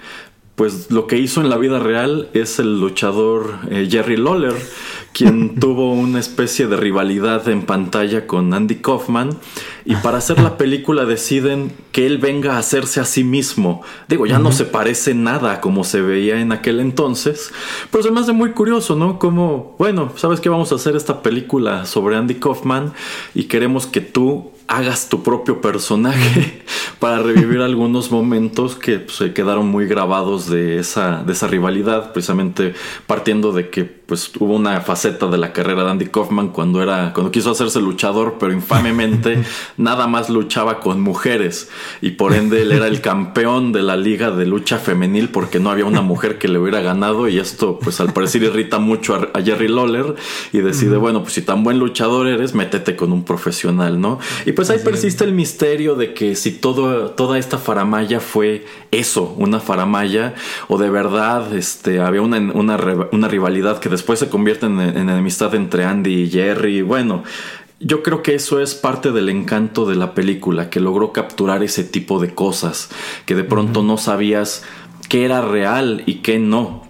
pues 0.59 0.91
lo 0.91 1.07
que 1.07 1.17
hizo 1.17 1.41
en 1.41 1.51
la 1.51 1.57
vida 1.57 1.79
real 1.79 2.31
es 2.35 2.59
el 2.59 2.81
luchador 2.81 3.61
eh, 3.71 3.87
Jerry 3.89 4.17
Lawler, 4.17 4.57
quien 5.13 5.55
tuvo 5.61 5.93
una 5.93 6.19
especie 6.19 6.67
de 6.67 6.77
rivalidad 6.77 7.49
en 7.49 7.63
pantalla 7.63 8.27
con 8.27 8.53
Andy 8.53 8.75
Kaufman. 8.77 9.39
Y 9.89 9.97
para 9.97 10.19
hacer 10.19 10.39
la 10.39 10.59
película 10.59 11.07
deciden 11.07 11.73
que 11.93 12.07
él 12.07 12.19
venga 12.19 12.57
a 12.57 12.59
hacerse 12.59 13.01
a 13.01 13.07
sí 13.07 13.25
mismo. 13.25 13.81
Digo, 14.07 14.27
ya 14.27 14.39
no 14.39 14.53
se 14.53 14.67
parece 14.67 15.15
nada 15.15 15.63
como 15.63 15.83
se 15.83 16.03
veía 16.03 16.43
en 16.43 16.53
aquel 16.53 16.81
entonces. 16.81 17.51
Pero 17.91 18.05
se 18.05 18.11
me 18.11 18.21
hace 18.21 18.33
muy 18.33 18.51
curioso, 18.51 18.97
¿no? 18.97 19.19
Como, 19.19 19.77
bueno, 19.79 20.13
¿sabes 20.17 20.41
qué? 20.41 20.51
Vamos 20.51 20.73
a 20.73 20.75
hacer 20.75 20.95
esta 20.95 21.23
película 21.23 21.87
sobre 21.87 22.17
Andy 22.17 22.35
Kaufman 22.35 22.93
y 23.35 23.45
queremos 23.45 23.87
que 23.87 24.03
tú 24.03 24.51
hagas 24.67 25.09
tu 25.09 25.23
propio 25.23 25.63
personaje 25.63 26.63
para 26.99 27.23
revivir 27.23 27.63
algunos 27.63 28.11
momentos 28.11 28.77
que 28.77 28.99
pues, 28.99 29.17
se 29.17 29.33
quedaron 29.33 29.69
muy 29.69 29.87
grabados 29.87 30.51
de 30.51 30.79
esa, 30.79 31.23
de 31.23 31.33
esa 31.33 31.47
rivalidad, 31.47 32.13
precisamente 32.13 32.75
partiendo 33.07 33.53
de 33.53 33.71
que 33.71 33.98
pues 34.09 34.33
hubo 34.39 34.55
una 34.55 34.81
faceta 34.81 35.27
de 35.27 35.37
la 35.37 35.53
carrera 35.53 35.85
de 35.85 35.91
Andy 35.91 36.07
Kaufman 36.07 36.49
cuando 36.49 36.83
era 36.83 37.13
cuando 37.13 37.31
quiso 37.31 37.51
hacerse 37.51 37.79
luchador, 37.79 38.37
pero 38.41 38.55
infamemente 38.55 39.43
nada 39.77 40.07
más 40.07 40.31
luchaba 40.31 40.81
con 40.81 41.03
mujeres. 41.03 41.69
Y 42.01 42.13
por 42.13 42.33
ende 42.33 42.63
él 42.63 42.73
era 42.73 42.87
el 42.87 43.03
campeón 43.03 43.71
de 43.71 43.83
la 43.83 43.99
liga 43.99 44.31
de 44.31 44.47
lucha 44.47 44.79
femenil 44.79 45.29
porque 45.29 45.61
no 45.61 45.71
había 45.71 45.85
una 45.85 46.01
mujer 46.01 46.39
que 46.39 46.49
le 46.49 46.59
hubiera 46.59 46.81
ganado. 46.81 47.29
Y 47.29 47.39
esto 47.39 47.79
pues 47.79 48.01
al 48.01 48.15
parecer 48.15 48.45
irrita 48.45 48.79
mucho 48.79 49.15
a, 49.15 49.29
a 49.39 49.43
Jerry 49.43 49.69
Lawler 49.69 50.15
y 50.55 50.61
decide, 50.61 50.97
bueno, 50.97 51.21
pues 51.21 51.35
si 51.35 51.43
tan 51.43 51.63
buen 51.63 51.79
luchador 51.79 52.29
eres, 52.29 52.55
métete 52.55 52.97
con 52.97 53.13
un 53.13 53.25
profesional, 53.25 54.01
¿no? 54.01 54.21
Y 54.47 54.53
pues 54.53 54.71
ahí 54.71 54.79
persiste 54.83 55.25
el 55.25 55.35
misterio 55.35 55.97
de 55.97 56.15
que 56.15 56.35
si 56.35 56.53
todo, 56.53 57.11
toda 57.11 57.39
esta 57.39 57.59
faramaya 57.59 58.21
fue 58.21 58.65
eso, 58.91 59.35
una 59.37 59.61
faramaya, 59.61 60.35
o 60.69 60.79
de 60.79 60.89
verdad 60.89 61.55
este, 61.55 62.01
había 62.01 62.23
una, 62.23 62.39
una, 62.39 62.79
una 63.13 63.29
rivalidad 63.29 63.81
que 63.81 63.98
después 63.99 64.19
se 64.19 64.29
convierte 64.29 64.67
en, 64.67 64.81
en 64.81 65.11
enemistad 65.11 65.55
entre 65.55 65.85
Andy 65.85 66.23
y 66.23 66.31
Jerry. 66.31 66.83
Bueno, 66.83 67.25
yo 67.81 68.03
creo 68.03 68.23
que 68.23 68.35
eso 68.35 68.61
es 68.61 68.75
parte 68.75 69.13
del 69.13 69.29
encanto 69.29 69.87
de 69.87 69.97
la 69.97 70.15
película, 70.15 70.71
que 70.71 70.81
logró 70.81 71.13
capturar 71.13 71.63
ese 71.63 71.85
tipo 71.85 72.21
de 72.21 72.35
cosas, 72.35 72.91
que 73.25 73.35
de 73.35 73.45
pronto 73.45 73.83
no 73.83 73.99
sabías 73.99 74.65
qué 75.09 75.25
era 75.25 75.43
real 75.43 76.03
y 76.07 76.17
qué 76.17 76.39
no. 76.39 76.83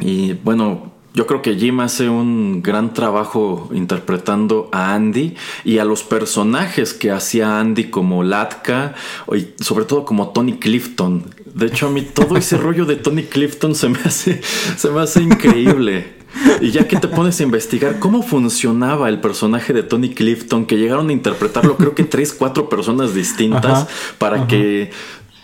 Y 0.00 0.32
bueno, 0.32 0.92
yo 1.14 1.26
creo 1.26 1.42
que 1.42 1.56
Jim 1.56 1.80
hace 1.80 2.08
un 2.08 2.62
gran 2.62 2.94
trabajo 2.94 3.70
interpretando 3.72 4.68
a 4.72 4.94
Andy 4.94 5.34
y 5.64 5.78
a 5.78 5.84
los 5.84 6.02
personajes 6.02 6.94
que 6.94 7.10
hacía 7.10 7.58
Andy 7.58 7.90
como 7.90 8.22
Latka 8.22 8.94
y 9.34 9.48
sobre 9.62 9.84
todo 9.84 10.04
como 10.04 10.30
Tony 10.30 10.54
Clifton. 10.54 11.24
De 11.46 11.66
hecho, 11.66 11.88
a 11.88 11.90
mí 11.90 12.02
todo 12.02 12.36
ese 12.36 12.56
rollo 12.58 12.84
de 12.84 12.96
Tony 12.96 13.24
Clifton 13.24 13.74
se 13.74 13.88
me 13.88 13.98
hace, 14.04 14.40
se 14.42 14.90
me 14.90 15.00
hace 15.00 15.22
increíble. 15.22 16.17
Y 16.60 16.70
ya 16.70 16.88
que 16.88 16.96
te 16.96 17.08
pones 17.08 17.38
a 17.40 17.42
investigar 17.42 17.98
cómo 17.98 18.22
funcionaba 18.22 19.08
el 19.08 19.20
personaje 19.20 19.72
de 19.72 19.82
Tony 19.82 20.10
Clifton, 20.10 20.66
que 20.66 20.76
llegaron 20.76 21.08
a 21.08 21.12
interpretarlo 21.12 21.76
creo 21.76 21.94
que 21.94 22.04
tres, 22.04 22.32
cuatro 22.32 22.68
personas 22.68 23.14
distintas 23.14 23.82
Ajá, 23.82 23.88
para 24.18 24.46
que 24.46 24.90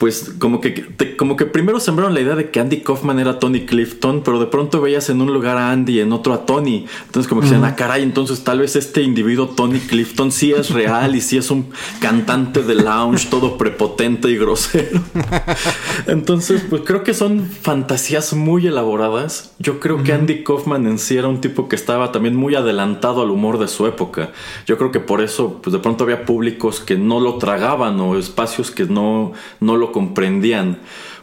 pues 0.04 0.34
como 0.38 0.60
que 0.60 0.68
te- 0.70 1.16
como 1.16 1.34
que 1.34 1.46
primero 1.46 1.80
sembraron 1.80 2.12
la 2.12 2.20
idea 2.20 2.34
de 2.34 2.50
que 2.50 2.60
Andy 2.60 2.82
Kaufman 2.82 3.18
era 3.20 3.38
Tony 3.38 3.64
Clifton, 3.64 4.20
pero 4.22 4.38
de 4.38 4.44
pronto 4.44 4.82
veías 4.82 5.08
en 5.08 5.22
un 5.22 5.32
lugar 5.32 5.56
a 5.56 5.70
Andy 5.70 5.94
y 5.94 6.00
en 6.00 6.12
otro 6.12 6.34
a 6.34 6.44
Tony. 6.44 6.84
Entonces 7.06 7.26
como 7.26 7.40
que 7.40 7.46
decían, 7.46 7.64
ah, 7.64 7.74
caray, 7.74 8.02
entonces 8.02 8.44
tal 8.44 8.58
vez 8.58 8.76
este 8.76 9.00
individuo 9.00 9.48
Tony 9.48 9.78
Clifton 9.78 10.30
sí 10.30 10.52
es 10.52 10.68
real 10.68 11.16
y 11.16 11.22
sí 11.22 11.38
es 11.38 11.50
un 11.50 11.70
cantante 12.00 12.62
de 12.62 12.74
lounge 12.74 13.30
todo 13.30 13.56
prepotente 13.56 14.28
y 14.28 14.36
grosero. 14.36 15.00
Entonces, 16.06 16.62
pues 16.68 16.82
creo 16.84 17.02
que 17.02 17.14
son 17.14 17.46
fantasías 17.46 18.34
muy 18.34 18.66
elaboradas. 18.66 19.54
Yo 19.58 19.80
creo 19.80 20.02
que 20.02 20.12
Andy 20.12 20.44
Kaufman 20.44 20.86
en 20.86 20.98
sí 20.98 21.16
era 21.16 21.28
un 21.28 21.40
tipo 21.40 21.68
que 21.68 21.76
estaba 21.76 22.12
también 22.12 22.36
muy 22.36 22.54
adelantado 22.56 23.22
al 23.22 23.30
humor 23.30 23.58
de 23.58 23.68
su 23.68 23.86
época. 23.86 24.32
Yo 24.66 24.76
creo 24.76 24.90
que 24.92 25.00
por 25.00 25.22
eso, 25.22 25.60
pues 25.62 25.72
de 25.72 25.78
pronto 25.78 26.04
había 26.04 26.26
públicos 26.26 26.80
que 26.80 26.96
no 26.98 27.20
lo 27.20 27.38
tragaban 27.38 27.98
o 28.00 28.18
espacios 28.18 28.70
que 28.70 28.84
no, 28.84 29.32
no 29.60 29.76
lo 29.76 29.92
comprendían. 29.94 30.80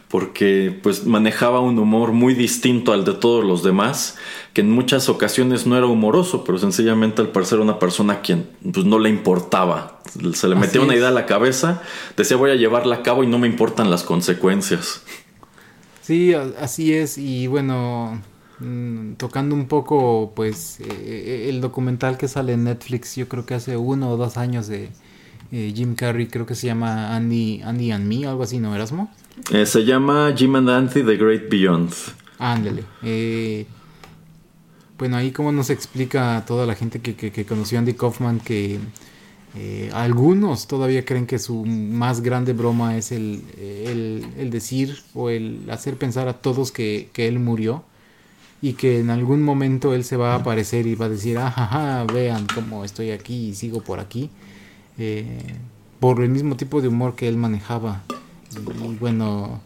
Porque 0.08 0.78
pues 0.82 1.06
manejaba 1.06 1.60
un 1.60 1.78
humor 1.78 2.12
muy 2.12 2.34
distinto 2.34 2.92
al 2.92 3.04
de 3.04 3.14
todos 3.14 3.44
los 3.44 3.62
demás, 3.62 4.18
que 4.52 4.60
en 4.60 4.70
muchas 4.70 5.08
ocasiones 5.08 5.66
no 5.66 5.76
era 5.76 5.86
humoroso, 5.86 6.44
pero 6.44 6.58
sencillamente 6.58 7.22
al 7.22 7.28
parecer 7.32 7.60
una 7.60 7.78
persona 7.78 8.14
a 8.14 8.20
quien 8.20 8.46
pues, 8.72 8.84
no 8.84 8.98
le 8.98 9.08
importaba. 9.08 10.02
Se 10.34 10.48
le 10.48 10.54
metía 10.54 10.80
Así 10.80 10.82
una 10.82 10.94
es. 10.94 11.00
idea 11.00 11.08
a 11.08 11.12
la 11.12 11.24
cabeza, 11.26 11.82
decía 12.16 12.36
voy 12.36 12.50
a 12.50 12.56
llevarla 12.56 12.96
a 12.96 13.02
cabo 13.02 13.24
y 13.24 13.26
no 13.26 13.38
me 13.38 13.46
importan 13.48 13.90
las 13.90 14.02
consecuencias. 14.04 15.02
Sí, 16.00 16.34
así 16.34 16.92
es. 16.94 17.16
Y 17.18 17.46
bueno, 17.46 18.22
mm, 18.58 19.14
tocando 19.14 19.54
un 19.54 19.68
poco, 19.68 20.32
pues, 20.34 20.80
eh, 20.80 21.46
el 21.48 21.60
documental 21.60 22.18
que 22.18 22.28
sale 22.28 22.54
en 22.54 22.64
Netflix, 22.64 23.14
yo 23.16 23.28
creo 23.28 23.46
que 23.46 23.54
hace 23.54 23.76
uno 23.76 24.10
o 24.10 24.16
dos 24.16 24.36
años 24.36 24.66
de 24.66 24.96
eh, 25.52 25.72
Jim 25.74 25.94
Carrey, 25.94 26.26
creo 26.26 26.46
que 26.46 26.54
se 26.54 26.66
llama 26.66 27.14
Andy, 27.14 27.60
Andy 27.62 27.92
and 27.92 28.06
Me, 28.06 28.26
algo 28.26 28.42
así, 28.42 28.58
¿no, 28.58 28.74
Erasmo? 28.74 29.10
Eh, 29.52 29.66
se 29.66 29.84
llama 29.84 30.32
Jim 30.36 30.56
and 30.56 30.68
Andy 30.70 31.02
The 31.02 31.16
Great 31.16 31.48
Beyond. 31.50 31.92
Ándale. 32.38 32.82
Eh, 33.02 33.66
bueno, 34.98 35.16
ahí 35.16 35.30
como 35.32 35.52
nos 35.52 35.70
explica 35.70 36.36
a 36.36 36.44
toda 36.44 36.66
la 36.66 36.74
gente 36.74 37.00
que, 37.00 37.14
que- 37.14 37.30
que 37.32 37.44
conoció 37.44 37.78
a 37.78 37.80
Andy 37.80 37.94
Kaufman 37.94 38.40
que 38.40 38.78
eh, 39.56 39.90
algunos 39.92 40.66
todavía 40.66 41.04
creen 41.04 41.26
que 41.26 41.38
su 41.38 41.64
más 41.66 42.20
grande 42.22 42.52
broma 42.52 42.96
es 42.96 43.12
el, 43.12 43.42
el- 43.58 44.26
el 44.38 44.50
decir 44.50 44.96
o 45.14 45.28
el 45.28 45.68
hacer 45.70 45.96
pensar 45.96 46.28
a 46.28 46.34
todos 46.34 46.72
que, 46.72 47.10
que 47.12 47.28
él 47.28 47.38
murió 47.38 47.84
y 48.62 48.74
que 48.74 49.00
en 49.00 49.10
algún 49.10 49.42
momento 49.42 49.92
él 49.92 50.04
se 50.04 50.16
va 50.16 50.32
a 50.34 50.36
aparecer 50.36 50.86
y 50.86 50.94
va 50.94 51.06
a 51.06 51.08
decir, 51.08 51.36
ajaja, 51.36 52.04
vean 52.04 52.46
cómo 52.54 52.84
estoy 52.84 53.10
aquí 53.10 53.48
y 53.48 53.54
sigo 53.54 53.80
por 53.82 53.98
aquí, 53.98 54.30
eh, 54.98 55.54
por 56.00 56.22
el 56.22 56.30
mismo 56.30 56.56
tipo 56.56 56.80
de 56.80 56.88
humor 56.88 57.14
que 57.14 57.28
él 57.28 57.36
manejaba. 57.36 58.02
Y 58.54 58.96
bueno, 58.96 59.60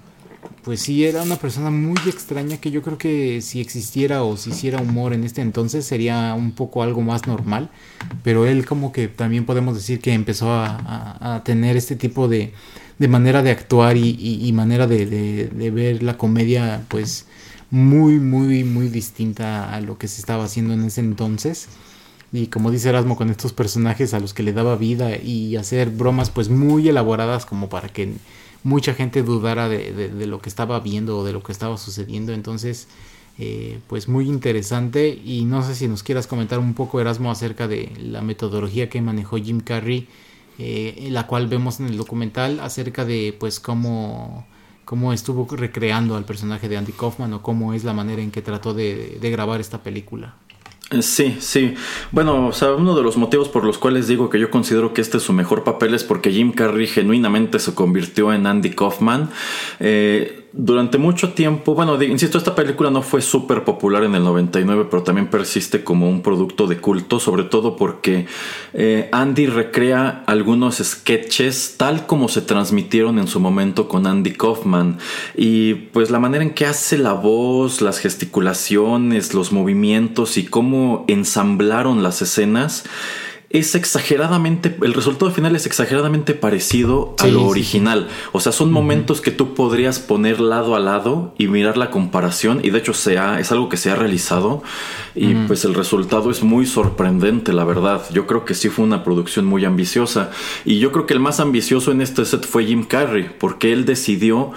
pues 0.62 0.81
sí, 0.81 1.05
era 1.05 1.23
una 1.23 1.36
persona 1.36 1.70
muy 1.70 1.98
extraña 2.07 2.59
que 2.59 2.70
yo 2.70 2.82
creo 2.82 2.98
que 2.98 3.40
si 3.40 3.61
existiera 3.61 4.23
o 4.23 4.36
si 4.36 4.51
hiciera 4.51 4.81
humor 4.81 5.12
en 5.12 5.24
este 5.24 5.40
entonces 5.40 5.85
sería 5.85 6.35
un 6.35 6.53
poco 6.53 6.82
algo 6.82 7.03
más 7.03 7.27
normal, 7.27 7.70
pero 8.23 8.47
él 8.47 8.66
como 8.66 8.93
que 8.93 9.09
también 9.09 9.47
podemos 9.47 9.74
decir 9.74 10.01
que 10.01 10.12
empezó 10.12 10.53
a, 10.53 11.43
tener 11.44 11.77
este 11.77 11.97
tipo 11.97 12.28
de, 12.28 12.53
de 12.98 13.09
manera 13.09 13.43
de 13.43 13.51
actuar 13.51 13.97
y, 13.97 14.53
manera 14.53 14.86
de 14.86 15.70
ver 15.73 16.03
la 16.03 16.16
comedia 16.16 16.85
pues 16.89 17.27
muy, 17.70 18.20
muy, 18.20 18.65
muy 18.65 18.89
distinta 18.89 19.74
a 19.74 19.81
lo 19.81 19.98
que 19.98 20.09
se 20.09 20.20
estaba 20.20 20.44
haciendo 20.44 20.74
en 20.74 20.85
ese 20.85 21.01
entonces. 21.01 21.69
Y 22.32 22.48
como 22.48 22.70
dice 22.70 22.89
Erasmo, 22.89 23.16
con 23.16 23.31
estos 23.31 23.53
personajes 23.53 24.12
a 24.15 24.20
los 24.20 24.35
que 24.35 24.43
le 24.43 24.53
daba 24.53 24.77
vida 24.77 25.16
y 25.16 25.57
hacer 25.57 25.90
bromas 25.90 26.31
pues 26.31 26.48
muy 26.48 26.89
elaboradas 26.89 27.47
como 27.47 27.69
para 27.69 27.89
que 27.89 28.15
mucha 28.65 28.94
gente 28.94 29.23
dudara 29.23 29.69
de, 29.69 30.27
lo 30.27 30.40
que 30.40 30.48
estaba 30.48 30.81
viendo 30.81 31.19
o 31.19 31.24
de 31.24 31.32
lo 31.32 31.43
que 31.43 31.53
estaba 31.53 31.77
sucediendo. 31.78 32.32
Entonces, 32.32 32.89
eh, 33.39 33.78
pues 33.86 34.09
muy 34.09 34.27
interesante. 34.28 35.09
Y 35.24 35.44
no 35.44 35.62
sé 35.62 35.74
si 35.74 35.89
nos 35.89 36.03
quieras 36.03 36.27
comentar 36.27 36.59
un 36.59 36.74
poco, 36.74 37.01
Erasmo, 37.01 37.31
acerca 37.31 37.69
de 37.69 37.93
la 37.98 38.23
metodología 38.23 38.89
que 38.90 39.01
manejó 39.01 39.36
Jim 39.36 39.61
Carrey, 39.61 40.09
eh, 40.59 41.09
la 41.12 41.27
cual 41.27 41.47
vemos 41.47 41.81
en 41.81 41.86
el 41.86 41.97
documental, 41.97 42.59
acerca 42.61 43.05
de 43.05 43.36
pues 43.39 43.61
cómo, 43.61 44.47
cómo 44.85 45.12
estuvo 45.12 45.47
recreando 45.57 46.16
al 46.16 46.24
personaje 46.24 46.69
de 46.69 46.77
Andy 46.77 46.93
Kaufman 46.93 47.32
o 47.35 47.43
cómo 47.43 47.73
es 47.73 47.85
la 47.85 47.93
manera 47.93 48.20
en 48.20 48.32
que 48.32 48.43
trató 48.43 48.74
de 48.74 49.31
grabar 49.31 49.61
esta 49.61 49.82
película. 49.82 50.35
Eh, 50.91 51.03
Sí, 51.03 51.37
sí. 51.41 51.75
Bueno, 52.13 52.47
o 52.47 52.53
sea, 52.53 52.75
uno 52.75 52.95
de 52.95 53.03
los 53.03 53.17
motivos 53.17 53.49
por 53.49 53.65
los 53.65 53.79
cuales 53.79 54.07
digo 54.07 54.31
que 54.31 54.39
yo 54.39 54.51
considero 54.51 54.93
que 54.95 55.01
este 55.01 55.17
es 55.17 55.23
su 55.23 55.33
mejor 55.33 55.65
papel 55.65 55.95
es 55.95 56.05
porque 56.05 56.31
Jim 56.31 56.53
Carrey 56.53 56.87
genuinamente 56.87 57.59
se 57.59 57.75
convirtió 57.75 58.33
en 58.33 58.47
Andy 58.47 58.71
Kaufman. 58.71 59.31
Eh, 59.81 60.45
durante 60.59 60.97
mucho 60.97 61.35
tiempo, 61.35 61.74
bueno, 61.74 62.03
insisto, 62.03 62.39
esta 62.39 62.55
película 62.55 62.91
no 62.91 63.03
fue 63.03 63.20
súper 63.20 63.62
popular 63.62 64.05
en 64.05 64.15
el 64.15 64.24
99, 64.24 64.87
pero 64.91 65.03
también 65.03 65.28
persiste 65.28 65.85
como 65.85 66.09
un 66.09 66.23
producto 66.23 66.66
de 66.66 66.78
culto, 66.78 67.20
sobre 67.20 67.45
todo 67.45 67.77
porque 67.77 68.27
eh, 68.73 69.11
Andy 69.12 69.47
recrea 69.49 70.24
algunos 70.27 70.77
sketches 70.77 71.74
tal 71.77 72.07
como 72.07 72.28
se 72.28 72.41
transmitieron 72.41 73.19
en 73.19 73.28
su 73.28 73.39
momento 73.39 73.87
con 73.87 74.07
Andy 74.07 74.33
Kaufman. 74.33 74.97
Y 75.37 75.74
pues 75.74 76.11
la 76.11 76.19
manera 76.19 76.43
en 76.43 76.55
que 76.55 76.65
hace 76.65 76.97
la 76.97 77.12
voz, 77.12 77.83
las 77.83 77.99
gesticulaciones, 77.99 79.35
los 79.35 79.53
movimientos 79.53 80.39
y 80.39 80.47
cómo 80.47 81.05
ensamblaron 81.07 82.03
las 82.03 82.23
escenas. 82.23 82.85
Es 83.57 83.74
exageradamente, 83.74 84.77
el 84.83 84.93
resultado 84.93 85.31
final 85.31 85.57
es 85.57 85.65
exageradamente 85.65 86.35
parecido 86.35 87.15
a 87.19 87.27
lo 87.27 87.41
sí, 87.41 87.45
original. 87.47 88.09
O 88.33 88.41
sea, 88.41 88.53
son 88.53 88.70
momentos 88.70 89.20
que 89.20 89.31
tú 89.31 89.55
podrías 89.55 89.99
poner 89.99 90.41
lado 90.41 90.77
a 90.77 90.78
lado 90.81 91.35
y 91.39 91.47
mirar 91.47 91.78
la 91.78 91.91
comparación. 91.91 92.61
Y 92.62 92.70
de 92.70 92.78
hecho 92.78 92.93
se 92.93 93.16
ha- 93.19 93.41
es 93.41 93.53
algo 93.53 93.69
que 93.70 93.78
se 93.78 93.91
ha 93.91 93.97
realizado. 93.97 94.62
Y 95.15 95.35
pues 95.47 95.65
el 95.65 95.73
resultado 95.74 96.31
es 96.31 96.43
muy 96.43 96.66
sorprendente, 96.66 97.55
la 97.55 97.65
verdad. 97.65 98.03
Yo 98.12 98.27
creo 98.27 98.45
que 98.45 98.55
sí 98.55 98.69
fue 98.69 98.85
una 98.85 99.03
producción 99.03 99.47
muy 99.47 99.65
ambiciosa. 99.65 100.31
Y 100.66 100.78
yo 100.78 100.93
creo 100.93 101.07
que 101.07 101.15
el 101.15 101.20
más 101.20 101.41
ambicioso 101.41 101.93
en 101.93 102.03
este 102.03 102.24
set 102.27 102.47
fue 102.47 102.66
Jim 102.66 102.85
Carrey, 102.85 103.31
porque 103.39 103.73
él 103.73 103.87
decidió 103.87 104.53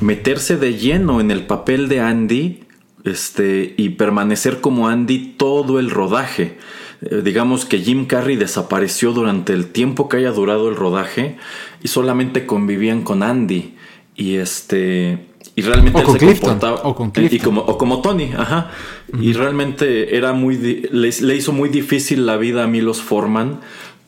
meterse 0.00 0.56
de 0.56 0.78
lleno 0.78 1.20
en 1.20 1.30
el 1.30 1.46
papel 1.46 1.88
de 1.88 2.00
Andy 2.00 2.60
este, 3.04 3.74
y 3.76 3.90
permanecer 3.90 4.60
como 4.62 4.88
Andy 4.88 5.34
todo 5.36 5.78
el 5.78 5.90
rodaje. 5.90 6.58
Eh, 7.02 7.22
digamos 7.24 7.64
que 7.64 7.78
Jim 7.78 8.06
Carrey 8.06 8.36
desapareció 8.36 9.12
durante 9.12 9.52
el 9.52 9.66
tiempo 9.68 10.08
que 10.08 10.18
haya 10.18 10.30
durado 10.32 10.68
el 10.68 10.76
rodaje 10.76 11.36
y 11.82 11.88
solamente 11.88 12.46
convivían 12.46 13.02
con 13.02 13.22
Andy. 13.22 13.74
Y 14.16 14.36
este. 14.36 15.26
Y 15.56 15.62
realmente 15.62 15.98
O 15.98 16.00
él 16.00 16.06
con 16.06 16.14
se 16.18 16.26
Clifton, 16.26 16.50
comportaba. 16.58 16.88
o 16.88 16.94
con 16.94 17.08
y 17.08 17.10
Clifton. 17.12 17.40
como, 17.40 17.60
o 17.62 17.78
como 17.78 18.02
Tony, 18.02 18.30
ajá. 18.36 18.70
Y 19.18 19.32
realmente 19.32 20.16
era 20.16 20.32
muy. 20.32 20.56
le, 20.56 21.10
le 21.20 21.36
hizo 21.36 21.52
muy 21.52 21.68
difícil 21.70 22.26
la 22.26 22.36
vida 22.36 22.64
a 22.64 22.66
Milos 22.66 23.00
Forman 23.02 23.60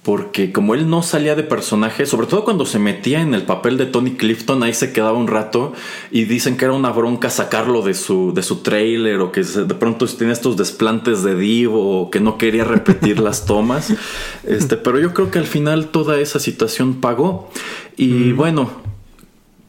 porque 0.02 0.50
como 0.50 0.74
él 0.74 0.90
no 0.90 1.02
salía 1.02 1.36
de 1.36 1.44
personaje, 1.44 2.06
sobre 2.06 2.26
todo 2.26 2.44
cuando 2.44 2.66
se 2.66 2.80
metía 2.80 3.20
en 3.20 3.34
el 3.34 3.42
papel 3.42 3.78
de 3.78 3.86
Tony 3.86 4.14
Clifton, 4.14 4.64
ahí 4.64 4.74
se 4.74 4.92
quedaba 4.92 5.16
un 5.16 5.28
rato 5.28 5.74
y 6.10 6.24
dicen 6.24 6.56
que 6.56 6.64
era 6.64 6.74
una 6.74 6.90
bronca 6.90 7.30
sacarlo 7.30 7.82
de 7.82 7.94
su, 7.94 8.34
de 8.34 8.42
su 8.42 8.62
trailer 8.62 9.20
o 9.20 9.30
que 9.30 9.44
de 9.44 9.74
pronto 9.74 10.06
tiene 10.06 10.32
estos 10.32 10.56
desplantes 10.56 11.22
de 11.22 11.36
divo 11.36 12.00
o 12.00 12.10
que 12.10 12.18
no 12.18 12.36
quería 12.36 12.64
repetir 12.64 13.20
las 13.20 13.46
tomas. 13.46 13.92
Este, 14.44 14.76
pero 14.76 14.98
yo 14.98 15.14
creo 15.14 15.30
que 15.30 15.38
al 15.38 15.46
final 15.46 15.86
toda 15.86 16.18
esa 16.18 16.40
situación 16.40 17.00
pagó. 17.00 17.48
Y 17.96 18.32
bueno, 18.32 18.70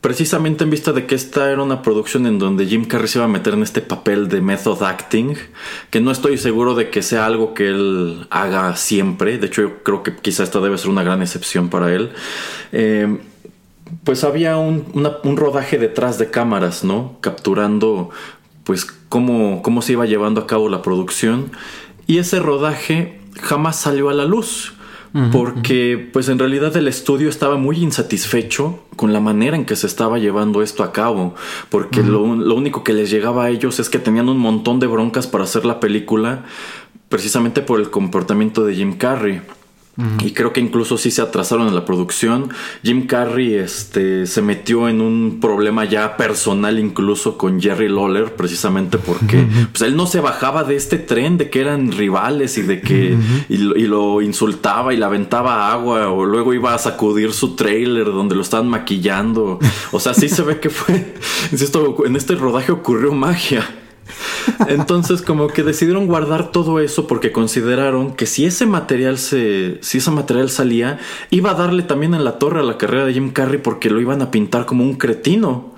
precisamente 0.03 0.65
en 0.65 0.69
vista 0.69 0.91
de 0.91 1.05
que 1.05 1.15
esta 1.15 1.49
era 1.49 1.63
una 1.63 1.81
producción 1.81 2.27
en 2.27 2.37
donde 2.37 2.65
Jim 2.65 2.83
Carrey 2.83 3.07
se 3.07 3.19
iba 3.19 3.25
a 3.25 3.29
meter 3.29 3.53
en 3.53 3.63
este 3.63 3.79
papel 3.79 4.27
de 4.27 4.41
method 4.41 4.83
acting, 4.83 5.35
que 5.89 6.01
no 6.01 6.11
estoy 6.11 6.37
seguro 6.37 6.75
de 6.75 6.89
que 6.89 7.01
sea 7.01 7.25
algo 7.25 7.53
que 7.53 7.69
él 7.69 8.27
haga 8.29 8.75
siempre, 8.75 9.37
de 9.37 9.47
hecho 9.47 9.61
yo 9.61 9.81
creo 9.81 10.03
que 10.03 10.13
quizá 10.13 10.43
esta 10.43 10.59
debe 10.59 10.77
ser 10.77 10.89
una 10.89 11.03
gran 11.03 11.21
excepción 11.21 11.69
para 11.69 11.95
él, 11.95 12.11
eh, 12.73 13.17
pues 14.03 14.25
había 14.25 14.57
un, 14.57 14.85
un 15.23 15.37
rodaje 15.37 15.77
detrás 15.77 16.17
de 16.17 16.29
cámaras, 16.29 16.83
¿no? 16.83 17.15
Capturando 17.21 18.09
pues 18.65 18.85
cómo, 19.07 19.61
cómo 19.61 19.81
se 19.81 19.93
iba 19.93 20.05
llevando 20.05 20.41
a 20.41 20.47
cabo 20.47 20.67
la 20.67 20.81
producción 20.81 21.53
y 22.07 22.17
ese 22.17 22.41
rodaje 22.41 23.21
jamás 23.41 23.77
salió 23.77 24.09
a 24.09 24.13
la 24.13 24.25
luz. 24.25 24.73
Porque 25.31 26.09
pues 26.11 26.27
en 26.29 26.39
realidad 26.39 26.75
el 26.75 26.87
estudio 26.87 27.29
estaba 27.29 27.55
muy 27.55 27.77
insatisfecho 27.77 28.83
con 28.95 29.13
la 29.13 29.19
manera 29.19 29.55
en 29.55 29.65
que 29.65 29.75
se 29.75 29.85
estaba 29.85 30.17
llevando 30.17 30.63
esto 30.63 30.83
a 30.83 30.91
cabo. 30.91 31.35
Porque 31.69 32.01
lo, 32.01 32.35
lo 32.35 32.55
único 32.55 32.83
que 32.83 32.93
les 32.93 33.11
llegaba 33.11 33.45
a 33.45 33.49
ellos 33.49 33.79
es 33.79 33.89
que 33.89 33.99
tenían 33.99 34.27
un 34.27 34.39
montón 34.39 34.79
de 34.79 34.87
broncas 34.87 35.27
para 35.27 35.43
hacer 35.43 35.65
la 35.65 35.79
película 35.79 36.45
precisamente 37.09 37.61
por 37.61 37.79
el 37.79 37.91
comportamiento 37.91 38.65
de 38.65 38.73
Jim 38.73 38.97
Carrey. 38.97 39.41
Y 40.25 40.31
creo 40.31 40.53
que 40.53 40.59
incluso 40.59 40.97
sí 40.97 41.11
se 41.11 41.21
atrasaron 41.21 41.67
en 41.67 41.75
la 41.75 41.85
producción. 41.85 42.49
Jim 42.81 43.05
Carrey 43.05 43.53
este, 43.53 44.25
se 44.25 44.41
metió 44.41 44.89
en 44.89 45.01
un 45.01 45.39
problema 45.39 45.85
ya 45.85 46.17
personal 46.17 46.79
incluso 46.79 47.37
con 47.37 47.61
Jerry 47.61 47.89
Lawler, 47.89 48.35
precisamente 48.35 48.97
porque 48.97 49.45
pues, 49.71 49.83
él 49.83 49.95
no 49.95 50.07
se 50.07 50.19
bajaba 50.19 50.63
de 50.63 50.77
este 50.77 50.97
tren 50.97 51.37
de 51.37 51.51
que 51.51 51.61
eran 51.61 51.91
rivales 51.91 52.57
y 52.57 52.63
de 52.63 52.81
que 52.81 53.15
y, 53.49 53.57
lo, 53.57 53.75
y 53.75 53.83
lo 53.83 54.21
insultaba 54.23 54.95
y 54.95 54.97
le 54.97 55.05
aventaba 55.05 55.71
agua 55.71 56.09
o 56.09 56.25
luego 56.25 56.55
iba 56.55 56.73
a 56.73 56.79
sacudir 56.79 57.31
su 57.31 57.55
trailer 57.55 58.05
donde 58.05 58.33
lo 58.33 58.41
estaban 58.41 58.67
maquillando. 58.69 59.59
O 59.91 59.99
sea, 59.99 60.15
sí 60.15 60.27
se 60.27 60.41
ve 60.41 60.59
que 60.59 60.71
fue, 60.71 61.13
insisto, 61.51 62.03
en 62.03 62.15
este 62.15 62.33
rodaje 62.33 62.71
ocurrió 62.71 63.13
magia. 63.13 63.82
Entonces, 64.67 65.21
como 65.21 65.47
que 65.47 65.63
decidieron 65.63 66.07
guardar 66.07 66.51
todo 66.51 66.79
eso 66.79 67.07
porque 67.07 67.31
consideraron 67.31 68.15
que 68.15 68.25
si 68.25 68.45
ese 68.45 68.65
material 68.65 69.17
se, 69.17 69.79
si 69.81 69.99
ese 69.99 70.11
material 70.11 70.49
salía, 70.49 70.99
iba 71.29 71.51
a 71.51 71.55
darle 71.55 71.83
también 71.83 72.13
en 72.13 72.23
la 72.23 72.39
torre 72.39 72.59
a 72.59 72.63
la 72.63 72.77
carrera 72.77 73.05
de 73.05 73.13
Jim 73.13 73.31
Carrey 73.31 73.59
porque 73.59 73.89
lo 73.89 74.01
iban 74.01 74.21
a 74.21 74.31
pintar 74.31 74.65
como 74.65 74.83
un 74.83 74.95
cretino. 74.95 75.73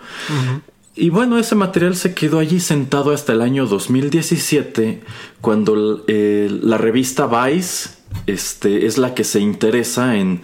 Y 0.95 1.09
bueno, 1.09 1.37
ese 1.37 1.55
material 1.55 1.95
se 1.95 2.13
quedó 2.13 2.39
allí 2.39 2.59
sentado 2.59 3.11
hasta 3.11 3.33
el 3.33 3.41
año 3.41 3.65
2017, 3.65 5.01
cuando 5.41 6.03
eh, 6.07 6.49
la 6.61 6.77
revista 6.77 7.27
Vice 7.27 7.89
este, 8.27 8.85
es 8.85 8.97
la 8.97 9.13
que 9.13 9.25
se 9.25 9.41
interesa 9.41 10.15
en, 10.15 10.41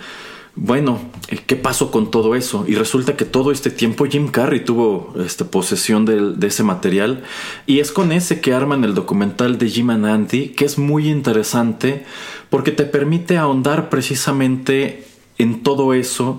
bueno, 0.56 1.00
eh, 1.30 1.40
¿qué 1.46 1.56
pasó 1.56 1.92
con 1.92 2.12
todo 2.12 2.36
eso? 2.36 2.66
Y 2.68 2.76
resulta 2.76 3.16
que 3.16 3.24
todo 3.26 3.52
este 3.52 3.70
tiempo 3.72 4.06
Jim 4.06 4.28
Carrey 4.28 4.66
tuvo 4.66 5.14
este, 5.26 5.46
posesión 5.46 6.06
del- 6.06 6.40
de, 6.40 6.48
ese 6.48 6.64
material 6.64 7.24
y 7.66 7.80
es 7.80 7.92
con 7.92 8.12
ese 8.12 8.42
que 8.42 8.54
arman 8.54 8.84
el 8.84 8.94
documental 8.94 9.58
de 9.58 9.70
Jim 9.70 9.90
and 9.92 10.06
Andy, 10.06 10.50
que 10.50 10.66
es 10.66 10.78
muy 10.78 11.08
interesante 11.10 12.06
porque 12.50 12.72
te 12.72 12.84
permite 12.84 13.38
ahondar 13.38 13.90
precisamente 13.90 15.06
en 15.38 15.64
todo 15.64 15.94
eso 15.94 16.38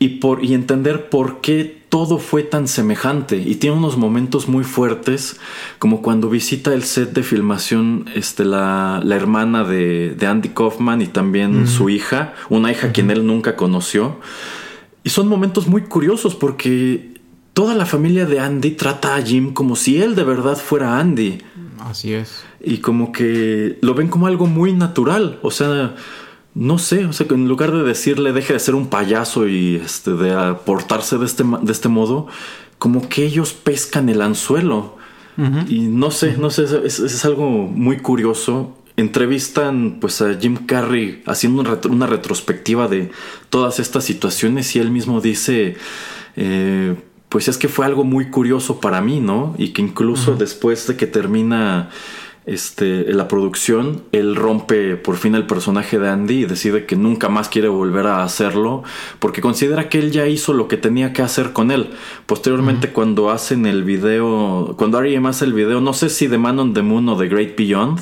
y, 0.00 0.18
por, 0.18 0.44
y 0.44 0.54
entender 0.54 1.08
por 1.08 1.40
qué 1.40 1.81
todo 1.92 2.16
fue 2.16 2.42
tan 2.42 2.68
semejante 2.68 3.36
y 3.36 3.56
tiene 3.56 3.76
unos 3.76 3.98
momentos 3.98 4.48
muy 4.48 4.64
fuertes 4.64 5.36
como 5.78 6.00
cuando 6.00 6.30
visita 6.30 6.72
el 6.72 6.84
set 6.84 7.12
de 7.12 7.22
filmación 7.22 8.06
este, 8.14 8.46
la, 8.46 9.02
la 9.04 9.14
hermana 9.14 9.62
de, 9.62 10.14
de 10.14 10.26
Andy 10.26 10.48
Kaufman 10.48 11.02
y 11.02 11.08
también 11.08 11.68
su 11.68 11.90
hija, 11.90 12.32
una 12.48 12.72
hija 12.72 12.92
quien 12.92 13.10
él 13.10 13.26
nunca 13.26 13.56
conoció. 13.56 14.20
Y 15.04 15.10
son 15.10 15.28
momentos 15.28 15.66
muy 15.66 15.82
curiosos 15.82 16.34
porque 16.34 17.20
toda 17.52 17.74
la 17.74 17.84
familia 17.84 18.24
de 18.24 18.40
Andy 18.40 18.70
trata 18.70 19.14
a 19.14 19.20
Jim 19.20 19.52
como 19.52 19.76
si 19.76 20.00
él 20.00 20.14
de 20.14 20.24
verdad 20.24 20.56
fuera 20.56 20.98
Andy 20.98 21.42
Así 21.78 22.14
es. 22.14 22.42
y 22.64 22.78
como 22.78 23.12
que 23.12 23.76
lo 23.82 23.92
ven 23.92 24.08
como 24.08 24.26
algo 24.26 24.46
muy 24.46 24.72
natural, 24.72 25.40
o 25.42 25.50
sea, 25.50 25.94
no 26.54 26.78
sé, 26.78 27.06
o 27.06 27.12
sea, 27.12 27.26
que 27.26 27.34
en 27.34 27.48
lugar 27.48 27.72
de 27.72 27.82
decirle 27.82 28.32
deje 28.32 28.52
de 28.52 28.58
ser 28.58 28.74
un 28.74 28.88
payaso 28.88 29.48
y 29.48 29.76
este 29.76 30.12
de 30.12 30.32
aportarse 30.32 31.18
de 31.18 31.24
este 31.24 31.44
de 31.44 31.72
este 31.72 31.88
modo, 31.88 32.26
como 32.78 33.08
que 33.08 33.24
ellos 33.24 33.52
pescan 33.52 34.08
el 34.08 34.20
anzuelo. 34.20 35.00
Y 35.66 35.86
no 35.86 36.10
sé, 36.10 36.36
no 36.36 36.50
sé, 36.50 36.64
es, 36.84 36.98
es 36.98 37.24
algo 37.24 37.48
muy 37.48 37.96
curioso. 37.96 38.76
Entrevistan 38.98 39.96
pues 39.98 40.20
a 40.20 40.34
Jim 40.38 40.66
Carrey 40.66 41.22
haciendo 41.26 41.64
una 41.88 42.06
retrospectiva 42.06 42.86
de 42.86 43.10
todas 43.48 43.80
estas 43.80 44.04
situaciones 44.04 44.76
y 44.76 44.78
él 44.78 44.90
mismo 44.90 45.22
dice, 45.22 45.76
eh, 46.36 46.96
pues 47.30 47.48
es 47.48 47.56
que 47.56 47.68
fue 47.68 47.86
algo 47.86 48.04
muy 48.04 48.26
curioso 48.30 48.78
para 48.78 49.00
mí, 49.00 49.20
¿no? 49.20 49.54
Y 49.56 49.68
que 49.68 49.80
incluso 49.80 50.36
después 50.36 50.86
de 50.86 50.96
que 50.96 51.06
termina 51.06 51.88
este, 52.44 53.12
la 53.12 53.28
producción, 53.28 54.02
él 54.10 54.34
rompe 54.34 54.96
por 54.96 55.16
fin 55.16 55.36
el 55.36 55.46
personaje 55.46 56.00
de 56.00 56.08
Andy 56.08 56.40
y 56.40 56.44
decide 56.44 56.86
que 56.86 56.96
nunca 56.96 57.28
más 57.28 57.48
quiere 57.48 57.68
volver 57.68 58.08
a 58.08 58.24
hacerlo 58.24 58.82
porque 59.20 59.40
considera 59.40 59.88
que 59.88 60.00
él 60.00 60.10
ya 60.10 60.26
hizo 60.26 60.52
lo 60.52 60.66
que 60.66 60.76
tenía 60.76 61.12
que 61.12 61.22
hacer 61.22 61.52
con 61.52 61.70
él. 61.70 61.90
Posteriormente, 62.26 62.88
cuando 62.88 63.30
hacen 63.30 63.64
el 63.64 63.84
video, 63.84 64.74
cuando 64.76 64.98
R.E.M. 64.98 65.28
hace 65.28 65.44
el 65.44 65.52
video, 65.52 65.80
no 65.80 65.92
sé 65.92 66.08
si 66.08 66.26
de 66.26 66.38
Man 66.38 66.58
on 66.58 66.74
the 66.74 66.82
Moon 66.82 67.08
o 67.08 67.16
The 67.16 67.28
Great 67.28 67.56
Beyond, 67.56 68.00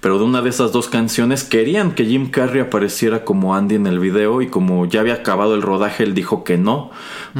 pero 0.00 0.18
de 0.18 0.24
una 0.24 0.42
de 0.42 0.50
esas 0.50 0.72
dos 0.72 0.88
canciones 0.88 1.42
querían 1.42 1.92
que 1.92 2.04
Jim 2.04 2.30
Carrey 2.30 2.60
apareciera 2.60 3.24
como 3.24 3.54
Andy 3.54 3.76
en 3.76 3.86
el 3.86 3.98
video 3.98 4.42
y 4.42 4.48
como 4.48 4.84
ya 4.86 5.00
había 5.00 5.14
acabado 5.14 5.54
el 5.54 5.62
rodaje, 5.62 6.02
él 6.02 6.14
dijo 6.14 6.44
que 6.44 6.58
no, 6.58 6.90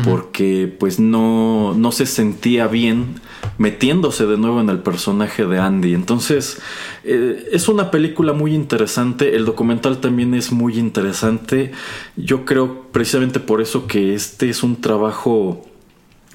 porque 0.04 0.74
pues 0.78 1.00
no, 1.00 1.74
no 1.74 1.92
se 1.92 2.06
sentía 2.06 2.66
bien 2.66 3.20
metiéndose 3.58 4.26
de 4.26 4.38
nuevo 4.38 4.60
en 4.60 4.70
el 4.70 4.78
personaje 4.78 5.44
de 5.44 5.58
Andy. 5.58 5.94
Entonces, 5.94 6.60
eh, 7.04 7.48
es 7.52 7.68
una 7.68 7.90
película 7.90 8.32
muy 8.32 8.54
interesante. 8.54 9.36
El 9.36 9.44
documental 9.44 9.98
también 9.98 10.34
es 10.34 10.52
muy 10.52 10.78
interesante. 10.78 11.72
Yo 12.16 12.44
creo 12.44 12.86
precisamente 12.92 13.40
por 13.40 13.60
eso 13.60 13.86
que 13.86 14.14
este 14.14 14.48
es 14.48 14.62
un 14.62 14.80
trabajo 14.80 15.66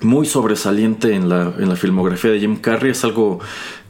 muy 0.02 0.26
sobresaliente 0.26 1.16
en 1.16 1.30
la, 1.30 1.54
en 1.58 1.70
la 1.70 1.76
filmografía 1.76 2.32
de 2.32 2.40
Jim 2.40 2.58
Carrey. 2.58 2.92
Es 2.92 3.04
algo 3.04 3.40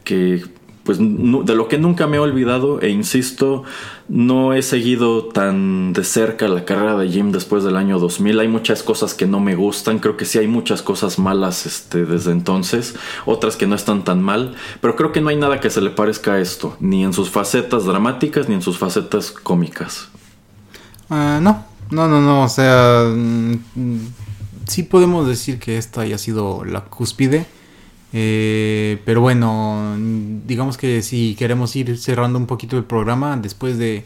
que, 0.04 0.44
pues, 0.86 1.00
de 1.00 1.56
lo 1.56 1.68
que 1.68 1.80
nunca 1.80 2.06
me 2.06 2.18
he 2.18 2.20
olvidado 2.20 2.80
e 2.80 2.90
insisto, 2.90 3.64
no 4.08 4.54
he 4.54 4.62
seguido 4.62 5.26
tan 5.26 5.94
de 5.94 6.04
cerca 6.04 6.48
la 6.48 6.64
carrera 6.64 6.96
de 6.96 7.10
Jim 7.10 7.32
después 7.32 7.64
del 7.64 7.76
año 7.76 7.98
2000. 7.98 8.40
Hay 8.40 8.48
muchas 8.48 8.84
cosas 8.84 9.16
que 9.16 9.26
no 9.26 9.40
me 9.40 9.56
gustan. 9.56 9.98
Creo 9.98 10.16
que 10.16 10.26
sí 10.26 10.38
hay 10.38 10.48
muchas 10.48 10.84
cosas 10.84 11.18
malas 11.18 11.66
este, 11.66 12.06
desde 12.06 12.32
entonces. 12.32 12.94
Otras 13.26 13.56
que 13.56 13.66
no 13.66 13.74
están 13.74 14.04
tan 14.04 14.22
mal. 14.22 14.54
Pero 14.80 14.96
creo 14.96 15.12
que 15.12 15.22
no 15.22 15.30
hay 15.30 15.38
nada 15.38 15.60
que 15.60 15.72
se 15.72 15.82
le 15.82 15.90
parezca 15.90 16.34
a 16.34 16.40
esto. 16.40 16.78
Ni 16.80 17.04
en 17.04 17.14
sus 17.14 17.32
facetas 17.32 17.86
dramáticas 17.86 18.48
ni 18.48 18.54
en 18.54 18.62
sus 18.62 18.78
facetas 18.78 19.32
cómicas. 19.32 20.10
Ah, 21.10 21.40
no, 21.42 21.66
no, 21.90 22.08
no, 22.08 22.22
no, 22.22 22.44
o 22.44 22.50
sea, 22.50 23.12
mm, 23.12 23.56
sí 24.68 24.84
podemos 24.84 25.28
decir 25.28 25.60
que 25.60 25.78
esta 25.78 26.02
haya 26.02 26.18
sido 26.18 26.64
la 26.64 26.82
cúspide, 26.82 27.46
eh, 28.14 29.02
pero 29.06 29.22
bueno, 29.22 29.98
digamos 30.46 30.78
que 30.78 31.02
si 31.02 31.36
queremos 31.36 31.76
ir 31.76 31.98
cerrando 31.98 32.40
un 32.40 32.46
poquito 32.46 32.78
el 32.78 32.84
programa 32.84 33.36
después 33.38 33.78
de, 33.78 34.06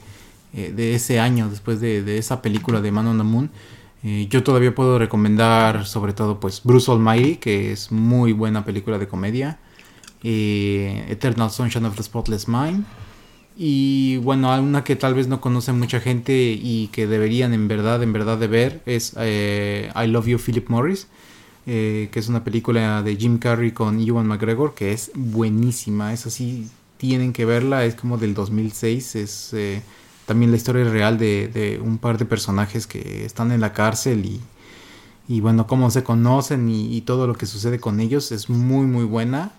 eh, 0.54 0.74
de 0.76 0.96
ese 0.96 1.20
año, 1.20 1.50
después 1.50 1.80
de, 1.80 2.02
de 2.04 2.18
esa 2.18 2.42
película 2.42 2.82
de 2.82 2.92
Man 2.92 3.08
on 3.08 3.18
the 3.18 3.24
Moon, 3.24 3.52
eh, 4.04 4.28
yo 4.30 4.44
todavía 4.44 4.74
puedo 4.74 4.98
recomendar 4.98 5.86
sobre 5.86 6.14
todo 6.14 6.40
pues 6.40 6.62
Bruce 6.64 6.92
Almighty, 6.92 7.36
que 7.36 7.72
es 7.72 7.92
muy 7.92 8.32
buena 8.32 8.66
película 8.66 8.98
de 8.98 9.08
comedia, 9.08 9.60
Eternal 10.24 11.50
Sunshine 11.50 11.86
of 11.86 11.96
the 11.96 12.04
Spotless 12.04 12.48
Mind, 12.48 12.86
y 13.58 14.18
bueno, 14.18 14.58
una 14.60 14.84
que 14.84 14.96
tal 14.96 15.14
vez 15.14 15.28
no 15.28 15.40
conoce 15.40 15.72
mucha 15.72 16.00
gente 16.00 16.34
y 16.34 16.88
que 16.92 17.08
deberían 17.08 17.54
en 17.54 17.68
verdad, 17.68 18.02
en 18.04 18.12
verdad 18.12 18.38
de 18.38 18.48
ver 18.48 18.82
es 18.86 19.14
I 19.14 20.08
Love 20.08 20.28
You 20.28 20.40
Philip 20.40 20.70
Morris, 20.70 21.08
eh, 21.72 22.10
que 22.12 22.18
es 22.18 22.28
una 22.30 22.44
película 22.44 23.04
de 23.04 23.16
Jim 23.16 23.38
Carrey 23.38 23.74
con 23.74 24.02
Ewan 24.02 24.26
McGregor, 24.26 24.74
que 24.74 24.92
es 24.92 25.12
buenísima, 25.14 26.12
es 26.14 26.26
así, 26.26 26.68
tienen 26.98 27.32
que 27.32 27.46
verla, 27.46 27.86
es 27.86 27.94
como 27.94 28.18
del 28.18 28.34
2006, 28.34 29.16
es 29.16 29.54
eh, 29.54 29.84
también 30.26 30.50
la 30.50 30.58
historia 30.58 30.84
real 30.86 31.20
de, 31.20 31.80
un 31.86 32.00
par 32.00 32.18
de 32.18 32.26
personajes 32.26 32.88
que 32.88 33.24
están 33.24 33.52
en 33.52 33.62
la 33.62 33.72
cárcel 33.72 34.42
y, 35.28 35.42
bueno, 35.42 35.68
cómo 35.68 35.92
se 35.92 36.04
conocen 36.04 36.70
y, 36.72 37.02
todo 37.02 37.28
lo 37.28 37.36
que 37.36 37.46
sucede 37.46 37.80
con 37.80 38.00
ellos 38.00 38.32
es 38.32 38.50
muy 38.50 38.88
muy 38.88 39.04
buena. 39.04 39.52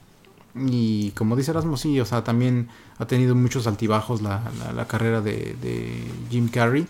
Y 0.57 1.13
como 1.13 1.37
dice 1.37 1.53
Erasmo, 1.53 1.77
sí, 1.77 2.01
o 2.01 2.05
sea, 2.05 2.25
también 2.25 2.67
ha 2.99 3.07
tenido 3.07 3.37
muchos 3.37 3.69
altibajos 3.69 4.21
la, 4.21 4.43
carrera 4.89 5.21
de 5.21 6.09
Jim 6.29 6.49
Carrey. 6.49 6.89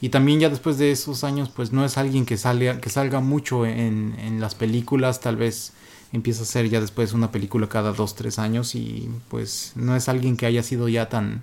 Y 0.00 0.08
también 0.08 0.40
ya 0.40 0.48
después 0.48 0.78
de 0.78 0.90
esos 0.92 1.24
años, 1.24 1.50
pues 1.54 1.72
no 1.72 1.84
es 1.84 1.98
alguien 1.98 2.24
que, 2.24 2.36
sale, 2.36 2.80
que 2.80 2.88
salga 2.88 3.20
mucho 3.20 3.66
en, 3.66 4.14
en 4.18 4.40
las 4.40 4.54
películas, 4.54 5.20
tal 5.20 5.36
vez 5.36 5.72
empieza 6.12 6.42
a 6.42 6.46
ser 6.46 6.68
ya 6.68 6.80
después 6.80 7.12
una 7.12 7.30
película 7.30 7.68
cada 7.68 7.92
dos, 7.92 8.14
tres 8.14 8.38
años 8.38 8.74
y 8.74 9.08
pues 9.28 9.72
no 9.76 9.94
es 9.94 10.08
alguien 10.08 10.36
que 10.36 10.46
haya 10.46 10.62
sido 10.62 10.88
ya 10.88 11.08
tan, 11.08 11.42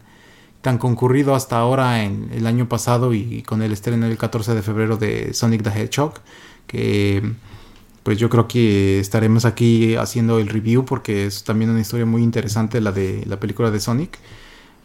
tan 0.61 0.77
concurrido 0.77 1.35
hasta 1.35 1.57
ahora 1.57 2.03
en 2.03 2.29
el 2.33 2.47
año 2.47 2.67
pasado 2.67 3.13
y, 3.13 3.43
con 3.43 3.61
el 3.61 3.71
estreno 3.71 4.05
el 4.05 4.17
14 4.17 4.53
de 4.53 4.61
febrero 4.61 4.97
de 4.97 5.33
Sonic 5.33 5.63
the 5.63 5.69
Hedgehog, 5.69 6.15
que 6.65 7.23
pues 8.03 8.17
yo 8.17 8.29
creo 8.29 8.47
que 8.47 8.99
estaremos 8.99 9.45
aquí 9.45 9.95
haciendo 9.95 10.39
el 10.39 10.47
review 10.47 10.85
porque 10.85 11.25
es 11.25 11.43
también 11.43 11.71
una 11.71 11.81
historia 11.81 12.05
muy 12.05 12.23
interesante 12.23 12.81
la 12.81 12.91
de 12.91 13.23
la 13.25 13.39
película 13.39 13.71
de 13.71 13.79
Sonic. 13.79 14.17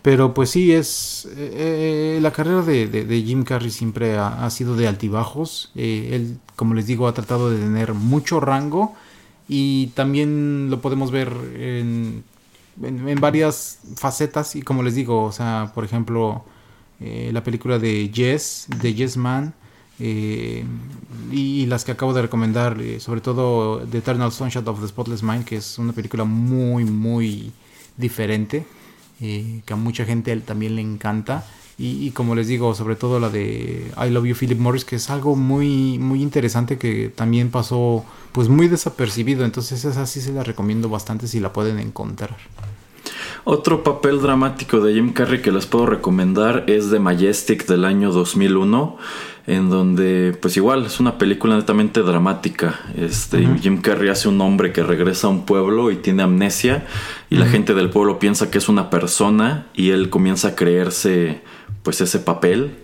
Pero 0.02 0.34
pues 0.34 0.50
sí, 0.50 0.72
es 0.72 1.28
eh, 1.36 2.16
eh, 2.16 2.20
la 2.20 2.32
carrera 2.32 2.62
de, 2.62 2.88
de- 2.88 3.22
Jim 3.22 3.44
Carrey 3.44 3.70
siempre 3.70 4.16
ha, 4.18 4.44
ha 4.44 4.50
sido 4.50 4.74
de 4.76 4.88
altibajos. 4.88 5.70
Eh, 5.76 6.10
él, 6.12 6.38
como 6.56 6.74
les 6.74 6.86
digo, 6.86 7.06
ha 7.06 7.14
tratado 7.14 7.50
de 7.50 7.58
tener 7.58 7.94
mucho 7.94 8.40
rango 8.40 8.94
y 9.48 9.88
también 9.88 10.68
lo 10.70 10.80
podemos 10.80 11.10
ver 11.12 11.32
en, 11.56 12.24
en- 12.82 13.20
varias 13.20 13.78
facetas 13.96 14.56
y 14.56 14.62
como 14.62 14.82
les 14.82 14.94
digo, 14.96 15.22
o 15.24 15.32
sea, 15.32 15.70
por 15.74 15.84
ejemplo, 15.84 16.44
la 17.00 17.42
película 17.42 17.78
de 17.80 18.10
Yes, 18.10 18.66
de 18.80 18.94
Yes 18.94 19.16
Man, 19.16 19.54
y, 19.98 21.66
las 21.66 21.84
que 21.84 21.92
acabo 21.92 22.12
de 22.12 22.22
recomendar, 22.22 22.76
sobre 22.98 23.20
todo 23.20 23.80
The 23.86 23.98
Eternal 23.98 24.32
Sunshine 24.32 24.66
of 24.68 24.80
the 24.80 24.88
Spotless 24.88 25.22
Mind, 25.22 25.44
que 25.44 25.56
es 25.56 25.78
una 25.78 25.92
película 25.92 26.24
muy, 26.24 26.84
muy 26.84 27.52
diferente, 27.96 28.64
eh, 29.22 29.62
que 29.64 29.72
a 29.72 29.76
mucha 29.76 30.04
gente 30.04 30.36
también 30.38 30.76
le 30.76 30.82
encanta. 30.82 31.44
Y, 31.78 32.10
como 32.10 32.36
les 32.36 32.46
digo, 32.46 32.74
sobre 32.76 32.94
todo 32.94 33.18
la 33.18 33.28
de 33.28 33.90
I 33.96 34.10
Love 34.10 34.26
You 34.26 34.34
Philip 34.36 34.58
Morris, 34.58 34.84
que 34.84 34.96
es 34.96 35.10
algo 35.10 35.34
muy, 35.34 35.98
muy 35.98 36.22
interesante 36.22 36.78
que 36.78 37.08
también 37.12 37.50
pasó 37.50 38.04
pues 38.30 38.48
muy 38.48 38.68
desapercibido. 38.68 39.44
Entonces 39.44 39.84
esa 39.84 40.06
sí 40.06 40.20
se 40.20 40.32
la 40.32 40.44
recomiendo 40.44 40.88
bastante 40.88 41.26
si 41.26 41.40
la 41.40 41.52
pueden 41.52 41.80
encontrar. 41.80 42.36
Otro 43.44 43.82
papel 43.82 44.20
dramático 44.20 44.80
de 44.80 44.94
Jim 44.94 45.12
Carrey 45.12 45.42
que 45.42 45.50
les 45.50 45.66
puedo 45.66 45.86
recomendar 45.86 46.64
es 46.68 46.90
The 46.90 47.00
Majestic 47.00 47.66
del 47.66 47.84
año 47.84 48.12
2001, 48.12 48.96
en 49.46 49.70
donde 49.70 50.36
pues 50.40 50.56
igual 50.56 50.86
es 50.86 51.00
una 51.00 51.18
película 51.18 51.56
netamente 51.56 52.02
dramática. 52.02 52.80
Este 52.96 53.46
Jim 53.60 53.80
Carrey 53.80 54.08
hace 54.08 54.28
un 54.28 54.40
hombre 54.40 54.72
que 54.72 54.82
regresa 54.82 55.26
a 55.26 55.30
un 55.30 55.44
pueblo 55.44 55.90
y 55.90 55.96
tiene 55.96 56.22
amnesia 56.22 56.86
y 57.30 57.36
la 57.36 57.46
gente 57.46 57.74
del 57.74 57.90
pueblo 57.90 58.18
piensa 58.18 58.50
que 58.50 58.58
es 58.58 58.68
una 58.68 58.90
persona 58.90 59.66
y 59.74 59.90
él 59.90 60.10
comienza 60.10 60.48
a 60.48 60.54
creerse 60.54 61.42
pues 61.82 62.00
ese 62.00 62.18
papel. 62.20 62.78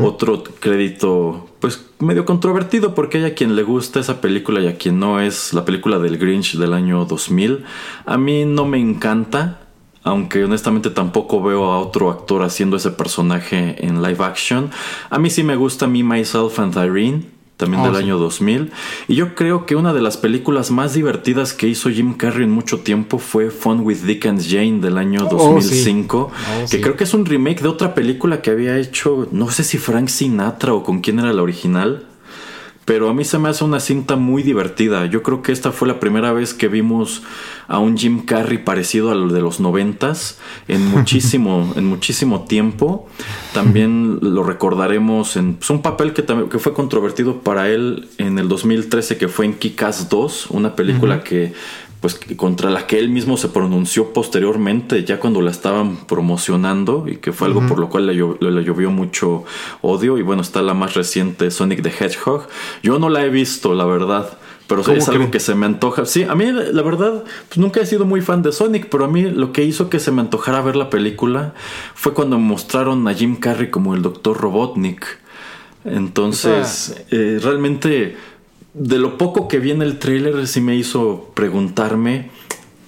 Otro 0.00 0.42
crédito 0.42 1.48
pues 1.60 1.86
medio 2.00 2.24
controvertido 2.24 2.94
porque 2.94 3.18
hay 3.18 3.24
a 3.24 3.34
quien 3.34 3.54
le 3.54 3.62
gusta 3.62 4.00
esa 4.00 4.20
película 4.20 4.60
y 4.60 4.66
a 4.66 4.76
quien 4.76 4.98
no 4.98 5.20
es 5.20 5.54
la 5.54 5.64
película 5.64 6.00
del 6.00 6.18
Grinch 6.18 6.56
del 6.56 6.72
año 6.72 7.04
2000. 7.04 7.64
A 8.04 8.18
mí 8.18 8.44
no 8.44 8.64
me 8.64 8.78
encanta, 8.78 9.60
aunque 10.04 10.44
honestamente 10.44 10.90
tampoco 10.90 11.42
veo 11.42 11.64
a 11.72 11.78
otro 11.78 12.10
actor 12.10 12.42
haciendo 12.42 12.76
ese 12.76 12.90
personaje 12.90 13.86
en 13.86 14.02
live 14.02 14.24
action. 14.24 14.70
A 15.10 15.18
mí 15.18 15.30
sí 15.30 15.42
me 15.44 15.56
gusta 15.56 15.86
Me, 15.86 16.02
Myself 16.02 16.58
and 16.58 16.74
Irene, 16.76 17.22
también 17.56 17.82
Oh, 17.82 17.86
del 17.86 17.94
sí. 17.96 18.02
año 18.02 18.18
2000. 18.18 18.72
Y 19.06 19.14
yo 19.14 19.36
creo 19.36 19.66
que 19.66 19.76
una 19.76 19.92
de 19.92 20.00
las 20.02 20.16
películas 20.16 20.72
más 20.72 20.94
divertidas 20.94 21.52
que 21.52 21.68
hizo 21.68 21.90
Jim 21.90 22.14
Carrey 22.14 22.44
en 22.44 22.50
mucho 22.50 22.80
tiempo 22.80 23.18
fue 23.18 23.50
Fun 23.50 23.80
with 23.80 23.98
Dick 23.98 24.26
and 24.26 24.42
Jane 24.44 24.80
del 24.80 24.98
año 24.98 25.20
Oh, 25.30 25.60
sí. 25.60 25.68
2005, 25.68 26.18
Oh, 26.32 26.60
que 26.62 26.66
sí. 26.66 26.80
creo 26.80 26.96
que 26.96 27.04
es 27.04 27.14
un 27.14 27.24
remake 27.24 27.60
de 27.62 27.68
otra 27.68 27.94
película 27.94 28.42
que 28.42 28.50
había 28.50 28.76
hecho, 28.78 29.28
no 29.30 29.50
sé 29.52 29.62
si 29.62 29.78
Frank 29.78 30.08
Sinatra 30.08 30.74
o 30.74 30.82
con 30.82 31.00
quién 31.00 31.20
era 31.20 31.32
la 31.32 31.42
original. 31.42 32.06
Pero 32.84 33.08
a 33.08 33.14
mí 33.14 33.24
se 33.24 33.38
me 33.38 33.48
hace 33.48 33.62
una 33.62 33.78
cinta 33.78 34.16
muy 34.16 34.42
divertida. 34.42 35.06
Yo 35.06 35.22
creo 35.22 35.40
que 35.40 35.52
esta 35.52 35.70
fue 35.70 35.86
la 35.86 36.00
primera 36.00 36.32
vez 36.32 36.52
que 36.52 36.66
vimos 36.66 37.22
a 37.68 37.78
un 37.78 37.96
Jim 37.96 38.24
Carrey 38.24 38.58
parecido 38.58 39.12
a 39.12 39.14
lo 39.14 39.28
de 39.28 39.40
los 39.40 39.60
noventas 39.60 40.38
en 40.66 40.84
muchísimo, 40.90 41.72
en 41.76 41.86
muchísimo 41.86 42.42
tiempo. 42.42 43.08
También 43.54 44.18
lo 44.20 44.42
recordaremos 44.42 45.36
en 45.36 45.54
pues, 45.54 45.70
un 45.70 45.80
papel 45.80 46.12
que, 46.12 46.22
también, 46.22 46.48
que 46.50 46.58
fue 46.58 46.74
controvertido 46.74 47.40
para 47.40 47.68
él 47.68 48.08
en 48.18 48.38
el 48.38 48.48
2013 48.48 49.16
que 49.16 49.28
fue 49.28 49.46
en 49.46 49.54
Kick-Ass 49.54 50.08
2, 50.08 50.48
una 50.50 50.74
película 50.74 51.22
que 51.22 51.52
pues 52.02 52.20
contra 52.36 52.68
la 52.68 52.86
que 52.86 52.98
él 52.98 53.08
mismo 53.08 53.38
se 53.38 53.48
pronunció 53.48 54.12
posteriormente, 54.12 55.04
ya 55.04 55.18
cuando 55.18 55.40
la 55.40 55.50
estaban 55.50 55.96
promocionando, 56.06 57.06
y 57.08 57.16
que 57.16 57.32
fue 57.32 57.46
algo 57.46 57.66
por 57.66 57.78
lo 57.78 57.88
cual 57.88 58.06
le, 58.08 58.14
llo- 58.14 58.36
le 58.40 58.62
llovió 58.64 58.90
mucho 58.90 59.44
odio. 59.80 60.18
Y 60.18 60.22
bueno, 60.22 60.42
está 60.42 60.60
la 60.60 60.74
más 60.74 60.92
reciente, 60.94 61.50
Sonic 61.50 61.80
the 61.82 61.90
Hedgehog. 62.04 62.48
Yo 62.82 62.98
no 62.98 63.08
la 63.08 63.24
he 63.24 63.30
visto, 63.30 63.72
la 63.74 63.86
verdad. 63.86 64.36
Pero 64.66 64.82
¿Cómo 64.82 64.96
es 64.96 65.08
algo 65.08 65.30
que 65.30 65.38
se 65.40 65.54
me 65.54 65.66
antoja. 65.66 66.04
Sí, 66.06 66.24
a 66.24 66.34
mí 66.34 66.46
la 66.50 66.82
verdad, 66.82 67.24
pues 67.48 67.58
nunca 67.58 67.80
he 67.80 67.86
sido 67.86 68.04
muy 68.04 68.20
fan 68.20 68.42
de 68.42 68.52
Sonic, 68.52 68.88
pero 68.88 69.04
a 69.04 69.08
mí 69.08 69.22
lo 69.22 69.52
que 69.52 69.64
hizo 69.64 69.88
que 69.90 69.98
se 70.00 70.10
me 70.10 70.20
antojara 70.22 70.60
ver 70.60 70.76
la 70.76 70.90
película 70.90 71.54
fue 71.94 72.14
cuando 72.14 72.38
mostraron 72.38 73.06
a 73.06 73.14
Jim 73.14 73.36
Carrey 73.36 73.70
como 73.70 73.94
el 73.94 74.02
Dr. 74.02 74.36
Robotnik. 74.36 75.06
Entonces, 75.84 77.04
eh, 77.10 77.38
realmente, 77.42 78.16
de 78.74 78.98
lo 78.98 79.18
poco 79.18 79.48
que 79.48 79.58
vi 79.58 79.70
en 79.70 79.82
el 79.82 79.98
tráiler, 79.98 80.46
sí 80.46 80.60
me 80.60 80.74
hizo 80.76 81.30
preguntarme 81.34 82.30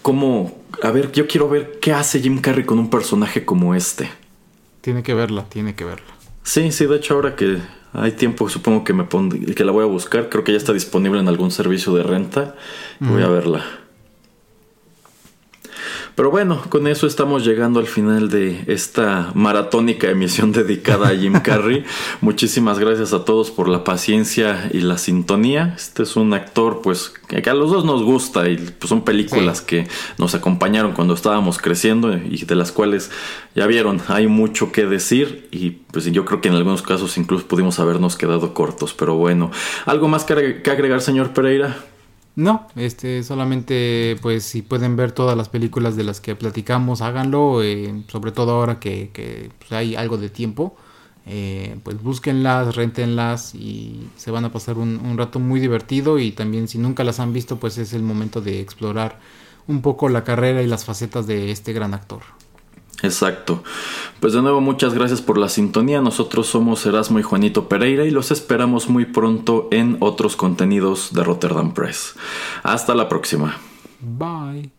cómo, 0.03 0.57
a 0.83 0.91
ver, 0.91 1.13
yo 1.13 1.27
quiero 1.27 1.49
ver 1.49 1.79
qué 1.81 1.93
hace 1.93 2.21
Jim 2.21 2.41
Carrey 2.41 2.65
con 2.65 2.79
un 2.79 2.91
personaje 2.91 3.45
como 3.45 3.75
este. 3.75 4.11
Tiene 4.81 5.03
que 5.03 5.15
verla, 5.15 5.45
tiene 5.49 5.75
que 5.75 5.85
verla. 5.85 6.07
Sí, 6.43 6.73
sí, 6.73 6.87
de 6.87 6.97
hecho 6.97 7.15
ahora 7.15 7.37
que 7.37 7.59
hay 7.93 8.13
tiempo 8.13 8.49
supongo 8.49 8.85
que 8.85 8.93
me 8.93 9.05
pon- 9.05 9.31
que 9.31 9.65
la 9.65 9.73
voy 9.73 9.83
a 9.85 9.87
buscar, 9.87 10.29
creo 10.29 10.45
que 10.45 10.53
ya 10.53 10.59
está 10.59 10.73
disponible 10.73 11.21
en 11.21 11.29
algún 11.29 11.51
servicio 11.51 11.95
de 11.95 12.03
renta 12.03 12.55
voy 13.01 13.23
a 13.23 13.29
verla. 13.29 13.65
Pero 16.15 16.31
bueno, 16.31 16.63
con 16.69 16.87
eso 16.87 17.09
estamos 17.09 17.45
llegando 17.45 17.81
al 17.81 17.89
final 17.89 18.29
de 18.29 18.63
esta 18.69 19.33
maratónica 19.35 20.09
emisión 20.09 20.53
dedicada 20.53 21.09
a 21.09 21.17
Jim 21.17 21.41
Carrey. 21.41 21.85
Muchísimas 22.21 22.79
gracias 22.79 23.13
a 23.13 23.25
todos 23.25 23.51
por 23.51 23.69
la 23.69 23.83
paciencia 23.83 24.71
y 24.73 24.81
la 24.81 24.97
sintonía. 24.97 25.75
Este 25.77 26.05
es 26.05 26.15
un 26.15 26.33
actor 26.33 26.83
pues 26.83 27.13
que 27.27 27.51
a 27.51 27.55
los 27.55 27.71
dos 27.73 27.85
nos 27.85 28.05
gusta 28.05 28.49
y 28.49 28.57
pues 28.57 28.89
son 28.89 29.03
películas 29.03 29.59
Sí. 29.59 29.65
que 29.67 29.89
nos 30.19 30.35
acompañaron 30.37 30.93
cuando 30.93 31.15
estábamos 31.15 31.59
creciendo 31.59 32.15
y 32.17 32.45
de 32.45 32.55
las 32.55 32.71
cuales 32.71 33.11
ya 33.57 33.67
vieron, 33.67 34.01
hay 34.09 34.29
mucho 34.29 34.71
que 34.71 34.87
decir 34.87 35.49
y 35.51 35.71
pues 35.71 36.05
yo 36.07 36.25
creo 36.25 36.41
que 36.41 36.49
en 36.49 36.55
algunos 36.55 36.83
casos 36.83 37.19
incluso 37.19 37.47
pudimos 37.49 37.79
habernos 37.81 38.17
quedado 38.17 38.55
cortos, 38.55 38.95
pero 38.95 39.17
bueno, 39.17 39.51
¿algo 39.85 40.07
más 40.09 40.25
que 40.25 40.33
agregar, 40.71 41.01
señor 41.01 41.33
Pereira? 41.33 41.77
No, 42.37 42.67
este, 42.75 43.23
solamente, 43.23 44.17
pues, 44.21 44.43
si 44.45 44.63
pueden 44.63 44.97
ver 44.97 45.13
todas 45.13 45.37
las 45.37 45.49
películas 45.49 45.95
de 45.95 46.03
las 46.03 46.21
que 46.21 46.35
platicamos, 46.35 47.01
háganlo, 47.01 47.63
eh, 47.63 48.03
sobre 48.09 48.33
todo 48.33 48.53
ahora 48.53 48.81
que, 48.81 49.11
que, 49.13 49.51
pues, 49.59 49.71
hay 49.73 49.95
algo 49.95 50.19
de 50.19 50.31
tiempo, 50.31 50.75
eh, 51.27 51.79
pues 51.85 52.03
búsquenlas, 52.03 52.75
rentenlas 52.75 53.55
y 53.55 54.11
se 54.17 54.31
van 54.33 54.45
a 54.45 54.53
pasar 54.53 54.79
un, 54.79 54.99
un 54.99 55.17
rato 55.17 55.39
muy 55.39 55.61
divertido 55.61 56.19
y 56.19 56.33
también 56.33 56.67
si 56.69 56.79
nunca 56.79 57.05
las 57.05 57.21
han 57.21 57.33
visto, 57.33 57.59
pues 57.61 57.79
es 57.79 57.93
el 57.95 58.03
momento 58.03 58.41
de 58.41 58.61
explorar 58.61 59.21
un 59.69 59.81
poco 59.81 60.09
la 60.09 60.25
carrera 60.25 60.61
y 60.63 60.67
las 60.67 60.85
facetas 60.85 61.27
de 61.27 61.51
este 61.53 61.73
gran 61.73 61.95
actor. 61.95 62.23
Exacto. 63.05 63.63
Pues 64.21 64.33
de 64.33 64.43
nuevo 64.43 64.61
muchas 64.61 64.95
gracias 64.95 65.21
por 65.21 65.37
la 65.37 65.49
sintonía. 65.49 66.01
Nosotros 66.01 66.47
somos 66.47 66.85
Erasmo 66.87 67.19
y 67.19 67.23
Juanito 67.23 67.69
Pereira 67.69 68.05
y 68.05 68.11
los 68.11 68.31
esperamos 68.31 68.89
muy 68.89 69.05
pronto 69.05 69.69
en 69.71 69.99
otros 70.01 70.37
contenidos 70.37 71.13
de 71.13 71.23
Rotterdam 71.23 71.75
Press. 71.75 72.15
Hasta 72.63 72.95
la 72.95 73.09
próxima. 73.09 73.59
Bye. 74.01 74.71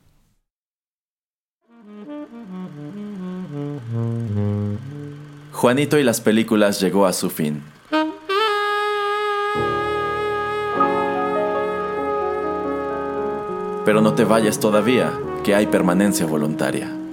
Juanito 5.52 5.98
y 6.00 6.04
las 6.04 6.22
películas 6.22 6.82
llegó 6.82 7.06
a 7.06 7.14
su 7.14 7.30
fin. 7.30 7.62
Pero 13.86 14.02
no 14.02 14.14
te 14.16 14.26
vayas 14.26 14.60
todavía, 14.60 15.14
que 15.44 15.54
hay 15.54 15.68
permanencia 15.68 16.26
voluntaria. 16.26 17.05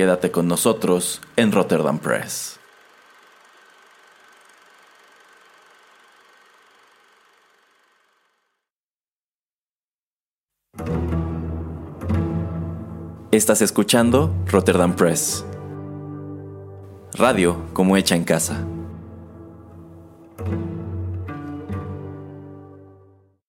Quédate 0.00 0.30
con 0.30 0.48
nosotros 0.48 1.20
en 1.36 1.52
Rotterdam 1.52 1.98
Press. 1.98 2.58
Estás 13.30 13.60
escuchando 13.60 14.34
Rotterdam 14.46 14.96
Press. 14.96 15.44
Radio 17.12 17.66
como 17.74 17.98
hecha 17.98 18.16
en 18.16 18.24
casa. 18.24 18.64